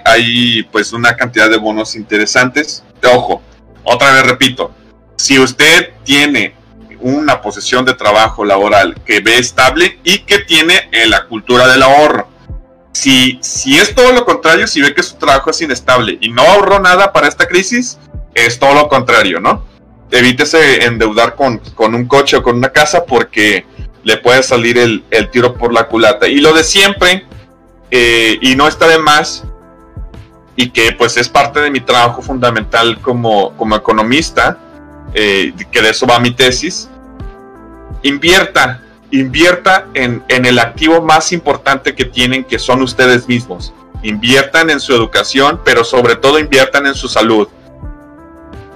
hay, 0.05 0.63
pues 0.65 0.93
una 0.93 1.17
cantidad 1.17 1.49
de 1.49 1.57
bonos 1.57 1.95
interesantes. 1.95 2.83
Ojo, 3.05 3.43
otra 3.85 4.13
vez 4.13 4.25
repito, 4.25 4.73
si 5.17 5.39
usted 5.39 5.91
tiene 6.05 6.55
una 7.01 7.41
posición 7.41 7.85
de 7.85 7.95
trabajo 7.95 8.45
laboral 8.45 8.97
que 9.05 9.21
ve 9.21 9.39
estable 9.39 10.01
y 10.03 10.21
que 10.21 10.41
tiene 10.41 10.89
eh, 10.91 11.07
la 11.07 11.27
cultura 11.27 11.69
del 11.69 11.85
ahorro. 11.85 12.28
Si, 12.99 13.79
es 13.79 13.95
todo 13.95 14.11
lo 14.13 14.25
contrario, 14.25 14.67
si 14.67 14.81
ve 14.81 14.93
que 14.93 15.05
su 15.05 15.15
trabajo 15.15 15.51
es 15.51 15.63
inestable 15.63 16.19
y 16.21 16.31
no 16.31 16.43
ahorró 16.43 16.81
nada 16.81 17.13
para 17.13 17.29
esta 17.29 17.47
crisis, 17.47 17.97
es 18.35 18.59
todo 18.59 18.75
lo 18.75 18.89
contrario, 18.89 19.39
¿no? 19.39 19.65
Evítese 20.11 20.85
endeudar 20.85 21.37
con, 21.37 21.59
con 21.77 21.95
un 21.95 22.07
coche 22.09 22.37
o 22.37 22.43
con 22.43 22.57
una 22.57 22.71
casa 22.71 23.05
porque 23.05 23.65
le 24.03 24.17
puede 24.17 24.43
salir 24.43 24.79
el, 24.79 25.31
tiro 25.31 25.55
por 25.55 25.73
la 25.73 25.87
culata. 25.87 26.27
Y 26.27 26.41
lo 26.41 26.53
de 26.53 26.65
siempre, 26.65 27.25
eh, 27.93 28.37
y 28.41 28.57
no 28.57 28.67
está 28.67 28.89
de 28.89 28.99
más, 28.99 29.45
y 30.57 30.71
que 30.71 30.91
pues 30.91 31.17
es 31.19 31.29
parte 31.29 31.61
de 31.61 31.71
mi 31.71 31.81
trabajo 31.81 32.21
fundamental 32.21 33.01
como, 33.01 33.57
como 33.57 33.77
economista, 33.77 34.59
eh, 35.15 35.53
que 35.71 35.83
de 35.83 35.91
eso 35.91 36.05
va 36.05 36.19
mi 36.19 36.33
tesis, 36.33 36.89
invierta, 38.03 38.83
invierta 39.11 39.87
en, 39.95 40.23
en 40.29 40.47
el 40.47 40.59
activo 40.59 41.01
más 41.03 41.33
importante 41.33 41.95
que 41.95 42.05
tienen, 42.05 42.45
que 42.45 42.59
son 42.59 42.83
ustedes 42.83 43.29
mismos. 43.29 43.73
Inviertan 44.03 44.71
en 44.71 44.81
su 44.81 44.95
educación, 44.95 45.61
pero 45.65 45.85
sobre 45.85 46.17
todo 46.17 46.39
inviertan 46.39 46.87
en 46.87 46.95
su 46.95 47.09
salud. 47.09 47.49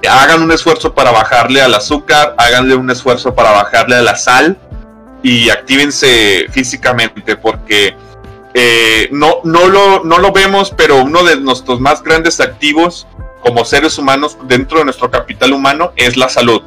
Hagan 0.09 0.43
un 0.43 0.51
esfuerzo 0.51 0.95
para 0.95 1.13
bajarle 1.13 1.63
al 1.63 1.75
azúcar, 1.75 2.35
háganle 2.37 2.75
un 2.75 2.91
esfuerzo 2.91 3.35
para 3.35 3.53
bajarle 3.53 3.97
a 3.97 4.03
la 4.03 4.17
sal 4.17 4.59
y 5.23 5.49
actívense 5.51 6.47
físicamente 6.51 7.37
porque 7.37 7.95
eh, 8.55 9.09
no, 9.13 9.37
no, 9.45 9.69
lo, 9.69 10.03
no 10.05 10.19
lo 10.19 10.33
vemos, 10.33 10.75
pero 10.77 11.03
uno 11.03 11.23
de 11.23 11.37
nuestros 11.37 11.81
más 11.81 12.03
grandes 12.03 12.41
activos 12.41 13.07
como 13.43 13.65
seres 13.65 13.99
humanos 13.99 14.37
dentro 14.45 14.79
de 14.79 14.85
nuestro 14.85 15.11
capital 15.11 15.53
humano 15.53 15.93
es 15.97 16.17
la 16.17 16.29
salud. 16.29 16.63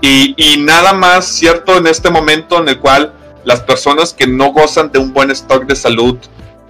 Y, 0.00 0.56
nada 0.58 0.92
más 0.92 1.26
cierto 1.26 1.78
en 1.78 1.86
este 1.86 2.10
momento 2.10 2.58
en 2.58 2.68
el 2.68 2.78
cual 2.78 3.14
las 3.44 3.60
personas 3.60 4.12
que 4.12 4.26
no 4.26 4.52
gozan 4.52 4.92
de 4.92 4.98
un 4.98 5.12
buen 5.12 5.30
stock 5.30 5.64
de 5.64 5.74
salud, 5.74 6.18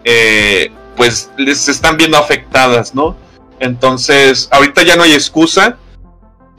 eh, 0.05 0.71
pues 0.97 1.31
les 1.37 1.69
están 1.69 1.97
viendo 1.97 2.17
afectadas, 2.17 2.95
¿no? 2.95 3.17
Entonces, 3.59 4.49
ahorita 4.53 4.83
ya 4.85 4.97
no 4.97 5.03
hay 5.03 5.15
excusa. 5.15 5.77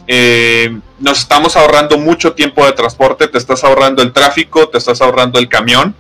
Eh, 0.08 0.78
nos 1.00 1.20
estamos 1.20 1.56
ahorrando 1.56 1.98
mucho 1.98 2.34
tiempo 2.34 2.66
de 2.66 2.74
transporte, 2.74 3.28
te 3.28 3.38
estás 3.38 3.64
ahorrando 3.64 4.04
el 4.04 4.12
tráfico, 4.12 4.68
te 4.70 4.78
estás 4.78 5.02
ahorrando 5.02 5.40
el 5.40 5.50
camión 5.50 5.96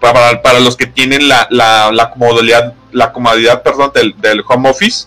para, 0.00 0.60
los 0.60 0.76
que 0.76 0.86
tienen 0.86 1.28
la, 1.28 1.46
la, 1.50 2.10
comodidad, 2.10 2.74
la 2.92 3.12
comodidad 3.12 3.62
perdón, 3.62 3.90
del, 3.94 4.14
del 4.20 4.42
home 4.46 4.70
office, 4.70 5.06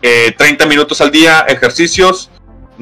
30 0.00 0.64
eh, 0.64 0.66
minutos 0.66 1.00
al 1.00 1.10
día, 1.10 1.40
ejercicios, 1.48 2.30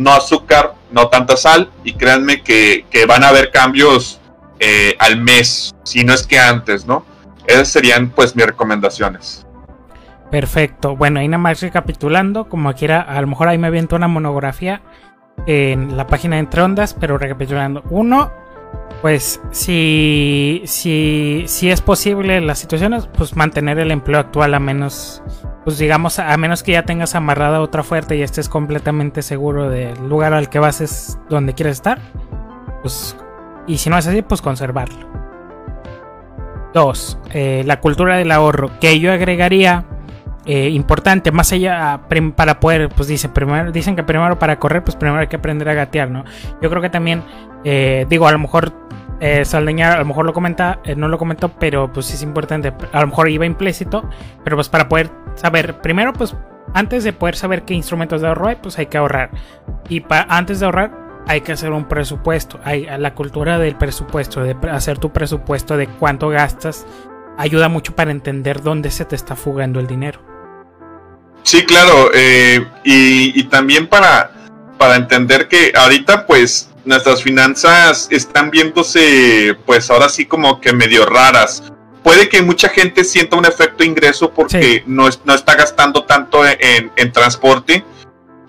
no 0.01 0.13
azúcar, 0.13 0.75
no 0.91 1.09
tanta 1.09 1.37
sal, 1.37 1.71
y 1.85 1.93
créanme 1.93 2.43
que, 2.43 2.85
van 3.07 3.23
a 3.23 3.29
haber 3.29 3.51
cambios 3.51 4.21
eh, 4.59 4.97
al 4.99 5.21
mes, 5.21 5.75
si 5.85 6.05
no 6.05 6.15
es 6.15 6.27
que 6.27 6.39
antes, 6.39 6.87
¿no? 6.87 7.05
Esas 7.47 7.69
serían 7.69 8.11
pues 8.11 8.35
mis 8.35 8.47
recomendaciones. 8.47 9.47
Perfecto. 10.31 10.97
Bueno, 10.97 11.21
ahí 11.21 11.29
nada 11.29 11.43
más 11.43 11.61
recapitulando, 11.61 12.49
como 12.49 12.73
quiera, 12.75 13.01
a 13.01 13.21
lo 13.21 13.27
mejor 13.27 13.49
ahí 13.49 13.59
me 13.59 13.67
aviento 13.67 13.97
una 13.97 14.09
monografía 14.09 14.81
en 15.47 15.97
la 15.97 16.07
página 16.07 16.37
de 16.37 16.41
Entre 16.41 16.63
Ondas, 16.63 16.95
pero 16.99 17.19
recapitulando. 17.19 17.83
Uno, 17.91 18.31
pues 19.01 19.41
si, 19.51 20.63
si, 20.67 21.45
si 21.47 21.71
es 21.71 21.81
posible 21.81 22.41
las 22.41 22.59
situaciones, 22.59 23.09
pues 23.17 23.35
mantener 23.35 23.79
el 23.79 23.91
empleo 23.91 24.21
actual 24.21 24.53
a 24.55 24.61
menos, 24.61 25.23
pues 25.65 25.79
digamos, 25.79 26.19
a 26.19 26.37
menos 26.37 26.63
que 26.63 26.73
ya 26.73 26.85
tengas 26.85 27.15
amarrada 27.15 27.61
otra 27.61 27.81
oferta 27.81 28.15
y 28.15 28.23
estés 28.23 28.49
completamente 28.49 29.23
seguro 29.23 29.71
del 29.71 30.09
lugar 30.09 30.35
al 30.35 30.51
que 30.51 30.59
vas 30.59 30.81
es 30.81 31.19
donde 31.31 31.55
quieres 31.55 31.77
estar, 31.77 31.99
pues, 32.83 33.17
y 33.67 33.79
si 33.79 33.89
no 33.89 33.97
es 33.97 34.07
así, 34.07 34.21
pues 34.23 34.43
conservarlo. 34.43 35.09
Dos, 36.75 37.19
eh, 37.33 37.63
la 37.67 37.81
cultura 37.81 38.17
del 38.17 38.31
ahorro, 38.31 38.71
que 38.81 39.01
yo 39.01 39.13
agregaría 39.13 39.87
eh, 40.47 40.69
importante, 40.71 41.31
más 41.33 41.53
allá 41.53 42.01
para 42.37 42.61
poder, 42.61 42.89
pues 42.89 43.09
dicen, 43.09 43.33
primero, 43.33 43.73
dicen 43.73 43.97
que 43.97 44.03
primero 44.03 44.39
para 44.39 44.59
correr, 44.59 44.83
pues 44.83 44.97
primero 44.97 45.21
hay 45.21 45.27
que 45.27 45.37
aprender 45.37 45.69
a 45.69 45.75
gatear, 45.75 46.11
¿no? 46.11 46.25
Yo 46.63 46.71
creo 46.71 46.81
que 46.81 46.91
también, 46.91 47.23
eh, 47.65 48.07
digo, 48.09 48.27
a 48.27 48.33
lo 48.33 48.39
mejor 48.39 48.73
eh, 49.21 49.45
a 49.53 49.61
lo 49.61 50.05
mejor 50.07 50.25
lo 50.25 50.33
comenta, 50.33 50.81
eh, 50.83 50.97
no 50.97 51.07
lo 51.07 51.19
comentó, 51.19 51.51
pero 51.51 51.93
pues 51.93 52.13
es 52.13 52.23
importante. 52.23 52.73
A 52.93 53.01
lo 53.03 53.07
mejor 53.09 53.29
iba 53.29 53.45
implícito, 53.45 54.09
pero 54.43 54.57
pues 54.57 54.69
para 54.69 54.89
poder 54.89 55.11
saber, 55.35 55.81
primero 55.83 56.13
pues 56.15 56.35
antes 56.73 57.05
de 57.05 57.13
poder 57.13 57.37
saber 57.37 57.63
qué 57.65 57.75
instrumentos 57.75 58.23
de 58.23 58.29
ahorro 58.29 58.49
hay, 58.49 58.57
pues 58.57 58.79
hay 58.79 58.87
que 58.87 58.97
ahorrar. 58.97 59.31
Y 59.89 60.03
antes 60.09 60.61
de 60.61 60.67
ahorrar 60.67 60.93
hay 61.27 61.43
que 61.43 61.53
hacer 61.53 61.71
un 61.73 61.85
presupuesto. 61.85 62.59
Hay 62.65 62.87
la 62.99 63.15
cultura 63.15 63.59
del 63.59 63.77
presupuesto, 63.77 64.43
de 64.43 64.57
hacer 64.71 64.99
tu 64.99 65.11
presupuesto 65.13 65.77
de 65.77 65.87
cuánto 65.87 66.31
gastas, 66.31 66.87
ayuda 67.39 67.69
mucho 67.69 67.95
para 67.95 68.11
entender 68.11 68.63
dónde 68.63 68.91
se 68.91 69.05
te 69.05 69.17
está 69.17 69.37
fugando 69.37 69.81
el 69.81 69.87
dinero. 69.87 70.21
Sí, 71.43 71.65
claro, 71.65 72.11
eh, 72.15 72.67
y, 72.85 73.39
y, 73.39 73.45
también 73.45 73.87
para, 73.87 74.31
para 74.79 74.97
entender 74.97 75.49
que 75.49 75.73
ahorita 75.75 76.27
pues 76.27 76.71
nuestras 76.85 77.23
finanzas 77.23 78.09
están 78.11 78.51
viéndose 78.51 79.57
pues 79.67 79.91
ahora 79.91 80.09
sí 80.09 80.27
como 80.27 80.61
que 80.61 80.73
medio 80.73 81.07
raras. 81.07 81.63
Puede 82.03 82.29
que 82.29 82.41
mucha 82.43 82.69
gente 82.69 83.05
sienta 83.05 83.37
un 83.37 83.45
efecto 83.45 83.85
ingreso 83.85 84.31
porque 84.31 84.83
no, 84.87 85.09
no, 85.25 85.35
está 85.35 85.55
gastando 85.55 86.05
tanto 86.05 86.47
en, 86.47 86.91
en, 86.97 87.13
transporte 87.13 87.85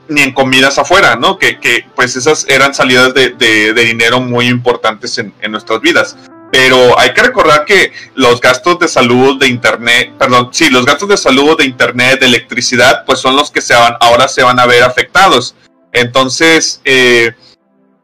ni 0.07 0.21
en 0.21 0.33
comidas 0.33 0.77
afuera, 0.77 1.17
¿no? 1.17 1.37
Que, 1.37 1.59
que 1.59 1.85
pues 1.93 2.15
esas 2.15 2.47
eran 2.47 2.73
salidas 2.73 3.13
de, 3.13 3.31
de, 3.31 3.73
de 3.73 3.83
dinero 3.83 4.21
muy 4.21 4.47
importantes 4.47 5.17
en, 5.17 5.33
en, 5.41 5.51
nuestras 5.51 5.81
vidas. 5.81 6.17
Pero 6.51 6.99
hay 6.99 7.13
que 7.13 7.23
recordar 7.23 7.63
que 7.63 7.93
los 8.13 8.41
gastos 8.41 8.77
de 8.79 8.87
salud, 8.89 9.39
de 9.39 9.47
internet, 9.47 10.13
perdón, 10.19 10.49
sí, 10.51 10.69
los 10.69 10.85
gastos 10.85 11.07
de 11.07 11.17
salud, 11.17 11.57
de 11.57 11.65
internet, 11.65 12.19
de 12.19 12.25
electricidad, 12.25 13.05
pues 13.05 13.19
son 13.19 13.37
los 13.37 13.49
que 13.49 13.61
se 13.61 13.73
van, 13.73 13.95
ahora 14.01 14.27
se 14.27 14.43
van 14.43 14.59
a 14.59 14.65
ver 14.65 14.83
afectados. 14.83 15.55
Entonces, 15.93 16.81
eh, 16.83 17.31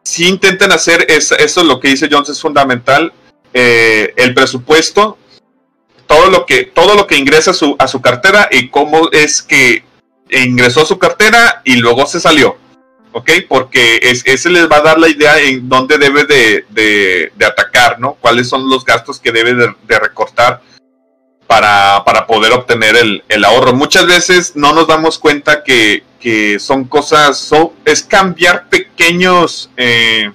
si 0.04 0.28
intenten 0.28 0.72
hacer 0.72 1.06
eso, 1.10 1.36
eso 1.38 1.64
lo 1.64 1.82
que 1.82 1.90
dice 1.90 2.08
Jones 2.10 2.30
es 2.30 2.40
fundamental. 2.40 3.12
Eh, 3.54 4.14
el 4.16 4.34
presupuesto, 4.34 5.18
todo 6.06 6.30
lo 6.30 6.46
que, 6.46 6.64
todo 6.64 6.96
lo 6.96 7.06
que 7.06 7.18
ingresa 7.18 7.54
su, 7.54 7.76
a 7.80 7.88
su 7.88 8.02
cartera 8.02 8.48
y 8.50 8.70
cómo 8.70 9.10
es 9.12 9.42
que 9.42 9.84
ingresó 10.30 10.82
a 10.82 10.86
su 10.86 10.98
cartera 10.98 11.62
y 11.66 11.76
luego 11.76 12.06
se 12.06 12.22
salió. 12.22 12.58
¿Ok? 13.18 13.32
Porque 13.50 14.00
es, 14.04 14.22
ese 14.28 14.52
les 14.52 14.70
va 14.70 14.78
a 14.78 14.82
dar 14.82 15.00
la 15.00 15.10
idea 15.10 15.40
en 15.40 15.68
dónde 15.68 15.98
debe 15.98 16.26
de, 16.26 16.66
de, 16.70 17.46
atacar, 17.48 18.00
¿no? 18.00 18.14
Cuáles 18.14 18.48
son 18.48 18.70
los 18.70 18.86
gastos 18.86 19.20
que 19.20 19.32
debe 19.32 19.56
de, 19.56 20.00
recortar 20.00 20.62
para, 21.48 22.04
para, 22.06 22.28
poder 22.28 22.54
obtener 22.54 22.96
el, 22.96 23.24
el, 23.28 23.44
ahorro. 23.44 23.74
Muchas 23.74 24.06
veces 24.06 24.56
no 24.56 24.72
nos 24.72 24.88
damos 24.88 25.18
cuenta 25.18 25.64
que, 25.64 26.04
que 26.20 26.60
son 26.60 26.84
cosas, 26.84 27.52
es 27.86 28.04
cambiar 28.04 28.70
pequeños, 28.70 29.72
eh, 29.78 30.32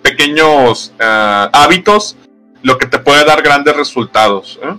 pequeños 0.00 0.92
uh, 1.00 1.48
hábitos 1.52 2.16
lo 2.62 2.78
que 2.78 2.86
te 2.86 3.00
puede 3.00 3.24
dar 3.24 3.42
grandes 3.42 3.74
resultados. 3.74 4.60
¿eh? 4.62 4.76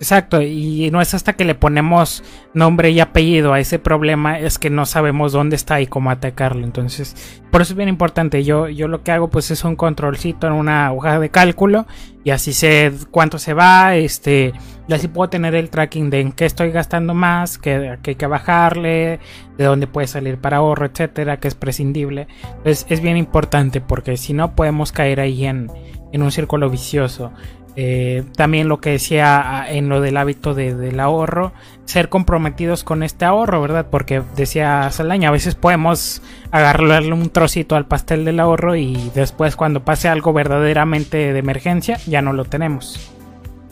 Exacto, 0.00 0.40
y 0.40 0.90
no 0.92 1.00
es 1.00 1.12
hasta 1.14 1.32
que 1.32 1.44
le 1.44 1.56
ponemos 1.56 2.22
nombre 2.54 2.90
y 2.90 3.00
apellido 3.00 3.52
a 3.52 3.58
ese 3.58 3.80
problema 3.80 4.38
es 4.38 4.56
que 4.56 4.70
no 4.70 4.86
sabemos 4.86 5.32
dónde 5.32 5.56
está 5.56 5.80
y 5.80 5.88
cómo 5.88 6.12
atacarlo. 6.12 6.64
Entonces, 6.64 7.40
por 7.50 7.62
eso 7.62 7.72
es 7.72 7.76
bien 7.76 7.88
importante. 7.88 8.44
Yo, 8.44 8.68
yo 8.68 8.86
lo 8.86 9.02
que 9.02 9.10
hago 9.10 9.28
pues 9.28 9.50
es 9.50 9.64
un 9.64 9.74
controlcito 9.74 10.46
en 10.46 10.52
una 10.52 10.92
hoja 10.92 11.18
de 11.18 11.30
cálculo 11.30 11.86
y 12.22 12.30
así 12.30 12.52
sé 12.52 12.92
cuánto 13.10 13.38
se 13.38 13.54
va, 13.54 13.96
este, 13.96 14.52
y 14.86 14.92
así 14.92 15.08
puedo 15.08 15.30
tener 15.30 15.56
el 15.56 15.68
tracking 15.68 16.10
de 16.10 16.20
en 16.20 16.32
qué 16.32 16.44
estoy 16.44 16.70
gastando 16.70 17.12
más, 17.12 17.58
que 17.58 17.98
hay 18.04 18.14
que 18.14 18.26
bajarle, 18.26 19.18
de 19.56 19.64
dónde 19.64 19.88
puede 19.88 20.06
salir 20.06 20.38
para 20.38 20.58
ahorro, 20.58 20.86
etcétera, 20.86 21.38
que 21.38 21.48
es 21.48 21.56
prescindible. 21.56 22.28
Entonces 22.58 22.86
es 22.88 23.00
bien 23.00 23.16
importante 23.16 23.80
porque 23.80 24.16
si 24.16 24.32
no 24.32 24.54
podemos 24.54 24.92
caer 24.92 25.18
ahí 25.18 25.44
en, 25.44 25.72
en 26.12 26.22
un 26.22 26.30
círculo 26.30 26.70
vicioso. 26.70 27.32
Eh, 27.80 28.24
también 28.34 28.66
lo 28.66 28.80
que 28.80 28.90
decía 28.90 29.60
ah, 29.60 29.70
en 29.70 29.88
lo 29.88 30.00
del 30.00 30.16
hábito 30.16 30.52
de, 30.52 30.74
del 30.74 30.98
ahorro, 30.98 31.52
ser 31.84 32.08
comprometidos 32.08 32.82
con 32.82 33.04
este 33.04 33.24
ahorro, 33.24 33.62
¿verdad? 33.62 33.86
Porque 33.88 34.20
decía 34.34 34.90
Salaña, 34.90 35.28
a 35.28 35.30
veces 35.30 35.54
podemos 35.54 36.20
agarrarle 36.50 37.12
un 37.12 37.30
trocito 37.30 37.76
al 37.76 37.86
pastel 37.86 38.24
del 38.24 38.40
ahorro 38.40 38.74
y 38.74 39.12
después 39.14 39.54
cuando 39.54 39.84
pase 39.84 40.08
algo 40.08 40.32
verdaderamente 40.32 41.32
de 41.32 41.38
emergencia 41.38 41.98
ya 42.08 42.20
no 42.20 42.32
lo 42.32 42.46
tenemos. 42.46 43.12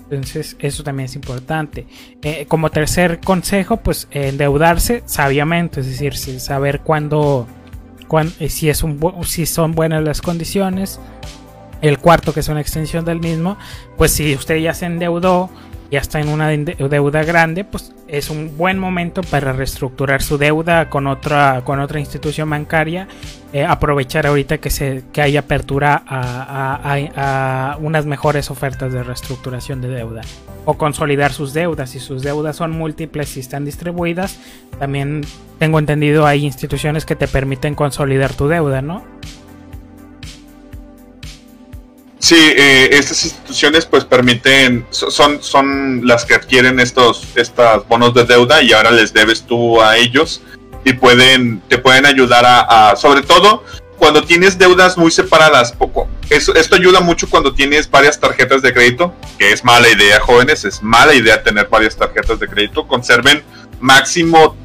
Entonces 0.08 0.56
eso 0.60 0.84
también 0.84 1.06
es 1.06 1.16
importante. 1.16 1.88
Eh, 2.22 2.46
como 2.46 2.70
tercer 2.70 3.18
consejo, 3.18 3.78
pues 3.78 4.06
endeudarse 4.12 5.02
sabiamente, 5.06 5.80
es 5.80 5.86
decir, 5.88 6.14
saber 6.38 6.82
cuándo, 6.82 7.48
cuándo 8.06 8.32
si, 8.48 8.68
es 8.68 8.84
un, 8.84 9.00
si 9.24 9.46
son 9.46 9.72
buenas 9.72 10.04
las 10.04 10.22
condiciones 10.22 11.00
el 11.82 11.98
cuarto, 11.98 12.32
que 12.32 12.40
es 12.40 12.48
una 12.48 12.60
extensión 12.60 13.04
del 13.04 13.20
mismo, 13.20 13.56
pues 13.96 14.12
si 14.12 14.34
usted 14.34 14.56
ya 14.56 14.74
se 14.74 14.86
endeudó, 14.86 15.50
ya 15.90 16.00
está 16.00 16.20
en 16.20 16.28
una 16.28 16.48
deuda 16.48 17.22
grande, 17.22 17.64
pues 17.64 17.92
es 18.08 18.30
un 18.30 18.56
buen 18.56 18.78
momento 18.78 19.22
para 19.22 19.52
reestructurar 19.52 20.22
su 20.22 20.38
deuda 20.38 20.90
con 20.90 21.06
otra, 21.06 21.62
con 21.64 21.80
otra 21.80 22.00
institución 22.00 22.50
bancaria. 22.50 23.06
Eh, 23.52 23.64
aprovechar 23.64 24.26
ahorita 24.26 24.58
que, 24.58 24.70
se, 24.70 25.04
que 25.12 25.22
hay 25.22 25.36
apertura 25.36 26.02
a, 26.06 26.74
a, 26.82 27.72
a, 27.72 27.76
unas 27.78 28.04
mejores 28.04 28.50
ofertas 28.50 28.92
de 28.92 29.02
reestructuración 29.02 29.80
de 29.80 29.88
deuda. 29.88 30.22
O 30.64 30.74
consolidar 30.74 31.32
sus 31.32 31.52
deudas. 31.52 31.90
Si 31.90 32.00
sus 32.00 32.22
deudas 32.22 32.56
son 32.56 32.72
múltiples 32.72 33.36
y 33.36 33.40
están 33.40 33.64
distribuidas, 33.64 34.38
también 34.78 35.24
tengo 35.58 35.78
entendido 35.78 36.26
hay 36.26 36.44
instituciones 36.44 37.06
que 37.06 37.16
te 37.16 37.28
permiten 37.28 37.74
consolidar 37.74 38.34
tu 38.34 38.48
deuda, 38.48 38.82
¿no? 38.82 39.04
Sí, 42.26 42.34
eh, 42.34 42.88
estas 42.90 43.22
instituciones 43.22 43.86
pues 43.86 44.04
permiten, 44.04 44.84
son, 44.90 45.40
son 45.40 46.04
las 46.04 46.24
que 46.24 46.34
adquieren 46.34 46.80
estos, 46.80 47.22
estos 47.36 47.86
bonos 47.86 48.14
de 48.14 48.24
deuda 48.24 48.62
y 48.62 48.72
ahora 48.72 48.90
les 48.90 49.12
debes 49.12 49.44
tú 49.44 49.80
a 49.80 49.96
ellos 49.96 50.42
y 50.84 50.94
pueden, 50.94 51.60
te 51.68 51.78
pueden 51.78 52.04
ayudar 52.04 52.44
a, 52.44 52.90
a 52.90 52.96
sobre 52.96 53.22
todo 53.22 53.62
cuando 53.96 54.24
tienes 54.24 54.58
deudas 54.58 54.98
muy 54.98 55.12
separadas, 55.12 55.70
poco. 55.70 56.08
Eso, 56.28 56.52
esto 56.56 56.74
ayuda 56.74 56.98
mucho 56.98 57.30
cuando 57.30 57.54
tienes 57.54 57.88
varias 57.88 58.18
tarjetas 58.18 58.60
de 58.60 58.74
crédito, 58.74 59.14
que 59.38 59.52
es 59.52 59.64
mala 59.64 59.88
idea, 59.88 60.18
jóvenes, 60.18 60.64
es 60.64 60.82
mala 60.82 61.14
idea 61.14 61.44
tener 61.44 61.68
varias 61.68 61.94
tarjetas 61.94 62.40
de 62.40 62.48
crédito. 62.48 62.88
Conserven 62.88 63.44
máximo 63.78 64.56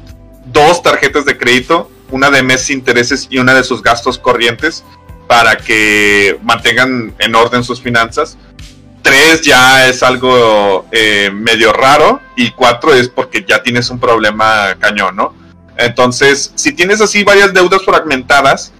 dos 0.46 0.82
tarjetas 0.82 1.24
de 1.26 1.38
crédito, 1.38 1.88
una 2.10 2.28
de 2.28 2.42
meses 2.42 2.70
intereses 2.70 3.28
y 3.30 3.38
una 3.38 3.54
de 3.54 3.62
sus 3.62 3.84
gastos 3.84 4.18
corrientes 4.18 4.82
para 5.26 5.56
que 5.56 6.38
mantengan 6.42 7.14
en 7.18 7.34
orden 7.34 7.64
sus 7.64 7.80
finanzas. 7.80 8.36
Tres 9.02 9.42
ya 9.42 9.88
es 9.88 10.02
algo 10.02 10.86
eh, 10.92 11.30
medio 11.32 11.72
raro 11.72 12.20
y 12.36 12.50
cuatro 12.52 12.94
es 12.94 13.08
porque 13.08 13.44
ya 13.46 13.62
tienes 13.62 13.90
un 13.90 13.98
problema 13.98 14.76
cañón, 14.78 15.16
¿no? 15.16 15.34
Entonces, 15.76 16.52
si 16.54 16.72
tienes 16.72 17.00
así 17.00 17.24
varias 17.24 17.52
deudas 17.52 17.82
fragmentadas, 17.84 18.72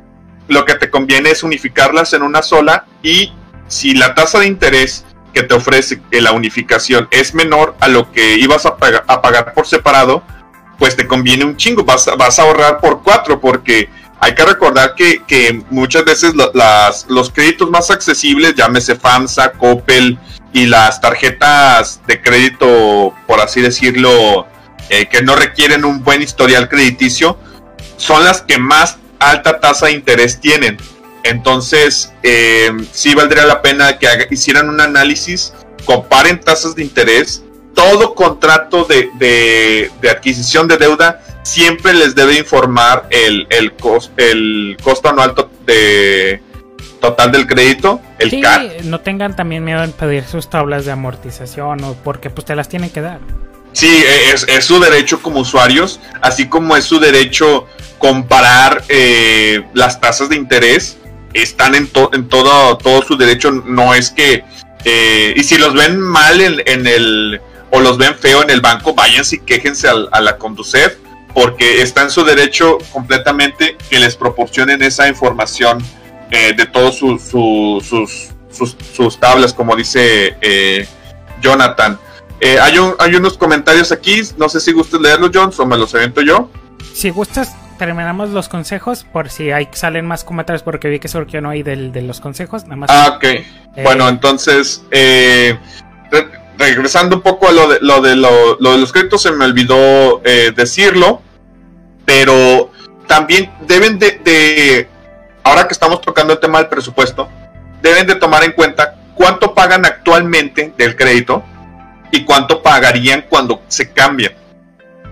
lo 0.49 0.65
que 0.65 0.75
te 0.75 0.91
conviene 0.91 1.31
es 1.31 1.43
unificarlas 1.43 2.13
en 2.13 2.23
una 2.23 2.43
sola 2.43 2.87
y 3.03 3.33
si 3.67 3.95
la 3.95 4.15
tasa 4.15 4.41
de 4.41 4.47
interés 4.47 5.05
que 5.33 5.43
te 5.43 5.55
ofrece 5.55 6.01
la 6.11 6.33
unificación 6.33 7.09
es 7.11 7.35
menor 7.35 7.75
a 7.81 7.89
lo 7.89 8.13
que 8.13 8.37
ibas 8.37 8.67
a, 8.67 8.77
pagar, 8.77 9.55
por 9.55 9.67
separado, 9.67 10.23
pues 10.79 10.95
te 10.95 11.07
conviene 11.07 11.45
un 11.45 11.57
chingo, 11.57 11.85
vas, 11.85 12.09
vas 12.19 12.39
a 12.39 12.43
ahorrar 12.43 12.79
por 12.81 13.03
cuatro 13.03 13.41
porque 13.41 13.89
hay 14.23 14.37
que 14.37 14.45
recordar 14.45 14.95
que, 14.95 15.65
muchas 15.71 16.05
veces 16.05 16.33
los 17.09 17.31
créditos 17.31 17.69
más 17.71 17.91
accesibles, 17.91 18.55
llámese 18.55 18.95
FAMSA, 18.95 19.51
Coppel 19.51 20.17
y 20.53 20.67
las 20.67 21.01
tarjetas 21.01 22.01
de 22.07 22.23
crédito, 22.23 23.13
por 23.27 23.41
así 23.41 23.61
decirlo, 23.61 24.47
eh, 24.91 25.07
que 25.09 25.23
no 25.23 25.35
requieren 25.35 25.85
un 25.85 26.05
buen 26.05 26.23
historial 26.23 26.69
crediticio, 26.69 27.37
son 27.97 28.23
las 28.23 28.43
que 28.43 28.59
más 28.59 28.99
alta 29.19 29.59
tasa 29.59 29.87
de 29.87 29.93
interés 29.95 30.41
tienen. 30.41 30.79
Entonces, 31.25 32.13
eh, 32.23 32.71
sí 32.93 33.17
valdría 33.17 33.45
la 33.45 33.61
pena 33.61 33.99
que 33.99 34.07
hicieran 34.31 34.69
un 34.69 34.81
análisis, 34.81 35.53
comparen 35.85 36.39
tasas 36.39 36.77
de 36.77 36.85
interés, 36.85 37.43
todo 37.75 38.15
contrato 38.15 38.85
de, 38.85 39.11
de, 39.19 39.91
de 40.01 40.11
adquisición 40.11 40.69
de 40.69 40.77
deuda 40.77 41.23
siempre 41.43 41.93
les 41.95 42.15
debe 42.15 42.39
informar 42.39 43.07
el, 43.11 43.47
el, 43.51 43.73
cost, 43.73 44.13
el 44.19 44.77
costo 44.83 45.09
anual 45.09 45.35
de 45.67 46.43
total 47.01 47.33
del 47.33 47.47
crédito, 47.47 48.01
el 48.19 48.31
sí, 48.31 48.41
CAT. 48.41 48.83
No 48.83 49.01
tengan 49.01 49.35
también 49.35 49.65
miedo 49.65 49.83
en 49.83 49.93
pedir 49.93 50.25
sus 50.25 50.49
tablas 50.49 50.85
de 50.85 50.93
amortización 50.93 51.83
o 51.83 51.95
porque 51.95 52.31
pues 52.31 52.45
te 52.45 52.55
las 52.55 52.69
tienen 52.69 52.91
que 52.91 53.01
dar. 53.01 53.19
Sí, 53.73 53.89
e, 53.89 54.33
es, 54.33 54.47
es 54.49 54.65
su 54.65 54.79
derecho 54.79 55.21
como 55.21 55.41
usuarios, 55.41 55.99
así 56.21 56.49
como 56.49 56.77
es 56.77 56.85
su 56.85 57.01
derecho 57.01 57.67
comparar 57.99 58.85
eh, 58.89 59.65
las 59.75 60.01
tasas 60.01 60.29
de 60.29 60.37
interés, 60.37 60.99
están 61.35 61.75
en, 61.75 61.89
to, 61.89 62.11
en 62.13 62.29
todo, 62.29 62.77
todo 62.79 63.03
su 63.03 63.17
derecho, 63.17 63.51
no 63.51 63.95
es 63.95 64.11
que... 64.11 64.45
Eh, 64.85 65.35
y 65.37 65.45
si 65.45 65.57
los 65.57 65.75
ven 65.75 66.01
mal 66.01 66.41
en, 66.41 66.61
en, 66.67 66.87
el... 66.87 67.41
o 67.73 67.81
los 67.81 67.99
ven 67.99 68.15
feo 68.15 68.43
en 68.43 68.51
el 68.51 68.61
banco, 68.61 68.95
váyanse 68.95 69.37
y 69.37 69.39
quéjense 69.41 69.89
a, 69.89 69.95
a 70.13 70.21
la 70.21 70.39
Conducef 70.39 70.97
porque 71.35 71.83
está 71.83 72.03
en 72.03 72.11
su 72.11 72.25
derecho 72.25 72.79
completamente 72.93 73.77
que 73.89 73.99
les 73.99 74.17
proporcionen 74.17 74.83
esa 74.83 75.09
información 75.09 75.83
eh, 76.31 76.55
de 76.57 76.67
todos 76.67 76.99
su, 76.99 77.19
su, 77.19 77.83
sus, 78.51 78.77
sus, 78.95 79.21
tablas, 79.21 79.53
como 79.53 79.77
dice 79.77 80.37
eh, 80.41 80.87
Jonathan. 81.41 81.99
Eh, 82.41 82.59
hay, 82.61 82.75
hay 82.99 83.15
unos 83.15 83.39
comentarios 83.39 83.93
aquí, 83.93 84.21
no 84.37 84.49
sé 84.49 84.61
si 84.61 84.73
gustas 84.73 85.01
leerlos, 85.01 85.31
John, 85.33 85.53
o 85.57 85.67
me 85.67 85.77
los 85.77 85.95
evento 85.95 86.21
yo. 86.21 86.51
Si 86.95 87.11
gustas, 87.11 87.55
terminamos 87.79 88.31
los 88.31 88.49
consejos 88.49 89.05
por 89.05 89.31
si 89.31 89.51
hay 89.51 89.69
salen 89.73 90.07
más 90.07 90.25
comentarios 90.25 90.63
porque 90.63 90.89
vi 90.89 90.99
que 90.99 91.41
no 91.41 91.51
hay 91.51 91.63
del, 91.63 91.93
de 91.93 92.03
los 92.03 92.21
consejos. 92.21 92.65
Nada 92.65 92.77
más. 92.77 92.91
Ah, 92.91 93.15
ok. 93.17 93.25
Eh, 93.25 93.45
bueno, 93.85 94.09
entonces, 94.09 94.83
regresando 96.63 97.17
un 97.17 97.23
poco 97.23 97.49
a 97.49 97.53
lo 97.53 97.69
de, 97.69 97.79
lo 97.81 98.01
de, 98.01 98.17
lo, 98.17 98.57
de 98.57 98.79
los 98.79 98.93
créditos, 98.93 99.23
se 99.23 99.33
me 99.33 99.45
olvidó 99.45 100.23
decirlo, 100.55 101.21
pero 102.05 102.71
también 103.07 103.51
deben 103.67 103.99
de, 103.99 104.89
ahora 105.45 105.67
que 105.67 105.73
estamos 105.73 106.01
tocando 106.01 106.33
el 106.33 106.41
tema 106.41 106.59
del 106.59 106.69
presupuesto, 106.69 107.29
deben 107.83 108.07
de 108.07 108.15
tomar 108.15 108.45
en 108.45 108.53
cuenta 108.53 108.97
cuánto 109.15 109.55
pagan 109.55 109.85
actualmente 109.85 110.73
del 110.77 110.97
crédito 110.97 111.43
y 112.11 112.25
cuánto 112.25 112.63
pagarían 112.63 113.27
cuando 113.29 113.63
se 113.69 113.91
cambian. 113.93 114.33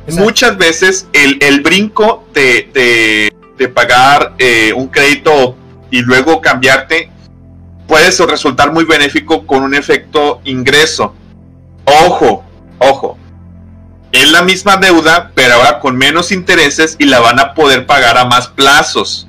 Muchas 0.08 0.56
veces 0.56 1.06
el, 1.12 1.60
brinco 1.60 2.26
de, 2.32 3.30
pagar 3.74 4.34
eh, 4.38 4.72
un 4.74 4.88
crédito 4.88 5.56
y 5.90 6.00
luego 6.00 6.40
cambiarte 6.40 7.10
puede 7.86 8.10
resultar 8.26 8.72
muy 8.72 8.84
benéfico 8.84 9.46
con 9.46 9.62
un 9.62 9.74
efecto 9.74 10.40
ingreso. 10.44 11.14
Ojo, 11.90 12.44
ojo, 12.78 13.18
es 14.12 14.30
la 14.30 14.42
misma 14.42 14.76
deuda, 14.76 15.30
pero 15.34 15.54
ahora 15.54 15.78
con 15.78 15.96
menos 15.96 16.32
intereses 16.32 16.96
y 16.98 17.04
la 17.04 17.20
van 17.20 17.38
a 17.38 17.54
poder 17.54 17.86
pagar 17.86 18.18
a 18.18 18.24
más 18.24 18.48
plazos. 18.48 19.28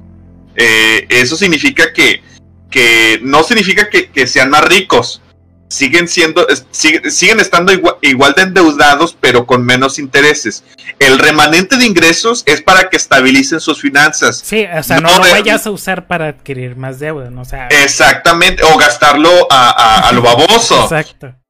Eh, 0.55 1.05
eso 1.09 1.35
significa 1.35 1.93
que, 1.93 2.23
que 2.69 3.19
no 3.21 3.43
significa 3.43 3.89
que, 3.89 4.27
sean 4.27 4.49
más 4.49 4.63
ricos. 4.65 5.21
Siguen 5.69 6.09
siendo, 6.09 6.45
siguen 6.71 7.39
estando 7.39 7.71
igual, 8.01 8.33
de 8.35 8.41
endeudados, 8.41 9.15
pero 9.21 9.45
con 9.45 9.65
menos 9.65 9.99
intereses. 9.99 10.65
El 10.99 11.17
remanente 11.17 11.77
de 11.77 11.85
ingresos 11.85 12.43
es 12.45 12.61
para 12.61 12.89
que 12.89 12.97
estabilicen 12.97 13.61
sus 13.61 13.79
finanzas. 13.79 14.41
Sí, 14.43 14.65
o 14.65 14.83
sea, 14.83 14.99
no, 14.99 15.17
lo 15.17 15.31
vayas 15.31 15.65
a 15.65 15.71
usar 15.71 16.07
para 16.07 16.27
adquirir 16.27 16.75
más 16.75 16.99
deuda, 16.99 17.29
¿no? 17.29 17.45
sea, 17.45 17.67
exactamente, 17.67 18.63
o 18.63 18.77
gastarlo 18.77 19.47
a, 19.49 20.09
a 20.09 20.11
lo 20.11 20.21
baboso. 20.21 20.83
Exacto. 20.83 21.40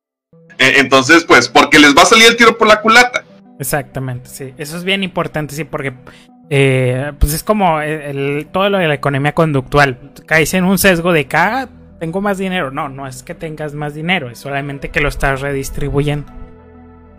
E, 0.61 0.79
entonces, 0.79 1.23
pues, 1.23 1.49
porque 1.49 1.79
les 1.79 1.97
va 1.97 2.03
a 2.03 2.05
salir 2.05 2.27
el 2.27 2.37
tiro 2.37 2.57
por 2.57 2.67
la 2.67 2.81
culata. 2.81 3.25
Exactamente, 3.59 4.29
sí. 4.29 4.53
Eso 4.57 4.77
es 4.77 4.83
bien 4.83 5.03
importante, 5.03 5.55
sí, 5.55 5.63
porque 5.63 5.93
eh, 6.49 7.13
pues 7.17 7.33
es 7.33 7.43
como 7.43 7.81
el, 7.81 8.47
todo 8.51 8.69
lo 8.69 8.77
de 8.77 8.87
la 8.87 8.93
economía 8.93 9.33
conductual. 9.33 9.97
Caes 10.25 10.53
en 10.53 10.65
un 10.65 10.77
sesgo 10.77 11.13
de 11.13 11.25
que 11.25 11.37
ah, 11.37 11.69
tengo 11.99 12.21
más 12.21 12.37
dinero. 12.37 12.71
No, 12.71 12.89
no 12.89 13.07
es 13.07 13.23
que 13.23 13.33
tengas 13.33 13.73
más 13.73 13.95
dinero, 13.95 14.29
es 14.29 14.39
solamente 14.39 14.89
que 14.89 15.01
lo 15.01 15.09
estás 15.09 15.41
redistribuyendo. 15.41 16.31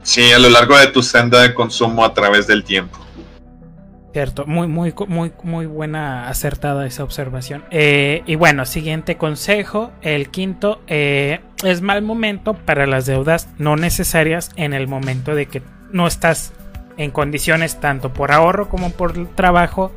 Sí, 0.02 0.32
a 0.32 0.38
lo 0.38 0.50
largo 0.50 0.76
de 0.78 0.88
tu 0.88 1.02
senda 1.02 1.42
de 1.42 1.54
consumo 1.54 2.04
a 2.04 2.14
través 2.14 2.46
del 2.46 2.62
tiempo. 2.64 2.98
Cierto, 4.12 4.44
muy, 4.44 4.68
muy, 4.68 4.92
muy, 5.08 5.32
muy 5.42 5.64
buena, 5.64 6.28
acertada 6.28 6.86
esa 6.86 7.02
observación. 7.02 7.64
Eh, 7.70 8.22
y 8.26 8.34
bueno, 8.34 8.66
siguiente 8.66 9.16
consejo, 9.16 9.90
el 10.02 10.28
quinto, 10.28 10.82
eh, 10.86 11.40
es 11.62 11.80
mal 11.80 12.02
momento 12.02 12.54
para 12.54 12.86
las 12.86 13.06
deudas 13.06 13.48
no 13.58 13.76
necesarias 13.76 14.50
en 14.56 14.72
el 14.72 14.88
momento 14.88 15.34
de 15.34 15.46
que 15.46 15.62
no 15.92 16.06
estás 16.06 16.52
en 16.96 17.10
condiciones 17.10 17.80
tanto 17.80 18.12
por 18.12 18.32
ahorro 18.32 18.68
como 18.68 18.90
por 18.90 19.26
trabajo 19.34 19.92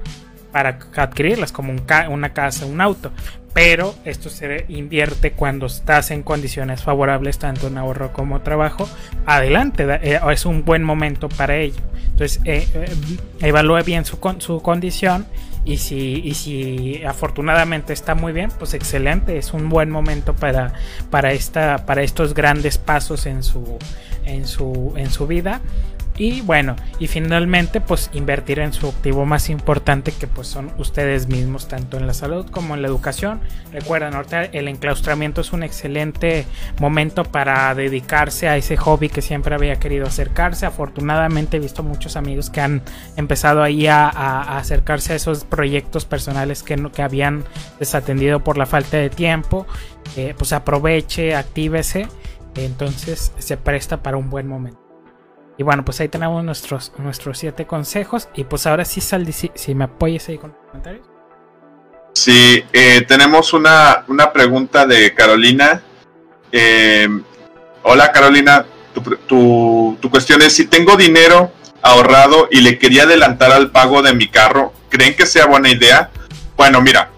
para 0.52 0.80
adquirirlas, 0.96 1.52
como 1.52 1.74
una 2.10 2.34
casa, 2.34 2.66
un 2.66 2.80
auto. 2.80 3.12
Pero 3.54 3.94
esto 4.06 4.30
se 4.30 4.64
invierte 4.70 5.32
cuando 5.32 5.66
estás 5.66 6.12
en 6.12 6.24
condiciones 6.24 6.82
favorables, 6.82 7.40
tanto 7.40 7.68
en 7.68 7.78
ahorro 7.78 8.14
como 8.14 8.40
trabajo. 8.40 8.88
Adelante, 9.26 9.86
eh, 10.02 10.20
es 10.32 10.46
un 10.46 10.64
buen 10.64 10.82
momento 10.82 11.28
para 11.28 11.58
ello. 11.58 11.82
Entonces, 12.06 12.40
eh, 12.46 12.66
eh, 12.74 12.86
evalúe 13.42 13.84
bien 13.84 14.06
su, 14.06 14.18
su 14.40 14.62
condición 14.62 15.26
y 15.66 15.78
si, 15.78 16.22
y 16.24 16.36
si 16.36 17.04
afortunadamente 17.04 17.92
está 17.92 18.14
muy 18.14 18.32
bien, 18.32 18.52
pues 18.58 18.76
excelente, 18.76 19.38
es 19.38 19.52
un 19.52 19.68
buen 19.68 19.90
momento 19.90 20.36
para, 20.36 20.74
para, 21.10 21.32
esta, 21.34 21.86
para 21.88 22.04
estos 22.04 22.36
grandes 22.36 22.78
pasos 22.78 23.26
en 23.26 23.42
su, 23.42 23.78
en 24.26 24.48
su, 24.48 24.94
en 24.96 25.10
su 25.10 25.26
vida. 25.26 25.62
Y 26.18 26.42
bueno, 26.42 26.78
y 26.98 27.08
finalmente 27.08 27.82
pues 27.82 28.10
invertir 28.14 28.60
en 28.60 28.72
su 28.72 28.88
activo 28.88 29.26
más 29.26 29.50
importante 29.50 30.14
que 30.14 30.28
pues 30.28 30.48
son 30.48 30.72
ustedes 30.78 31.28
mismos, 31.28 31.68
tanto 31.68 31.98
en 31.98 32.08
la 32.08 32.14
salud 32.14 32.50
como 32.50 32.74
en 32.74 32.82
la 32.82 32.88
educación. 32.88 33.42
Recuerden, 33.74 34.14
ahorita 34.14 34.46
el 34.46 34.70
enclaustramiento 34.70 35.42
es 35.42 35.52
un 35.52 35.64
excelente 35.64 36.46
momento 36.80 37.26
para 37.26 37.76
dedicarse 37.76 38.48
a 38.48 38.56
ese 38.56 38.78
hobby 38.78 39.10
que 39.10 39.22
siempre 39.22 39.56
había 39.56 39.76
querido 39.76 40.06
acercarse. 40.08 40.66
Afortunadamente 40.66 41.58
he 41.58 41.60
visto 41.60 41.84
muchos 41.84 42.16
amigos 42.16 42.50
que 42.50 42.62
han 42.62 42.82
empezado 43.18 43.62
ahí 43.62 43.88
a, 43.88 44.08
acercarse 44.58 45.14
a 45.14 45.16
esos 45.18 45.44
proyectos 45.44 46.06
personales 46.06 46.64
que, 46.64 46.76
que 46.94 47.02
habían 47.02 47.44
desatendido 47.78 48.42
por 48.42 48.58
la 48.58 48.66
falta 48.66 48.96
de 48.96 49.10
tiempo. 49.10 49.68
Eh, 50.16 50.34
pues 50.38 50.54
aproveche, 50.54 51.36
actívese. 51.36 52.08
Entonces 52.56 53.34
se 53.38 53.58
presta 53.58 54.02
para 54.02 54.16
un 54.16 54.30
buen 54.30 54.48
momento. 54.48 54.85
Y 55.58 55.64
bueno, 55.64 55.86
pues 55.86 56.02
ahí 56.02 56.10
tenemos 56.10 56.44
nuestros, 56.44 56.92
nuestros 56.98 57.38
siete 57.38 57.66
consejos. 57.66 58.28
Y 58.36 58.44
pues 58.44 58.68
ahora 58.68 58.84
sí, 58.84 59.02
Saldi, 59.02 59.32
si, 59.32 59.76
me 59.76 59.86
apoyes 59.86 60.28
ahí 60.30 60.38
con 60.38 60.52
los 60.52 60.60
comentarios. 60.68 61.08
Sí, 62.14 62.64
eh, 62.72 63.02
tenemos 63.08 63.54
una, 63.54 64.04
una, 64.08 64.32
pregunta 64.32 64.86
de 64.86 65.14
Carolina. 65.14 65.82
Eh, 66.52 67.08
hola 67.84 68.12
Carolina, 68.12 68.66
tu, 69.28 69.98
tu, 70.00 70.10
cuestión 70.10 70.42
es 70.42 70.54
si 70.54 70.66
tengo 70.66 70.96
dinero 70.96 71.52
ahorrado 71.82 72.48
y 72.50 72.62
le 72.62 72.80
quería 72.80 73.04
adelantar 73.04 73.52
al 73.52 73.70
pago 73.72 74.02
de 74.02 74.14
mi 74.14 74.30
carro, 74.30 74.72
¿creen 74.90 75.16
que 75.16 75.26
sea 75.26 75.46
buena 75.46 75.70
idea? 75.70 76.10
Bueno, 76.56 76.82
mira, 76.82 77.10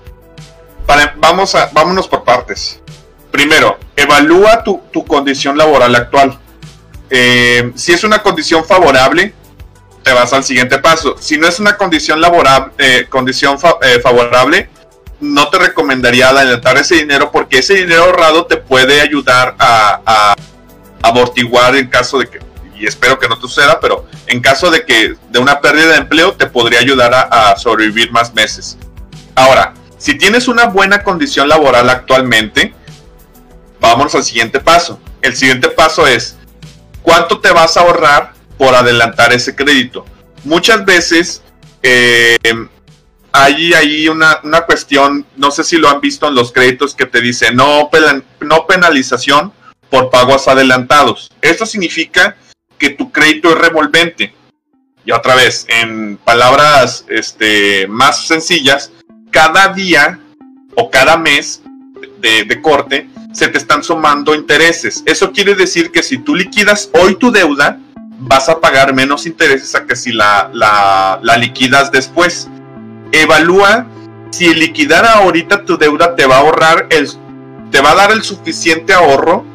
vamos 1.17 1.53
a, 1.53 1.69
vámonos 1.73 2.07
por 2.07 2.23
partes. 2.23 2.81
Primero, 3.29 3.77
evalúa 3.95 4.63
tu, 4.63 4.81
tu 4.91 5.05
condición 5.05 5.57
laboral 5.57 5.95
actual 5.95 6.39
eh, 7.09 7.71
si 7.75 7.93
es 7.93 8.03
una 8.03 8.21
condición 8.21 8.65
favorable, 8.65 9.33
te 10.03 10.13
vas 10.13 10.31
al 10.33 10.43
siguiente 10.43 10.79
paso. 10.79 11.15
Si 11.19 11.37
no 11.37 11.47
es 11.47 11.59
una 11.59 11.77
condición 11.77 12.21
laboral, 12.21 12.71
eh, 12.77 13.07
condición 13.09 13.57
eh, 13.81 13.99
favorable, 14.01 14.69
no 15.19 15.49
te 15.49 15.57
recomendaría 15.57 16.29
adelantar 16.29 16.77
ese 16.77 16.95
dinero 16.95 17.31
porque 17.31 17.59
ese 17.59 17.75
dinero 17.75 18.05
ahorrado 18.05 18.45
te 18.45 18.57
puede 18.57 19.01
ayudar 19.01 19.55
a, 19.59 20.35
amortiguar 21.01 21.75
en 21.75 21.87
caso 21.87 22.19
de 22.19 22.27
que, 22.27 22.39
y 22.75 22.85
espero 22.85 23.17
que 23.19 23.27
no 23.27 23.35
te 23.35 23.41
suceda, 23.41 23.79
pero 23.79 24.05
en 24.25 24.41
caso 24.41 24.69
de 24.69 24.85
que 24.85 25.15
de 25.29 25.39
una 25.39 25.61
pérdida 25.61 25.87
de 25.89 25.97
empleo 25.97 26.33
te 26.33 26.47
podría 26.47 26.79
ayudar 26.79 27.13
a, 27.13 27.51
a 27.51 27.57
sobrevivir 27.57 28.11
más 28.11 28.33
meses. 28.33 28.77
Ahora, 29.35 29.73
si 29.97 30.15
tienes 30.17 30.47
una 30.47 30.65
buena 30.65 31.03
condición 31.03 31.47
laboral 31.49 31.89
actualmente, 31.89 32.73
vamos 33.79 34.13
al 34.15 34.23
siguiente 34.23 34.59
paso. 34.59 34.99
El 35.21 35.35
siguiente 35.35 35.69
paso 35.69 36.07
es 36.07 36.37
¿cuánto 37.07 37.39
te 37.39 37.51
vas 37.51 37.77
a 37.77 37.81
ahorrar 37.81 38.33
por 38.57 38.75
adelantar 38.75 39.31
ese 39.31 39.55
crédito? 39.55 40.05
Muchas 40.43 40.83
veces 40.83 41.41
eh, 41.81 42.35
hay 43.31 43.73
ahí 43.73 44.09
una, 44.09 44.41
cuestión, 44.65 45.25
no 45.37 45.49
sé 45.51 45.63
si 45.63 45.77
lo 45.77 45.87
han 45.87 46.01
visto 46.01 46.27
en 46.27 46.35
los 46.35 46.51
créditos 46.51 46.93
que 46.93 47.05
te 47.05 47.21
dice 47.21 47.53
no, 47.53 47.89
no 48.41 48.67
penalización 48.67 49.53
por 49.89 50.09
pagos 50.09 50.49
adelantados. 50.49 51.31
Esto 51.41 51.65
significa 51.65 52.35
que 52.77 52.89
tu 52.89 53.09
crédito 53.09 53.51
es 53.51 53.57
revolvente. 53.57 54.33
Y 55.05 55.11
otra 55.13 55.35
vez, 55.35 55.65
en 55.69 56.17
palabras 56.17 57.05
este, 57.07 57.87
más 57.87 58.27
sencillas, 58.27 58.91
cada 59.31 59.69
día 59.69 60.19
o 60.75 60.91
cada 60.91 61.15
mes 61.15 61.61
de 62.19 62.61
corte 62.61 63.07
se 63.37 63.47
te 63.49 63.59
están 63.59 63.83
sumando 63.83 64.33
intereses. 64.33 65.03
Eso 65.05 65.31
quiere 65.31 65.53
decir 65.53 65.91
que 65.91 66.01
si 66.01 66.17
tú 66.17 66.33
liquidas 66.33 66.89
hoy 66.99 67.13
tu 67.15 67.31
deuda, 67.31 67.79
vas 68.17 68.49
a 68.49 68.59
pagar 68.59 68.95
menos 68.95 69.27
intereses 69.27 69.75
a 69.75 69.85
que 69.85 69.95
si 69.95 70.11
la, 70.11 70.49
la, 70.53 71.37
liquidas 71.37 71.91
después. 71.91 72.49
Evalúa 73.11 73.85
si 74.31 74.51
liquidar 74.55 75.05
ahorita 75.05 75.65
tu 75.65 75.77
deuda 75.77 76.15
te 76.15 76.25
va 76.25 76.37
a 76.37 76.39
ahorrar 76.39 76.87
el, 76.89 77.07
te 77.69 77.79
va 77.79 77.91
a 77.91 77.95
dar 77.95 78.11
el 78.11 78.23
suficiente 78.23 78.91
ahorro 78.91 79.45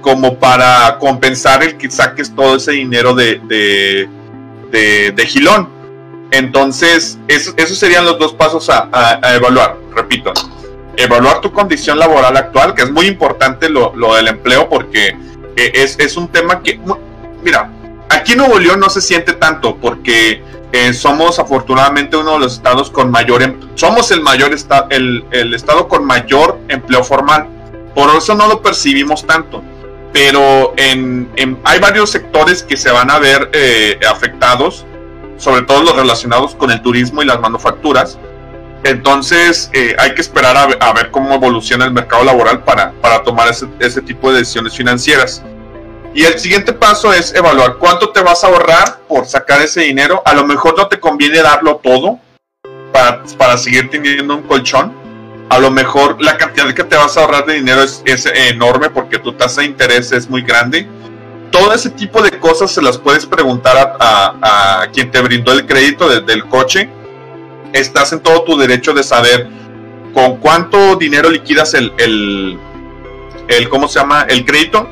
como 0.00 0.40
para 0.40 0.98
compensar 0.98 1.62
el 1.62 1.76
que 1.78 1.88
saques 1.92 2.34
todo 2.34 2.56
ese 2.56 2.72
dinero 2.72 3.14
de, 3.14 3.40
de, 3.46 5.12
de, 5.12 5.26
gilón. 5.26 5.68
Entonces, 6.32 7.20
esos 7.28 7.78
serían 7.78 8.04
los 8.04 8.18
dos 8.18 8.34
pasos 8.34 8.68
a 8.68 9.20
evaluar. 9.36 9.76
Repito, 9.94 10.32
evaluar 10.96 11.40
tu 11.40 11.52
condición 11.52 11.98
laboral 11.98 12.36
actual, 12.36 12.74
que 12.74 12.82
es 12.82 12.90
muy 12.90 13.06
importante 13.06 13.68
lo, 13.68 13.92
del 14.14 14.28
empleo 14.28 14.68
porque 14.68 15.16
eh, 15.56 15.72
es, 15.74 16.16
un 16.16 16.28
tema 16.28 16.62
que, 16.62 16.80
mira, 17.42 17.70
aquí 18.08 18.32
en 18.32 18.38
Nuevo 18.38 18.58
León 18.58 18.80
no 18.80 18.90
se 18.90 19.00
siente 19.00 19.32
tanto 19.34 19.76
porque 19.76 20.42
eh, 20.72 20.92
somos 20.94 21.38
afortunadamente 21.38 22.16
uno 22.16 22.34
de 22.34 22.38
los 22.40 22.54
estados 22.54 22.90
con 22.90 23.10
mayor, 23.10 23.42
em, 23.42 23.58
somos 23.74 24.10
el 24.10 24.22
mayor 24.22 24.52
estado, 24.52 24.86
el, 24.90 25.54
estado 25.54 25.88
con 25.88 26.04
mayor 26.04 26.58
empleo 26.68 27.04
formal. 27.04 27.46
Por 27.94 28.14
eso 28.16 28.34
no 28.34 28.48
lo 28.48 28.62
percibimos 28.62 29.26
tanto. 29.26 29.62
Pero 30.12 30.74
en, 30.76 31.30
hay 31.64 31.80
varios 31.80 32.10
sectores 32.10 32.62
que 32.62 32.76
se 32.76 32.90
van 32.90 33.10
a 33.10 33.18
ver 33.18 33.50
eh, 33.54 33.98
afectados, 34.10 34.84
sobre 35.38 35.62
todo 35.62 35.82
los 35.82 35.96
relacionados 35.96 36.54
con 36.54 36.70
el 36.70 36.82
turismo 36.82 37.22
y 37.22 37.26
las 37.26 37.40
manufacturas. 37.40 38.18
Entonces 38.84 39.70
eh, 39.72 39.94
hay 39.98 40.14
que 40.14 40.20
esperar 40.20 40.56
a, 40.56 40.92
ver 40.92 41.10
cómo 41.10 41.34
evoluciona 41.34 41.84
el 41.84 41.92
mercado 41.92 42.24
laboral 42.24 42.64
para, 42.64 42.92
para 42.92 43.22
tomar 43.22 43.48
ese, 43.48 43.66
ese 43.78 44.02
tipo 44.02 44.32
de 44.32 44.38
decisiones 44.38 44.74
financieras. 44.74 45.42
Y 46.14 46.24
el 46.24 46.38
siguiente 46.38 46.72
paso 46.72 47.12
es 47.12 47.34
evaluar 47.34 47.76
cuánto 47.78 48.10
te 48.10 48.20
vas 48.20 48.44
a 48.44 48.48
ahorrar 48.48 48.98
por 49.08 49.24
sacar 49.24 49.62
ese 49.62 49.82
dinero. 49.82 50.22
A 50.24 50.34
lo 50.34 50.44
mejor 50.44 50.76
no 50.76 50.88
te 50.88 51.00
conviene 51.00 51.40
darlo 51.40 51.76
todo 51.82 52.18
para, 52.92 53.22
para 53.38 53.56
seguir 53.56 53.88
teniendo 53.88 54.34
un 54.34 54.42
colchón 54.42 55.02
a 55.52 55.58
lo 55.58 55.70
mejor 55.70 56.16
la 56.22 56.38
cantidad 56.38 56.72
que 56.72 56.82
te 56.82 56.96
vas 56.96 57.14
a 57.14 57.20
ahorrar 57.20 57.44
de 57.44 57.52
dinero 57.52 57.82
es, 57.82 58.02
enorme 58.26 58.88
porque 58.88 59.18
tu 59.18 59.34
tasa 59.34 59.60
de 59.60 59.66
interés 59.66 60.10
es 60.10 60.30
muy 60.30 60.40
grande. 60.40 60.88
Todo 61.50 61.74
ese 61.74 61.90
tipo 61.90 62.22
de 62.22 62.38
cosas 62.38 62.70
se 62.70 62.80
las 62.80 62.96
puedes 62.96 63.26
preguntar 63.26 63.96
a, 64.00 64.86
quien 64.94 65.10
te 65.10 65.20
brindó 65.20 65.52
el 65.52 65.66
crédito 65.66 66.08
desde 66.08 66.32
el 66.32 66.46
coche. 66.48 66.88
Estás 67.72 68.12
en 68.12 68.20
todo 68.20 68.42
tu 68.44 68.56
derecho 68.56 68.92
de 68.92 69.02
saber 69.02 69.48
con 70.12 70.36
cuánto 70.36 70.96
dinero 70.96 71.30
liquidas 71.30 71.74
el, 71.74 71.92
el, 71.98 73.68
¿cómo 73.68 73.88
se 73.88 73.98
llama? 73.98 74.26
El 74.28 74.44
crédito 74.44 74.88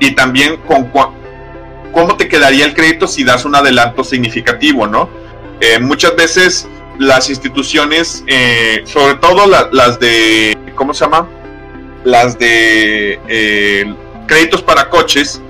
y 0.00 0.14
también 0.14 0.56
con 0.66 0.90
cómo 1.92 2.16
te 2.16 2.28
quedaría 2.28 2.64
el 2.64 2.74
crédito 2.74 3.06
si 3.06 3.24
das 3.24 3.44
un 3.44 3.54
adelanto 3.54 4.02
significativo, 4.02 4.86
¿no? 4.86 5.08
Eh, 5.60 5.78
muchas 5.78 6.16
veces 6.16 6.68
las 6.98 7.30
instituciones, 7.30 8.24
eh, 8.26 8.82
sobre 8.84 9.14
todo 9.14 9.46
las 9.46 10.00
de, 10.00 10.56
¿cómo 10.74 10.92
se 10.92 11.04
llama? 11.04 11.28
Las 12.04 12.38
de 12.38 13.20
eh, 13.28 13.94
créditos 14.26 14.62
para 14.62 14.88
coches, 14.90 15.40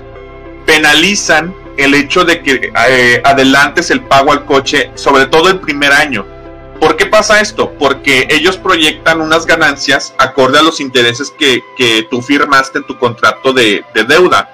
penalizan 0.65 1.53
el 1.77 1.95
hecho 1.95 2.23
de 2.25 2.43
que 2.43 2.71
adelantes 3.23 3.89
el 3.89 4.01
pago 4.01 4.31
al 4.31 4.45
coche, 4.45 4.91
sobre 4.93 5.25
todo 5.25 5.49
el 5.49 5.59
primer 5.59 5.91
año. 5.91 6.25
¿Por 6.83 6.97
qué 6.97 7.05
pasa 7.05 7.39
esto? 7.39 7.71
Porque 7.79 8.27
ellos 8.29 8.57
proyectan 8.57 9.21
unas 9.21 9.45
ganancias 9.45 10.13
acorde 10.17 10.59
a 10.59 10.61
los 10.61 10.81
intereses 10.81 11.31
que, 11.31 11.63
que 11.77 12.05
tú 12.11 12.21
firmaste 12.21 12.79
en 12.79 12.83
tu 12.85 12.97
contrato 12.97 13.53
de, 13.53 13.85
de 13.93 14.03
deuda. 14.03 14.49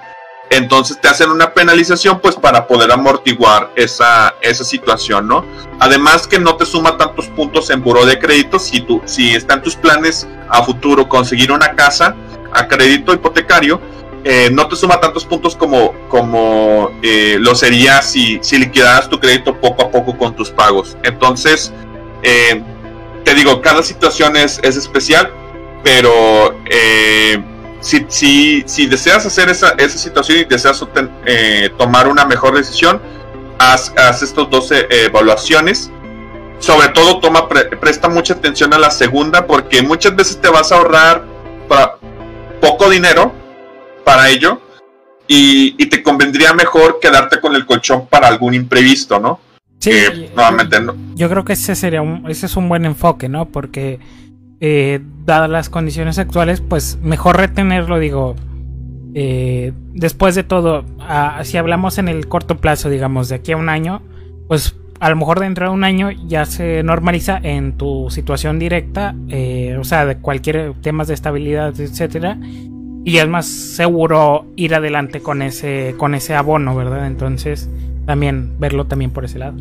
Entonces 0.48 1.00
te 1.00 1.08
hacen 1.08 1.28
una 1.30 1.52
penalización 1.52 2.20
pues 2.20 2.36
para 2.36 2.68
poder 2.68 2.92
amortiguar 2.92 3.72
esa, 3.74 4.36
esa 4.42 4.62
situación, 4.62 5.26
¿no? 5.26 5.44
Además 5.80 6.28
que 6.28 6.38
no 6.38 6.54
te 6.54 6.66
suma 6.66 6.96
tantos 6.96 7.26
puntos 7.26 7.68
en 7.70 7.82
buro 7.82 8.06
de 8.06 8.20
crédito 8.20 8.60
si, 8.60 8.80
tú, 8.82 9.02
si 9.06 9.34
están 9.34 9.60
tus 9.60 9.74
planes 9.74 10.28
a 10.48 10.62
futuro 10.62 11.08
conseguir 11.08 11.50
una 11.50 11.74
casa 11.74 12.14
a 12.52 12.68
crédito 12.68 13.12
hipotecario, 13.12 13.80
eh, 14.22 14.50
no 14.52 14.68
te 14.68 14.76
suma 14.76 15.00
tantos 15.00 15.24
puntos 15.24 15.56
como, 15.56 15.94
como 16.08 16.92
eh, 17.02 17.38
lo 17.40 17.56
sería 17.56 18.02
si, 18.02 18.38
si 18.40 18.56
liquidaras 18.56 19.08
tu 19.08 19.18
crédito 19.18 19.56
poco 19.56 19.82
a 19.82 19.90
poco 19.90 20.16
con 20.16 20.36
tus 20.36 20.50
pagos. 20.50 20.96
Entonces, 21.02 21.72
eh, 22.22 22.62
te 23.24 23.34
digo, 23.34 23.60
cada 23.60 23.82
situación 23.82 24.36
es, 24.36 24.60
es 24.62 24.76
especial, 24.76 25.32
pero 25.82 26.54
si, 27.80 28.04
si, 28.08 28.62
si 28.66 28.86
deseas 28.86 29.24
hacer 29.26 29.48
esa, 29.48 29.70
esa 29.78 29.98
situación 29.98 30.38
y 30.38 30.44
deseas 30.44 30.84
eh, 31.26 31.70
tomar 31.78 32.08
una 32.08 32.24
mejor 32.24 32.54
decisión, 32.54 33.00
haz, 33.58 33.92
haz 33.96 34.22
estos 34.22 34.50
12 34.50 34.86
evaluaciones. 35.06 35.90
Sobre 36.58 36.88
todo, 36.88 37.20
toma 37.20 37.48
presta 37.48 38.08
mucha 38.08 38.34
atención 38.34 38.74
a 38.74 38.78
la 38.78 38.90
segunda 38.90 39.46
porque 39.46 39.80
muchas 39.80 40.14
veces 40.14 40.40
te 40.40 40.48
vas 40.50 40.70
a 40.72 40.76
ahorrar 40.76 41.24
poco 42.60 42.90
dinero 42.90 43.32
para 44.04 44.28
ello 44.28 44.60
y, 45.26 45.74
y, 45.82 45.86
te 45.86 46.02
convendría 46.02 46.52
mejor 46.52 46.98
quedarte 47.00 47.40
con 47.40 47.54
el 47.54 47.64
colchón 47.64 48.06
para 48.08 48.26
algún 48.28 48.52
imprevisto, 48.52 49.18
¿no? 49.18 49.40
Sí, 49.80 49.92
nuevamente 50.36 50.80
no. 50.80 50.94
Yo 51.14 51.28
creo 51.28 51.44
que 51.44 51.54
ese 51.54 51.74
sería 51.74 52.02
un, 52.02 52.30
ese 52.30 52.46
es 52.46 52.56
un 52.56 52.68
buen 52.68 52.84
enfoque, 52.84 53.28
¿no? 53.28 53.46
Porque 53.46 53.98
eh, 54.60 55.00
dadas 55.24 55.50
las 55.50 55.70
condiciones 55.70 56.18
actuales, 56.18 56.60
pues 56.60 56.98
mejor 57.02 57.38
retenerlo, 57.38 57.98
digo. 57.98 58.36
Eh, 59.14 59.72
después 59.92 60.36
de 60.36 60.44
todo, 60.44 60.84
si 61.42 61.56
hablamos 61.56 61.98
en 61.98 62.08
el 62.08 62.28
corto 62.28 62.58
plazo, 62.58 62.88
digamos, 62.88 63.28
de 63.28 63.36
aquí 63.36 63.52
a 63.52 63.56
un 63.56 63.68
año, 63.68 64.02
pues 64.46 64.76
a 65.00 65.08
lo 65.08 65.16
mejor 65.16 65.40
dentro 65.40 65.66
de 65.66 65.72
un 65.72 65.82
año 65.82 66.10
ya 66.10 66.44
se 66.44 66.82
normaliza 66.82 67.40
en 67.42 67.72
tu 67.72 68.08
situación 68.10 68.58
directa, 68.58 69.14
eh, 69.28 69.76
o 69.80 69.84
sea, 69.84 70.04
de 70.04 70.18
cualquier 70.18 70.74
temas 70.82 71.08
de 71.08 71.14
estabilidad, 71.14 71.80
etcétera, 71.80 72.38
y 73.04 73.16
es 73.16 73.26
más 73.26 73.46
seguro 73.46 74.46
ir 74.56 74.74
adelante 74.74 75.20
con 75.20 75.40
ese, 75.40 75.94
con 75.96 76.14
ese 76.14 76.34
abono, 76.34 76.76
¿verdad? 76.76 77.06
Entonces, 77.06 77.70
también 78.10 78.58
verlo 78.58 78.86
también 78.86 79.12
por 79.12 79.24
ese 79.24 79.38
lado. 79.38 79.54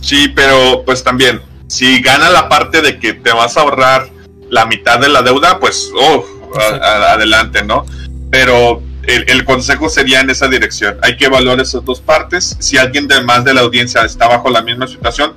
Sí, 0.00 0.26
pero 0.34 0.82
pues 0.84 1.04
también 1.04 1.40
si 1.68 2.02
gana 2.02 2.28
la 2.28 2.48
parte 2.48 2.82
de 2.82 2.98
que 2.98 3.12
te 3.12 3.32
vas 3.32 3.56
a 3.56 3.60
ahorrar 3.60 4.08
la 4.48 4.66
mitad 4.66 4.98
de 4.98 5.08
la 5.08 5.22
deuda, 5.22 5.60
pues, 5.60 5.88
oh, 5.94 6.24
adelante, 6.82 7.62
¿no? 7.62 7.86
Pero 8.28 8.82
el, 9.04 9.44
consejo 9.44 9.88
sería 9.88 10.18
en 10.18 10.30
esa 10.30 10.48
dirección. 10.48 10.98
Hay 11.02 11.16
que 11.16 11.26
evaluar 11.26 11.60
esas 11.60 11.84
dos 11.84 12.00
partes. 12.00 12.56
Si 12.58 12.76
alguien 12.76 13.06
de 13.06 13.22
más 13.22 13.44
de 13.44 13.54
la 13.54 13.60
audiencia 13.60 14.04
está 14.04 14.26
bajo 14.26 14.50
la 14.50 14.62
misma 14.62 14.88
situación, 14.88 15.34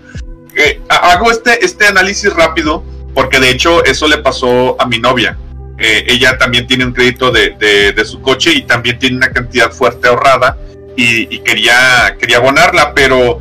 eh, 0.56 0.82
hago 0.90 1.30
este, 1.30 1.64
este 1.64 1.86
análisis 1.86 2.34
rápido 2.34 2.84
porque 3.14 3.40
de 3.40 3.52
hecho 3.52 3.86
eso 3.86 4.08
le 4.08 4.18
pasó 4.18 4.76
a 4.82 4.88
mi 4.88 4.98
novia. 4.98 5.38
Eh, 5.78 6.06
ella 6.08 6.36
también 6.40 6.66
tiene 6.66 6.84
un 6.84 6.94
crédito 6.94 7.32
de, 7.32 7.94
su 8.06 8.22
coche 8.22 8.54
y 8.54 8.64
también 8.64 8.98
tiene 8.98 9.18
una 9.18 9.32
cantidad 9.32 9.72
fuerte 9.72 10.08
ahorrada 10.08 10.58
y, 10.96 11.40
quería, 11.40 12.18
quería 12.20 12.38
abonarla, 12.38 12.94
pero 12.94 13.40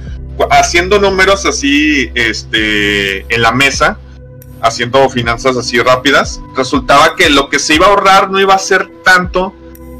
haciendo 0.50 0.98
números 0.98 1.46
así 1.46 2.10
este, 2.14 3.20
en 3.34 3.42
la 3.42 3.52
mesa, 3.52 3.98
haciendo 4.60 5.08
finanzas 5.10 5.56
así 5.56 5.78
rápidas, 5.80 6.40
resultaba 6.56 7.16
que 7.16 7.30
lo 7.30 7.48
que 7.48 7.58
se 7.58 7.74
iba 7.74 7.86
a 7.86 7.90
ahorrar 7.90 8.30
no 8.30 8.40
iba 8.40 8.54
a 8.54 8.58
ser 8.58 8.88
tanto 9.04 9.54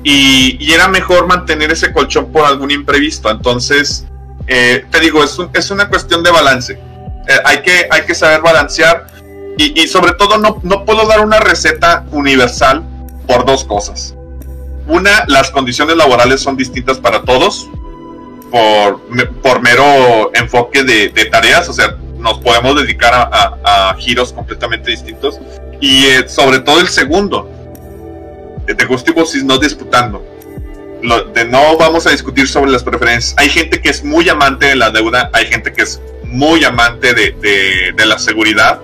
y, 0.05 0.73
era 0.73 0.89
mejor 0.89 1.27
mantener 1.27 1.71
ese 1.73 1.93
colchón 1.93 2.33
por 2.33 2.45
algún 2.45 2.71
imprevisto. 2.71 3.31
Entonces, 3.31 4.07
eh, 4.47 4.85
te 4.91 5.01
digo, 5.01 5.23
es, 5.23 5.37
es, 5.53 5.71
una 5.71 5.89
cuestión 5.89 6.23
de 6.23 6.31
balance. 6.31 6.73
Eh, 6.73 7.39
hay, 7.45 7.63
que, 7.63 7.87
hay 7.91 8.03
que 8.03 8.15
saber 8.15 8.41
balancear 8.41 9.07
y, 9.59 9.81
y 9.81 9.87
sobre 9.87 10.13
todo 10.15 10.39
no, 10.39 10.61
no 10.63 10.85
puedo 10.85 11.07
dar 11.07 11.21
una 11.21 11.39
receta 11.39 12.07
universal 12.11 12.83
por 13.27 13.45
dos 13.45 13.65
cosas. 13.65 14.15
Una, 14.87 15.25
las 15.29 15.51
condiciones 15.51 15.97
laborales 15.97 16.41
son 16.41 16.57
distintas 16.57 16.99
para 16.99 17.23
todos 17.23 17.69
por, 18.53 19.01
por 19.43 19.63
mero 19.63 20.31
enfoque 20.35 20.85
de, 20.85 21.09
tareas, 21.31 21.69
o 21.69 21.73
sea, 21.73 21.97
nos 22.19 22.39
podemos 22.39 22.77
dedicar 22.81 23.13
a, 23.15 23.97
giros 23.99 24.33
completamente 24.33 24.91
distintos. 24.91 25.41
Y 25.81 26.05
eh, 26.05 26.29
sobre 26.29 26.61
todo 26.61 26.81
el 26.81 26.89
segundo, 26.89 27.51
de 28.67 28.85
gustos 28.85 29.35
no 29.45 29.59
disputando. 29.59 30.25
Lo, 31.03 31.25
de 31.25 31.45
no 31.45 31.77
vamos 31.77 32.07
a 32.07 32.11
discutir 32.11 32.47
sobre 32.47 32.71
las 32.71 32.85
preferencias. 32.85 33.35
Hay 33.39 33.49
gente 33.49 33.81
que 33.81 33.89
es 33.89 34.05
muy 34.05 34.29
amante 34.29 34.67
de 34.67 34.77
la 34.77 34.91
deuda, 34.91 35.31
hay 35.33 35.47
gente 35.47 35.73
que 35.73 35.83
es 35.83 36.01
muy 36.25 36.65
amante 36.65 37.13
de, 37.15 37.93
de, 37.95 38.07
la 38.07 38.19
seguridad, 38.19 38.81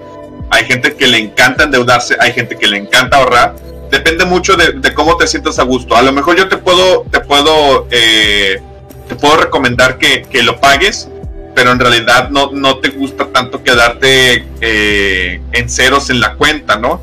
hay 0.50 0.64
gente 0.64 0.94
que 0.94 1.06
le 1.06 1.18
encanta 1.18 1.64
endeudarse, 1.64 2.16
hay 2.18 2.32
gente 2.32 2.56
que 2.56 2.66
le 2.66 2.78
encanta 2.78 3.18
ahorrar. 3.18 3.54
Depende 3.90 4.24
mucho 4.24 4.56
de, 4.56 4.72
de 4.72 4.94
cómo 4.94 5.16
te 5.16 5.26
sientas 5.26 5.58
a 5.58 5.62
gusto. 5.62 5.96
A 5.96 6.02
lo 6.02 6.12
mejor 6.12 6.36
yo 6.36 6.48
te 6.48 6.56
puedo, 6.56 7.06
te 7.10 7.20
puedo 7.20 7.86
eh, 7.90 8.60
te 9.08 9.16
puedo 9.16 9.38
recomendar 9.38 9.98
que, 9.98 10.26
lo 10.42 10.60
pagues, 10.60 11.08
pero 11.54 11.72
en 11.72 11.80
realidad 11.80 12.28
no, 12.30 12.50
no 12.52 12.78
te 12.78 12.90
gusta 12.90 13.28
tanto 13.32 13.62
quedarte 13.62 14.46
eh, 14.60 15.40
en 15.52 15.68
ceros 15.68 16.10
en 16.10 16.20
la 16.20 16.34
cuenta, 16.34 16.76
¿no? 16.76 17.00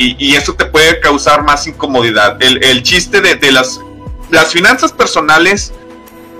Y, 0.00 0.36
eso 0.36 0.54
te 0.54 0.64
puede 0.64 1.00
causar 1.00 1.42
más 1.42 1.66
incomodidad. 1.66 2.40
El, 2.40 2.82
chiste 2.84 3.20
de, 3.20 3.50
las, 3.50 3.80
las 4.30 4.52
finanzas 4.52 4.92
personales 4.92 5.72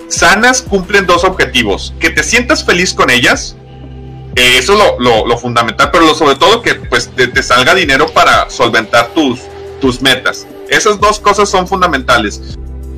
sanas 0.06 0.62
cumplen 0.62 1.06
dos 1.06 1.24
objetivos. 1.24 1.92
Que 1.98 2.10
te 2.10 2.22
sientas 2.22 2.64
feliz 2.64 2.94
con 2.94 3.10
ellas. 3.10 3.56
eso 4.36 4.72
es 4.74 5.00
lo, 5.00 5.26
lo, 5.26 5.38
fundamental, 5.38 5.90
pero 5.90 6.06
lo, 6.06 6.14
sobre 6.14 6.36
todo 6.36 6.62
que 6.62 6.76
pues, 6.76 7.10
te, 7.16 7.42
salga 7.42 7.74
dinero 7.74 8.06
para 8.06 8.48
solventar 8.48 9.08
tus, 9.08 9.40
tus 9.80 10.02
metas. 10.02 10.46
Esas 10.68 11.00
dos 11.00 11.18
cosas 11.18 11.48
son 11.48 11.66
fundamentales. 11.66 12.40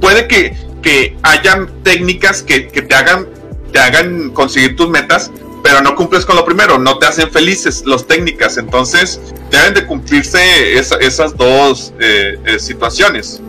Puede 0.00 0.26
que 0.26 0.56
que 0.82 1.16
hayan 1.22 1.70
técnicas 1.82 2.42
que, 2.42 2.60
te 2.60 2.94
hagan 2.94 3.26
te 3.72 3.78
hagan 3.78 4.30
conseguir 4.30 4.76
tus 4.76 4.88
metas, 4.88 5.30
pero 5.62 5.80
no 5.80 5.94
cumples 5.94 6.26
con 6.26 6.36
lo 6.36 6.44
primero, 6.44 6.78
no 6.78 6.98
te 6.98 7.06
hacen 7.06 7.30
felices 7.30 7.84
las 7.86 8.04
técnicas, 8.06 8.56
entonces 8.56 9.20
deben 9.50 9.74
de 9.74 9.86
cumplirse 9.86 10.76
esas 10.76 11.36
dos 11.36 11.92
eh, 12.00 12.38
eh, 12.44 12.58
situaciones. 12.58 13.40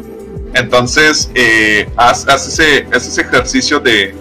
Entonces, 0.53 1.31
eh, 1.33 1.89
haz, 1.95 2.27
ese, 2.27 2.85
ese, 2.91 3.21
ejercicio 3.21 3.79
de, 3.79 4.13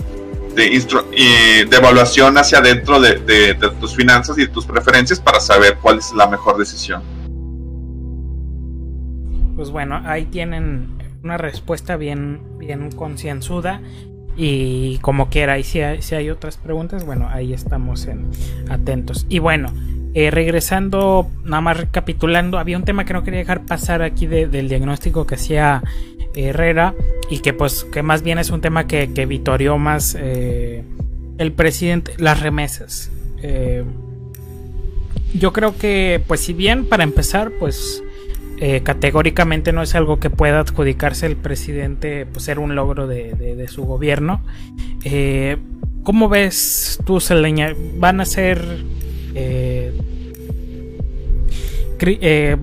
de, 0.55 1.66
de, 1.69 1.77
evaluación 1.77 2.39
hacia 2.39 2.59
adentro 2.59 3.01
de, 3.01 3.16
de, 3.19 3.55
tus 3.81 3.97
finanzas 3.97 4.39
y 4.39 4.47
tus 4.47 4.65
preferencias 4.65 5.19
para 5.19 5.41
saber 5.41 5.78
cuál 5.82 5.99
es 5.99 6.12
la 6.12 6.28
mejor 6.28 6.57
decisión. 6.57 7.03
Pues 9.61 9.73
bueno, 9.73 10.01
ahí 10.07 10.24
tienen 10.24 10.89
una 11.23 11.37
respuesta 11.37 11.99
bien, 11.99 12.41
bien 12.57 12.91
concienzuda. 12.93 13.82
Y 14.35 14.97
como 15.03 15.28
quiera, 15.28 15.59
y 15.59 15.65
si 15.65 15.82
hay, 15.82 16.01
si 16.01 16.15
hay 16.15 16.31
otras 16.31 16.57
preguntas, 16.57 17.05
bueno, 17.05 17.28
ahí 17.31 17.53
estamos 17.53 18.07
en, 18.07 18.31
atentos. 18.70 19.27
Y 19.28 19.39
bueno, 19.39 19.70
eh, 20.15 20.31
regresando, 20.31 21.28
nada 21.45 21.61
más 21.61 21.77
recapitulando, 21.77 22.57
había 22.57 22.78
un 22.78 22.85
tema 22.85 23.05
que 23.05 23.12
no 23.12 23.23
quería 23.23 23.41
dejar 23.41 23.66
pasar 23.66 24.01
aquí 24.01 24.27
del 24.27 24.70
diagnóstico 24.70 25.27
que 25.27 25.35
hacía 25.35 25.82
Herrera 26.35 26.95
y 27.28 27.41
que 27.41 27.53
pues 27.53 27.85
que 27.85 28.03
más 28.03 28.23
bien 28.23 28.39
es 28.39 28.49
un 28.49 28.62
tema 28.62 28.87
que, 28.87 29.12
que 29.12 29.27
vitorió 29.27 29.77
más 29.77 30.16
eh, 30.19 30.85
el 31.37 31.53
presidente, 31.53 32.15
las 32.16 32.41
remesas. 32.41 33.12
Eh, 33.43 33.85
yo 35.35 35.53
creo 35.53 35.77
que 35.77 36.23
pues 36.27 36.41
si 36.41 36.55
bien 36.55 36.87
para 36.87 37.05
empezar 37.05 37.51
pues 37.59 38.03
eh, 38.62 38.82
categóricamente 38.82 39.73
no 39.73 39.81
es 39.82 39.95
algo 39.95 40.20
que 40.20 40.28
pueda 40.28 40.61
adjudicarse 40.61 41.24
el 41.24 41.37
presidente 41.37 42.27
pues, 42.27 42.45
ser 42.45 42.59
un 42.59 42.74
logro 42.74 43.07
de, 43.07 43.66
su 43.70 43.85
gobierno. 43.85 44.45
Eh, 45.03 45.57
¿Cómo 46.03 46.28
ves 46.28 46.99
tú, 47.07 47.20
Seleña? 47.20 47.74
¿Van 47.95 48.20
a 48.20 48.27
ser... 48.27 48.62
Eh, 49.35 49.93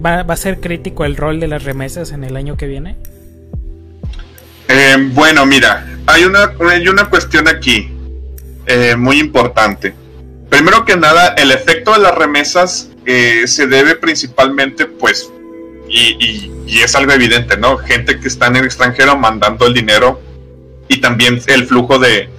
va, 0.05 0.19
a 0.19 0.37
ser 0.37 0.59
crítico 0.59 1.03
el 1.03 1.15
rol 1.15 1.39
de 1.39 1.47
las 1.47 1.63
remesas 1.63 2.11
en 2.11 2.23
el 2.23 2.37
año 2.37 2.57
que 2.57 2.67
viene? 2.67 2.95
bueno, 5.13 5.45
mira, 5.45 5.87
hay 6.05 6.23
una, 6.25 6.53
hay 6.69 6.87
una 6.87 7.09
cuestión 7.09 7.47
aquí 7.47 7.91
muy 8.97 9.19
importante. 9.19 9.93
Primero 10.49 10.85
que 10.85 10.95
nada, 10.95 11.33
el 11.37 11.51
efecto 11.51 11.93
de 11.93 11.99
las 11.99 12.15
remesas 12.15 12.91
se 13.45 13.67
debe 13.67 13.95
principalmente 13.95 14.85
pues 14.85 15.31
y, 15.89 16.81
es 16.81 16.95
algo 16.95 17.11
evidente, 17.11 17.57
¿no? 17.57 17.77
Gente 17.77 18.19
que 18.19 18.27
está 18.27 18.47
en 18.47 18.57
el 18.57 18.65
extranjero 18.65 19.17
mandando 19.17 19.65
el 19.65 19.73
dinero 19.73 20.21
y 20.87 21.01
también 21.01 21.41
el 21.47 21.65
flujo 21.65 21.97
de, 21.99 22.29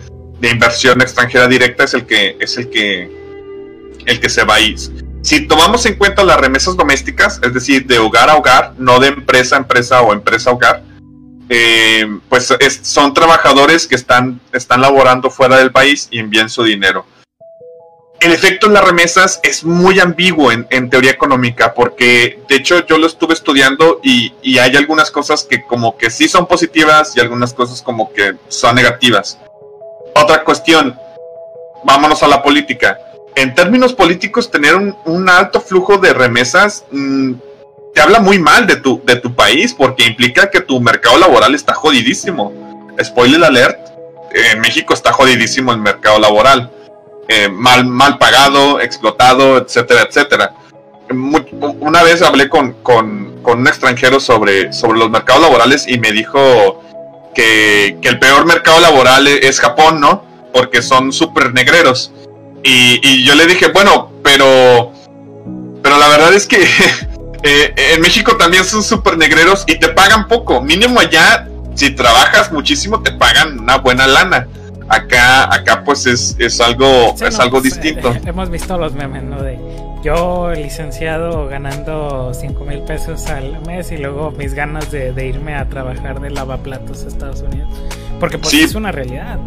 inversión 0.41 1.01
extranjera 1.01 1.49
directa 1.49 1.85
es 1.85 1.95
el 1.95 2.07
que 2.07 2.37
es 2.39 2.57
el 2.57 2.70
que 2.70 3.11
el 4.07 4.20
que 4.20 4.29
se 4.29 4.45
va 4.45 4.55
a 4.55 4.61
ir. 4.61 4.79
Si 5.23 5.47
tomamos 5.47 5.85
en 5.87 5.97
cuenta 5.97 6.23
las 6.23 6.41
remesas 6.41 6.77
domésticas, 6.77 7.41
es 7.43 7.53
decir, 7.53 7.87
de 7.87 7.99
hogar 7.99 8.31
a 8.31 8.37
hogar, 8.37 8.75
no 8.79 9.01
de 9.01 9.09
empresa 9.09 9.57
a 9.57 9.59
empresa 9.59 10.01
o 10.03 10.12
empresa 10.12 10.51
a 10.51 10.53
hogar, 10.53 10.83
eh, 11.49 12.07
pues 12.29 12.55
son 12.83 13.12
trabajadores 13.12 13.87
que 13.87 13.97
están, 13.97 14.41
están 14.53 14.81
laborando 14.81 15.29
fuera 15.31 15.57
del 15.57 15.73
país 15.73 16.09
y 16.11 16.20
envían 16.20 16.49
su 16.49 16.62
dinero 16.62 17.05
el 18.20 18.32
efecto 18.32 18.66
en 18.66 18.74
las 18.74 18.85
remesas 18.85 19.40
es 19.43 19.65
muy 19.65 20.01
ambiguo 20.01 20.51
en, 20.51 20.90
teoría 20.90 21.12
económica, 21.12 21.74
porque 21.74 22.40
de 22.49 22.57
hecho 22.57 22.85
yo 22.86 22.99
lo 22.99 23.07
estuve 23.07 23.35
estudiando 23.35 24.01
y, 24.03 24.32
hay 24.59 24.74
algunas 24.77 25.11
cosas 25.11 25.45
que 25.45 25.62
como 25.62 25.97
que 25.97 26.11
sí 26.11 26.28
son 26.28 26.47
positivas 26.47 27.16
y 27.16 27.20
algunas 27.20 27.55
cosas 27.55 27.81
como 27.81 28.12
que 28.12 28.35
son 28.49 28.74
negativas. 28.74 29.39
Otra 30.16 30.43
cuestión, 30.43 30.99
vámonos 31.85 32.23
a 32.24 32.28
la 32.28 32.43
política. 32.43 32.99
En 33.36 33.55
términos 33.55 33.93
políticos, 33.95 34.51
tener 34.51 34.74
un, 34.74 35.28
alto 35.28 35.61
flujo 35.61 35.99
de 35.99 36.12
remesas 36.12 36.85
mm, 36.90 37.35
te 37.95 38.01
habla 38.01 38.19
muy 38.19 38.40
mal 38.40 38.66
de 38.66 38.77
tu, 38.77 39.01
de 39.05 39.15
tu 39.16 39.32
país, 39.32 39.74
porque 39.74 40.05
implica 40.05 40.51
que 40.51 40.61
tu 40.61 40.81
mercado 40.81 41.19
laboral 41.19 41.55
está 41.55 41.73
jodidísimo. 41.73 42.53
Spoiler 43.01 43.45
alert, 43.45 43.78
en 44.32 44.61
México 44.61 44.93
está 44.93 45.12
jodidísimo 45.12 45.70
el 45.73 45.78
mercado 45.78 46.19
laboral 46.19 46.73
eh, 47.31 47.51
mal, 47.51 47.85
mal 47.85 48.17
pagado, 48.17 48.81
explotado, 48.81 49.59
etcétera, 49.59 50.07
etcétera. 50.09 50.55
una 51.11 52.03
vez 52.03 52.23
hablé 52.23 52.49
con, 52.49 52.75
un 52.85 53.67
extranjero 53.67 54.19
sobre, 54.19 54.73
sobre 54.73 54.99
los 54.99 55.11
mercados 55.11 55.43
laborales 55.43 55.87
y 55.87 55.99
me 55.99 56.11
dijo 56.13 56.83
que, 57.35 57.99
el 58.03 58.19
peor 58.19 58.47
mercado 58.47 58.81
laboral 58.81 59.27
e, 59.27 59.47
es 59.47 59.61
Japón, 59.61 60.01
¿no? 60.01 60.25
Porque 60.55 60.81
son 60.81 61.13
súper 61.13 61.53
negreros. 61.53 62.13
Y, 62.65 63.25
yo 63.25 63.35
le 63.35 63.47
dije, 63.47 63.69
bueno, 63.69 64.11
pero, 64.25 64.93
pero 65.83 65.99
la 65.99 66.09
verdad 66.09 66.33
es 66.33 66.47
que 66.47 66.63
eh, 67.43 67.75
en 67.77 68.01
México 68.01 68.39
también 68.39 68.65
son 68.65 68.83
súper 68.83 69.19
negreros 69.19 69.65
y 69.67 69.79
te 69.79 69.89
pagan 69.89 70.29
poco. 70.29 70.63
Mínimo 70.63 70.99
allá, 70.99 71.47
si 71.75 71.91
trabajas 71.91 72.51
muchísimo, 72.51 73.03
te 73.03 73.13
pagan 73.13 73.61
una 73.61 73.77
buena 73.77 74.07
lana 74.07 74.49
acá 74.89 75.55
acá 75.55 75.82
pues 75.85 76.06
es, 76.06 76.36
es 76.39 76.60
algo 76.60 77.15
es 77.20 77.39
algo 77.39 77.60
pues, 77.60 77.74
distinto. 77.74 78.12
eh, 78.12 78.20
hemos 78.24 78.51
visto 78.51 78.77
los 78.78 78.94
memes 78.94 79.23
no 79.23 79.43
de 79.43 79.59
yo 80.02 80.52
licenciado 80.55 81.48
ganando 81.48 82.32
5 82.32 82.65
mil 82.65 82.81
pesos 82.81 83.27
al 83.27 83.60
mes 83.66 83.90
y 83.90 83.98
luego 83.98 84.31
mis 84.31 84.55
ganas 84.55 84.90
de, 84.90 85.27
irme 85.27 85.55
a 85.55 85.69
trabajar 85.69 86.20
de 86.20 86.31
lavaplatos 86.31 87.05
a 87.05 87.09
Estados 87.09 87.40
Unidos. 87.43 87.69
Porque 88.20 88.39
pues 88.39 88.55
es 88.55 88.74
una 88.74 88.93
realidad. 88.93 89.39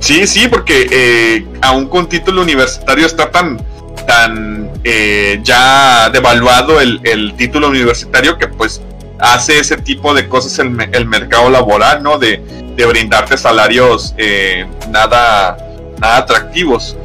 Sí 0.00 0.26
sí 0.26 0.48
porque 0.48 0.86
eh, 0.90 1.46
aún 1.60 1.86
con 1.88 2.08
título 2.08 2.42
universitario 2.42 3.06
está 3.06 3.30
tan 3.30 3.58
tan 4.06 4.70
eh, 4.84 5.40
ya 5.42 6.10
devaluado 6.10 6.80
el, 6.80 7.00
el 7.04 7.34
título 7.34 7.68
universitario 7.68 8.38
que 8.38 8.48
pues 8.48 8.82
hace 9.18 9.58
ese 9.58 9.76
tipo 9.76 10.14
de 10.14 10.28
cosas 10.28 10.58
el, 10.58 10.76
el 10.92 11.06
mercado 11.06 11.50
laboral, 11.50 12.02
¿no? 12.02 12.18
De, 12.18 12.42
de 12.76 12.86
brindarte 12.86 13.36
salarios 13.36 14.14
eh, 14.16 14.66
nada, 14.90 15.56
nada 15.98 16.16
atractivos. 16.18 16.96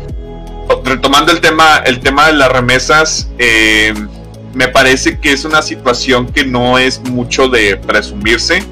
Retomando 0.84 1.32
el 1.32 1.42
tema, 1.42 1.78
el 1.86 2.00
tema 2.00 2.28
de 2.28 2.34
las 2.34 2.52
remesas, 2.52 3.30
eh, 3.38 3.94
me 4.54 4.68
parece 4.68 5.20
que 5.20 5.32
es 5.32 5.46
una 5.46 5.62
situación 5.62 6.32
que 6.32 6.46
no 6.46 6.78
es 6.78 7.00
mucho 7.02 7.48
de 7.48 7.78
presumirse. 7.78 8.64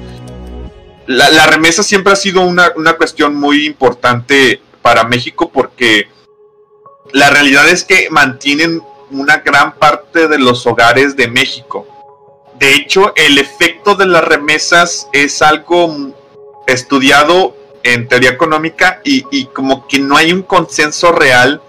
La, 1.06 1.46
remesa 1.46 1.82
siempre 1.82 2.12
ha 2.12 2.16
sido 2.16 2.42
una, 2.42 2.72
una 2.76 2.92
cuestión 2.94 3.34
muy 3.34 3.66
importante 3.66 4.60
para 4.82 5.04
México 5.04 5.50
porque 5.50 6.08
la 7.12 7.30
realidad 7.30 7.68
es 7.68 7.84
que 7.84 8.08
mantienen 8.10 8.82
una 9.10 9.38
gran 9.38 9.74
parte 9.74 10.28
de 10.28 10.38
los 10.38 10.66
hogares 10.66 11.16
de 11.16 11.28
México. 11.28 11.86
De 12.58 12.74
hecho, 12.74 13.12
el 13.16 13.38
efecto 13.38 13.94
de 13.94 14.06
las 14.06 14.24
remesas 14.24 15.08
es 15.12 15.40
algo 15.40 16.12
estudiado 16.68 17.56
en 17.82 18.08
teoría 18.08 18.30
económica 18.30 19.00
y, 19.04 19.46
como 19.46 19.86
que 19.88 19.98
no 19.98 20.16
hay 20.16 20.32
un 20.32 20.42
consenso 20.42 21.12
real 21.12 21.62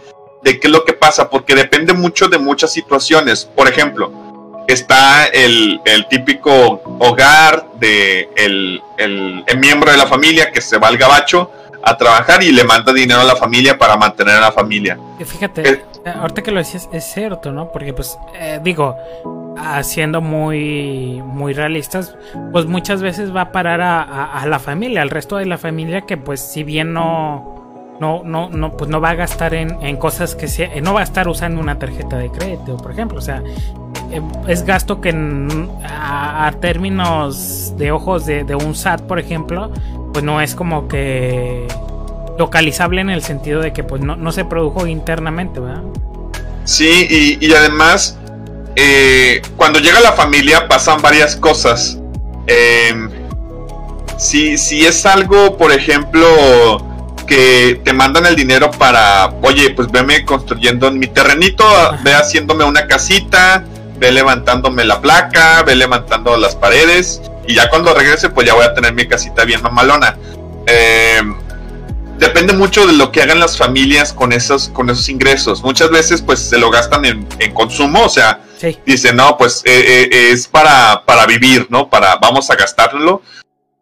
de 0.44 0.60
qué 0.60 0.68
es 0.68 0.74
lo 0.74 0.86
que 0.86 0.94
pasa, 0.94 1.30
porque 1.30 1.56
depende 1.56 1.94
mucho 1.94 2.28
de 2.28 2.38
muchas 2.38 2.72
situaciones. 2.72 3.46
Por 3.46 3.68
ejemplo, 3.68 4.66
está 4.68 5.26
el, 5.26 5.82
típico 6.10 6.82
hogar 7.00 7.68
de 7.80 8.30
el, 8.36 8.82
miembro 9.58 9.92
de 9.92 9.98
la 9.98 10.08
familia 10.08 10.52
que 10.52 10.62
se 10.62 10.78
va 10.78 10.88
al 10.88 10.98
gabacho 10.98 11.52
a 11.82 11.98
trabajar 11.98 12.44
y 12.44 12.52
le 12.52 12.66
manda 12.66 12.92
dinero 12.92 13.22
a 13.22 13.24
la 13.24 13.36
familia 13.36 13.78
para 13.78 13.96
mantener 13.96 14.36
a 14.36 14.42
la 14.42 14.52
familia. 14.52 15.00
Fíjate, 15.26 15.70
eh, 15.70 15.84
ahorita 16.06 16.42
que 16.42 16.52
lo 16.52 16.60
decías 16.60 16.90
es 16.92 17.06
cierto, 17.06 17.52
¿no? 17.54 17.72
Porque 17.72 17.94
pues 17.94 18.18
eh, 18.36 18.60
digo, 18.62 18.98
haciendo 19.60 20.22
muy, 20.22 21.22
muy 21.26 21.54
realistas, 21.54 22.16
pues 22.52 22.66
muchas 22.66 23.02
veces 23.02 23.36
va 23.36 23.42
a 23.42 23.52
parar 23.52 23.82
a, 23.82 24.46
la 24.46 24.60
familia, 24.60 25.02
al 25.02 25.10
resto 25.10 25.38
de 25.38 25.46
la 25.46 25.58
familia 25.58 26.02
que 26.02 26.18
pues 26.18 26.40
si 26.40 26.64
bien 26.64 26.94
no, 26.94 27.98
no, 28.00 28.24
no, 28.24 28.50
no, 28.50 28.72
pues 28.78 28.90
no 28.90 29.02
va 29.02 29.12
a 29.12 29.16
gastar 29.16 29.54
en, 29.54 29.98
cosas 29.98 30.36
que 30.36 30.48
sea, 30.48 30.70
no 30.82 30.94
va 30.94 31.02
a 31.02 31.04
estar 31.04 31.28
usando 31.28 31.62
una 31.62 31.78
tarjeta 31.78 32.18
de 32.18 32.30
crédito, 32.30 32.78
por 32.78 32.92
ejemplo, 32.92 33.20
o 33.20 33.22
sea, 33.22 33.44
eh, 34.12 34.22
es 34.48 34.64
gasto 34.64 35.02
que 35.02 35.14
a, 35.84 36.52
términos 36.62 37.74
de 37.78 37.92
ojos 37.92 38.26
de, 38.26 38.44
un 38.56 38.76
SAT, 38.76 39.02
por 39.02 39.20
ejemplo, 39.20 39.72
pues 40.14 40.24
no 40.24 40.42
es 40.42 40.56
como 40.56 40.88
que 40.88 41.68
localizable 42.38 43.02
en 43.02 43.10
el 43.10 43.22
sentido 43.22 43.62
de 43.62 43.74
que 43.74 43.84
pues 43.84 44.02
no, 44.02 44.32
se 44.32 44.46
produjo 44.46 44.88
internamente, 44.88 45.60
¿verdad? 45.60 45.84
Sí, 46.64 47.08
y, 47.10 47.46
y 47.46 47.54
además 47.54 48.20
eh, 48.82 49.42
cuando 49.58 49.80
llega 49.80 50.00
la 50.00 50.14
familia 50.14 50.70
pasan 50.70 51.02
varias 51.02 51.36
cosas. 51.36 51.98
Eh, 52.48 52.96
si, 54.18 54.58
si 54.58 54.86
es 54.86 55.06
algo, 55.06 55.58
por 55.58 55.74
ejemplo, 55.74 56.26
que 57.28 57.82
te 57.84 57.92
mandan 57.92 58.26
el 58.26 58.38
dinero 58.38 58.72
para, 58.72 59.34
oye, 59.42 59.72
pues 59.72 59.92
veme 59.92 60.24
construyendo 60.24 60.88
en 60.88 60.98
mi 60.98 61.08
terrenito, 61.08 61.66
ve 62.04 62.14
haciéndome 62.14 62.64
una 62.64 62.88
casita, 62.88 63.66
ve 63.98 64.14
levantándome 64.14 64.86
la 64.86 65.02
placa, 65.02 65.62
ve 65.64 65.76
levantando 65.76 66.38
las 66.38 66.56
paredes, 66.56 67.22
y 67.48 67.56
ya 67.56 67.70
cuando 67.70 67.94
regrese, 67.94 68.30
pues 68.30 68.48
ya 68.48 68.54
voy 68.54 68.64
a 68.64 68.74
tener 68.74 68.94
mi 68.94 69.10
casita 69.10 69.44
bien 69.44 69.62
mamalona. 69.62 70.16
Eh, 70.68 71.22
depende 72.20 72.54
mucho 72.54 72.86
de 72.86 72.94
lo 72.94 73.12
que 73.12 73.22
hagan 73.22 73.40
las 73.40 73.58
familias 73.58 74.14
con 74.14 74.32
esos, 74.32 74.70
con 74.70 74.90
esos 74.90 75.10
ingresos. 75.10 75.64
Muchas 75.64 75.90
veces, 75.90 76.22
pues 76.22 76.40
se 76.40 76.58
lo 76.58 76.70
gastan 76.70 77.06
en, 77.06 77.28
en 77.40 77.54
consumo, 77.54 78.04
o 78.04 78.10
sea, 78.10 78.42
Dice, 78.86 79.14
no, 79.14 79.38
pues 79.38 79.62
eh, 79.66 80.10
eh, 80.12 80.32
es 80.32 80.48
para, 80.48 81.04
para 81.06 81.26
vivir, 81.26 81.68
¿no? 81.70 81.90
Para, 81.90 82.18
vamos 82.18 82.50
a 82.50 82.56
gastarlo. 82.56 83.22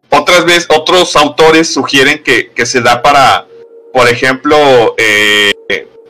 Otras 0.08 0.44
veces, 0.44 0.66
otros 0.68 1.16
autores 1.16 1.72
sugieren 1.72 2.22
que, 2.22 2.52
se 2.64 2.80
da 2.80 3.02
para, 3.02 3.46
por 3.92 4.08
ejemplo, 4.08 4.94
eh, 4.96 5.52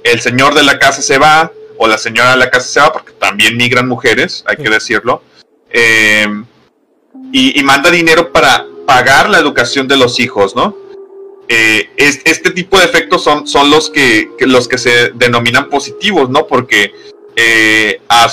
el 0.04 0.20
señor 0.20 0.54
de 0.54 0.62
la 0.64 0.78
casa 0.78 1.00
se 1.00 1.18
va, 1.18 1.50
o 1.78 1.88
la 1.88 1.96
señora 1.96 2.32
de 2.32 2.36
la 2.36 2.50
casa 2.50 2.68
se 2.68 2.80
va, 2.80 2.92
porque 2.92 3.12
también 3.12 3.56
migran 3.56 3.88
mujeres, 3.88 4.44
hay 4.46 4.56
que 4.56 4.68
decirlo. 4.68 5.22
y, 7.32 7.62
manda 7.62 7.90
dinero 7.90 8.32
para 8.32 8.66
pagar 8.86 9.28
la 9.30 9.38
educación 9.38 9.88
de 9.88 9.96
los 9.96 10.20
hijos, 10.20 10.54
¿no? 10.54 10.76
Eh, 11.48 11.88
este 11.96 12.50
tipo 12.50 12.78
de 12.78 12.84
efectos 12.84 13.24
son, 13.24 13.46
son 13.46 13.70
los, 13.70 13.90
que, 13.90 14.28
los 14.40 14.68
que 14.68 14.76
se 14.76 15.10
denominan 15.14 15.70
positivos, 15.70 16.28
¿no? 16.28 16.46
Porque 16.46 16.92
eh, 17.36 18.00
a, 18.08 18.28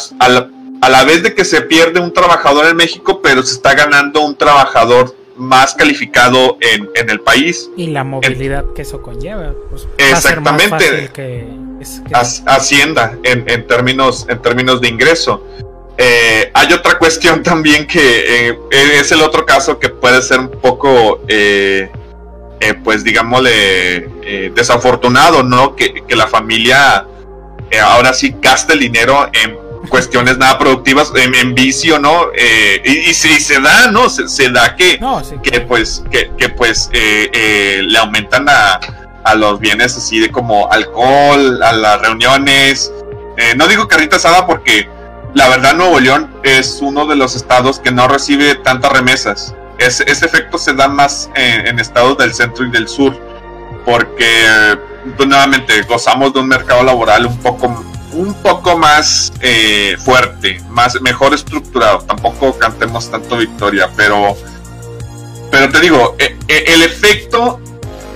la, 0.90 1.04
vez 1.06 1.24
de 1.24 1.34
que 1.34 1.46
se 1.46 1.62
pierde 1.62 2.00
un 2.00 2.14
trabajador 2.14 2.66
en 2.66 2.76
México, 2.76 3.22
pero 3.22 3.42
se 3.44 3.54
está 3.54 3.74
ganando 3.74 4.22
un 4.22 4.36
trabajador 4.36 5.16
más 5.38 5.74
calificado 5.76 6.58
en, 6.60 7.10
el 7.10 7.20
país. 7.22 7.70
Y 7.78 7.88
la 7.88 8.04
movilidad 8.04 8.66
que 8.76 8.82
eso 8.82 9.02
conlleva. 9.02 9.54
Pues, 9.70 9.88
exactamente. 9.98 11.10
Hacienda 12.46 13.18
en, 13.24 13.44
en, 13.48 13.68
términos, 13.68 14.26
en 14.30 14.42
términos 14.42 14.82
de 14.82 14.88
ingreso. 14.90 15.42
Eh, 15.98 16.52
hay 16.54 16.74
otra 16.74 16.98
cuestión 17.00 17.44
también 17.44 17.88
que 17.88 18.50
eh, 18.50 18.60
es 19.00 19.12
el 19.12 19.22
otro 19.22 19.46
caso 19.46 19.80
que 19.80 19.90
puede 19.90 20.22
ser 20.22 20.40
un 20.40 20.50
poco, 20.50 21.22
eh, 21.28 21.90
pues 22.84 23.04
digámosle, 23.04 24.52
desafortunado, 24.56 25.44
¿no? 25.44 25.76
Que, 25.76 26.04
la 26.10 26.28
familia 26.28 27.06
ahora 27.84 28.14
sí 28.14 28.36
gasta 28.42 28.74
el 28.74 28.80
dinero 28.80 29.30
en 29.34 29.58
cuestiones 29.90 30.38
nada 30.38 30.58
productivas, 30.58 31.12
en, 31.16 31.54
vicio, 31.54 32.00
¿no? 32.00 32.28
y, 32.84 33.14
si 33.14 33.40
se 33.40 33.60
da, 33.60 33.92
¿no? 33.92 34.10
Se, 34.10 34.50
da 34.50 34.76
que, 34.76 35.00
que 35.44 35.62
pues, 35.62 36.04
que, 36.10 36.50
pues 36.50 36.90
le 36.94 37.98
aumentan 37.98 38.48
a, 38.50 38.80
a 39.26 39.36
los 39.36 39.60
bienes 39.60 39.98
así 39.98 40.20
de 40.20 40.32
como 40.32 40.72
alcohol, 40.72 41.62
a 41.62 41.74
las 41.74 42.02
reuniones. 42.02 42.92
no 43.58 43.68
digo 43.68 43.88
carrita 43.88 44.16
asada 44.16 44.48
porque 44.48 44.88
la 45.36 45.50
verdad 45.50 45.76
Nuevo 45.76 46.00
León 46.00 46.34
es 46.44 46.80
uno 46.82 47.06
de 47.06 47.18
los 47.18 47.36
estados 47.36 47.80
que 47.80 47.92
no 47.92 48.08
recibe 48.08 48.56
tantas 48.56 48.92
remesas. 48.94 49.54
Ese 49.78 50.04
efecto 50.26 50.58
se 50.58 50.74
da 50.74 50.88
más 50.88 51.30
en, 51.36 51.80
estados 51.80 52.18
del 52.18 52.34
centro 52.34 52.66
y 52.66 52.72
del 52.72 52.88
sur, 52.88 53.18
porque 53.86 54.78
pues, 55.16 55.28
nuevamente 55.28 55.82
gozamos 55.84 56.34
de 56.34 56.40
un 56.40 56.48
mercado 56.48 56.84
laboral 56.84 57.26
un 57.26 57.38
poco, 57.38 57.84
un 58.14 58.34
poco 58.36 58.78
más 58.78 59.34
eh, 59.42 59.96
fuerte, 60.04 60.62
más 60.70 61.00
mejor 61.02 61.34
estructurado. 61.34 62.00
Tampoco 62.00 62.58
cantemos 62.58 63.10
tanto 63.10 63.38
victoria, 63.38 63.90
pero, 63.96 64.36
pero 65.52 65.70
te 65.70 65.80
digo, 65.82 66.16
eh, 66.20 66.38
el 66.48 66.82
efecto 66.82 67.60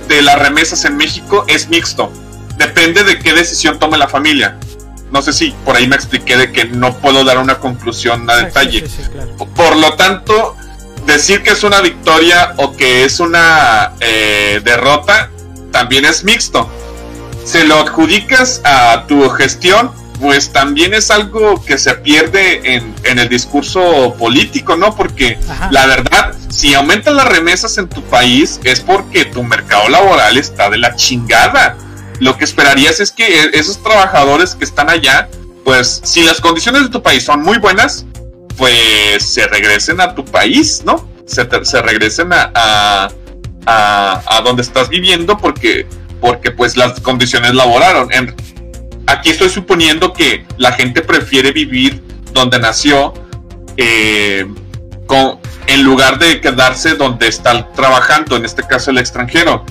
de 0.08 0.22
las 0.22 0.38
remesas 0.38 0.84
en 0.84 0.96
México 0.96 1.44
es 1.48 1.68
mixto. 1.68 2.12
Depende 2.56 3.04
de 3.04 3.18
qué 3.18 3.32
decisión 3.32 3.78
tome 3.78 3.96
la 3.96 4.08
familia 4.08 4.58
no 5.10 5.22
sé 5.22 5.32
si 5.32 5.50
por 5.64 5.76
ahí 5.76 5.86
me 5.88 5.96
expliqué 5.96 6.36
de 6.36 6.52
que 6.52 6.66
no 6.66 6.96
puedo 6.98 7.24
dar 7.24 7.38
una 7.38 7.58
conclusión 7.58 8.28
a 8.30 8.36
detalle. 8.36 8.84
Por 9.56 9.76
lo 9.76 9.94
tanto, 9.94 10.56
decir 11.12 11.42
que 11.42 11.50
es 11.50 11.62
una 11.62 11.80
victoria 11.80 12.54
o 12.56 12.76
que 12.76 13.04
es 13.04 13.20
una 13.20 13.92
eh, 14.00 14.60
derrota 14.64 15.30
también 15.70 16.04
es 16.04 16.24
mixto. 16.24 16.68
Se 17.44 17.64
lo 17.64 17.78
adjudicas 17.78 18.60
a 18.64 19.04
tu 19.06 19.28
gestión, 19.30 19.90
pues 20.20 20.52
también 20.52 20.94
es 20.94 21.10
algo 21.10 21.64
que 21.64 21.78
se 21.78 21.94
pierde 21.94 22.74
en, 22.74 23.18
el 23.18 23.28
discurso 23.28 24.14
político, 24.18 24.76
¿no? 24.76 24.94
Porque 24.94 25.38
la 25.70 25.86
verdad, 25.86 26.34
si 26.48 26.74
aumentan 26.74 27.16
las 27.16 27.26
remesas 27.26 27.78
en 27.78 27.88
tu 27.88 28.02
país 28.02 28.60
es 28.64 28.80
porque 28.80 29.24
tu 29.24 29.42
mercado 29.42 29.88
laboral 29.88 30.36
está 30.36 30.68
de 30.68 30.78
la 30.78 30.94
chingada 30.96 31.76
lo 32.20 32.36
que 32.36 32.44
esperarías 32.44 33.00
es 33.00 33.10
que 33.10 33.24
e-, 33.24 33.50
esos 33.54 33.82
trabajadores 33.82 34.54
que 34.54 34.64
están 34.64 34.88
allá, 34.88 35.28
pues 35.64 36.00
si 36.04 36.22
las 36.22 36.40
condiciones 36.40 36.82
de 36.82 36.88
tu 36.90 37.02
país 37.02 37.24
son 37.24 37.42
muy 37.42 37.58
buenas, 37.58 38.06
pues 38.56 39.24
se 39.24 39.46
regresen 39.46 40.00
a 40.00 40.14
tu 40.14 40.24
país, 40.24 40.82
¿no? 40.84 41.08
Se, 41.26 41.46
se 41.64 41.82
regresen 41.82 42.32
a, 42.32 42.50
a, 42.54 43.08
a, 43.66 44.40
donde 44.42 44.62
estás 44.62 44.88
viviendo 44.88 45.38
porque, 45.38 45.86
porque 46.20 46.50
pues 46.50 46.76
las 46.76 47.00
condiciones 47.00 47.54
laboraron. 47.54 48.08
aquí 49.06 49.30
estoy 49.30 49.48
suponiendo 49.48 50.12
que 50.12 50.44
la 50.56 50.72
gente 50.72 51.02
prefiere 51.02 51.52
vivir 51.52 52.02
donde 52.32 52.58
nació 52.58 53.14
eh, 53.76 54.46
con, 55.06 55.38
en 55.66 55.82
lugar 55.82 56.18
de 56.18 56.40
quedarse 56.40 56.94
donde 56.94 57.28
está 57.28 57.70
trabajando, 57.72 58.36
en 58.36 58.44
este 58.44 58.62
caso 58.66 58.90
el 58.90 58.98
extranjero. 58.98 59.64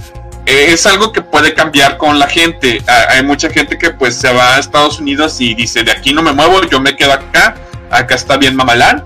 Eh, 0.46 0.68
es 0.70 0.86
algo 0.86 1.12
que 1.12 1.22
puede 1.22 1.54
cambiar 1.54 1.98
con 1.98 2.18
la 2.18 2.28
gente. 2.28 2.82
Hay 3.10 3.24
mucha 3.24 3.50
gente 3.50 3.78
que 3.78 3.92
pues 3.92 4.16
se 4.16 4.32
va 4.34 4.56
a 4.56 4.60
Estados 4.60 5.00
Unidos 5.00 5.40
y 5.40 5.54
dice, 5.54 5.84
de 5.84 5.92
aquí 5.92 6.14
no 6.14 6.24
me 6.24 6.32
muevo, 6.32 6.62
yo 6.64 6.80
me 6.80 6.96
quedo 6.96 7.14
acá, 7.14 7.56
acá 7.90 8.16
está 8.16 8.38
bien 8.38 8.56
mamalán. 8.56 9.04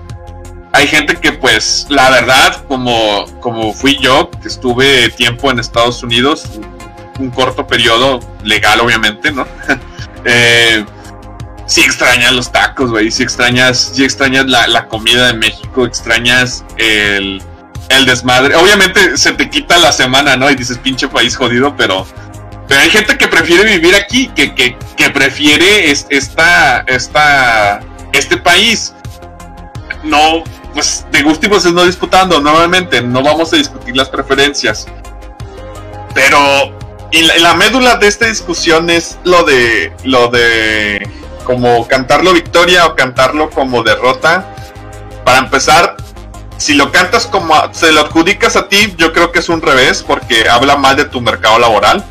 Hay 0.72 0.88
gente 0.88 1.16
que 1.16 1.32
pues 1.32 1.86
la 1.88 2.10
verdad, 2.10 2.64
como, 2.66 3.26
como 3.40 3.72
fui 3.72 3.96
yo, 4.00 4.30
que 4.30 4.48
estuve 4.48 5.08
tiempo 5.10 5.50
en 5.50 5.60
Estados 5.60 6.02
Unidos, 6.02 6.46
un, 7.18 7.30
corto 7.30 7.66
periodo, 7.66 8.20
legal 8.42 8.80
obviamente, 8.80 9.30
¿no? 9.30 9.46
eh, 10.24 10.84
sí 11.66 11.82
extrañas 11.82 12.32
los 12.32 12.50
tacos, 12.50 12.90
güey, 12.90 13.12
sí 13.12 13.22
extrañas, 13.22 13.92
sí 13.94 14.04
extrañas 14.04 14.46
la, 14.46 14.66
la 14.66 14.88
comida 14.88 15.28
de 15.28 15.34
México, 15.34 15.86
extrañas 15.86 16.64
el 16.76 17.40
el 17.88 18.06
desmadre. 18.06 18.54
Obviamente 18.56 19.16
se 19.16 19.32
te 19.32 19.48
quita 19.50 19.78
la 19.78 19.92
semana, 19.92 20.36
¿no? 20.36 20.50
Y 20.50 20.54
dices, 20.54 20.78
pinche 20.78 21.08
país 21.08 21.36
jodido, 21.36 21.76
pero, 21.76 22.06
pero 22.68 22.80
hay 22.80 22.90
gente 22.90 23.16
que 23.16 23.28
prefiere 23.28 23.64
vivir 23.64 23.94
aquí, 23.94 24.28
que, 24.28 24.54
que, 24.54 24.76
que 24.96 25.10
prefiere 25.10 25.90
esta, 25.90 26.80
esta, 26.86 27.80
este 28.18 28.36
país. 28.36 28.94
No, 30.02 30.44
pues 30.72 31.06
de 31.10 31.22
gustimos 31.22 31.64
es 31.64 31.72
no 31.72 31.84
disputando, 31.84 32.40
nuevamente, 32.40 33.00
no 33.00 33.22
vamos 33.22 33.52
a 33.52 33.56
discutir 33.56 33.96
las 33.96 34.08
preferencias. 34.08 34.86
Pero 36.14 36.74
y 37.14 37.22
la, 37.22 37.54
médula 37.54 37.96
de 37.96 38.08
esta 38.08 38.26
discusión 38.26 38.90
es 38.90 39.18
lo 39.22 39.44
de, 39.44 39.92
lo 40.02 40.28
de, 40.28 41.08
como 41.44 41.86
cantarlo 41.86 42.32
victoria 42.32 42.86
o 42.86 42.96
cantarlo 42.96 43.50
como 43.50 43.84
derrota. 43.84 44.52
Para 45.24 45.38
empezar, 45.38 45.96
si 46.56 46.74
lo 46.74 46.90
cantas 46.90 47.26
como 47.26 47.54
se 47.72 47.92
lo 47.92 48.00
adjudicas 48.00 48.56
a 48.56 48.68
ti, 48.68 48.94
yo 48.96 49.12
creo 49.12 49.30
que 49.30 49.38
es 49.38 49.48
un 49.48 49.62
revés 49.62 50.02
porque 50.04 50.48
habla 50.48 50.76
mal 50.76 50.96
de 50.96 51.04
tu 51.04 51.20
mercado 51.20 51.60
laboral. 51.60 52.04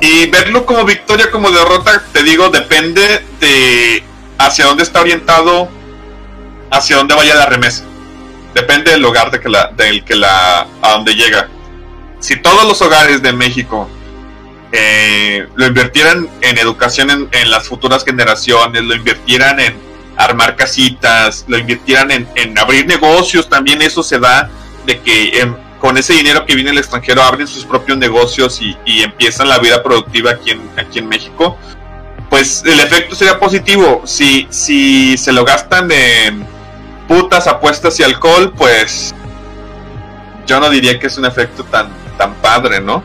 Y 0.00 0.26
verlo 0.26 0.66
como 0.66 0.84
victoria, 0.84 1.30
como 1.30 1.52
derrota, 1.52 2.02
te 2.12 2.24
digo, 2.24 2.48
depende 2.48 3.24
de 3.38 4.02
hacia 4.38 4.66
dónde 4.66 4.82
está 4.82 5.00
orientado, 5.00 5.68
hacia 6.70 6.96
dónde 6.96 7.14
vaya 7.14 7.34
la 7.34 7.46
remesa. 7.46 7.84
Depende 8.54 8.92
del 8.92 9.04
hogar 9.04 9.30
de 9.30 9.40
que 9.40 9.48
la, 9.48 9.68
del 9.76 10.04
que 10.04 10.14
la, 10.14 10.66
a 10.82 10.92
dónde 10.92 11.14
llega. 11.14 11.48
Si 12.20 12.36
todos 12.36 12.64
los 12.64 12.80
hogares 12.82 13.22
de 13.22 13.32
México 13.32 13.88
eh, 14.72 15.46
lo 15.54 15.66
invirtieran 15.66 16.28
en 16.40 16.58
educación 16.58 17.28
en 17.30 17.50
las 17.50 17.68
futuras 17.68 18.04
generaciones, 18.04 18.82
lo 18.82 18.94
invirtieran 18.94 19.60
en 19.60 19.88
armar 20.16 20.56
casitas, 20.56 21.44
lo 21.48 21.56
invirtieran 21.58 22.10
en, 22.10 22.58
abrir 22.58 22.86
negocios, 22.86 23.48
también 23.48 23.80
eso 23.80 24.02
se 24.02 24.18
da 24.18 24.50
de 24.84 25.00
que 25.00 25.40
em, 25.40 25.54
con 25.80 25.96
ese 25.96 26.12
dinero 26.12 26.44
que 26.44 26.56
viene 26.56 26.70
del 26.70 26.78
extranjero 26.78 27.22
abren 27.22 27.46
sus 27.46 27.64
propios 27.64 27.96
negocios 27.98 28.60
y, 28.60 29.02
empiezan 29.02 29.48
la 29.48 29.58
vida 29.58 29.82
productiva 29.82 30.32
aquí 30.32 30.50
en, 30.50 30.60
aquí 30.76 30.98
en 30.98 31.08
México, 31.08 31.56
pues 32.30 32.62
el 32.66 32.80
efecto 32.80 33.14
sería 33.14 33.38
positivo. 33.38 34.02
Si, 34.04 34.46
si 34.50 35.16
se 35.16 35.32
lo 35.32 35.44
gastan 35.44 35.90
en 35.90 36.46
putas, 37.06 37.46
apuestas 37.46 37.98
y 38.00 38.02
alcohol, 38.02 38.52
pues 38.56 39.14
yo 40.46 40.60
no 40.60 40.70
diría 40.70 40.98
que 40.98 41.06
es 41.06 41.18
un 41.18 41.24
efecto 41.24 41.64
tan, 41.64 41.88
tan 42.16 42.34
padre, 42.34 42.80
¿no? 42.80 43.02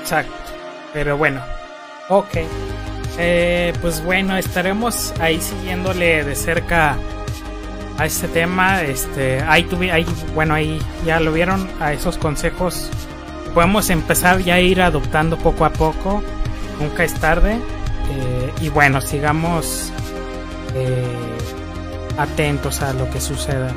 Exacto. 0.00 0.32
Pero 0.92 1.16
bueno, 1.16 1.42
ok. 2.08 2.38
Eh, 3.18 3.72
pues 3.80 4.02
bueno, 4.02 4.36
estaremos 4.36 5.12
ahí 5.20 5.40
siguiéndole 5.40 6.24
de 6.24 6.34
cerca 6.34 6.96
a 7.98 8.06
este 8.06 8.28
tema. 8.28 8.82
Este, 8.82 9.42
ahí 9.42 9.64
tuve, 9.64 9.92
ahí, 9.92 10.06
bueno, 10.34 10.54
ahí 10.54 10.80
ya 11.04 11.20
lo 11.20 11.32
vieron 11.32 11.68
a 11.80 11.92
esos 11.92 12.16
consejos. 12.16 12.90
Podemos 13.54 13.90
empezar 13.90 14.38
ya 14.38 14.54
a 14.54 14.60
ir 14.60 14.80
adoptando 14.80 15.36
poco 15.36 15.64
a 15.64 15.70
poco. 15.70 16.22
Nunca 16.80 17.04
es 17.04 17.14
tarde. 17.14 17.54
Eh, 17.54 18.52
y 18.60 18.68
bueno, 18.70 19.00
sigamos 19.00 19.92
eh, 20.74 21.04
atentos 22.18 22.82
a 22.82 22.92
lo 22.92 23.08
que 23.10 23.20
suceda. 23.20 23.72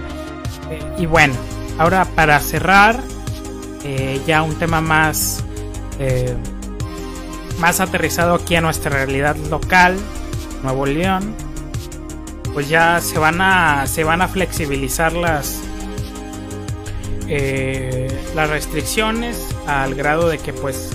y 0.98 1.06
bueno, 1.06 1.36
ahora 1.78 2.06
para 2.06 2.40
cerrar, 2.40 3.00
ya 4.26 4.42
un 4.42 4.56
tema 4.56 4.80
más 4.80 5.44
más 7.60 7.80
aterrizado 7.80 8.36
aquí 8.36 8.56
a 8.56 8.62
nuestra 8.62 8.92
realidad 8.92 9.36
local, 9.36 9.98
Nuevo 10.64 10.86
León, 10.86 11.36
pues 12.54 12.70
ya 12.70 13.00
se 13.02 13.18
van 13.20 13.42
a, 13.42 13.88
se 13.88 14.04
van 14.04 14.22
a 14.22 14.28
flexibilizar 14.28 15.14
las, 15.14 15.60
eh, 17.28 18.08
las 18.36 18.50
restricciones 18.50 19.48
al 19.68 19.96
grado 19.96 20.30
de 20.30 20.40
que 20.40 20.54
pues 20.54 20.90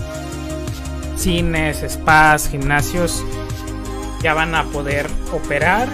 cines, 1.19 1.85
spas, 1.89 2.49
gimnasios 2.49 3.25
ya 4.23 4.35
van 4.35 4.55
a 4.55 4.65
poder 4.65 5.07
operar 5.33 5.89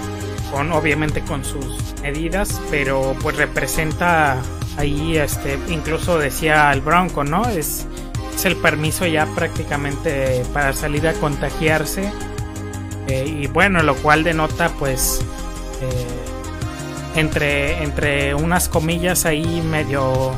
con 0.51 0.72
obviamente 0.72 1.20
con 1.22 1.44
sus 1.44 1.94
medidas, 2.02 2.60
pero 2.70 3.16
pues 3.20 3.36
representa 3.36 4.40
ahí, 4.76 5.16
este, 5.16 5.59
incluso 5.68 6.18
decía 6.18 6.72
el 6.72 6.80
Bronco, 6.80 7.24
¿no? 7.24 7.48
Es, 7.48 7.86
el 8.44 8.56
permiso 8.56 9.06
ya 9.06 9.24
prácticamente 9.34 10.44
para 10.52 10.74
salir 10.74 11.09
a 11.09 11.14
contagiarse. 11.14 12.12
Eh, 13.09 13.24
y 13.26 13.46
bueno, 13.46 13.82
lo 13.82 13.94
cual 13.94 14.22
denota 14.22 14.68
pues 14.78 15.24
eh, 15.80 17.18
entre, 17.18 17.82
entre 17.82 18.34
unas 18.34 18.68
comillas 18.68 19.24
ahí 19.24 19.62
medio 19.62 20.32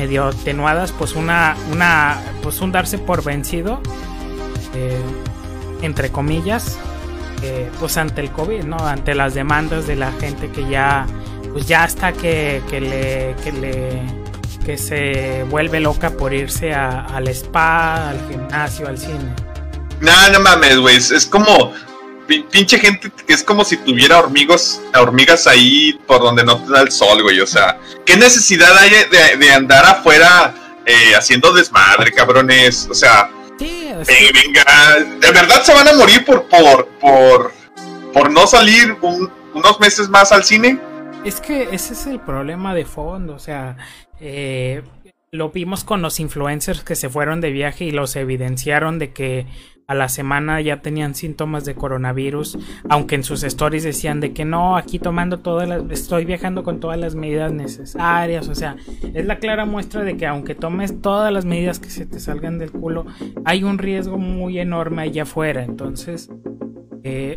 medio 0.00 0.28
atenuadas, 0.28 0.92
pues 0.92 1.14
una, 1.14 1.54
una, 1.70 2.18
pues 2.42 2.62
un 2.62 2.72
darse 2.72 2.96
por 2.96 3.22
vencido, 3.22 3.82
eh, 4.74 4.98
entre 5.82 6.10
comillas, 6.10 6.78
pues 7.78 7.98
ante 7.98 8.22
el 8.22 8.30
COVID, 8.30 8.64
¿no? 8.64 8.78
Ante 8.78 9.14
las 9.14 9.34
demandas 9.34 9.86
de 9.86 9.96
la 9.96 10.10
gente 10.12 10.50
que 10.50 10.68
ya, 10.70 11.06
pues 11.52 11.66
ya 11.66 11.84
hasta 11.84 12.12
que, 12.12 12.62
que 12.70 12.80
le, 12.80 13.34
que 13.42 13.52
le, 13.52 14.02
que 14.64 14.78
se 14.78 15.44
vuelve 15.50 15.80
loca 15.80 16.10
por 16.10 16.32
irse 16.32 16.72
al 16.72 17.28
spa, 17.28 18.10
al 18.10 18.20
gimnasio, 18.28 18.88
al 18.88 18.96
cine. 18.96 19.34
No, 20.00 20.12
no 20.32 20.40
mames, 20.40 20.78
güey. 20.78 20.96
Es 20.96 21.26
como 21.26 21.72
pinche 22.50 22.78
gente 22.78 23.10
que 23.26 23.32
es 23.32 23.42
como 23.42 23.64
si 23.64 23.76
tuviera 23.76 24.18
hormigos, 24.18 24.80
hormigas 24.94 25.46
ahí 25.46 25.98
por 26.06 26.20
donde 26.20 26.44
no 26.44 26.62
te 26.62 26.70
da 26.72 26.82
el 26.82 26.90
sol, 26.90 27.22
güey. 27.22 27.40
O 27.40 27.46
sea, 27.46 27.78
¿qué 28.06 28.16
necesidad 28.16 28.76
hay 28.78 28.90
de, 29.38 29.50
andar 29.50 29.84
afuera 29.84 30.54
eh, 30.86 31.14
haciendo 31.16 31.52
desmadre, 31.52 32.12
cabrones? 32.12 32.88
O 32.90 32.94
sea, 32.94 33.30
eh, 33.60 34.30
venga, 34.32 34.64
¿de 35.20 35.30
verdad 35.30 35.62
se 35.62 35.74
van 35.74 35.88
a 35.88 35.92
morir 35.92 36.24
por, 36.24 36.44
por, 36.44 36.86
por, 37.00 37.52
por 38.12 38.30
no 38.30 38.46
salir 38.46 38.96
unos 39.54 39.80
meses 39.80 40.08
más 40.08 40.32
al 40.32 40.44
cine? 40.44 40.80
Es 41.24 41.40
que 41.40 41.68
ese 41.72 41.92
es 41.92 42.06
el 42.06 42.20
problema 42.20 42.74
de 42.74 42.86
fondo, 42.86 43.34
o 43.34 43.38
sea, 43.38 43.76
eh, 44.20 44.82
lo 45.32 45.50
vimos 45.50 45.84
con 45.84 46.02
los 46.02 46.18
influencers 46.18 46.82
que 46.82 46.96
se 46.96 47.10
fueron 47.10 47.40
de 47.40 47.50
viaje 47.50 47.84
y 47.84 47.90
los 47.90 48.16
evidenciaron 48.16 48.98
de 48.98 49.12
que 49.12 49.46
a 49.90 49.94
la 49.94 50.08
semana 50.08 50.60
ya 50.60 50.82
tenían 50.82 51.16
síntomas 51.16 51.64
de 51.64 51.74
coronavirus, 51.74 52.56
aunque 52.88 53.16
en 53.16 53.24
sus 53.24 53.42
stories 53.42 53.82
decían 53.82 54.20
de 54.20 54.32
que 54.32 54.44
no, 54.44 54.76
aquí 54.76 55.00
tomando 55.00 55.40
todas 55.40 55.68
las, 55.68 55.82
estoy 55.90 56.24
viajando 56.24 56.62
con 56.62 56.78
todas 56.78 56.96
las 56.96 57.16
medidas 57.16 57.52
necesarias, 57.52 58.48
o 58.48 58.54
sea, 58.54 58.76
es 59.12 59.26
la 59.26 59.40
clara 59.40 59.64
muestra 59.64 60.04
de 60.04 60.16
que 60.16 60.28
aunque 60.28 60.54
tomes 60.54 61.02
todas 61.02 61.32
las 61.32 61.44
medidas 61.44 61.80
que 61.80 61.90
se 61.90 62.06
te 62.06 62.20
salgan 62.20 62.60
del 62.60 62.70
culo, 62.70 63.04
hay 63.44 63.64
un 63.64 63.78
riesgo 63.78 64.16
muy 64.16 64.60
enorme 64.60 65.02
allá 65.02 65.24
afuera, 65.24 65.64
entonces 65.64 66.30
eh, 67.02 67.36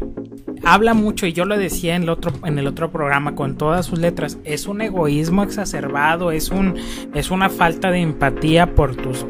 habla 0.63 0.93
mucho 0.93 1.25
y 1.25 1.33
yo 1.33 1.45
lo 1.45 1.57
decía 1.57 1.95
en 1.95 2.03
el 2.03 2.09
otro 2.09 2.33
en 2.45 2.59
el 2.59 2.67
otro 2.67 2.91
programa 2.91 3.33
con 3.33 3.57
todas 3.57 3.87
sus 3.87 3.97
letras 3.97 4.37
es 4.43 4.67
un 4.67 4.81
egoísmo 4.81 5.41
exacerbado 5.41 6.31
es 6.31 6.49
un 6.49 6.75
es 7.13 7.31
una 7.31 7.49
falta 7.49 7.89
de 7.89 7.99
empatía 7.99 8.75
por 8.75 8.95
tus 8.95 9.25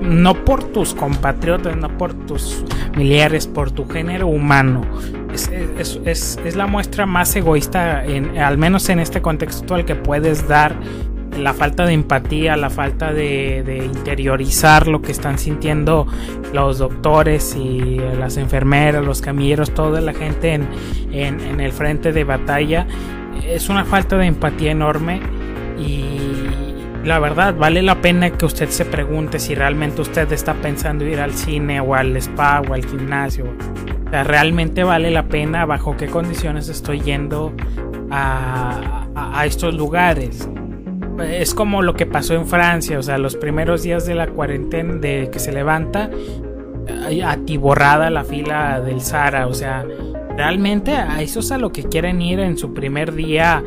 no 0.00 0.44
por 0.44 0.64
tus 0.64 0.94
compatriotas, 0.94 1.76
no 1.76 1.96
por 1.96 2.14
tus 2.14 2.64
familiares, 2.92 3.46
por 3.46 3.70
tu 3.70 3.86
género 3.88 4.28
humano. 4.28 4.82
Es, 5.78 6.38
la 6.56 6.66
muestra 6.66 7.06
más 7.06 7.34
egoísta, 7.36 8.04
al 8.38 8.58
menos 8.58 8.88
en 8.88 9.00
este 9.00 9.22
contexto, 9.22 9.74
al 9.74 9.84
que 9.84 9.94
puedes 9.94 10.48
dar 10.48 10.74
la 11.38 11.54
falta 11.54 11.86
de 11.86 11.92
empatía, 11.92 12.56
la 12.56 12.70
falta 12.70 13.12
de, 13.12 13.82
interiorizar 13.84 14.88
lo 14.88 15.00
que 15.00 15.12
están 15.12 15.38
sintiendo 15.38 16.06
los 16.52 16.78
doctores 16.78 17.54
y 17.56 18.00
las 18.18 18.36
enfermeras, 18.36 19.04
los 19.04 19.20
camilleros, 19.20 19.72
toda 19.72 20.00
la 20.00 20.12
gente 20.12 20.54
en, 20.54 20.66
en 21.12 21.60
el 21.60 21.72
frente 21.72 22.12
de 22.12 22.24
batalla. 22.24 22.86
Es 23.46 23.68
una 23.68 23.84
falta 23.84 24.16
de 24.16 24.26
empatía 24.26 24.72
enorme 24.72 25.20
y 25.78 26.39
la 27.04 27.18
verdad, 27.18 27.54
vale 27.54 27.82
la 27.82 28.00
pena 28.02 28.30
que 28.30 28.44
usted 28.44 28.68
se 28.68 28.84
pregunte 28.84 29.38
si 29.38 29.54
realmente 29.54 30.02
usted 30.02 30.30
está 30.32 30.54
pensando 30.54 31.04
ir 31.04 31.20
al 31.20 31.32
cine 31.32 31.80
o 31.80 31.94
al 31.94 32.16
spa 32.16 32.60
o 32.68 32.74
al 32.74 32.84
gimnasio. 32.84 33.46
O 34.06 34.10
sea, 34.10 34.24
realmente 34.24 34.84
vale 34.84 35.10
la 35.10 35.26
pena 35.28 35.64
bajo 35.64 35.96
qué 35.96 36.08
condiciones 36.08 36.68
estoy 36.68 37.00
yendo 37.00 37.54
a, 38.10 39.06
estos 39.44 39.74
lugares. 39.74 40.48
Es 41.30 41.54
como 41.54 41.80
lo 41.80 41.94
que 41.94 42.04
pasó 42.04 42.34
en 42.34 42.46
Francia, 42.46 42.98
o 42.98 43.02
sea, 43.02 43.16
los 43.16 43.36
primeros 43.36 43.82
días 43.82 44.04
de 44.04 44.14
la 44.14 44.26
cuarentena 44.26 44.94
de 44.94 45.30
que 45.32 45.38
se 45.38 45.52
levanta, 45.52 46.10
atiborrada 47.24 48.10
la 48.10 48.24
fila 48.24 48.80
del 48.80 49.00
Zara, 49.00 49.46
o 49.46 49.54
sea, 49.54 49.86
realmente 50.36 50.92
a 50.92 51.22
eso 51.22 51.40
es 51.40 51.50
a 51.52 51.58
lo 51.58 51.72
que 51.72 51.84
quieren 51.84 52.20
ir 52.20 52.40
en 52.40 52.58
su 52.58 52.74
primer 52.74 53.14
día 53.14 53.62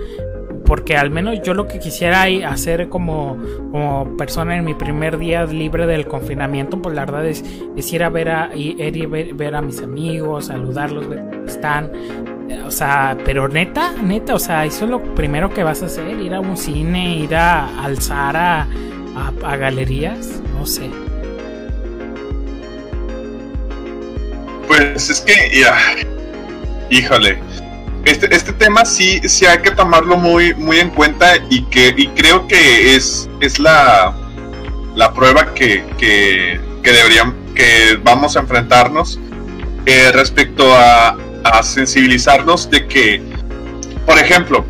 porque 0.65 0.95
al 0.95 1.09
menos 1.09 1.41
yo 1.43 1.53
lo 1.53 1.67
que 1.67 1.79
quisiera 1.79 2.23
hacer 2.49 2.89
como, 2.89 3.37
como 3.71 4.15
persona 4.17 4.55
en 4.55 4.65
mi 4.65 4.73
primer 4.73 5.17
día 5.17 5.45
libre 5.45 5.85
del 5.87 6.07
confinamiento, 6.07 6.81
pues 6.81 6.95
la 6.95 7.05
verdad 7.05 7.25
es, 7.25 7.43
ir 7.93 8.03
a 8.03 8.09
ver 8.09 8.29
a, 8.29 8.55
ir 8.55 9.07
ver, 9.07 9.55
a 9.55 9.61
mis 9.61 9.81
amigos, 9.81 10.45
saludarlos, 10.47 11.07
ver 11.07 11.19
cómo 11.29 11.45
están. 11.45 11.91
O 12.65 12.71
sea, 12.71 13.17
pero 13.25 13.47
neta, 13.47 13.93
neta, 14.01 14.35
o 14.35 14.39
sea, 14.39 14.65
eso 14.65 14.85
es 14.85 14.91
lo 14.91 15.01
primero 15.15 15.53
que 15.53 15.63
vas 15.63 15.81
a 15.81 15.87
hacer, 15.87 16.19
ir 16.19 16.33
a 16.33 16.39
un 16.39 16.55
cine, 16.57 17.17
ir 17.17 17.35
a 17.35 17.83
alzar 17.83 18.37
a, 18.37 18.67
a, 19.43 19.55
galerías, 19.57 20.41
no 20.57 20.65
sé. 20.65 20.89
Pues 24.67 25.09
es 25.09 25.21
que, 25.21 25.59
ya, 25.59 25.77
híjole, 26.89 27.37
este, 28.05 28.33
este 28.35 28.53
tema 28.53 28.85
sí, 28.85 29.21
sí 29.27 29.45
hay 29.45 29.59
que 29.59 29.71
tomarlo 29.71 30.17
muy, 30.17 30.53
muy 30.55 30.79
en 30.79 30.89
cuenta 30.89 31.37
y 31.49 31.63
que 31.65 31.93
y 31.95 32.07
creo 32.09 32.47
que 32.47 32.95
es, 32.95 33.29
es 33.39 33.59
la, 33.59 34.13
la 34.95 35.13
prueba 35.13 35.53
que, 35.53 35.85
que, 35.97 36.59
deberían, 36.83 37.33
que 37.55 37.99
vamos 38.03 38.35
a 38.35 38.41
enfrentarnos 38.41 39.19
eh, 39.85 40.11
respecto 40.13 40.73
a, 40.75 41.17
a 41.43 41.63
sensibilizarnos 41.63 42.69
de 42.69 42.87
que, 42.87 43.21
por 44.05 44.17
ejemplo, 44.17 44.65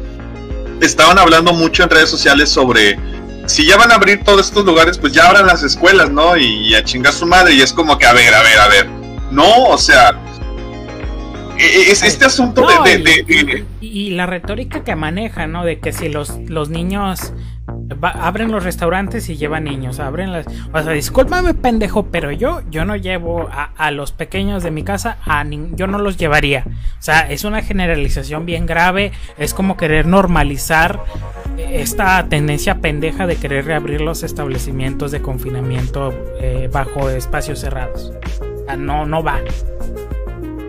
estaban 0.81 1.17
hablando 1.17 1.53
mucho 1.53 1.83
en 1.83 1.89
redes 1.89 2.09
sociales 2.09 2.49
sobre 2.49 2.97
si 3.45 3.65
ya 3.65 3.77
van 3.77 3.91
a 3.91 3.95
abrir 3.95 4.23
todos 4.23 4.47
estos 4.47 4.65
lugares, 4.65 4.97
pues 4.97 5.13
ya 5.13 5.27
abran 5.27 5.47
las 5.47 5.63
escuelas, 5.63 6.09
¿no? 6.09 6.37
Y, 6.37 6.69
y 6.69 6.75
a 6.75 6.83
chingar 6.83 7.13
su 7.13 7.25
madre. 7.25 7.53
Y 7.53 7.61
es 7.61 7.73
como 7.73 7.97
que, 7.97 8.05
a 8.05 8.13
ver, 8.13 8.33
a 8.33 8.41
ver, 8.41 8.59
a 8.59 8.67
ver. 8.67 8.89
No, 9.31 9.65
o 9.65 9.77
sea, 9.77 10.17
es 11.57 12.03
este 12.03 12.25
asunto 12.25 12.65
de, 12.83 13.65
y, 13.81 14.11
la 14.11 14.25
retórica 14.25 14.83
que 14.83 14.95
maneja, 14.95 15.47
¿no? 15.47 15.63
De 15.63 15.79
que 15.79 15.91
si 15.91 16.09
los, 16.09 16.37
los 16.47 16.69
niños 16.69 17.33
abren 18.01 18.51
los 18.51 18.63
restaurantes 18.63 19.29
y 19.29 19.37
llevan 19.37 19.65
niños, 19.65 19.99
abren 19.99 20.31
las... 20.31 20.45
O 20.73 20.81
sea, 20.81 20.93
discúlpame 20.93 21.53
pendejo, 21.53 22.07
pero 22.07 22.31
yo, 22.31 22.61
yo 22.69 22.85
no 22.85 22.95
llevo 22.95 23.49
a, 23.51 23.91
los 23.91 24.11
pequeños 24.11 24.63
de 24.63 24.71
mi 24.71 24.83
casa, 24.83 25.17
a 25.25 25.45
yo 25.45 25.87
no 25.87 25.99
los 25.99 26.17
llevaría. 26.17 26.63
O 26.67 27.01
sea, 27.01 27.29
es 27.29 27.43
una 27.43 27.61
generalización 27.61 28.45
bien 28.45 28.65
grave, 28.65 29.11
es 29.37 29.53
como 29.53 29.77
querer 29.77 30.05
normalizar 30.05 31.03
esta 31.57 32.27
tendencia 32.27 32.79
pendeja 32.79 33.27
de 33.27 33.35
querer 33.35 33.65
reabrir 33.65 34.01
los 34.01 34.23
establecimientos 34.23 35.11
de 35.11 35.21
confinamiento 35.21 36.13
eh, 36.39 36.69
bajo 36.71 37.09
espacios 37.09 37.59
cerrados. 37.59 38.11
O 38.61 38.65
sea, 38.65 38.75
no, 38.75 39.05
no 39.05 39.23
va. 39.23 39.39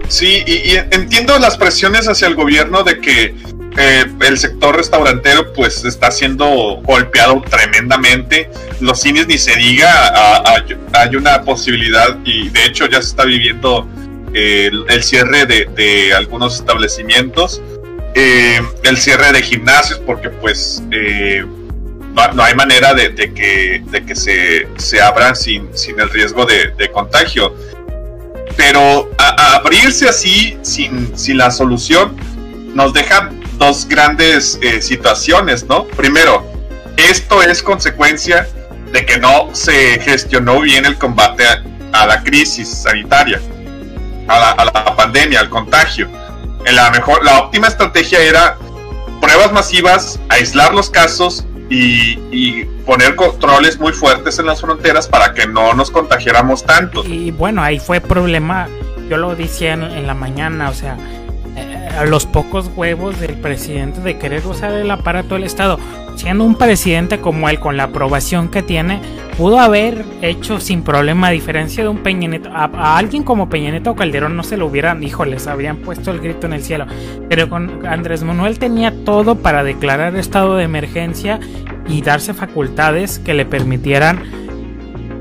Sí, 0.08 0.44
y, 0.46 0.76
entiendo 0.90 1.38
las 1.38 1.56
presiones 1.56 2.08
hacia 2.08 2.28
el 2.28 2.34
gobierno 2.34 2.82
de 2.82 3.00
que 3.00 3.34
eh, 3.76 4.04
el 4.20 4.38
sector 4.38 4.76
restaurantero 4.76 5.52
pues 5.52 5.84
está 5.84 6.10
siendo 6.10 6.46
golpeado 6.84 7.42
tremendamente. 7.42 8.50
Los 8.80 9.00
cines 9.00 9.26
ni 9.26 9.38
se 9.38 9.56
diga, 9.56 10.42
hay 10.92 11.16
una 11.16 11.42
posibilidad 11.42 12.18
y 12.24 12.48
de 12.50 12.66
hecho 12.66 12.86
ya 12.86 13.00
se 13.02 13.08
está 13.08 13.24
viviendo 13.24 13.88
eh, 14.32 14.70
el, 14.88 15.02
cierre 15.02 15.46
de, 15.46 16.12
algunos 16.14 16.56
establecimientos, 16.56 17.62
eh, 18.14 18.60
el 18.84 18.96
cierre 18.98 19.32
de 19.32 19.42
gimnasios 19.42 20.00
porque 20.00 20.28
pues 20.28 20.82
no, 22.34 22.42
hay 22.44 22.54
manera 22.54 22.94
de, 22.94 23.14
que, 23.14 24.14
se, 24.14 24.68
se 24.76 25.00
abran 25.00 25.34
sin 25.34 25.68
el 25.98 26.10
riesgo 26.10 26.46
de 26.46 26.90
contagio 26.92 27.54
pero 28.56 29.10
abrirse 29.18 30.08
así 30.08 30.56
sin, 30.62 31.16
sin, 31.16 31.38
la 31.38 31.50
solución 31.50 32.16
nos 32.74 32.92
deja 32.92 33.30
dos 33.58 33.86
grandes 33.88 34.58
eh, 34.62 34.82
situaciones, 34.82 35.64
¿no? 35.64 35.84
Primero, 35.84 36.44
esto 36.96 37.42
es 37.42 37.62
consecuencia 37.62 38.48
de 38.92 39.04
que 39.04 39.18
no 39.18 39.48
se 39.52 40.00
gestionó 40.00 40.60
bien 40.60 40.84
el 40.84 40.96
combate 40.98 41.44
a, 41.92 42.06
la 42.06 42.22
crisis 42.22 42.68
sanitaria, 42.68 43.40
a 44.28 44.64
la, 44.64 44.96
pandemia, 44.96 45.40
al 45.40 45.48
contagio. 45.48 46.08
En 46.64 46.76
la 46.76 46.90
mejor, 46.90 47.24
la 47.24 47.40
óptima 47.40 47.68
estrategia 47.68 48.20
era 48.20 48.56
pruebas 49.20 49.52
masivas, 49.52 50.18
aislar 50.28 50.74
los 50.74 50.90
casos 50.90 51.44
y, 51.70 52.64
poner 52.84 53.16
controles 53.16 53.78
muy 53.78 53.92
fuertes 53.92 54.38
en 54.38 54.44
las 54.44 54.60
fronteras 54.60 55.08
para 55.08 55.32
que 55.32 55.46
no 55.46 55.72
nos 55.72 55.90
contagiáramos 55.90 56.64
tanto. 56.64 57.02
Y 57.06 57.30
bueno, 57.30 57.62
ahí 57.62 57.78
fue 57.78 58.00
problema, 58.00 58.68
yo 59.08 59.16
lo 59.16 59.34
decía 59.34 59.72
en, 59.72 60.06
la 60.06 60.12
mañana, 60.12 60.68
o 60.68 60.74
sea, 60.74 60.98
los 62.06 62.26
pocos 62.26 62.70
huevos 62.74 63.20
del 63.20 63.34
presidente 63.34 64.00
de 64.00 64.18
querer 64.18 64.46
usar 64.46 64.72
el 64.72 64.90
aparato 64.90 65.34
del 65.34 65.44
Estado. 65.44 65.78
Siendo 66.16 66.44
un 66.44 66.54
presidente 66.54 67.20
como 67.20 67.48
él, 67.48 67.58
con 67.58 67.76
la 67.76 67.84
aprobación 67.84 68.48
que 68.48 68.62
tiene, 68.62 69.00
pudo 69.36 69.58
haber 69.58 70.04
hecho 70.22 70.60
sin 70.60 70.82
problema, 70.82 71.28
a 71.28 71.30
diferencia 71.30 71.82
de 71.82 71.88
un 71.88 71.98
Peña. 71.98 72.40
A, 72.52 72.96
alguien 72.96 73.24
como 73.24 73.48
Peña 73.48 73.80
o 73.84 73.96
Calderón 73.96 74.36
no 74.36 74.42
se 74.44 74.56
lo 74.56 74.66
hubieran, 74.66 75.02
híjoles, 75.02 75.46
habrían 75.46 75.78
puesto 75.78 76.10
el 76.12 76.20
grito 76.20 76.46
en 76.46 76.52
el 76.52 76.62
cielo. 76.62 76.86
Pero 77.28 77.48
con 77.48 77.84
Andrés 77.86 78.22
Manuel 78.22 78.58
tenía 78.58 78.92
todo 79.04 79.36
para 79.36 79.64
declarar 79.64 80.16
estado 80.16 80.56
de 80.56 80.64
emergencia 80.64 81.40
y 81.88 82.02
darse 82.02 82.32
facultades 82.32 83.18
que 83.18 83.34
le 83.34 83.44
permitieran 83.44 84.43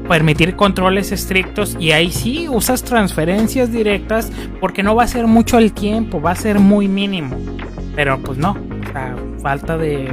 permitir 0.07 0.55
controles 0.55 1.11
estrictos 1.11 1.77
y 1.79 1.91
ahí 1.91 2.11
sí 2.11 2.47
usas 2.49 2.83
transferencias 2.83 3.71
directas 3.71 4.31
porque 4.59 4.83
no 4.83 4.95
va 4.95 5.03
a 5.03 5.07
ser 5.07 5.27
mucho 5.27 5.57
el 5.57 5.73
tiempo, 5.73 6.21
va 6.21 6.31
a 6.31 6.35
ser 6.35 6.59
muy 6.59 6.87
mínimo. 6.87 7.35
Pero 7.95 8.19
pues 8.19 8.37
no, 8.37 8.57
falta 9.41 9.77
de 9.77 10.11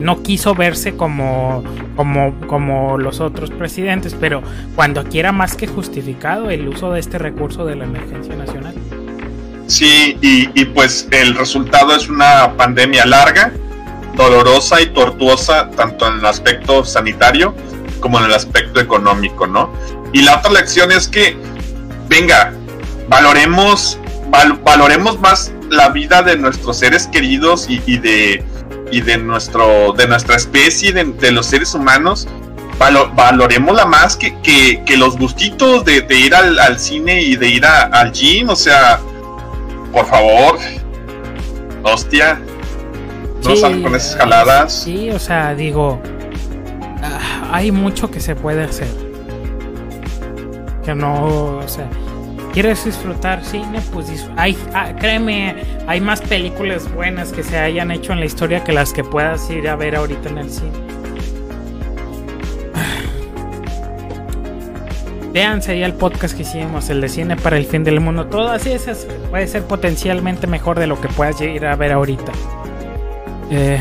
no 0.00 0.22
quiso 0.22 0.54
verse 0.54 0.96
como, 0.96 1.62
como, 1.96 2.34
como 2.46 2.96
los 2.96 3.20
otros 3.20 3.50
presidentes, 3.50 4.16
pero 4.18 4.42
cuando 4.74 5.04
quiera 5.04 5.32
más 5.32 5.54
que 5.54 5.66
justificado 5.66 6.50
el 6.50 6.66
uso 6.66 6.92
de 6.92 7.00
este 7.00 7.18
recurso 7.18 7.66
de 7.66 7.76
la 7.76 7.84
emergencia 7.84 8.34
nacional. 8.36 8.74
Sí, 9.66 10.16
y 10.22 10.64
pues 10.66 11.08
el 11.10 11.34
resultado 11.34 11.94
es 11.94 12.08
una 12.08 12.56
pandemia 12.56 13.04
larga, 13.04 13.52
dolorosa 14.16 14.80
y 14.80 14.86
tortuosa, 14.86 15.70
tanto 15.72 16.08
en 16.08 16.20
el 16.20 16.26
aspecto 16.26 16.84
sanitario 16.84 17.54
como 18.00 18.18
en 18.18 18.26
el 18.26 18.34
aspecto 18.34 18.80
económico, 18.80 19.46
¿no? 19.46 19.70
Y 20.12 20.22
la 20.22 20.38
otra 20.38 20.52
lección 20.52 20.92
es 20.92 21.08
que, 21.08 21.36
venga, 22.08 22.52
valoremos, 23.08 23.98
valoremos 24.64 25.20
más 25.20 25.52
la 25.70 25.88
vida 25.90 26.22
de 26.22 26.36
nuestros 26.36 26.78
seres 26.78 27.06
queridos 27.06 27.66
y, 27.68 27.98
de, 27.98 28.44
y 28.92 29.00
de, 29.00 29.18
nuestro, 29.18 29.92
de 29.92 30.06
nuestra 30.06 30.36
especie, 30.36 30.92
de, 30.92 31.32
los 31.32 31.46
seres 31.46 31.74
humanos, 31.74 32.28
valoremosla 32.78 33.86
más 33.86 34.16
que, 34.16 34.40
que, 34.42 34.96
los 34.96 35.18
gustitos 35.18 35.84
de, 35.84 36.04
ir 36.10 36.34
al, 36.34 36.78
cine 36.78 37.22
y 37.22 37.36
de 37.36 37.48
ir 37.48 37.66
al 37.66 38.12
gym, 38.12 38.48
o 38.48 38.56
sea, 38.56 39.00
por 39.92 40.06
favor, 40.06 40.58
hostia, 41.82 42.40
no 43.44 43.56
salgan 43.56 43.82
con 43.82 43.94
esas 43.94 44.16
jaladas. 44.16 44.82
Sí, 44.84 45.10
o 45.10 45.18
sea, 45.18 45.54
digo, 45.54 46.00
hay 47.52 47.72
mucho 47.72 48.10
que 48.10 48.20
se 48.20 48.36
puede 48.36 48.64
hacer. 48.64 48.88
Que 50.84 50.94
no, 50.94 51.58
o 51.58 51.68
sea, 51.68 51.88
¿quieres 52.52 52.84
disfrutar 52.84 53.42
cine? 53.44 53.80
Pues 53.92 54.28
hay, 54.36 54.56
ah, 54.72 54.92
créeme, 54.98 55.56
hay 55.86 56.00
más 56.00 56.20
películas 56.20 56.92
buenas 56.92 57.32
que 57.32 57.42
se 57.42 57.58
hayan 57.58 57.90
hecho 57.90 58.12
en 58.12 58.20
la 58.20 58.26
historia 58.26 58.62
que 58.62 58.72
las 58.72 58.92
que 58.92 59.02
puedas 59.02 59.50
ir 59.50 59.68
a 59.68 59.76
ver 59.76 59.96
ahorita 59.96 60.28
en 60.28 60.38
el 60.38 60.50
cine. 60.50 60.70
Véanse 65.32 65.78
ya 65.78 65.86
el 65.86 65.94
podcast 65.94 66.36
que 66.36 66.42
hicimos, 66.42 66.88
el 66.88 67.00
de 67.00 67.08
cine 67.08 67.36
para 67.36 67.56
el 67.56 67.66
fin 67.66 67.82
del 67.82 68.00
mundo. 68.00 68.26
Todas 68.26 68.64
esas 68.66 69.08
puede 69.30 69.48
ser 69.48 69.64
potencialmente 69.64 70.46
mejor 70.46 70.78
de 70.78 70.86
lo 70.86 71.00
que 71.00 71.08
puedas 71.08 71.40
ir 71.40 71.66
a 71.66 71.74
ver 71.74 71.92
ahorita. 71.92 72.30
Eh, 73.50 73.80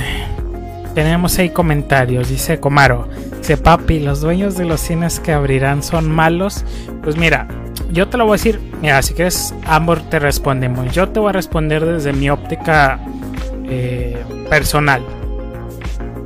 tenemos 0.95 1.37
ahí 1.39 1.49
comentarios, 1.49 2.29
dice 2.29 2.59
Comaro. 2.59 3.09
Dice, 3.45 3.57
papi, 3.57 3.99
los 3.99 4.21
dueños 4.21 4.57
de 4.57 4.65
los 4.65 4.81
cines 4.81 5.19
que 5.19 5.31
abrirán 5.31 5.83
son 5.83 6.09
malos. 6.09 6.65
Pues 7.03 7.15
mira, 7.15 7.47
yo 7.91 8.07
te 8.07 8.17
lo 8.17 8.25
voy 8.25 8.31
a 8.31 8.37
decir, 8.37 8.59
mira, 8.81 8.99
si 9.03 9.13
quieres, 9.13 9.53
ambos 9.67 10.09
te 10.09 10.17
respondemos. 10.17 10.91
Yo 10.91 11.09
te 11.09 11.19
voy 11.19 11.29
a 11.29 11.33
responder 11.33 11.85
desde 11.85 12.11
mi 12.11 12.27
óptica 12.27 12.99
eh, 13.69 14.17
personal. 14.49 15.05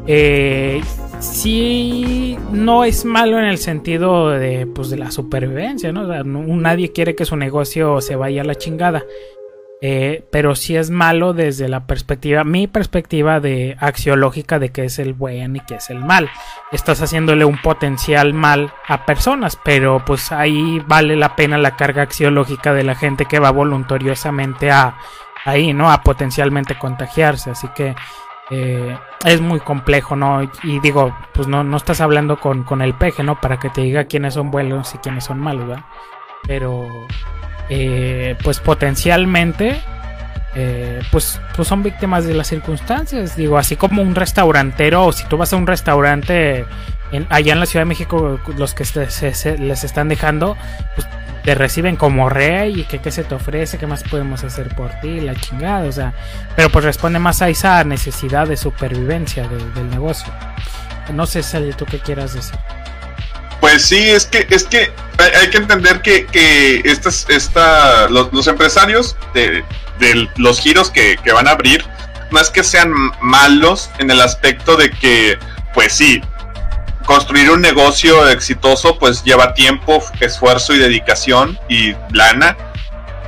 Eh, 0.07 0.79
sí, 1.19 2.37
no 2.53 2.85
es 2.85 3.03
malo 3.03 3.37
en 3.37 3.47
el 3.47 3.57
sentido 3.57 4.29
de, 4.29 4.65
pues, 4.65 4.89
de 4.89 4.95
la 4.95 5.11
supervivencia, 5.11 5.91
¿no? 5.91 6.05
nadie 6.23 6.93
quiere 6.93 7.15
que 7.15 7.25
su 7.25 7.35
negocio 7.35 7.99
se 7.99 8.15
vaya 8.15 8.43
a 8.43 8.45
la 8.45 8.55
chingada. 8.55 9.03
Eh, 9.81 10.26
pero 10.30 10.56
sí 10.56 10.76
es 10.76 10.89
malo 10.89 11.31
desde 11.31 11.69
la 11.69 11.88
perspectiva, 11.88 12.43
mi 12.43 12.68
perspectiva 12.68 13.39
de 13.39 13.77
axiológica 13.80 14.60
de 14.60 14.73
qué 14.73 14.84
es 14.84 14.99
el 14.99 15.14
buen 15.14 15.56
y 15.56 15.61
qué 15.61 15.76
es 15.76 15.89
el 15.89 15.99
mal. 15.99 16.30
Estás 16.73 17.01
haciéndole 17.01 17.45
un 17.45 17.57
potencial 17.61 18.34
mal 18.34 18.73
a 18.88 19.06
personas, 19.06 19.57
pero 19.64 20.03
pues 20.03 20.34
ahí 20.34 20.84
vale 20.85 21.15
la 21.15 21.35
pena 21.38 21.57
la 21.57 21.77
carga 21.77 22.03
axiológica 22.03 22.73
de 22.73 22.84
la 22.84 22.95
gente 22.95 23.26
que 23.26 23.39
va 23.39 23.51
voluntariosamente 23.51 24.69
a 24.69 24.97
ahí, 25.45 25.73
¿no? 25.73 25.91
A 25.91 26.03
potencialmente 26.03 26.77
contagiarse. 26.77 27.51
Así 27.51 27.69
que 27.69 27.95
eh, 28.49 28.97
es 29.26 29.41
muy 29.41 29.61
complejo, 29.61 30.15
¿no? 30.15 30.43
Y 30.64 30.80
digo, 30.80 31.15
pues 31.34 31.47
no, 31.47 31.64
no 31.64 31.77
estás 31.77 32.01
hablando 32.01 32.38
con, 32.39 32.64
con 32.64 32.81
el 32.81 32.93
peje, 32.95 33.23
¿no? 33.23 33.39
Para 33.39 33.60
que 33.60 33.69
te 33.69 33.81
diga 33.81 34.06
quiénes 34.06 34.34
son 34.34 34.51
buenos 34.51 34.93
y 34.95 34.97
quiénes 34.97 35.23
son 35.23 35.39
malos, 35.39 35.68
¿verdad? 35.68 35.85
Pero 36.47 36.88
eh, 37.69 38.35
pues 38.43 38.59
potencialmente 38.59 39.81
eh, 40.55 41.01
pues, 41.11 41.39
pues 41.55 41.67
son 41.67 41.83
víctimas 41.83 42.25
de 42.25 42.33
las 42.33 42.47
circunstancias. 42.47 43.35
Digo, 43.35 43.57
así 43.57 43.75
como 43.75 44.01
un 44.01 44.15
restaurantero, 44.15 45.05
o 45.05 45.11
si 45.11 45.25
tú 45.25 45.37
vas 45.37 45.53
a 45.53 45.57
un 45.57 45.67
restaurante 45.67 46.65
en, 47.11 47.27
allá 47.29 47.53
en 47.53 47.59
la 47.59 47.65
Ciudad 47.65 47.81
de 47.81 47.89
México, 47.89 48.39
los 48.57 48.73
que 48.73 48.85
se, 48.85 49.57
les 49.57 49.83
están 49.83 50.09
dejando, 50.09 50.57
pues 50.95 51.07
te 51.43 51.55
reciben 51.55 51.95
como 51.95 52.29
rey 52.29 52.81
y 52.81 52.83
que 52.83 52.99
qué 52.99 53.11
se 53.11 53.23
te 53.23 53.35
ofrece, 53.35 53.77
qué 53.77 53.87
más 53.87 54.03
podemos 54.03 54.43
hacer 54.43 54.75
por 54.75 54.91
ti, 54.99 55.21
la 55.21 55.35
chingada, 55.35 55.87
o 55.87 55.91
sea, 55.91 56.13
pero 56.55 56.69
pues 56.69 56.83
responde 56.83 57.19
más 57.19 57.41
a 57.41 57.49
esa 57.49 57.83
necesidad 57.83 58.47
de 58.47 58.57
supervivencia 58.57 59.47
del 59.47 59.89
negocio. 59.89 60.31
No 61.13 61.25
sé, 61.25 61.41
Sally, 61.41 61.73
tú 61.73 61.85
qué 61.85 61.99
quieras 61.99 62.33
decir. 62.33 62.59
Pues 63.60 63.86
sí, 63.86 64.10
es 64.10 64.26
que, 64.26 64.48
es 64.49 64.64
que 64.64 64.91
hay, 65.18 65.49
que 65.49 65.57
entender 65.57 66.02
que, 66.02 66.26
que 66.27 66.81
estas, 66.86 67.26
esta, 67.30 68.07
los, 68.07 68.48
empresarios 68.48 69.18
de, 69.34 69.64
los 70.38 70.61
giros 70.61 70.90
que, 70.90 71.18
van 71.34 71.48
a 71.48 71.52
abrir, 71.52 71.86
no 72.31 72.40
es 72.40 72.49
que 72.49 72.64
sean 72.64 72.94
malos 73.22 73.90
en 73.99 74.11
el 74.11 74.22
aspecto 74.22 74.77
de 74.77 74.91
que, 74.91 75.38
pues 75.73 75.94
sí, 75.94 76.22
construir 77.06 77.49
un 77.49 77.61
negocio 77.61 78.30
exitoso 78.30 78.98
pues 78.98 79.23
lleva 79.23 79.53
tiempo, 79.53 80.02
esfuerzo 80.19 80.73
y 80.73 80.77
dedicación 80.77 81.60
y 81.68 81.95
lana. 82.14 82.56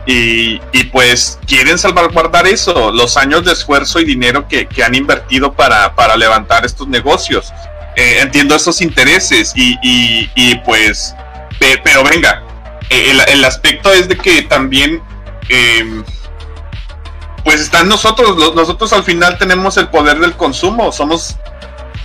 Y, 0.07 0.59
y, 0.71 0.85
pues 0.85 1.37
quieren 1.45 1.77
salvaguardar 1.77 2.47
eso, 2.47 2.91
los 2.91 3.17
años 3.17 3.45
de 3.45 3.51
esfuerzo 3.51 3.99
y 3.99 4.03
dinero 4.03 4.47
que, 4.47 4.65
que 4.65 4.83
han 4.83 4.95
invertido 4.95 5.53
para, 5.53 5.93
para 5.93 6.17
levantar 6.17 6.65
estos 6.65 6.87
negocios. 6.87 7.53
Eh, 7.95 8.19
entiendo 8.21 8.55
esos 8.55 8.81
intereses 8.81 9.51
y, 9.55 9.77
y, 9.81 10.55
pues, 10.59 11.13
pero 11.83 12.03
venga, 12.03 12.41
eh, 12.89 13.11
el, 13.27 13.43
aspecto 13.43 13.91
es 13.91 14.07
de 14.07 14.17
que 14.17 14.43
también, 14.43 15.01
em, 15.49 16.03
pues 17.43 17.59
están 17.59 17.89
nosotros, 17.89 18.55
nosotros 18.55 18.93
al 18.93 19.03
final 19.03 19.37
tenemos 19.37 19.75
el 19.77 19.89
poder 19.89 20.19
del 20.19 20.33
consumo, 20.33 20.91
somos, 20.91 21.35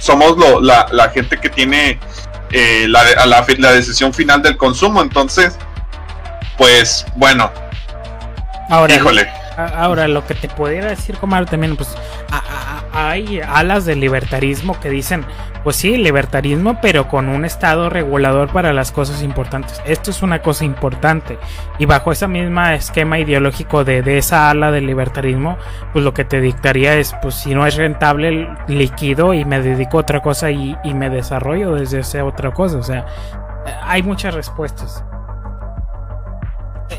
somos 0.00 0.36
lo, 0.36 0.60
la, 0.60 0.88
la, 0.90 1.08
gente 1.10 1.38
que 1.38 1.50
tiene 1.50 2.00
eh, 2.50 2.86
la, 2.88 3.04
la, 3.24 3.46
la 3.58 3.72
decisión 3.72 4.12
final 4.12 4.42
del 4.42 4.56
consumo, 4.56 5.02
entonces, 5.02 5.56
pues 6.58 7.06
bueno, 7.14 7.52
ahora, 8.70 8.94
híjole. 8.96 9.45
Ahora, 9.56 10.06
lo 10.06 10.26
que 10.26 10.34
te 10.34 10.48
pudiera 10.48 10.88
decir, 10.88 11.16
Comar, 11.16 11.46
también, 11.46 11.76
pues 11.76 11.96
hay 12.92 13.40
alas 13.40 13.84
del 13.84 14.00
libertarismo 14.00 14.78
que 14.80 14.90
dicen, 14.90 15.24
pues 15.64 15.76
sí, 15.76 15.96
libertarismo, 15.96 16.78
pero 16.80 17.08
con 17.08 17.28
un 17.28 17.44
estado 17.44 17.90
regulador 17.90 18.50
para 18.52 18.72
las 18.72 18.92
cosas 18.92 19.22
importantes. 19.22 19.82
Esto 19.86 20.10
es 20.10 20.22
una 20.22 20.40
cosa 20.40 20.64
importante. 20.64 21.38
Y 21.78 21.86
bajo 21.86 22.12
ese 22.12 22.28
mismo 22.28 22.62
esquema 22.66 23.18
ideológico 23.18 23.84
de, 23.84 24.18
esa 24.18 24.50
ala 24.50 24.70
del 24.70 24.86
libertarismo, 24.86 25.58
pues 25.92 26.04
lo 26.04 26.14
que 26.14 26.24
te 26.24 26.40
dictaría 26.40 26.94
es, 26.94 27.14
pues 27.20 27.34
si 27.34 27.54
no 27.54 27.66
es 27.66 27.76
rentable, 27.76 28.48
liquido 28.68 29.34
y 29.34 29.44
me 29.44 29.60
dedico 29.60 29.98
a 29.98 30.02
otra 30.02 30.22
cosa 30.22 30.50
y, 30.50 30.76
y 30.84 30.94
me 30.94 31.10
desarrollo 31.10 31.74
desde 31.74 32.00
esa 32.00 32.24
otra 32.24 32.52
cosa. 32.52 32.78
O 32.78 32.82
sea, 32.82 33.06
hay 33.84 34.02
muchas 34.02 34.34
respuestas 34.34 35.04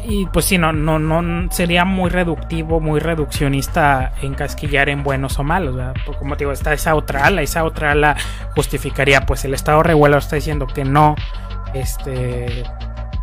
y 0.06 0.26
pues 0.28 0.46
sí, 0.46 0.58
no, 0.58 0.72
no, 0.74 1.00
no 1.00 1.52
sería 1.52 1.86
muy 1.86 2.10
reductivo, 2.10 2.80
muy 2.80 3.00
reduccionista 3.00 4.12
encasquillar 4.22 4.90
en 4.90 5.04
buenos 5.04 5.40
o 5.40 5.44
malos, 5.44 5.76
¿verdad? 5.76 5.96
Pues, 6.06 6.18
como 6.18 6.36
te 6.36 6.44
digo, 6.44 6.52
está 6.52 6.74
esa 6.74 6.96
otra 6.96 7.26
ala, 7.26 7.42
esa 7.42 7.64
otra 7.64 7.92
ala 7.92 8.16
justificaría, 8.56 9.26
pues 9.26 9.46
el 9.46 9.54
Estado 9.54 9.84
regulador 9.84 10.22
está 10.22 10.36
diciendo 10.36 10.68
que 10.68 10.84
no, 10.84 11.16
este, 11.74 12.64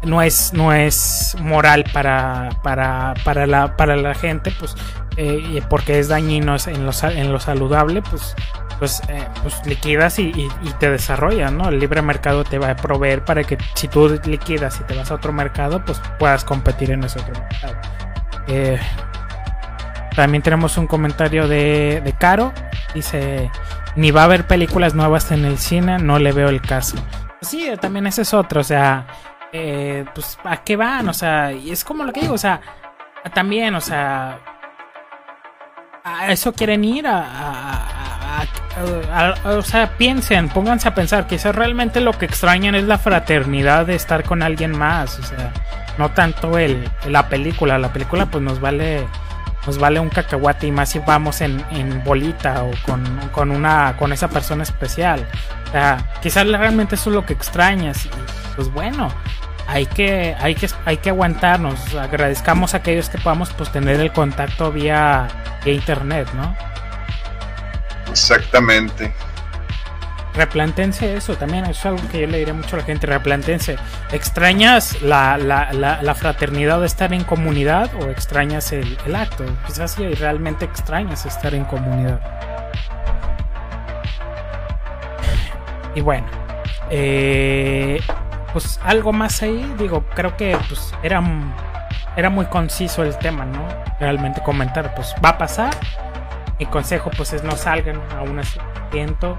no 0.05 0.23
es, 0.23 0.53
no 0.53 0.73
es 0.73 1.37
moral 1.41 1.85
para, 1.93 2.51
para, 2.63 3.15
para, 3.25 3.47
la, 3.47 3.77
para 3.77 3.97
la 3.97 4.15
gente, 4.15 4.53
pues, 4.59 4.77
eh, 5.17 5.63
porque 5.69 5.99
es 5.99 6.09
dañino 6.09 6.57
en 6.67 6.87
lo, 6.87 6.93
en 7.03 7.33
lo 7.33 7.41
saludable, 7.41 8.03
pues 8.03 8.35
pues, 8.79 9.01
eh, 9.09 9.27
pues 9.43 9.65
liquidas 9.67 10.19
y, 10.19 10.33
te 10.79 10.91
desarrollas, 10.91 11.51
¿no? 11.53 11.71
El 11.71 11.79
libre 11.79 12.03
mercado 12.03 12.45
te 12.45 12.59
va 12.59 12.71
a 12.71 12.77
proveer 12.77 13.25
para 13.25 13.43
que 13.45 13.57
si 13.75 13.89
tú 13.89 14.21
liquidas 14.27 14.79
y 14.81 14.85
te 14.85 14.95
vas 14.95 15.11
a 15.11 15.15
otro 15.15 15.33
mercado, 15.33 15.83
pues 15.85 16.03
puedas 16.19 16.45
competir 16.45 16.91
en 16.91 17.03
ese 17.05 17.21
otro 17.21 17.33
mercado. 17.33 17.77
Eh, 18.47 18.79
También 20.15 20.43
tenemos 20.43 20.77
un 20.77 20.87
comentario 20.87 21.49
de, 21.49 22.03
de 22.05 22.13
Caro. 22.13 22.53
Dice, 22.95 23.51
ni 23.97 24.11
va 24.11 24.23
a 24.23 24.25
haber 24.25 24.47
películas 24.47 24.95
nuevas 24.95 25.31
en 25.33 25.47
el 25.47 25.57
cine, 25.57 25.99
no 25.99 26.19
le 26.19 26.33
veo 26.33 26.49
el 26.51 26.61
caso. 26.61 26.97
Pues 27.41 27.51
sí, 27.51 27.67
también 27.81 28.07
ese 28.07 28.21
es 28.21 28.35
otro, 28.35 28.61
o 28.61 28.65
sea, 28.65 29.07
pues 30.15 30.39
¿a 30.45 30.59
qué 30.59 30.77
van? 30.77 31.09
O 31.09 31.15
sea, 31.15 31.53
y 31.53 31.71
es 31.71 31.85
como 31.85 32.05
lo 32.05 32.13
que 32.13 32.21
digo, 32.21 32.35
o 32.35 32.39
sea, 32.39 32.61
también, 33.33 33.75
o 33.75 33.81
sea, 33.81 34.39
a 36.05 36.31
eso 36.31 36.53
quieren 36.53 36.85
ir 36.85 37.07
a, 37.09 38.45
o 39.45 39.63
sea, 39.63 39.97
piensen, 39.97 40.51
pónganse 40.51 40.89
a 40.89 40.95
pensar, 40.95 41.27
quizás 41.27 41.55
realmente 41.55 42.01
lo 42.01 42.13
que 42.13 42.27
extrañan 42.27 42.75
es 42.75 42.85
la 42.85 42.99
fraternidad 42.99 43.87
de 43.87 43.95
estar 43.95 44.23
con 44.23 44.43
alguien 44.43 44.77
más, 44.77 45.19
o 45.19 45.23
sea, 45.23 45.51
no 45.97 46.11
tanto 46.11 46.59
el, 46.59 46.87
la 47.09 47.31
película, 47.31 47.79
la 47.79 47.91
película 47.91 48.27
pues 48.27 48.45
nos 48.45 48.61
vale 48.61 49.07
nos 49.67 49.79
vale 49.79 49.99
un 49.99 50.11
cacahuate 50.11 50.67
y 50.67 50.73
más 50.73 50.91
si 50.91 50.99
vamos 50.99 51.41
en, 51.41 51.65
en 51.71 52.05
bolita 52.05 52.65
o 52.65 52.71
con, 52.85 53.03
con, 53.33 53.51
una 53.51 53.97
con 53.99 54.13
esa 54.13 54.29
persona 54.29 54.63
especial. 54.63 55.27
O 55.69 55.71
sea, 55.71 56.13
quizás 56.21 56.47
realmente 56.47 56.97
eso 56.97 57.09
es 57.09 57.17
lo 57.17 57.25
que 57.25 57.33
extrañas 57.33 58.05
y 58.05 58.11
pues 58.57 58.71
bueno, 58.71 59.09
hay 59.67 59.87
que, 59.87 60.37
hay 60.39 60.55
que, 60.55 60.69
hay 60.85 60.97
que 60.99 61.11
aguantarnos. 61.11 61.95
Agradezcamos 61.95 62.75
a 62.75 62.79
aquellos 62.79 63.09
que 63.09 63.19
podamos 63.19 63.53
pues, 63.53 63.71
tener 63.71 64.01
el 64.01 64.13
contacto 64.13 64.71
vía, 64.73 65.29
internet, 65.65 66.29
¿no? 66.35 66.55
Exactamente. 68.11 69.13
Replantense 70.35 71.17
eso 71.17 71.37
también, 71.37 71.65
es 71.67 71.87
algo 71.87 72.01
que 72.11 72.23
yo 72.23 72.27
le 72.27 72.39
diré 72.39 72.53
mucho 72.53 72.75
a 72.75 72.81
la 72.81 72.85
gente, 72.85 73.07
replantense. 73.07 73.77
¿Extrañas 74.11 75.01
la, 75.01 75.39
la, 75.39 75.73
la, 75.73 76.15
fraternidad 76.17 76.81
de 76.81 76.87
estar 76.87 77.13
en 77.13 77.23
comunidad 77.23 77.95
o 77.95 78.11
extrañas 78.11 78.73
el, 78.73 78.99
el 79.07 79.15
acto? 79.15 79.45
Quizás 79.67 79.93
si 79.93 80.09
realmente 80.15 80.65
extrañas 80.65 81.25
estar 81.25 81.55
en 81.55 81.65
comunidad. 81.65 82.21
Y 85.95 86.01
bueno, 86.01 86.27
eh, 86.91 88.01
pues 88.55 88.79
algo 88.85 89.13
más 89.13 89.43
ahí, 89.43 89.75
digo, 89.79 90.05
creo 90.15 90.37
que 90.37 90.57
pues 90.69 90.95
era, 91.03 91.21
era 92.17 92.31
muy 92.31 92.47
conciso 92.47 93.03
el 93.03 93.19
tema, 93.19 93.45
¿no? 93.45 93.67
Realmente 93.99 94.41
comentar, 94.43 94.95
pues 94.95 95.13
va 95.23 95.31
a 95.31 95.39
pasar. 95.39 95.75
Mi 96.61 96.67
consejo 96.67 97.11
pues 97.17 97.33
es 97.33 97.43
no 97.43 97.57
salgan 97.57 98.01
a 98.17 98.23
un 98.23 98.39
asiento. 98.39 99.37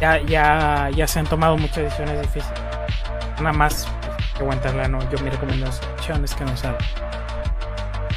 Ya, 0.00 0.20
ya, 0.20 0.90
ya 0.92 1.06
se 1.06 1.20
han 1.20 1.26
tomado 1.26 1.56
muchas 1.56 1.84
decisiones 1.84 2.20
difíciles. 2.20 2.60
Nada 3.38 3.52
más 3.52 3.86
pues, 4.00 4.40
aguantarla, 4.40 4.88
no. 4.88 4.98
Yo 5.10 5.18
mi 5.20 5.30
recomendación 5.30 6.24
es 6.24 6.34
que 6.34 6.44
no 6.44 6.56
salgan. 6.56 6.84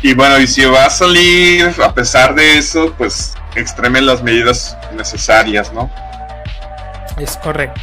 Y 0.01 0.15
bueno, 0.15 0.39
y 0.39 0.47
si 0.47 0.65
va 0.65 0.87
a 0.87 0.89
salir, 0.89 1.71
a 1.83 1.93
pesar 1.93 2.33
de 2.33 2.57
eso, 2.57 2.91
pues 2.97 3.35
extremen 3.55 4.07
las 4.07 4.23
medidas 4.23 4.75
necesarias, 4.95 5.71
¿no? 5.71 5.87
Es 7.19 7.37
correcto. 7.37 7.79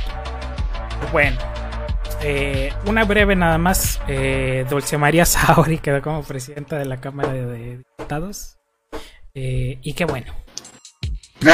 Bueno, 1.13 1.39
eh, 2.23 2.73
una 2.87 3.05
breve 3.05 3.37
nada 3.37 3.59
más. 3.59 4.01
Eh, 4.09 4.67
Dulce 4.69 4.99
María 4.99 5.25
Saori 5.27 5.79
quedó 5.79 6.03
como 6.03 6.23
presidenta 6.23 6.79
de 6.79 6.85
la 6.85 7.01
Cámara 7.01 7.33
de, 7.33 7.79
Diputados. 7.79 8.57
Eh, 9.35 9.79
y 9.83 9.93
qué 9.93 10.05
bueno. 10.05 10.35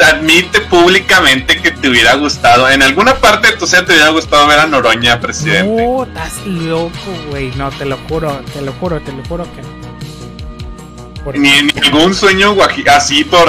Admite 0.00 0.60
públicamente 0.62 1.60
que 1.60 1.70
te 1.70 1.88
hubiera 1.88 2.14
gustado. 2.14 2.68
En 2.68 2.82
alguna 2.82 3.14
parte 3.16 3.48
de 3.48 3.56
tu 3.56 3.66
te 3.66 3.92
hubiera 3.92 4.08
gustado 4.08 4.46
ver 4.46 4.58
a 4.58 4.66
Noroña 4.66 5.20
presidente. 5.20 5.84
No, 5.84 6.04
estás 6.04 6.44
loco, 6.46 6.92
güey. 7.30 7.52
No, 7.56 7.70
te 7.70 7.84
lo 7.84 7.98
juro, 8.08 8.40
te 8.52 8.62
lo 8.62 8.72
juro, 8.72 9.00
te 9.00 9.12
lo 9.12 9.24
juro 9.24 9.44
que 9.54 9.62
no. 9.62 9.82
Ni, 11.34 11.50
en 11.50 11.84
algún 11.84 12.14
sueño 12.14 12.56
así 12.90 13.22
por 13.22 13.48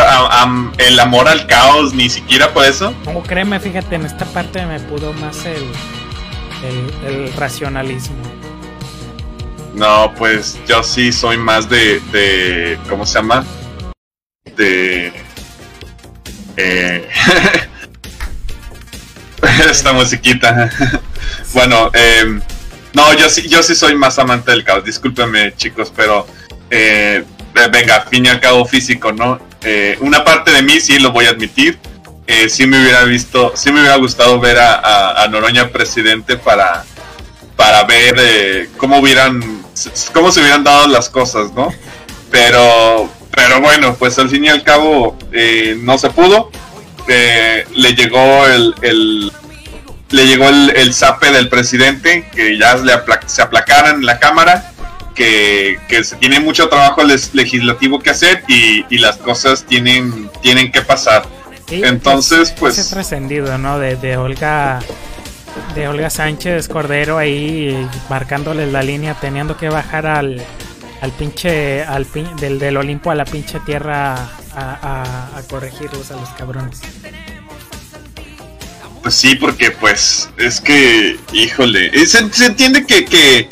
el 0.78 1.00
amor 1.00 1.28
al 1.28 1.48
caos, 1.48 1.94
ni 1.94 2.08
siquiera 2.08 2.54
por 2.54 2.66
eso. 2.66 2.94
Como 3.04 3.24
créeme, 3.24 3.60
fíjate, 3.60 3.96
en 3.96 4.06
esta 4.06 4.26
parte 4.26 4.64
me 4.68 4.80
pudo 4.82 5.12
más 5.14 5.44
el, 5.46 5.66
el, 6.64 7.34
racionalismo. 7.34 8.18
No, 9.76 10.14
pues 10.18 10.60
yo 10.68 10.84
sí 10.84 11.12
soy 11.12 11.38
más 11.38 11.68
de, 11.70 12.00
de 12.12 12.78
¿cómo 12.90 13.06
se 13.06 13.16
llama? 13.16 13.46
De... 14.56 15.12
Eh, 16.58 17.10
esta 19.70 19.94
musiquita. 19.94 20.70
bueno, 21.54 21.90
eh, 21.94 22.40
no, 22.94 23.14
yo 23.14 23.30
sí, 23.30 23.48
yo 23.48 23.64
sí 23.64 23.76
soy 23.76 23.96
más 23.96 24.20
amante 24.20 24.52
del 24.52 24.64
caos. 24.64 24.86
Discúlpeme, 24.86 25.56
chicos, 25.56 25.92
pero 25.96 26.28
eh, 26.70 27.24
venga, 27.72 28.02
fin 28.02 28.26
y 28.26 28.30
al 28.30 28.40
cabo 28.40 28.66
físico, 28.66 29.12
¿no? 29.12 29.40
Eh, 29.64 29.98
una 30.02 30.24
parte 30.24 30.52
de 30.52 30.62
mí 30.62 30.80
sí 30.80 31.00
lo 31.00 31.12
voy 31.12 31.26
a 31.26 31.30
admitir 31.30 31.80
eh, 32.28 32.50
sí 32.50 32.68
me 32.68 32.82
hubiera 32.82 33.04
visto, 33.04 33.54
sí 33.56 33.72
me 33.72 33.80
hubiera 33.80 33.98
gustado 33.98 34.40
ver 34.40 34.58
a, 34.60 35.28
Noroña 35.30 35.70
presidente 35.70 36.38
para, 36.38 36.86
para 37.56 37.84
ver 37.84 38.16
eh, 38.20 38.70
cómo 38.78 39.00
hubieran, 39.00 39.64
cómo 40.14 40.32
se 40.32 40.42
hubieran 40.42 40.64
dado 40.64 40.88
las 40.88 41.10
cosas, 41.10 41.52
¿no? 41.54 41.74
Pero, 42.32 43.10
pero 43.32 43.62
bueno, 43.62 43.96
pues 43.96 44.18
al 44.20 44.30
fin 44.30 44.46
y 44.46 44.50
al 44.50 44.64
cabo 44.64 45.18
eh, 45.32 45.78
no 45.80 45.98
se 45.98 46.10
pudo. 46.10 46.50
Eh, 47.08 47.66
le 47.76 47.96
llegó 47.96 48.48
el, 48.48 48.74
el 48.82 49.32
le 50.10 50.28
llegó 50.28 50.48
el, 50.48 50.94
zape 50.94 51.32
del 51.32 51.50
presidente 51.50 52.30
que 52.34 52.58
ya 52.58 52.76
le 52.76 52.94
se 53.26 53.42
aplacaran 53.42 53.98
en 53.98 54.06
la 54.06 54.20
cámara 54.20 54.72
que, 55.16 55.80
que, 55.88 56.04
se 56.04 56.16
tiene 56.18 56.40
mucho 56.40 56.70
trabajo 56.70 57.04
legislativo 57.04 58.00
que 58.00 58.12
hacer 58.12 58.44
y, 58.48 58.86
y 58.90 59.00
las 59.00 59.18
cosas 59.18 59.66
tienen, 59.66 60.30
tienen 60.42 60.72
que 60.72 60.82
pasar. 60.82 61.24
Entonces, 61.82 62.54
pues. 62.60 62.78
Ese 62.78 62.94
trascendido, 62.94 63.58
¿no? 63.58 63.80
De, 63.80 63.96
de 63.96 64.18
Olga. 64.18 64.80
De 65.76 65.88
Olga 65.88 66.10
Sánchez 66.10 66.68
Cordero 66.68 67.20
ahí 67.20 67.88
marcándole 68.10 68.66
la 68.72 68.82
línea, 68.82 69.14
teniendo 69.14 69.56
que 69.56 69.70
bajar 69.70 70.06
al, 70.08 70.44
al 71.02 71.12
pinche. 71.12 71.84
Al 71.84 72.08
del, 72.40 72.60
del 72.60 72.78
Olimpo 72.78 73.12
a 73.12 73.16
la 73.16 73.26
pinche 73.26 73.60
tierra 73.62 74.16
a, 74.56 75.30
a, 75.36 75.42
corregirlos 75.50 76.12
a 76.12 76.16
los 76.16 76.30
cabrones. 76.30 76.82
Pues 79.02 79.16
sí, 79.16 79.36
porque 79.36 79.72
pues 79.72 80.30
es 80.38 80.62
que, 80.62 81.20
híjole, 81.34 81.92
se, 82.06 82.32
se 82.32 82.46
entiende 82.46 82.86
que, 82.86 83.04
que, 83.04 83.50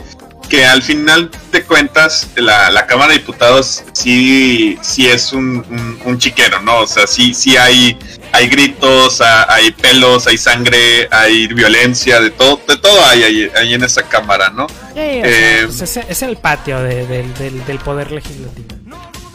que, 0.52 0.66
al 0.66 0.82
final 0.82 1.32
de 1.52 1.64
cuentas 1.64 2.28
la, 2.36 2.70
la, 2.70 2.86
Cámara 2.86 3.14
de 3.14 3.20
Diputados 3.20 3.84
sí, 3.94 4.78
sí 4.82 5.08
es 5.08 5.32
un, 5.32 5.66
un, 5.70 6.00
un, 6.06 6.18
chiquero, 6.20 6.62
¿no? 6.62 6.82
O 6.82 6.88
sea, 6.88 7.08
sí, 7.08 7.34
sí 7.34 7.56
hay 7.58 7.98
hay 8.34 8.48
gritos, 8.48 9.22
hay 9.22 9.72
pelos, 9.72 10.28
hay 10.28 10.38
sangre, 10.38 11.08
hay 11.12 11.48
violencia, 11.48 12.20
de 12.22 12.32
todo, 12.32 12.62
de 12.68 12.78
todo 12.78 13.06
hay 13.06 13.24
ahí, 13.56 13.74
en 13.74 13.84
esa 13.84 14.04
cámara, 14.04 14.50
¿no? 14.50 14.68
Eh, 14.96 15.64
pues 15.66 15.98
es, 15.98 16.22
el 16.22 16.38
patio 16.38 16.82
del, 16.82 17.80
poder 17.84 18.12
legislativo. 18.12 18.71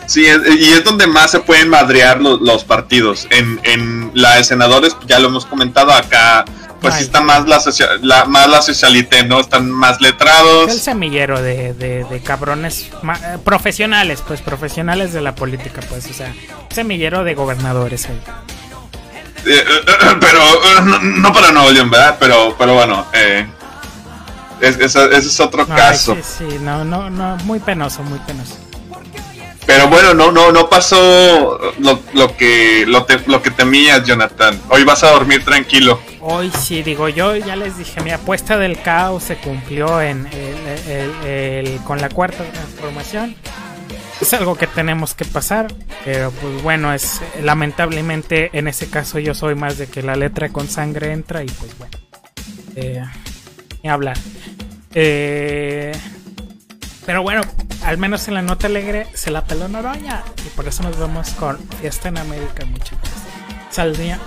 Sí, 0.07 0.25
y 0.25 0.73
es 0.73 0.85
donde 0.85 1.07
más 1.07 1.33
se 1.33 1.41
pueden 1.41 1.69
madrear 1.69 2.21
los, 2.21 2.65
partidos. 2.65 3.27
En, 3.31 3.61
en 3.65 4.11
la 4.15 4.37
de 4.37 4.45
senadores, 4.45 4.97
ya 5.07 5.19
lo 5.19 5.29
hemos 5.29 5.47
comentado 5.47 5.93
acá, 5.93 6.45
pues 6.81 7.01
está 7.01 7.21
más 7.21 7.47
la, 7.49 7.61
la, 8.03 8.25
más 8.27 8.49
la 8.49 8.63
socialité, 8.63 9.25
¿no? 9.25 9.41
Están 9.41 9.71
más 9.71 10.01
letrados. 10.01 10.71
El 10.71 10.81
semillero 10.81 11.43
de, 11.43 11.75
de, 11.75 12.21
cabrones 12.23 12.91
eh, 13.03 13.39
profesionales, 13.45 14.23
pues 14.27 14.41
profesionales 14.41 15.13
de 15.13 15.21
la 15.21 15.35
política, 15.35 15.81
pues, 15.89 16.07
o 16.11 16.15
sea, 16.15 16.33
semillero 16.71 17.25
de 17.25 17.35
gobernadores 17.35 18.07
ahí. 18.07 18.21
Eh, 19.47 19.65
eh, 19.67 20.17
pero 20.21 20.41
eh, 20.41 21.01
no, 21.03 21.33
para 21.33 21.53
Nuevo 21.53 21.71
León, 21.71 21.91
¿verdad? 21.91 22.17
Pero, 22.19 22.55
pero 22.59 22.75
bueno, 22.75 23.07
ese 24.61 24.85
es 25.17 25.41
otro 25.41 25.67
caso. 25.67 26.17
Sí, 26.17 26.23
sí, 26.39 26.59
no, 26.61 26.85
no, 26.85 27.11
no, 27.11 27.37
muy 27.45 27.59
penoso, 27.61 28.03
muy 28.03 28.19
penoso. 28.21 28.66
Pero 29.67 29.89
bueno, 29.89 30.15
no, 30.15 30.31
no, 30.31 30.53
no 30.53 30.69
pasó 30.69 31.59
lo, 31.79 32.01
lo 32.15 32.37
que 32.37 32.85
lo, 32.87 33.07
lo, 33.27 33.43
que 33.43 33.51
temías, 33.51 34.05
Jonathan. 34.05 34.61
Hoy 34.69 34.85
vas 34.85 35.03
a 35.03 35.11
dormir 35.11 35.45
tranquilo. 35.45 36.01
Hoy 36.21 36.51
sí, 36.59 36.83
digo 36.83 37.09
yo, 37.09 37.37
ya 37.37 37.57
les 37.57 37.77
dije, 37.77 38.01
mi 38.01 38.11
apuesta 38.11 38.57
del 38.57 38.81
caos 38.81 39.25
se 39.25 39.37
cumplió 39.37 40.01
en 40.01 40.29
con 41.85 42.01
la 42.01 42.09
cuarta 42.09 42.45
transformación 42.45 43.37
es 44.21 44.33
algo 44.33 44.57
que 44.57 44.67
tenemos 44.67 45.15
que 45.15 45.25
pasar, 45.25 45.73
pero 46.05 46.31
pues 46.31 46.63
bueno, 46.63 46.93
es 46.93 47.21
lamentablemente 47.43 48.51
en 48.55 48.69
ese 48.69 48.89
caso 48.89 49.19
yo 49.19 49.35
soy 49.35 49.55
más 49.55 49.79
de 49.79 49.89
que 49.89 50.03
la 50.03 50.17
letra 50.17 50.49
con 50.49 50.69
sangre 50.69 51.13
entra 51.13 51.43
y 51.43 51.47
pues 51.47 51.77
bueno, 51.79 51.99
eh, 52.77 53.05
ni 53.83 53.91
hablar. 53.91 54.17
Eh, 54.95 55.93
pero 57.07 57.23
bueno, 57.23 57.43
al 57.85 57.99
menos 57.99 58.29
en 58.29 58.35
la 58.35 58.43
nota 58.43 58.67
alegre 58.67 59.07
se 59.15 59.31
la 59.31 59.45
peló 59.45 59.69
Noroña 59.69 60.23
y 60.45 60.49
por 60.51 60.67
eso 60.67 60.83
nos 60.83 60.99
vemos 60.99 61.31
con 61.31 61.59
Fiesta 61.81 62.09
en 62.09 62.19
América. 62.19 62.67
Muchas 62.67 62.99
gracias. 63.01 63.37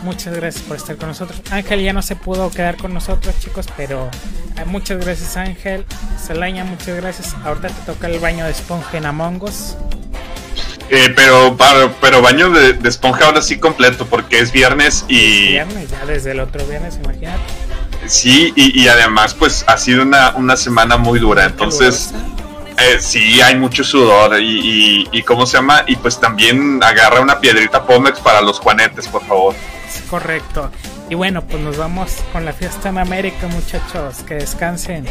Muchas 0.04 0.36
gracias 0.36 0.64
por 0.64 0.78
estar 0.78 0.96
con 0.98 1.10
nosotros. 1.10 1.42
Ángel 1.50 1.82
ya 1.82 1.92
no 1.92 2.04
se 2.04 2.16
pudo 2.16 2.52
quedar 2.52 2.78
con 2.78 2.94
nosotros, 2.94 3.34
chicos, 3.40 3.66
pero 3.76 4.08
eh, 4.58 4.66
muchas 4.66 5.04
gracias, 5.04 5.38
Ángel. 5.38 5.86
Salaña, 6.24 6.64
muchas 6.66 6.96
gracias. 6.98 7.36
Ahorita 7.44 7.70
te 7.70 7.82
toca 7.92 8.08
el 8.08 8.20
baño 8.20 8.46
de 8.46 8.52
esponja 8.52 8.98
en 8.98 9.08
Among 9.08 9.42
Us. 9.42 9.76
Eh, 10.92 11.12
pero, 11.16 11.58
pero 12.00 12.22
baño 12.22 12.52
de, 12.52 12.78
esponja 12.88 13.26
ahora 13.26 13.42
sí 13.42 13.58
completo, 13.58 14.06
porque 14.06 14.40
es 14.40 14.52
viernes 14.52 15.06
y. 15.08 15.50
viernes, 15.50 15.90
ya 15.90 16.06
desde 16.06 16.32
el 16.32 16.42
otro 16.42 16.64
viernes, 16.66 17.00
imagínate. 17.04 17.42
Sí, 18.06 18.54
y, 18.56 18.88
además, 18.88 19.34
pues 19.34 19.66
ha 19.68 19.78
sido 19.78 20.04
una, 20.04 20.36
una 20.36 20.58
semana 20.58 20.98
muy 20.98 21.20
dura. 21.20 21.46
Entonces, 21.46 22.12
eh, 22.82 23.00
sí, 23.00 23.42
hay 23.42 23.56
mucho 23.56 23.84
sudor. 23.84 24.40
Y, 24.40 25.08
y, 25.12 25.24
¿cómo 25.24 25.46
se 25.46 25.58
llama? 25.58 25.84
Y 25.88 25.96
pues 25.96 26.20
también 26.20 26.82
agarra 26.84 27.22
una 27.22 27.40
piedrita 27.40 27.86
Pomex 27.86 28.20
para 28.20 28.42
los 28.42 28.60
juanetes, 28.60 29.08
por 29.08 29.26
favor. 29.26 29.56
correcto. 30.10 30.72
Y 31.10 31.16
bueno, 31.16 31.42
pues 31.46 31.62
nos 31.62 31.78
vamos 31.78 32.12
con 32.32 32.46
la 32.46 32.54
fiesta 32.54 32.90
en 32.90 32.98
América, 33.00 33.48
muchachos. 33.48 34.24
Que 34.28 34.36
descansen. 34.36 35.06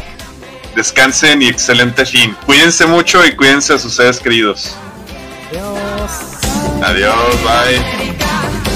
Descansen 0.75 1.41
y 1.41 1.47
excelente 1.47 2.05
fin. 2.05 2.35
Cuídense 2.45 2.85
mucho 2.85 3.25
y 3.25 3.35
cuídense 3.35 3.73
a 3.73 3.79
sus 3.79 3.95
seres 3.95 4.19
queridos. 4.19 4.75
Adiós. 5.51 6.11
Adiós, 6.83 7.43
bye. 7.43 8.68